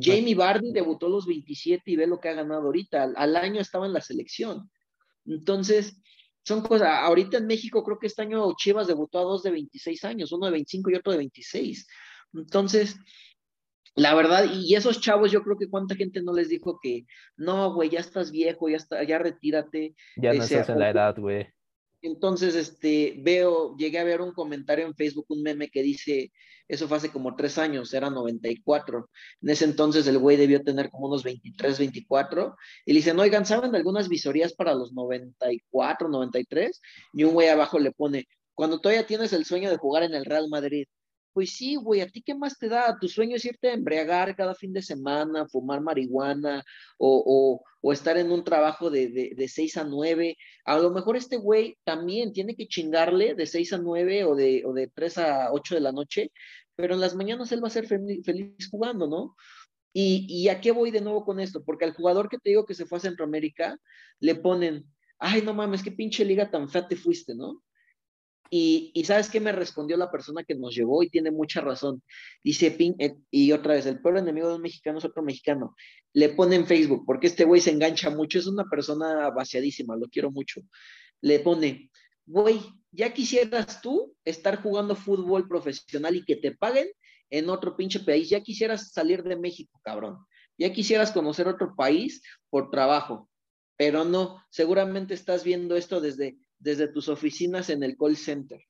Jamie 0.00 0.34
Bardi 0.34 0.72
debutó 0.72 1.06
a 1.06 1.10
los 1.10 1.26
27 1.26 1.82
y 1.90 1.96
ve 1.96 2.06
lo 2.06 2.20
que 2.20 2.28
ha 2.28 2.34
ganado 2.34 2.62
ahorita, 2.62 3.12
al 3.16 3.36
año 3.36 3.60
estaba 3.60 3.86
en 3.86 3.92
la 3.92 4.00
selección. 4.00 4.70
Entonces, 5.26 6.00
son 6.44 6.62
cosas, 6.62 6.88
ahorita 7.02 7.38
en 7.38 7.46
México 7.46 7.82
creo 7.82 7.98
que 7.98 8.06
este 8.06 8.22
año 8.22 8.54
Chivas 8.56 8.86
debutó 8.86 9.18
a 9.18 9.22
dos 9.22 9.42
de 9.42 9.50
26 9.50 10.04
años, 10.04 10.32
uno 10.32 10.46
de 10.46 10.52
25 10.52 10.90
y 10.90 10.94
otro 10.94 11.12
de 11.12 11.18
26. 11.18 11.86
Entonces, 12.34 12.96
la 13.94 14.14
verdad, 14.14 14.46
y 14.52 14.74
esos 14.74 15.00
chavos 15.00 15.30
yo 15.30 15.42
creo 15.42 15.56
que 15.56 15.70
cuánta 15.70 15.94
gente 15.94 16.22
no 16.22 16.32
les 16.32 16.48
dijo 16.48 16.78
que, 16.82 17.06
no, 17.36 17.72
güey, 17.72 17.90
ya 17.90 18.00
estás 18.00 18.30
viejo, 18.30 18.68
ya, 18.68 18.76
está, 18.76 19.02
ya 19.04 19.18
retírate. 19.18 19.94
Ya 20.16 20.34
no 20.34 20.42
estás 20.42 20.68
en 20.68 20.78
la 20.78 20.90
edad, 20.90 21.16
güey. 21.18 21.46
Entonces, 22.04 22.54
este, 22.54 23.14
veo, 23.22 23.74
llegué 23.78 23.98
a 23.98 24.04
ver 24.04 24.20
un 24.20 24.32
comentario 24.32 24.84
en 24.86 24.94
Facebook, 24.94 25.24
un 25.30 25.42
meme 25.42 25.70
que 25.70 25.82
dice, 25.82 26.32
eso 26.68 26.86
fue 26.86 26.98
hace 26.98 27.10
como 27.10 27.34
tres 27.34 27.56
años, 27.56 27.94
era 27.94 28.10
94. 28.10 29.08
En 29.40 29.48
ese 29.48 29.64
entonces 29.64 30.06
el 30.06 30.18
güey 30.18 30.36
debió 30.36 30.62
tener 30.62 30.90
como 30.90 31.06
unos 31.06 31.22
23, 31.22 31.78
24. 31.78 32.56
Y 32.84 32.92
le 32.92 32.98
dicen, 32.98 33.18
oigan, 33.18 33.46
¿saben 33.46 33.72
de 33.72 33.78
algunas 33.78 34.10
visorías 34.10 34.52
para 34.52 34.74
los 34.74 34.92
94, 34.92 36.10
93? 36.10 36.82
Y 37.14 37.24
un 37.24 37.32
güey 37.32 37.48
abajo 37.48 37.78
le 37.78 37.90
pone, 37.92 38.28
cuando 38.54 38.80
todavía 38.80 39.06
tienes 39.06 39.32
el 39.32 39.46
sueño 39.46 39.70
de 39.70 39.78
jugar 39.78 40.02
en 40.02 40.12
el 40.12 40.26
Real 40.26 40.50
Madrid, 40.50 40.86
pues 41.34 41.50
sí, 41.56 41.74
güey, 41.74 42.00
¿a 42.00 42.08
ti 42.08 42.22
qué 42.22 42.34
más 42.34 42.58
te 42.58 42.68
da? 42.68 42.96
Tu 42.98 43.08
sueño 43.08 43.36
es 43.36 43.44
irte 43.44 43.68
a 43.68 43.74
embriagar 43.74 44.36
cada 44.36 44.54
fin 44.54 44.72
de 44.72 44.82
semana, 44.82 45.48
fumar 45.48 45.80
marihuana 45.80 46.64
o, 46.96 47.60
estar 47.92 48.16
en 48.16 48.30
un 48.30 48.44
trabajo 48.44 48.88
de, 48.88 49.08
de, 49.08 49.32
de, 49.36 49.48
6 49.48 49.76
a 49.78 49.84
9. 49.84 50.36
A 50.64 50.78
lo 50.78 50.90
mejor 50.90 51.16
este 51.16 51.36
güey 51.36 51.76
también 51.84 52.32
tiene 52.32 52.54
que 52.54 52.68
chingarle 52.68 53.34
de 53.34 53.46
6 53.46 53.72
a 53.72 53.78
9 53.78 54.24
o 54.24 54.36
de, 54.36 54.62
o 54.64 54.72
de 54.72 54.86
3 54.88 55.18
a 55.18 55.52
8 55.52 55.74
de 55.74 55.80
la 55.80 55.92
noche, 55.92 56.30
pero 56.76 56.94
en 56.94 57.00
las 57.00 57.16
mañanas 57.16 57.50
él 57.50 57.62
va 57.62 57.68
a 57.68 57.70
ser 57.70 57.86
feliz, 57.88 58.24
feliz 58.24 58.68
jugando, 58.70 59.08
¿no? 59.08 59.34
Y, 59.92 60.26
¿Y 60.28 60.48
a 60.48 60.60
qué 60.60 60.70
voy 60.70 60.92
de 60.92 61.00
nuevo 61.00 61.24
con 61.24 61.40
esto? 61.40 61.64
Porque 61.64 61.84
al 61.84 61.94
jugador 61.94 62.28
que 62.28 62.38
te 62.38 62.50
digo 62.50 62.64
que 62.64 62.74
se 62.74 62.86
fue 62.86 62.98
a 62.98 63.00
Centroamérica, 63.02 63.76
le 64.20 64.36
ponen, 64.36 64.86
ay, 65.18 65.42
no 65.42 65.52
mames, 65.52 65.82
qué 65.82 65.90
pinche 65.90 66.24
liga 66.24 66.50
tan 66.50 66.68
fea 66.68 66.86
te 66.86 66.96
fuiste, 66.96 67.34
¿no? 67.34 67.62
Y, 68.50 69.02
¿sabes 69.04 69.30
qué 69.30 69.40
me 69.40 69.52
respondió 69.52 69.96
la 69.96 70.10
persona 70.10 70.44
que 70.44 70.54
nos 70.54 70.74
llevó? 70.74 71.02
Y 71.02 71.10
tiene 71.10 71.30
mucha 71.30 71.60
razón. 71.60 72.02
Dice, 72.42 72.76
eh, 72.98 73.16
y 73.30 73.52
otra 73.52 73.74
vez, 73.74 73.86
el 73.86 74.00
peor 74.00 74.18
enemigo 74.18 74.48
de 74.48 74.56
un 74.56 74.62
mexicano 74.62 74.98
es 74.98 75.04
otro 75.04 75.22
mexicano. 75.22 75.74
Le 76.12 76.28
pone 76.30 76.56
en 76.56 76.66
Facebook, 76.66 77.04
porque 77.06 77.26
este 77.26 77.44
güey 77.44 77.60
se 77.60 77.70
engancha 77.70 78.10
mucho, 78.10 78.38
es 78.38 78.46
una 78.46 78.64
persona 78.64 79.30
vaciadísima, 79.30 79.96
lo 79.96 80.08
quiero 80.08 80.30
mucho. 80.30 80.60
Le 81.20 81.40
pone, 81.40 81.90
güey, 82.26 82.60
ya 82.92 83.12
quisieras 83.12 83.80
tú 83.82 84.14
estar 84.24 84.62
jugando 84.62 84.94
fútbol 84.94 85.48
profesional 85.48 86.14
y 86.14 86.24
que 86.24 86.36
te 86.36 86.52
paguen 86.52 86.88
en 87.30 87.48
otro 87.50 87.76
pinche 87.76 88.00
país, 88.00 88.28
ya 88.28 88.40
quisieras 88.40 88.92
salir 88.92 89.24
de 89.24 89.36
México, 89.36 89.80
cabrón. 89.82 90.18
Ya 90.56 90.72
quisieras 90.72 91.10
conocer 91.10 91.48
otro 91.48 91.74
país 91.74 92.22
por 92.48 92.70
trabajo, 92.70 93.28
pero 93.76 94.04
no, 94.04 94.44
seguramente 94.50 95.14
estás 95.14 95.42
viendo 95.42 95.74
esto 95.74 96.00
desde 96.00 96.38
desde 96.64 96.88
tus 96.88 97.08
oficinas 97.08 97.68
en 97.68 97.82
el 97.82 97.96
call 97.96 98.16
center. 98.16 98.60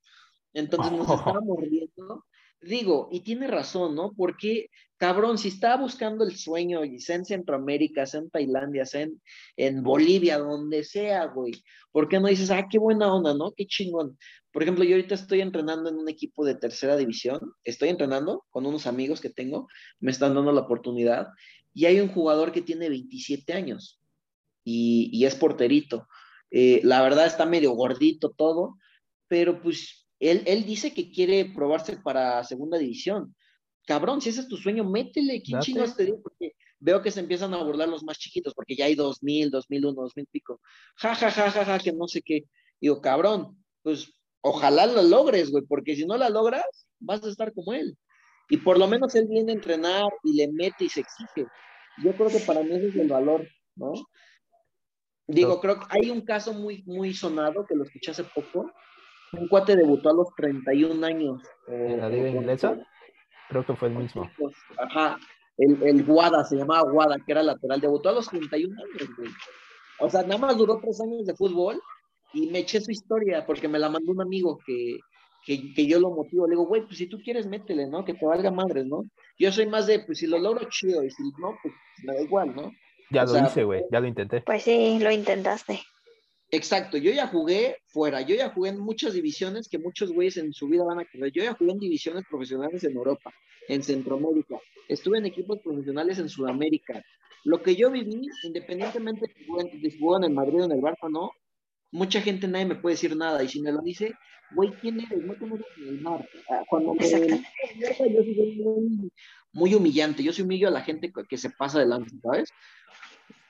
Entonces 0.53 0.93
nos 0.93 1.09
estábamos 1.09 1.59
riendo. 1.61 2.27
Digo, 2.61 3.09
y 3.13 3.21
tiene 3.21 3.47
razón, 3.47 3.95
¿no? 3.95 4.13
Porque, 4.17 4.69
cabrón, 4.97 5.39
si 5.39 5.49
estaba 5.49 5.83
buscando 5.83 6.25
el 6.25 6.35
sueño, 6.37 6.85
y 6.85 6.99
sea 6.99 7.17
en 7.17 7.25
Centroamérica, 7.25 8.07
sea 8.07 8.21
en 8.21 8.31
Tailandia, 8.31 8.85
sea 8.87 9.03
en, 9.03 9.21
en 9.57 9.83
Bolivia, 9.83 10.39
donde 10.39 10.83
sea, 10.83 11.27
güey, 11.27 11.53
¿por 11.93 12.09
qué 12.09 12.19
no 12.19 12.29
dices, 12.29 12.51
ah, 12.51 12.67
qué 12.69 12.79
buena 12.79 13.13
onda, 13.13 13.35
¿no? 13.35 13.53
Qué 13.53 13.67
chingón. 13.67 14.19
Por 14.51 14.63
ejemplo, 14.63 14.83
yo 14.85 14.97
ahorita 14.97 15.15
estoy 15.15 15.41
entrenando 15.41 15.91
en 15.91 15.97
un 15.97 16.09
equipo 16.09 16.45
de 16.45 16.55
tercera 16.55 16.97
división, 16.97 17.41
estoy 17.65 17.91
entrenando 17.91 18.45
con 18.51 18.67
unos 18.67 18.87
amigos 18.87 19.21
que 19.21 19.31
tengo, 19.31 19.69
me 20.01 20.11
están 20.11 20.35
dando 20.35 20.51
la 20.51 20.63
oportunidad, 20.63 21.29
y 21.75 21.85
hay 21.85 22.01
un 22.01 22.09
jugador 22.09 22.51
que 22.51 22.63
tiene 22.63 22.89
27 22.89 23.53
años 23.53 24.01
y, 24.65 25.11
y 25.13 25.27
es 25.27 25.35
porterito. 25.35 26.09
Eh, 26.57 26.81
la 26.85 27.03
verdad 27.03 27.27
está 27.27 27.47
medio 27.47 27.73
gordito 27.73 28.31
todo, 28.31 28.79
pero 29.27 29.61
pues 29.61 30.07
él, 30.21 30.45
él 30.47 30.65
dice 30.65 30.95
que 30.95 31.11
quiere 31.11 31.47
probarse 31.47 31.97
para 31.97 32.45
segunda 32.45 32.79
división. 32.79 33.35
Cabrón, 33.89 34.21
si 34.21 34.29
ese 34.29 34.43
es 34.43 34.49
tu 34.49 34.57
sueño, 34.57 34.85
métele, 34.85 35.43
¿quién 35.43 35.59
chingos 35.59 35.97
te 35.97 36.05
digo? 36.05 36.23
Porque 36.23 36.53
veo 36.79 37.03
que 37.03 37.11
se 37.11 37.19
empiezan 37.19 37.53
a 37.55 37.65
burlar 37.65 37.89
los 37.89 38.05
más 38.05 38.19
chiquitos, 38.19 38.55
porque 38.55 38.77
ya 38.77 38.85
hay 38.85 38.95
2000, 38.95 39.51
2001, 39.51 40.01
2000 40.01 40.27
pico. 40.31 40.61
Ja, 40.95 41.17
ja, 41.17 41.29
ja, 41.29 41.51
ja, 41.51 41.65
ja, 41.65 41.79
que 41.81 41.93
no 41.93 42.07
sé 42.07 42.23
qué. 42.23 42.45
Digo, 42.81 43.01
cabrón, 43.01 43.61
pues 43.83 44.13
ojalá 44.41 44.87
lo 44.87 45.03
logres, 45.03 45.51
güey, 45.51 45.65
porque 45.67 45.97
si 45.97 46.07
no 46.07 46.17
la 46.17 46.31
logras, 46.31 46.87
vas 47.01 47.25
a 47.25 47.31
estar 47.31 47.53
como 47.53 47.73
él. 47.73 47.99
Y 48.49 48.59
por 48.59 48.79
lo 48.79 48.87
menos 48.87 49.13
él 49.17 49.27
viene 49.27 49.51
a 49.51 49.57
entrenar 49.57 50.05
y 50.23 50.35
le 50.37 50.53
mete 50.53 50.85
y 50.85 50.89
se 50.89 51.01
exige. 51.01 51.49
Yo 52.01 52.13
creo 52.15 52.29
que 52.29 52.39
para 52.47 52.63
mí 52.63 52.71
ese 52.77 52.91
es 52.91 52.95
el 52.95 53.09
valor, 53.09 53.45
¿no? 53.75 53.93
Digo, 55.27 55.61
creo 55.61 55.81
que 55.81 55.87
hay 55.89 56.11
un 56.11 56.21
caso 56.21 56.53
muy, 56.53 56.83
muy 56.87 57.15
sonado 57.15 57.65
que 57.67 57.75
lo 57.75 57.85
escuché 57.85 58.11
hace 58.11 58.25
poco. 58.25 58.71
Un 59.33 59.49
cuate 59.49 59.75
debutó 59.75 60.11
a 60.11 60.15
los 60.15 60.29
31 60.37 61.05
años. 61.05 61.43
¿En 61.67 62.01
la 62.01 62.09
liga 62.09 62.29
inglesa? 62.29 62.77
Creo 63.49 63.65
que 63.65 63.75
fue 63.75 63.89
el 63.89 63.95
mismo. 63.95 64.31
Ajá, 64.79 65.19
el, 65.57 65.83
el 65.83 66.05
Guada, 66.05 66.45
se 66.45 66.57
llamaba 66.57 66.91
Guada, 66.91 67.17
que 67.25 67.33
era 67.33 67.43
lateral. 67.43 67.81
Debutó 67.81 68.11
a 68.11 68.13
los 68.13 68.29
31 68.29 68.75
años, 68.75 69.17
güey. 69.17 69.31
O 70.01 70.11
sea, 70.11 70.23
nada 70.23 70.39
más 70.39 70.57
duró 70.57 70.79
tres 70.81 71.01
años 71.01 71.25
de 71.25 71.35
fútbol 71.35 71.81
y 72.33 72.49
me 72.51 72.61
eché 72.61 72.81
su 72.81 72.91
historia 72.91 73.47
porque 73.47 73.69
me 73.69 73.79
la 73.79 73.89
mandó 73.89 74.13
un 74.13 74.21
amigo 74.21 74.59
que, 74.67 74.99
que, 75.47 75.73
que, 75.73 75.87
yo 75.87 76.01
lo 76.01 76.11
motivo. 76.11 76.47
Le 76.47 76.53
digo, 76.53 76.67
güey, 76.67 76.83
pues 76.83 76.99
si 76.99 77.07
tú 77.07 77.19
quieres, 77.23 77.47
métele, 77.47 77.87
¿no? 77.87 78.05
Que 78.05 78.15
te 78.15 78.27
valga 78.27 78.51
madres, 78.51 78.87
¿no? 78.87 79.05
Yo 79.39 79.53
soy 79.53 79.67
más 79.67 79.87
de, 79.87 80.01
pues 80.01 80.19
si 80.19 80.27
lo 80.27 80.39
logro, 80.39 80.69
chido, 80.69 81.05
y 81.05 81.11
si 81.11 81.23
no, 81.39 81.57
pues 81.63 81.75
me 82.03 82.15
da 82.15 82.23
igual, 82.23 82.55
¿no? 82.55 82.73
Ya 83.11 83.25
lo 83.25 83.39
hice, 83.39 83.65
güey, 83.65 83.83
ya 83.91 84.01
lo 84.01 84.07
intenté. 84.07 84.43
Pues 84.43 84.63
sí, 84.63 84.99
lo 85.01 85.11
intentaste. 85.11 85.81
Exacto, 86.51 86.99
yo 86.99 87.11
ya 87.11 87.27
jugué 87.27 87.79
fuera, 87.87 88.21
yo 88.21 88.37
ya 88.37 88.51
jugué 88.51 88.71
en 88.71 88.79
muchas 88.79 89.15
divisiones 89.15 89.69
que 89.69 89.79
muchos 89.79 90.13
güeyes 90.13 90.37
en 90.37 90.53
su 90.53 90.69
vida 90.69 90.85
van 90.85 91.01
a 91.01 91.05
querer. 91.05 91.33
Yo 91.33 91.43
ya 91.43 91.55
jugué 91.55 91.73
en 91.73 91.79
divisiones 91.79 92.25
profesionales 92.31 92.85
en 92.85 92.93
Europa, 92.93 93.33
en 93.69 93.83
Centroamérica, 93.83 94.57
estuve 94.89 95.19
en 95.19 95.27
equipos 95.27 95.59
profesionales 95.61 96.19
en 96.19 96.29
Sudamérica. 96.29 97.03
Lo 97.45 97.63
que 97.63 97.77
yo 97.77 97.91
viví, 97.91 98.29
independientemente 98.45 99.27
de 99.27 99.91
si 99.91 99.99
jugó 99.99 100.17
en 100.17 100.25
el 100.25 100.33
Madrid 100.33 100.63
o 100.63 100.65
en 100.65 100.73
el 100.73 100.81
Barça 100.81 101.11
no, 101.11 101.33
mucha 101.91 102.21
gente 102.21 102.49
nadie 102.49 102.67
me 102.67 102.77
puede 102.77 102.95
decir 102.95 103.17
nada. 103.17 103.43
Y 103.43 103.49
si 103.49 103.61
me 103.61 103.73
lo 103.73 103.81
dice, 103.81 104.13
güey, 104.55 104.71
¿quién 104.81 105.01
eres? 105.01 105.23
No 105.23 105.35
te 105.35 105.45
en 105.45 105.89
el 105.89 106.01
mar. 106.01 106.29
Ah, 106.51 106.63
cuando 106.69 106.95
me, 106.95 107.09
yo 107.09 107.89
soy 107.97 108.11
muy, 108.11 109.13
muy 109.53 109.75
humillante, 109.75 110.23
yo 110.23 110.33
soy 110.33 110.45
humillo 110.45 110.69
a 110.69 110.73
la 110.73 110.83
gente 110.83 111.13
que 111.29 111.37
se 111.37 111.51
pasa 111.51 111.81
delante, 111.81 112.11
¿sabes? 112.23 112.51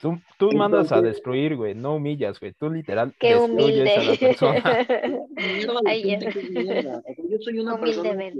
Tú, 0.01 0.21
tú 0.39 0.53
mandas 0.53 0.93
a 0.93 1.01
destruir, 1.01 1.57
güey, 1.57 1.75
no 1.75 1.95
humillas, 1.97 2.39
güey. 2.41 2.53
Tú 2.53 2.71
literal 2.71 3.15
Qué 3.19 3.37
humilde. 3.37 3.95
a 3.95 4.03
la 4.03 4.17
persona. 4.17 4.87
yo 7.31 7.39
soy 7.41 7.59
una 7.59 7.79
persona. 7.81 8.33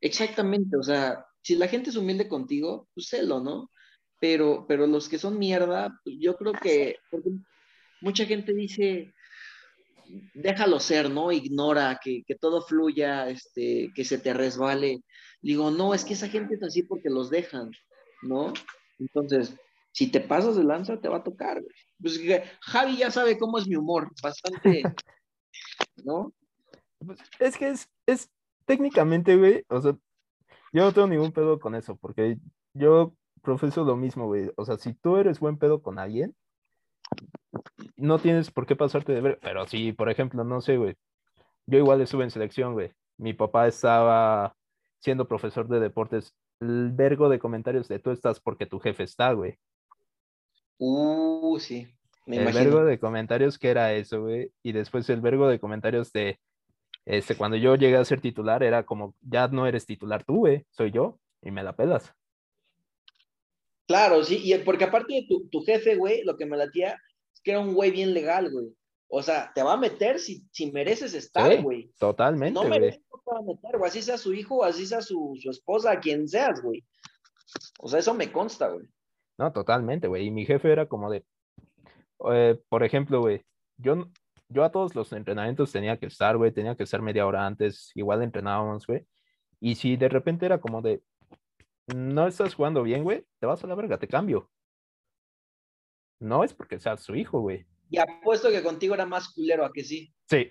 Exactamente, 0.00 0.76
o 0.76 0.82
sea, 0.82 1.24
si 1.42 1.56
la 1.56 1.66
gente 1.66 1.90
es 1.90 1.96
humilde 1.96 2.28
contigo, 2.28 2.88
pues 2.94 3.08
celo, 3.08 3.40
¿no? 3.40 3.70
Pero, 4.20 4.66
pero 4.68 4.86
los 4.86 5.08
que 5.08 5.18
son 5.18 5.38
mierda, 5.38 5.98
pues, 6.04 6.16
yo 6.20 6.36
creo 6.36 6.52
que 6.52 6.96
mucha 8.00 8.24
gente 8.26 8.52
dice, 8.54 9.12
déjalo 10.34 10.80
ser, 10.80 11.10
¿no? 11.10 11.32
Ignora, 11.32 11.98
que, 12.02 12.22
que, 12.26 12.34
todo 12.34 12.62
fluya, 12.62 13.28
este, 13.28 13.90
que 13.94 14.04
se 14.04 14.18
te 14.18 14.34
resbale. 14.34 15.02
Digo, 15.40 15.70
no, 15.70 15.94
es 15.94 16.04
que 16.04 16.14
esa 16.14 16.28
gente 16.28 16.54
es 16.54 16.62
así 16.62 16.82
porque 16.82 17.10
los 17.10 17.30
dejan, 17.30 17.70
¿no? 18.22 18.52
Entonces, 18.98 19.56
si 19.98 20.06
te 20.06 20.20
pasas 20.20 20.54
de 20.54 20.62
lanza, 20.62 21.00
te 21.00 21.08
va 21.08 21.16
a 21.16 21.24
tocar. 21.24 21.60
Pues 22.00 22.20
Javi 22.60 22.98
ya 22.98 23.10
sabe 23.10 23.36
cómo 23.36 23.58
es 23.58 23.66
mi 23.66 23.74
humor, 23.74 24.08
bastante, 24.22 24.82
¿no? 26.04 26.32
Pues, 27.04 27.18
es 27.40 27.58
que 27.58 27.70
es, 27.70 27.90
es 28.06 28.30
técnicamente, 28.64 29.36
güey, 29.36 29.64
o 29.68 29.80
sea, 29.82 29.96
yo 30.72 30.84
no 30.84 30.92
tengo 30.92 31.08
ningún 31.08 31.32
pedo 31.32 31.58
con 31.58 31.74
eso, 31.74 31.96
porque 31.96 32.38
yo 32.74 33.12
profeso 33.42 33.82
lo 33.82 33.96
mismo, 33.96 34.26
güey. 34.26 34.52
O 34.56 34.64
sea, 34.64 34.76
si 34.76 34.94
tú 34.94 35.16
eres 35.16 35.40
buen 35.40 35.58
pedo 35.58 35.82
con 35.82 35.98
alguien, 35.98 36.36
no 37.96 38.20
tienes 38.20 38.52
por 38.52 38.66
qué 38.66 38.76
pasarte 38.76 39.12
de 39.12 39.20
ver, 39.20 39.40
pero 39.42 39.66
si, 39.66 39.92
por 39.92 40.10
ejemplo, 40.10 40.44
no 40.44 40.60
sé, 40.60 40.76
güey, 40.76 40.94
yo 41.66 41.78
igual 41.78 42.00
estuve 42.02 42.22
en 42.22 42.30
selección, 42.30 42.74
güey. 42.74 42.92
Mi 43.16 43.32
papá 43.32 43.66
estaba 43.66 44.54
siendo 45.00 45.26
profesor 45.26 45.66
de 45.66 45.80
deportes, 45.80 46.36
el 46.60 46.92
vergo 46.92 47.28
de 47.28 47.40
comentarios 47.40 47.88
de 47.88 47.98
tú 47.98 48.12
estás 48.12 48.38
porque 48.38 48.66
tu 48.66 48.78
jefe 48.78 49.02
está, 49.02 49.32
güey. 49.32 49.58
Uh, 50.78 51.58
sí. 51.58 51.86
Me 52.26 52.36
el 52.38 52.52
vergo 52.52 52.84
de 52.84 52.98
comentarios 52.98 53.58
que 53.58 53.70
era 53.70 53.92
eso, 53.94 54.22
güey. 54.22 54.52
Y 54.62 54.72
después 54.72 55.08
el 55.10 55.20
vergo 55.20 55.48
de 55.48 55.58
comentarios 55.58 56.12
de 56.12 56.38
Este, 57.06 57.36
cuando 57.36 57.56
yo 57.56 57.74
llegué 57.74 57.96
a 57.96 58.04
ser 58.04 58.20
titular, 58.20 58.62
era 58.62 58.84
como, 58.84 59.14
ya 59.22 59.48
no 59.48 59.66
eres 59.66 59.86
titular 59.86 60.24
tú, 60.24 60.40
güey, 60.40 60.66
soy 60.70 60.90
yo, 60.90 61.18
y 61.40 61.50
me 61.50 61.62
la 61.62 61.74
pelas. 61.74 62.12
Claro, 63.86 64.22
sí, 64.22 64.42
y 64.44 64.56
porque 64.58 64.84
aparte 64.84 65.14
de 65.14 65.26
tu, 65.26 65.48
tu 65.48 65.62
jefe, 65.62 65.96
güey, 65.96 66.22
lo 66.24 66.36
que 66.36 66.44
me 66.44 66.58
latía 66.58 67.00
es 67.32 67.40
que 67.40 67.52
era 67.52 67.60
un 67.60 67.72
güey 67.72 67.90
bien 67.90 68.12
legal, 68.12 68.50
güey. 68.50 68.74
O 69.08 69.22
sea, 69.22 69.50
te 69.54 69.62
va 69.62 69.72
a 69.72 69.78
meter 69.78 70.18
si, 70.18 70.46
si 70.52 70.70
mereces 70.70 71.14
estar, 71.14 71.50
Sí, 71.50 71.62
güey. 71.62 71.90
Totalmente, 71.98 72.52
no 72.52 72.66
güey. 72.66 72.78
mereces, 72.78 73.00
no 73.10 73.22
te 73.24 73.30
va 73.32 73.38
a 73.38 73.42
meter, 73.42 73.78
güey. 73.78 73.88
Así 73.88 74.02
sea 74.02 74.18
su 74.18 74.34
hijo, 74.34 74.62
así 74.62 74.84
sea 74.84 75.00
su, 75.00 75.34
su 75.40 75.48
esposa, 75.48 75.98
quien 75.98 76.28
seas, 76.28 76.60
güey. 76.60 76.84
O 77.80 77.88
sea, 77.88 78.00
eso 78.00 78.12
me 78.12 78.30
consta, 78.30 78.68
güey. 78.68 78.86
No, 79.38 79.52
totalmente, 79.52 80.08
güey. 80.08 80.26
Y 80.26 80.30
mi 80.30 80.44
jefe 80.44 80.70
era 80.72 80.86
como 80.86 81.10
de, 81.10 81.24
eh, 82.32 82.60
por 82.68 82.82
ejemplo, 82.82 83.20
güey, 83.20 83.44
yo, 83.76 84.08
yo 84.48 84.64
a 84.64 84.72
todos 84.72 84.94
los 84.94 85.12
entrenamientos 85.12 85.70
tenía 85.70 85.96
que 85.96 86.06
estar, 86.06 86.36
güey, 86.36 86.52
tenía 86.52 86.74
que 86.74 86.82
estar 86.82 87.00
media 87.00 87.26
hora 87.26 87.46
antes, 87.46 87.92
igual 87.94 88.22
entrenábamos, 88.22 88.86
güey. 88.86 89.06
Y 89.60 89.76
si 89.76 89.96
de 89.96 90.08
repente 90.08 90.46
era 90.46 90.60
como 90.60 90.82
de, 90.82 91.02
no 91.94 92.26
estás 92.26 92.54
jugando 92.54 92.82
bien, 92.82 93.04
güey, 93.04 93.24
te 93.38 93.46
vas 93.46 93.62
a 93.62 93.66
la 93.68 93.76
verga, 93.76 93.98
te 93.98 94.08
cambio. 94.08 94.50
No 96.20 96.42
es 96.42 96.52
porque 96.52 96.80
seas 96.80 97.00
su 97.00 97.14
hijo, 97.14 97.40
güey. 97.40 97.64
Y 97.90 97.98
apuesto 97.98 98.50
que 98.50 98.62
contigo 98.62 98.94
era 98.94 99.06
más 99.06 99.32
culero 99.32 99.64
a 99.64 99.72
que 99.72 99.84
sí. 99.84 100.12
Sí. 100.28 100.48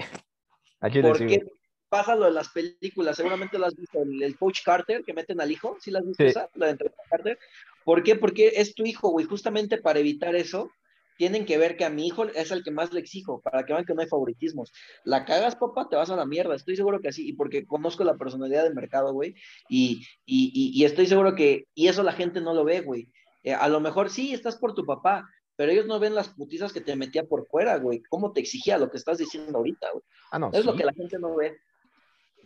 A 0.79 0.89
Chile 0.89 1.03
sí, 1.03 1.09
Porque 1.09 1.25
güey. 1.25 1.56
Pasa 1.89 2.15
lo 2.15 2.25
de 2.25 2.31
las 2.31 2.49
películas, 2.49 3.15
seguramente 3.17 3.57
lo 3.57 3.65
has 3.65 3.75
visto, 3.75 4.01
el, 4.01 4.21
el 4.23 4.37
coach 4.37 4.61
Carter 4.63 5.03
que 5.03 5.13
meten 5.13 5.39
al 5.41 5.51
hijo, 5.51 5.77
¿sí 5.79 5.91
la 5.91 5.99
has 5.99 6.05
visto 6.05 6.23
Sí. 6.23 6.29
esa? 6.29 6.49
La 6.55 6.73
de 6.73 6.91
Carter. 7.09 7.39
¿Por 7.85 8.03
qué? 8.03 8.15
Porque 8.15 8.53
es 8.55 8.75
tu 8.75 8.85
hijo, 8.85 9.09
güey. 9.09 9.25
Justamente 9.25 9.77
para 9.77 9.99
evitar 9.99 10.35
eso, 10.35 10.69
tienen 11.17 11.45
que 11.45 11.57
ver 11.57 11.77
que 11.77 11.85
a 11.85 11.89
mi 11.89 12.05
hijo 12.05 12.25
es 12.25 12.51
el 12.51 12.63
que 12.63 12.69
más 12.71 12.93
le 12.93 12.99
exijo, 12.99 13.41
para 13.41 13.65
que 13.65 13.73
vean 13.73 13.85
que 13.85 13.93
no 13.93 14.01
hay 14.01 14.07
favoritismos. 14.07 14.71
La 15.03 15.25
cagas, 15.25 15.55
papá, 15.55 15.87
te 15.89 15.95
vas 15.95 16.09
a 16.11 16.15
la 16.15 16.25
mierda. 16.25 16.53
Estoy 16.55 16.75
seguro 16.75 16.99
que 16.99 17.11
sí, 17.11 17.27
y 17.29 17.33
porque 17.33 17.65
conozco 17.65 18.03
la 18.03 18.17
personalidad 18.17 18.63
del 18.63 18.75
mercado, 18.75 19.13
güey. 19.13 19.33
Y, 19.69 20.05
y, 20.25 20.51
y, 20.53 20.79
y 20.79 20.85
estoy 20.85 21.07
seguro 21.07 21.33
que, 21.33 21.65
y 21.73 21.87
eso 21.87 22.03
la 22.03 22.11
gente 22.13 22.41
no 22.41 22.53
lo 22.53 22.63
ve, 22.65 22.81
güey. 22.81 23.09
Eh, 23.43 23.53
a 23.53 23.67
lo 23.69 23.79
mejor 23.79 24.09
sí, 24.09 24.33
estás 24.33 24.57
por 24.57 24.73
tu 24.75 24.85
papá, 24.85 25.27
pero 25.55 25.71
ellos 25.71 25.87
no 25.87 25.99
ven 25.99 26.13
las 26.13 26.29
putizas 26.29 26.71
que 26.73 26.81
te 26.81 26.95
metía 26.95 27.23
por 27.23 27.47
fuera, 27.47 27.77
güey. 27.77 28.03
Cómo 28.09 28.31
te 28.31 28.41
exigía 28.41 28.77
lo 28.77 28.91
que 28.91 28.97
estás 28.97 29.17
diciendo 29.17 29.57
ahorita, 29.57 29.89
güey. 29.93 30.03
Ah, 30.31 30.37
no, 30.37 30.51
Es 30.53 30.65
lo 30.65 30.75
que 30.75 30.83
la 30.83 30.93
gente 30.93 31.17
no 31.17 31.35
ve. 31.35 31.57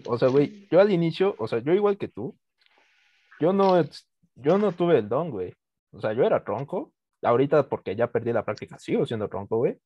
O 0.06 0.18
sea, 0.18 0.28
güey, 0.30 0.68
yo 0.72 0.80
al 0.80 0.91
inicio, 0.91 1.36
o 1.38 1.48
sea, 1.48 1.60
yo 1.60 1.73
igual 1.73 1.98
que 1.98 2.07
tú, 2.07 2.36
yo 3.40 3.53
no, 3.53 3.80
es- 3.80 4.07
yo 4.36 4.57
no 4.57 4.72
tuve 4.72 4.98
el 4.99 5.10
don, 5.10 5.32
güey. 5.32 5.53
O 5.91 5.99
sea, 6.02 6.14
yo 6.14 6.23
era 6.23 6.44
tronco. 6.44 6.94
Ahorita 7.23 7.68
porque 7.69 7.95
ya 7.95 8.07
perdí 8.11 8.34
la 8.34 8.44
práctica, 8.45 8.80
sigo 8.80 9.06
siendo 9.06 9.28
tronco, 9.30 9.57
güey. 9.57 9.78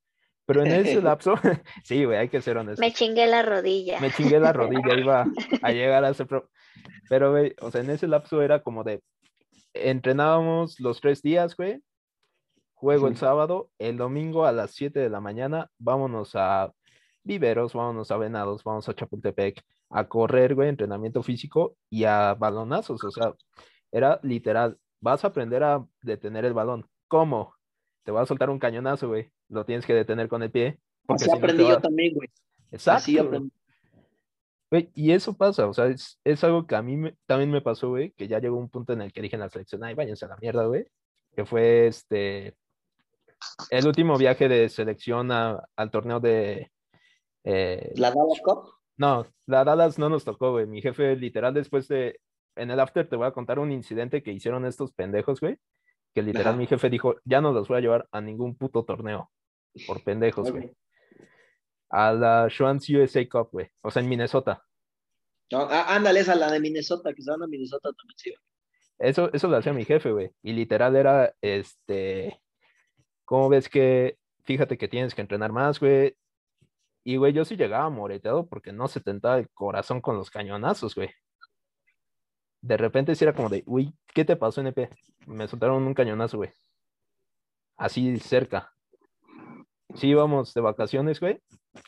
Pero 0.45 0.61
en 0.63 0.71
ese 0.71 1.01
lapso, 1.01 1.33
sí, 1.83 2.05
güey, 2.05 2.17
hay 2.17 2.29
que 2.29 2.41
ser 2.41 2.57
honesto. 2.57 2.79
Me 2.79 2.93
chingué 2.93 3.25
la 3.27 3.41
rodilla. 3.43 3.99
Me 3.99 4.11
chingué 4.11 4.39
la 4.39 4.53
rodilla, 4.53 4.93
iba 4.99 5.25
a 5.61 5.71
llegar 5.71 6.05
a 6.05 6.13
ser 6.13 6.27
pro. 6.27 6.49
Pero, 7.09 7.31
güey, 7.31 7.53
o 7.61 7.71
sea, 7.71 7.81
en 7.81 7.89
ese 7.89 8.07
lapso 8.07 8.41
era 8.41 8.61
como 8.61 8.83
de, 8.83 9.01
entrenábamos 9.73 10.79
los 10.79 11.01
tres 11.01 11.21
días, 11.21 11.55
güey. 11.55 11.81
Juego 12.73 13.07
el 13.07 13.13
Ujú. 13.13 13.19
sábado, 13.21 13.69
el 13.79 13.97
domingo 13.97 14.45
a 14.45 14.51
las 14.51 14.71
7 14.71 14.99
de 14.99 15.09
la 15.09 15.19
mañana, 15.21 15.69
vámonos 15.77 16.31
a 16.35 16.71
Viveros, 17.23 17.73
vámonos 17.73 18.11
a 18.11 18.17
Venados, 18.17 18.63
vamos 18.63 18.87
a 18.89 18.93
Chapultepec, 18.93 19.61
a 19.97 20.07
correr, 20.09 20.55
güey, 20.55 20.67
entrenamiento 20.67 21.23
físico 21.23 21.77
y 21.89 22.03
a 22.03 22.33
balonazos, 22.33 23.01
o 23.03 23.11
sea, 23.11 23.33
era 23.91 24.19
literal, 24.23 24.77
vas 24.99 25.23
a 25.23 25.27
aprender 25.27 25.63
a 25.63 25.85
detener 26.01 26.43
el 26.43 26.53
balón. 26.53 26.85
¿Cómo? 27.07 27.53
Te 28.03 28.11
va 28.11 28.21
a 28.21 28.25
soltar 28.25 28.49
un 28.49 28.59
cañonazo, 28.59 29.07
güey, 29.07 29.31
lo 29.47 29.63
tienes 29.63 29.85
que 29.85 29.93
detener 29.93 30.27
con 30.27 30.43
el 30.43 30.51
pie. 30.51 30.79
Así 31.07 31.25
si 31.25 31.31
no 31.31 31.37
te 31.37 31.43
aprendí 31.43 31.63
va- 31.63 31.69
yo 31.69 31.79
también, 31.79 32.13
güey. 32.13 32.29
Exacto. 32.71 32.97
Así 32.97 33.17
aprendí. 33.17 33.51
Güey, 34.69 34.89
y 34.95 35.11
eso 35.11 35.33
pasa, 35.37 35.67
o 35.67 35.73
sea, 35.73 35.85
es, 35.87 36.19
es 36.25 36.43
algo 36.43 36.67
que 36.67 36.75
a 36.75 36.81
mí 36.81 36.97
me- 36.97 37.15
también 37.25 37.51
me 37.51 37.61
pasó, 37.61 37.89
güey, 37.89 38.11
que 38.11 38.27
ya 38.27 38.39
llegó 38.39 38.57
un 38.57 38.67
punto 38.69 38.91
en 38.91 39.01
el 39.01 39.13
que 39.13 39.21
dije 39.21 39.37
en 39.37 39.41
la 39.41 39.49
selección, 39.49 39.81
ay, 39.85 39.93
váyanse 39.93 40.25
a 40.25 40.29
la 40.29 40.37
mierda, 40.41 40.65
güey, 40.65 40.85
que 41.35 41.45
fue 41.45 41.87
este, 41.87 42.57
el 43.69 43.87
último 43.87 44.17
viaje 44.17 44.49
de 44.49 44.67
selección 44.67 45.31
a- 45.31 45.63
al 45.77 45.89
torneo 45.89 46.19
de, 46.19 46.69
eh, 47.45 47.93
La 47.95 48.09
Dallas 48.09 48.41
Cup. 48.43 48.74
No, 48.97 49.27
la 49.45 49.63
Dallas 49.63 49.99
no 49.99 50.09
nos 50.09 50.23
tocó, 50.23 50.51
güey, 50.51 50.65
mi 50.65 50.81
jefe 50.81 51.15
literal 51.15 51.53
después 51.53 51.87
de, 51.87 52.19
en 52.55 52.71
el 52.71 52.79
after 52.79 53.07
te 53.07 53.15
voy 53.15 53.27
a 53.27 53.31
contar 53.31 53.59
un 53.59 53.71
incidente 53.71 54.23
que 54.23 54.31
hicieron 54.31 54.65
estos 54.65 54.93
pendejos, 54.93 55.41
güey, 55.41 55.57
que 56.13 56.21
literal 56.21 56.49
Ajá. 56.49 56.57
mi 56.57 56.67
jefe 56.67 56.89
dijo, 56.89 57.15
ya 57.25 57.41
no 57.41 57.51
los 57.51 57.67
voy 57.67 57.77
a 57.77 57.81
llevar 57.81 58.07
a 58.11 58.21
ningún 58.21 58.55
puto 58.55 58.85
torneo, 58.85 59.31
por 59.87 60.03
pendejos, 60.03 60.51
güey, 60.51 60.71
a 61.89 62.13
la 62.13 62.47
Schwanz 62.49 62.89
USA 62.89 63.27
Cup, 63.27 63.49
güey, 63.51 63.69
o 63.81 63.91
sea, 63.91 64.01
en 64.01 64.09
Minnesota. 64.09 64.63
No, 65.51 65.59
ah, 65.69 65.95
ándale, 65.95 66.21
esa, 66.21 66.35
la 66.35 66.51
de 66.51 66.59
Minnesota, 66.59 67.13
que 67.13 67.21
se 67.21 67.29
van 67.29 67.43
a 67.43 67.47
Minnesota 67.47 67.91
también, 67.93 68.17
sí. 68.17 68.33
Eso, 68.97 69.31
eso 69.33 69.47
lo 69.47 69.57
hacía 69.57 69.73
mi 69.73 69.85
jefe, 69.85 70.11
güey. 70.11 70.31
Y 70.41 70.53
literal 70.53 70.95
era, 70.95 71.35
este, 71.41 72.41
¿cómo 73.25 73.49
ves 73.49 73.69
que, 73.69 74.17
fíjate 74.45 74.77
que 74.77 74.87
tienes 74.87 75.13
que 75.13 75.21
entrenar 75.21 75.51
más, 75.51 75.79
güey? 75.79 76.15
Y, 77.07 77.17
güey, 77.17 77.33
yo 77.33 77.45
sí 77.45 77.55
llegaba 77.55 77.87
moreteado 77.91 78.47
porque 78.47 78.73
no 78.73 78.87
se 78.87 78.99
tentaba 78.99 79.37
el 79.37 79.47
corazón 79.51 80.01
con 80.01 80.17
los 80.17 80.31
cañonazos, 80.31 80.95
güey. 80.95 81.11
De 82.61 82.77
repente 82.77 83.13
sí 83.13 83.23
era 83.23 83.33
como 83.35 83.47
de, 83.47 83.63
uy, 83.67 83.95
¿qué 84.07 84.25
te 84.25 84.35
pasó, 84.35 84.61
NP? 84.61 84.89
Me 85.27 85.47
soltaron 85.47 85.83
un 85.83 85.93
cañonazo, 85.93 86.37
güey. 86.37 86.51
Así 87.77 88.17
cerca. 88.17 88.73
Sí, 89.93 90.07
íbamos 90.07 90.55
de 90.55 90.61
vacaciones, 90.61 91.19
güey. 91.19 91.39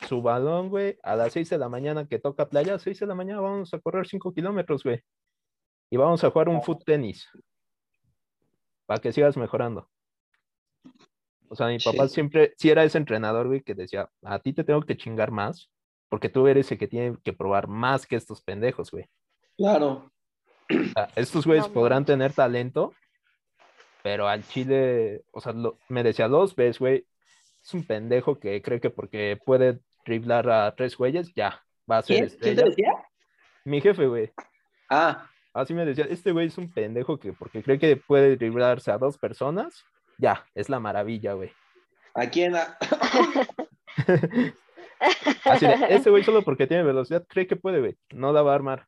Su 0.06 0.22
balón, 0.22 0.68
güey, 0.68 1.00
a 1.02 1.16
las 1.16 1.32
6 1.32 1.50
de 1.50 1.58
la 1.58 1.68
mañana 1.68 2.06
que 2.06 2.20
toca 2.20 2.48
playa, 2.48 2.78
6 2.78 3.00
de 3.00 3.06
la 3.06 3.16
mañana 3.16 3.40
vamos 3.40 3.74
a 3.74 3.80
correr 3.80 4.06
5 4.06 4.32
kilómetros, 4.32 4.84
güey. 4.84 5.02
Y 5.90 5.96
vamos 5.96 6.22
a 6.22 6.30
jugar 6.30 6.48
un 6.48 6.62
foot 6.62 6.84
tenis. 6.84 7.28
Para 8.86 9.00
que 9.00 9.12
sigas 9.12 9.36
mejorando. 9.36 9.90
O 11.50 11.56
sea, 11.56 11.68
mi 11.68 11.78
papá 11.78 12.08
Sí. 12.08 12.14
siempre, 12.14 12.54
sí 12.56 12.70
era 12.70 12.84
ese 12.84 12.98
entrenador, 12.98 13.46
güey, 13.48 13.62
que 13.62 13.74
decía, 13.74 14.08
a 14.22 14.38
ti 14.38 14.52
te 14.52 14.64
tengo 14.64 14.82
que 14.82 14.96
chingar 14.96 15.30
más, 15.30 15.70
porque 16.08 16.28
tú 16.28 16.46
eres 16.46 16.70
el 16.72 16.78
que 16.78 16.88
tiene 16.88 17.16
que 17.22 17.32
probar 17.32 17.68
más 17.68 18.06
que 18.06 18.16
estos 18.16 18.40
pendejos, 18.42 18.90
güey. 18.90 19.06
Claro. 19.56 20.10
O 20.70 20.92
sea, 20.94 21.08
estos 21.16 21.46
güeyes 21.46 21.66
No 21.68 21.72
podrán 21.74 22.04
tener 22.04 22.32
talento, 22.32 22.94
pero 24.02 24.28
al 24.28 24.42
Chile, 24.44 25.22
o 25.32 25.40
sea, 25.40 25.52
lo- 25.52 25.78
me 25.88 26.02
decía 26.02 26.28
dos 26.28 26.54
veces, 26.54 26.78
güey, 26.78 27.06
es 27.62 27.74
un 27.74 27.84
pendejo 27.84 28.38
que 28.38 28.62
cree 28.62 28.80
que 28.80 28.90
porque 28.90 29.38
puede 29.44 29.80
driblar 30.06 30.48
a 30.48 30.74
tres 30.74 30.96
güeyes, 30.96 31.32
ya, 31.34 31.62
va 31.90 31.98
a 31.98 32.02
ser 32.02 32.16
¿Quién? 32.16 32.28
¿Quién 32.28 32.40
te 32.40 32.48
estrella. 32.48 32.64
decía? 32.70 32.92
Mi 33.64 33.80
jefe, 33.80 34.06
güey. 34.06 34.30
Ah, 34.88 35.28
Así 35.54 35.74
me 35.74 35.84
decía, 35.84 36.06
este 36.08 36.30
güey 36.30 36.46
es 36.46 36.58
un 36.58 36.70
pendejo 36.72 37.18
que 37.18 37.32
porque 37.32 37.62
cree 37.64 37.78
que 37.80 37.96
puede 37.96 38.36
driblarse 38.36 38.92
a 38.92 38.98
dos 38.98 39.18
personas, 39.18 39.82
ya, 40.18 40.44
es 40.54 40.68
la 40.68 40.78
maravilla, 40.80 41.32
güey. 41.34 41.52
¿a 42.14 42.28
quién? 42.28 42.54
Así 45.44 45.66
de, 45.66 45.86
este 45.90 46.10
güey 46.10 46.24
solo 46.24 46.42
porque 46.42 46.66
tiene 46.66 46.82
velocidad 46.82 47.24
cree 47.28 47.46
que 47.46 47.56
puede, 47.56 47.78
güey. 47.80 47.96
No 48.10 48.32
la 48.32 48.42
va 48.42 48.52
a 48.52 48.56
armar. 48.56 48.86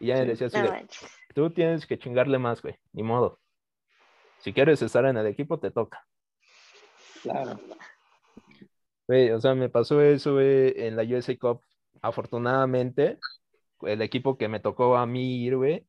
Y 0.00 0.06
ya 0.08 0.14
me 0.16 0.22
Sí. 0.22 0.28
decía 0.28 0.46
así 0.46 0.56
No 0.58 0.62
de, 0.64 0.70
manches. 0.70 1.10
tú 1.34 1.50
tienes 1.50 1.86
que 1.86 1.98
chingarle 1.98 2.38
más, 2.38 2.62
güey. 2.62 2.76
Ni 2.92 3.02
modo. 3.02 3.40
Si 4.38 4.52
quieres 4.52 4.80
estar 4.82 5.04
en 5.06 5.16
el 5.16 5.26
equipo, 5.26 5.58
te 5.58 5.70
toca. 5.72 6.06
claro. 7.22 7.58
Güey, 9.08 9.30
o 9.30 9.40
sea, 9.40 9.54
me 9.54 9.68
pasó 9.70 10.00
eso, 10.02 10.34
güey, 10.34 10.74
en 10.76 10.94
la 10.94 11.02
USA 11.02 11.36
Cup. 11.38 11.62
Afortunadamente, 12.02 13.18
el 13.82 14.02
equipo 14.02 14.36
que 14.36 14.48
me 14.48 14.60
tocó 14.60 14.96
a 14.96 15.06
mí 15.06 15.42
ir, 15.44 15.56
güey, 15.56 15.86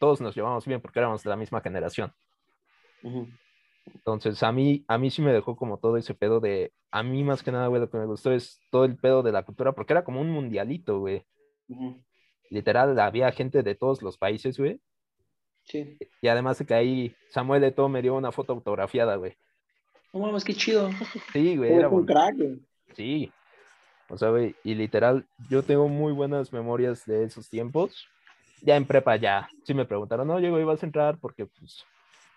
todos 0.00 0.20
nos 0.22 0.34
llevamos 0.34 0.66
bien 0.66 0.80
porque 0.80 0.98
éramos 0.98 1.22
de 1.22 1.30
la 1.30 1.36
misma 1.36 1.60
generación. 1.60 2.12
Entonces, 3.94 4.42
a 4.42 4.52
mí, 4.52 4.84
a 4.88 4.98
mí 4.98 5.10
sí 5.10 5.22
me 5.22 5.32
dejó 5.32 5.56
como 5.56 5.78
todo 5.78 5.96
ese 5.96 6.14
pedo 6.14 6.40
de, 6.40 6.72
a 6.90 7.02
mí 7.02 7.22
más 7.22 7.42
que 7.42 7.52
nada, 7.52 7.68
güey, 7.68 7.80
lo 7.80 7.90
que 7.90 7.98
me 7.98 8.06
gustó 8.06 8.32
es 8.32 8.60
todo 8.70 8.84
el 8.84 8.96
pedo 8.96 9.22
de 9.22 9.32
la 9.32 9.44
cultura, 9.44 9.72
porque 9.72 9.92
era 9.92 10.04
como 10.04 10.20
un 10.20 10.30
mundialito, 10.30 11.00
güey. 11.00 11.24
Ujú. 11.68 12.02
Literal, 12.50 12.98
había 12.98 13.30
gente 13.32 13.62
de 13.62 13.74
todos 13.74 14.02
los 14.02 14.18
países, 14.18 14.58
güey. 14.58 14.80
Sí. 15.64 15.98
Y 16.20 16.28
además 16.28 16.58
de 16.58 16.66
que 16.66 16.74
ahí 16.74 17.16
Samuel 17.30 17.64
Eto'o 17.64 17.88
me 17.88 18.02
dio 18.02 18.14
una 18.14 18.32
foto 18.32 18.52
autografiada, 18.52 19.16
güey. 19.16 19.36
No 20.12 20.20
mames, 20.20 20.44
qué 20.44 20.54
chido. 20.54 20.90
Sí, 21.32 21.56
güey, 21.56 21.72
era 21.72 21.88
un 21.88 22.06
crack, 22.06 22.36
güey. 22.36 22.60
Sí. 22.94 23.32
O 24.08 24.16
sea, 24.16 24.30
güey, 24.30 24.54
y 24.62 24.74
literal, 24.74 25.26
yo 25.50 25.62
tengo 25.62 25.88
muy 25.88 26.12
buenas 26.12 26.52
memorias 26.52 27.04
de 27.04 27.24
esos 27.24 27.50
tiempos. 27.50 28.06
Ya 28.62 28.76
en 28.76 28.86
prepa 28.86 29.16
ya, 29.16 29.48
sí 29.64 29.74
me 29.74 29.84
preguntaron, 29.84 30.26
no, 30.28 30.38
Diego, 30.38 30.58
ibas 30.58 30.82
a 30.82 30.86
entrar 30.86 31.18
porque, 31.18 31.46
pues, 31.46 31.84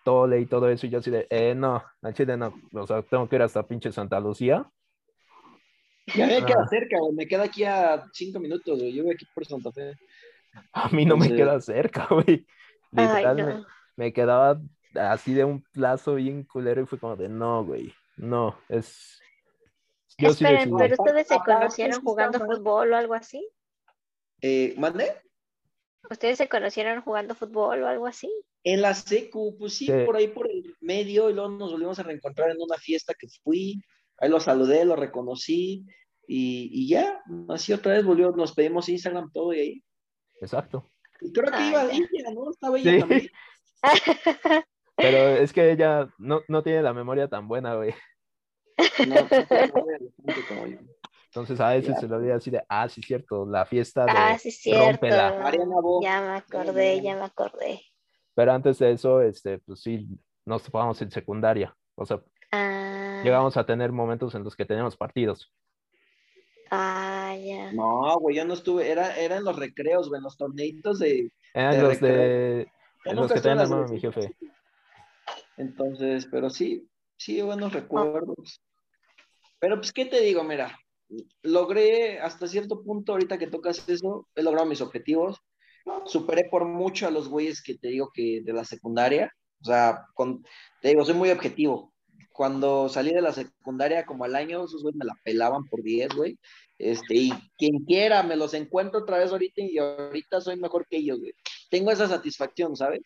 tole 0.10 0.40
y 0.42 0.46
todo 0.48 0.68
eso, 0.70 0.88
y 0.88 0.90
yo 0.90 1.00
así 1.00 1.12
de, 1.12 1.28
eh, 1.30 1.54
no, 1.54 1.84
al 2.02 2.14
chile 2.16 2.36
no, 2.36 2.52
o 2.74 2.88
sea, 2.88 3.04
tengo 3.04 3.30
que 3.30 3.36
ir 3.36 3.42
hasta 3.44 3.62
pinche 3.68 3.92
Santa 3.92 4.20
Lucía. 4.20 4.68
Ya 6.16 6.26
me 6.26 6.44
queda 6.44 6.64
Ah. 6.64 6.68
cerca, 6.68 6.98
güey. 7.00 7.14
Me 7.14 7.28
queda 7.28 7.44
aquí 7.44 7.64
a 7.64 8.04
cinco 8.14 8.40
minutos, 8.40 8.80
güey. 8.80 8.92
Yo 8.94 9.04
voy 9.04 9.14
aquí 9.14 9.26
por 9.36 9.46
Santa 9.46 9.72
Fe. 9.72 9.94
A 10.74 10.90
mí 10.90 11.06
no 11.06 11.16
me 11.18 11.28
Entonces- 11.28 11.38
queda 11.38 11.62
cerca, 11.62 12.08
güey. 12.10 12.48
Ay, 12.96 13.06
Literal, 13.26 13.36
me, 13.36 13.44
no. 13.44 13.66
me 13.98 14.12
quedaba 14.14 14.60
así 14.96 15.36
de 15.36 15.44
un 15.44 15.62
plazo 15.72 16.16
bien 16.16 16.44
culero 16.44 16.82
y 16.82 16.86
fue 16.88 16.98
como 17.00 17.16
de, 17.16 17.30
no, 17.30 17.64
güey, 17.64 17.94
no, 18.18 18.58
es, 18.70 19.22
Yo 20.18 20.30
sí 20.34 20.44
Esperen, 20.44 20.58
decidí. 20.72 20.76
pero 20.80 20.96
ustedes 20.98 21.28
se 21.28 21.40
conocieron 21.46 21.94
sí 21.96 22.02
jugando 22.04 22.40
fútbol 22.40 22.92
o 22.94 22.98
algo 22.98 23.14
así. 23.14 23.48
Eh, 24.42 24.74
¿Mandé? 24.80 25.14
¿Ustedes 26.10 26.38
se 26.38 26.48
conocieron 26.50 27.02
jugando 27.02 27.36
fútbol 27.36 27.84
o 27.84 27.88
algo 27.88 28.08
así? 28.08 28.30
En 28.64 28.82
la 28.82 28.94
secu, 28.94 29.58
pues 29.58 29.74
sí, 29.74 29.86
Sí. 29.86 29.92
por 30.06 30.16
ahí 30.18 30.28
por 30.28 30.50
el 30.50 30.76
medio, 30.82 31.30
y 31.30 31.34
luego 31.34 31.50
nos 31.50 31.72
volvimos 31.72 31.98
a 32.00 32.04
reencontrar 32.04 32.52
en 32.52 32.62
una 32.62 32.78
fiesta 32.78 33.14
que 33.18 33.28
fui, 33.44 33.82
ahí 34.18 34.30
lo 34.30 34.40
saludé, 34.40 34.86
lo 34.86 34.96
reconocí, 34.96 35.86
y, 36.28 36.70
y 36.72 36.88
ya, 36.90 37.22
así 37.50 37.74
otra 37.74 37.94
vez 37.94 38.06
volvió, 38.06 38.32
nos 38.32 38.54
pedimos 38.54 38.88
Instagram, 38.90 39.32
todo, 39.32 39.54
y 39.54 39.60
ahí. 39.60 39.84
Exacto. 40.42 40.86
Y 41.22 41.32
creo 41.34 41.52
que 41.52 41.58
Ah, 41.58 41.70
iba 41.70 41.84
ella, 41.92 42.32
¿no? 42.34 42.52
Estaba 42.52 42.78
ella 42.78 42.92
Sí. 42.92 43.00
también. 43.00 43.30
Pero 44.96 45.18
es 45.38 45.54
que 45.54 45.72
ella 45.72 46.14
no, 46.18 46.42
no 46.50 46.62
tiene 46.64 46.82
la 46.82 46.94
memoria 46.94 47.28
tan 47.30 47.48
buena, 47.48 47.76
güey. 47.76 47.94
No, 49.08 49.16
no, 49.16 49.22
no, 49.22 50.00
no, 50.24 50.48
como 50.48 50.68
yo. 50.68 50.78
Entonces 51.40 51.60
a 51.60 51.70
veces 51.70 51.96
Ya. 51.96 52.00
se 52.02 52.08
lo 52.08 52.18
olvida 52.18 52.36
así 52.36 52.52
de, 52.52 52.64
ah, 52.68 52.88
sí, 52.90 53.02
cierto, 53.02 53.46
la 53.46 53.66
fiesta 53.66 54.06
de 54.06 54.12
ah, 54.14 54.38
sí, 54.38 54.52
cierto. 54.52 55.08
Ya 55.08 56.22
me 56.22 56.36
acordé, 56.38 57.02
ya 57.02 57.16
me 57.16 57.24
acordé. 57.24 57.82
Pero 58.36 58.52
antes 58.52 58.78
de 58.80 58.92
eso, 58.92 59.22
este, 59.22 59.60
pues 59.60 59.82
sí, 59.82 60.08
nos 60.46 60.64
topamos 60.64 61.02
en 61.02 61.12
secundaria. 61.12 61.76
O 61.96 62.06
sea, 62.06 62.22
Ah, 62.52 63.22
llegamos 63.24 63.58
a 63.58 63.66
tener 63.66 63.92
momentos 63.92 64.34
en 64.34 64.44
los 64.44 64.56
que 64.56 64.66
teníamos 64.66 64.98
partidos. 64.98 65.54
ah, 66.72 67.36
ya. 67.40 67.72
No, 67.74 68.18
güey, 68.20 68.36
yo 68.38 68.46
no 68.46 68.54
estuve, 68.56 68.90
era, 68.92 69.16
era 69.18 69.38
en 69.38 69.44
los 69.44 69.56
recreos, 69.56 70.10
güey, 70.10 70.18
en 70.20 70.24
los 70.24 70.36
torneitos 70.38 71.00
de... 71.00 71.32
Eran 71.54 71.72
De 71.76 71.82
los 71.82 72.00
de 72.00 72.10
recreo. 72.10 72.74
En 73.06 73.16
los 73.16 73.32
que 73.32 73.40
tenían 73.42 73.58
la 73.58 73.64
armado 73.64 73.88
mi 73.88 74.00
jefe. 74.00 74.36
Entonces, 75.58 76.28
pero 76.32 76.50
sí, 76.50 76.88
sí, 77.18 77.42
buenos 77.42 77.72
recuerdos. 77.74 78.62
Pero 79.60 79.78
pues, 79.78 79.92
¿qué 79.94 80.06
te 80.06 80.22
digo? 80.22 80.44
Mira, 80.44 80.78
logré 81.42 82.20
hasta 82.20 82.48
cierto 82.48 82.84
punto, 82.84 83.14
ahorita 83.14 83.38
que 83.38 83.48
tocas 83.48 83.88
eso, 83.88 84.28
he 84.36 84.44
logrado 84.44 84.68
mis 84.68 84.82
objetivos. 84.82 85.38
Superé 86.06 86.48
por 86.50 86.66
mucho 86.66 87.08
a 87.08 87.12
los 87.12 87.30
güeyes 87.30 87.62
que 87.62 87.76
te 87.76 87.90
digo 87.90 88.12
que 88.14 88.42
de 88.44 88.54
la 88.54 88.64
secundaria. 88.64 89.34
O 89.62 89.66
sea, 89.66 90.06
con, 90.14 90.44
te 90.82 90.90
digo, 90.90 91.04
soy 91.04 91.16
muy 91.16 91.32
objetivo. 91.32 91.94
Cuando 92.32 92.88
salí 92.88 93.14
de 93.14 93.22
la 93.22 93.34
secundaria, 93.34 94.06
como 94.06 94.24
al 94.24 94.36
año, 94.36 94.64
esos 94.64 94.82
güeyes 94.82 94.98
me 94.98 95.06
la 95.06 95.16
pelaban 95.24 95.66
por 95.66 95.82
10, 95.84 96.16
güey. 96.16 96.40
Este, 96.78 97.16
y 97.16 97.32
quien 97.58 97.84
quiera, 97.86 98.24
me 98.24 98.38
los 98.38 98.54
encuentro 98.54 99.02
otra 99.02 99.18
vez 99.18 99.32
ahorita 99.32 99.62
y 99.62 99.78
ahorita 99.78 100.40
soy 100.40 100.56
mejor 100.58 100.88
que 100.88 100.98
ellos, 100.98 101.20
güey. 101.20 101.34
Tengo 101.70 101.92
esa 101.92 102.08
satisfacción, 102.08 102.76
¿sabes? 102.78 103.02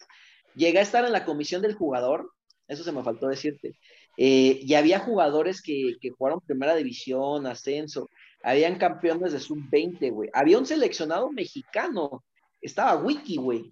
Llegué 0.55 0.77
a 0.77 0.83
estar 0.83 1.03
en 1.05 1.11
la 1.11 1.25
comisión 1.25 1.63
del 1.63 1.73
jugador, 1.73 2.31
eso 2.67 2.83
se 2.83 2.91
me 2.91 3.03
faltó 3.03 3.27
decirte. 3.27 3.75
Eh, 4.17 4.59
y 4.61 4.73
había 4.75 4.99
jugadores 4.99 5.61
que, 5.61 5.95
que 5.99 6.11
jugaron 6.11 6.39
primera 6.41 6.75
división, 6.75 7.47
ascenso, 7.47 8.09
habían 8.43 8.77
campeones 8.77 9.33
de 9.33 9.39
sub-20, 9.39 10.11
güey. 10.11 10.29
Había 10.33 10.57
un 10.59 10.65
seleccionado 10.65 11.31
mexicano, 11.31 12.23
estaba 12.61 13.01
Wiki, 13.01 13.37
güey. 13.37 13.71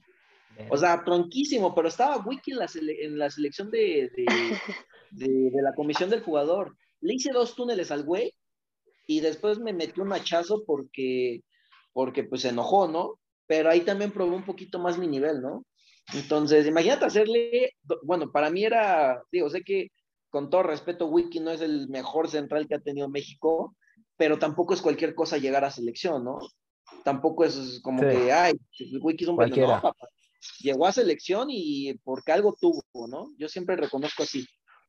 O 0.69 0.77
sea, 0.77 1.03
tronquísimo, 1.03 1.73
pero 1.76 1.88
estaba 1.88 2.18
Wiki 2.18 2.51
en 2.51 2.57
la, 2.59 2.68
sele- 2.68 2.97
en 3.05 3.18
la 3.18 3.30
selección 3.30 3.69
de, 3.72 4.09
de, 4.15 4.26
de- 5.11 5.49
de 5.51 5.61
la 5.61 5.73
comisión 5.76 6.09
del 6.09 6.22
jugador. 6.23 6.76
Le 7.01 7.13
hice 7.15 7.31
dos 7.31 7.55
túneles 7.55 7.91
al 7.91 8.03
güey 8.03 8.34
y 9.07 9.19
después 9.22 9.59
me 9.59 9.73
metió 9.73 10.03
un 10.03 10.13
hachazo 10.13 10.63
porque, 10.65 11.41
porque 11.93 12.23
pues 12.23 12.41
se 12.41 12.49
enojó, 12.49 12.88
¿no? 12.88 13.19
Pero 13.47 13.69
ahí 13.69 13.81
también 13.81 14.11
probé 14.11 14.35
un 14.35 14.45
poquito 14.45 14.80
más 14.80 14.97
mi 14.97 15.07
nivel, 15.07 15.41
¿no? 15.41 15.65
Entonces, 16.13 16.68
imagínate 16.68 17.05
hacerle, 17.05 17.73
bueno, 18.03 18.31
para 18.31 18.49
mí 18.49 18.63
era, 18.63 19.22
digo, 19.31 19.49
sé 19.49 19.61
que 19.61 19.88
con 20.32 20.49
todo 20.49 20.64
respeto, 20.64 21.06
Wiki 21.08 21.40
no 21.40 21.52
es 21.52 21.62
el 21.62 21.88
mejor 21.90 22.30
central 22.30 22.68
que 22.68 22.76
ha 22.76 22.80
tenido 22.80 23.08
México, 23.10 23.76
pero 24.18 24.40
tampoco 24.40 24.74
es 24.74 24.82
cualquier 24.82 25.14
cosa 25.14 25.38
llegar 25.38 25.64
a 25.64 25.72
selección, 25.72 26.24
¿no? 26.24 26.40
Tampoco 27.03 27.44
es 27.45 27.80
como 27.84 27.99
Sí. 28.02 28.08
que, 28.10 28.32
ay, 28.32 28.53
Wiki 29.02 29.26
es 29.26 29.30
un 29.30 29.38
veneno, 29.38 29.68
papá. 29.82 30.08
Llegó 30.60 30.88
a 30.88 30.91
selección 30.91 31.49
y 31.52 31.94
porque 32.03 32.32
algo 32.32 32.56
tuvo, 32.60 32.82
¿no? 33.08 33.32
Yo 33.38 33.48
siempre 33.48 33.76
reconozco 33.76 34.24
así. 34.24 34.48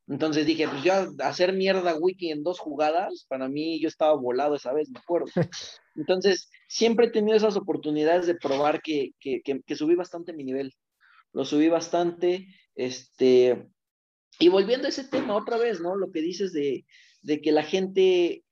Entonces 0.09 0.47
dije, 0.47 0.67
pues 0.69 0.83
yo 0.83 0.93
hacer 1.21 1.53
mierda 1.53 1.97
Wiki 1.97 2.31
en 2.31 2.43
dos 2.43 2.59
jugadas, 2.59 3.27
para 3.29 3.49
mí 3.49 3.81
yo 3.81 3.89
estaba 3.89 4.15
volado 4.15 4.55
esa 4.55 4.73
vez, 4.73 4.91
me 4.91 4.99
acuerdo. 4.99 5.27
Entonces, 5.95 6.51
siempre 6.69 7.07
he 7.07 7.11
tenido 7.11 7.37
esas 7.37 7.57
oportunidades 7.57 8.27
de 8.27 8.35
probar 8.35 8.81
que, 8.83 9.11
que, 9.21 9.43
que, 9.43 9.61
que 9.63 9.77
subí 9.77 9.95
bastante 9.95 10.33
mi 10.33 10.45
nivel. 10.45 10.73
Lo 11.33 11.45
subí 11.45 11.69
bastante, 11.69 12.47
este, 12.75 13.69
y 14.39 14.49
volviendo 14.49 14.87
a 14.87 14.91
ese 14.91 15.05
tema 15.05 15.37
otra 15.37 15.57
vez, 15.57 15.81
¿no? 15.81 15.97
Lo 15.97 16.11
que 16.11 16.21
dices 16.21 16.53
de, 16.53 16.85
de 17.23 17.41
que 17.41 17.53
la 17.53 17.63
gente 17.63 18.45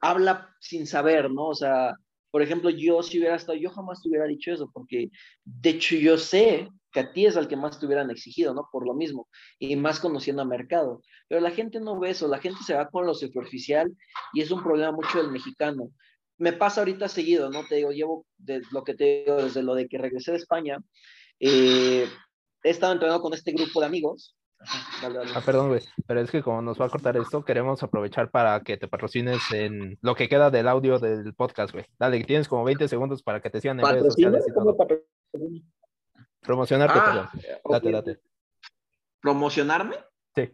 habla 0.00 0.54
sin 0.60 0.86
saber, 0.86 1.30
¿no? 1.30 1.48
O 1.48 1.54
sea, 1.54 1.96
por 2.30 2.42
ejemplo, 2.42 2.70
yo 2.70 3.02
si 3.02 3.18
hubiera 3.18 3.36
estado, 3.36 3.58
yo 3.58 3.70
jamás 3.70 4.02
te 4.02 4.08
hubiera 4.08 4.26
dicho 4.26 4.52
eso, 4.52 4.70
porque 4.72 5.10
de 5.44 5.70
hecho 5.70 5.96
yo 5.96 6.18
sé 6.18 6.68
que 6.92 7.00
a 7.00 7.12
ti 7.12 7.26
es 7.26 7.36
al 7.36 7.48
que 7.48 7.56
más 7.56 7.78
te 7.78 7.86
hubieran 7.86 8.10
exigido, 8.10 8.54
¿no? 8.54 8.68
Por 8.70 8.86
lo 8.86 8.94
mismo, 8.94 9.28
y 9.58 9.76
más 9.76 10.00
conociendo 10.00 10.42
a 10.42 10.46
mercado. 10.46 11.02
Pero 11.28 11.40
la 11.40 11.50
gente 11.50 11.80
no 11.80 11.98
ve 11.98 12.10
eso, 12.10 12.28
la 12.28 12.38
gente 12.38 12.60
se 12.66 12.74
va 12.74 12.88
con 12.88 13.06
lo 13.06 13.14
superficial 13.14 13.94
y 14.32 14.42
es 14.42 14.50
un 14.50 14.62
problema 14.62 14.92
mucho 14.92 15.18
del 15.18 15.30
mexicano. 15.30 15.90
Me 16.38 16.52
pasa 16.52 16.80
ahorita 16.80 17.08
seguido, 17.08 17.50
¿no? 17.50 17.66
Te 17.66 17.76
digo, 17.76 17.90
llevo 17.90 18.26
de 18.36 18.62
lo 18.72 18.84
que 18.84 18.94
te 18.94 19.24
digo 19.24 19.36
desde 19.42 19.62
lo 19.62 19.74
de 19.74 19.88
que 19.88 19.98
regresé 19.98 20.32
de 20.32 20.38
España, 20.38 20.78
eh, 21.40 22.06
he 22.62 22.70
estado 22.70 22.92
entrenando 22.92 23.22
con 23.22 23.34
este 23.34 23.52
grupo 23.52 23.80
de 23.80 23.86
amigos. 23.86 24.37
Ajá, 24.60 24.88
dale, 25.02 25.18
dale. 25.18 25.30
Ah, 25.36 25.42
perdón, 25.44 25.68
güey, 25.68 25.80
pero 26.06 26.20
es 26.20 26.30
que 26.30 26.42
como 26.42 26.60
nos 26.62 26.80
va 26.80 26.86
a 26.86 26.88
cortar 26.88 27.16
esto, 27.16 27.44
queremos 27.44 27.82
aprovechar 27.82 28.30
para 28.30 28.60
que 28.62 28.76
te 28.76 28.88
patrocines 28.88 29.40
en 29.52 29.98
lo 30.02 30.14
que 30.16 30.28
queda 30.28 30.50
del 30.50 30.66
audio 30.68 30.98
del 30.98 31.32
podcast, 31.34 31.72
güey. 31.72 31.84
Dale, 31.98 32.24
tienes 32.24 32.48
como 32.48 32.64
20 32.64 32.88
segundos 32.88 33.22
para 33.22 33.40
que 33.40 33.50
te 33.50 33.60
sigan 33.60 33.78
en 33.80 33.86
redes 33.86 34.04
sociales. 34.14 34.44
Promocionarte, 36.40 36.98
Ah, 36.98 37.30
perdón. 37.32 37.60
ok. 37.62 37.72
Date, 37.72 37.90
date. 37.92 38.20
¿Promocionarme? 39.20 39.96
Sí. 40.34 40.50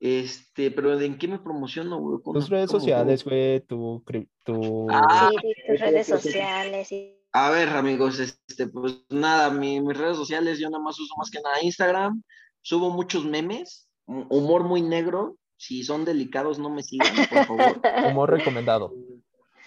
Este, 0.00 0.70
pero 0.70 0.98
¿en 1.00 1.18
qué 1.18 1.26
me 1.28 1.38
promociono, 1.38 1.98
güey? 1.98 2.22
¿Cómo- 2.22 2.38
Tus 2.38 2.48
redes 2.48 2.70
sociales, 2.70 3.24
güey, 3.24 3.60
tu, 3.60 4.04
tu... 4.44 4.86
Ah, 4.90 5.30
Sí, 5.30 5.52
tus 5.66 5.80
redes 5.80 6.06
sociales 6.06 6.92
y 6.92 7.17
A 7.32 7.50
ver, 7.50 7.68
amigos, 7.70 8.18
este, 8.20 8.66
pues 8.68 9.04
nada, 9.10 9.50
mi- 9.50 9.80
mis 9.80 9.96
redes 9.96 10.16
sociales, 10.16 10.58
yo 10.58 10.70
nada 10.70 10.82
más 10.82 10.98
uso 10.98 11.14
más 11.16 11.30
que 11.30 11.40
nada 11.40 11.56
Instagram, 11.62 12.22
subo 12.62 12.90
muchos 12.90 13.24
memes, 13.24 13.88
hu- 14.06 14.26
humor 14.30 14.64
muy 14.64 14.80
negro, 14.82 15.36
si 15.56 15.82
son 15.84 16.04
delicados 16.04 16.58
no 16.58 16.70
me 16.70 16.82
sigan, 16.82 17.14
por 17.28 17.46
favor. 17.46 17.80
humor 18.16 18.30
recomendado. 18.30 18.92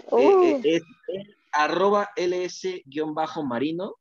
Uh, 0.09 0.17
Eh, 0.17 0.41
eh, 0.43 0.59
es, 0.63 0.83
es 1.07 1.27
arroba 1.51 2.09
ls-marino, 2.15 3.95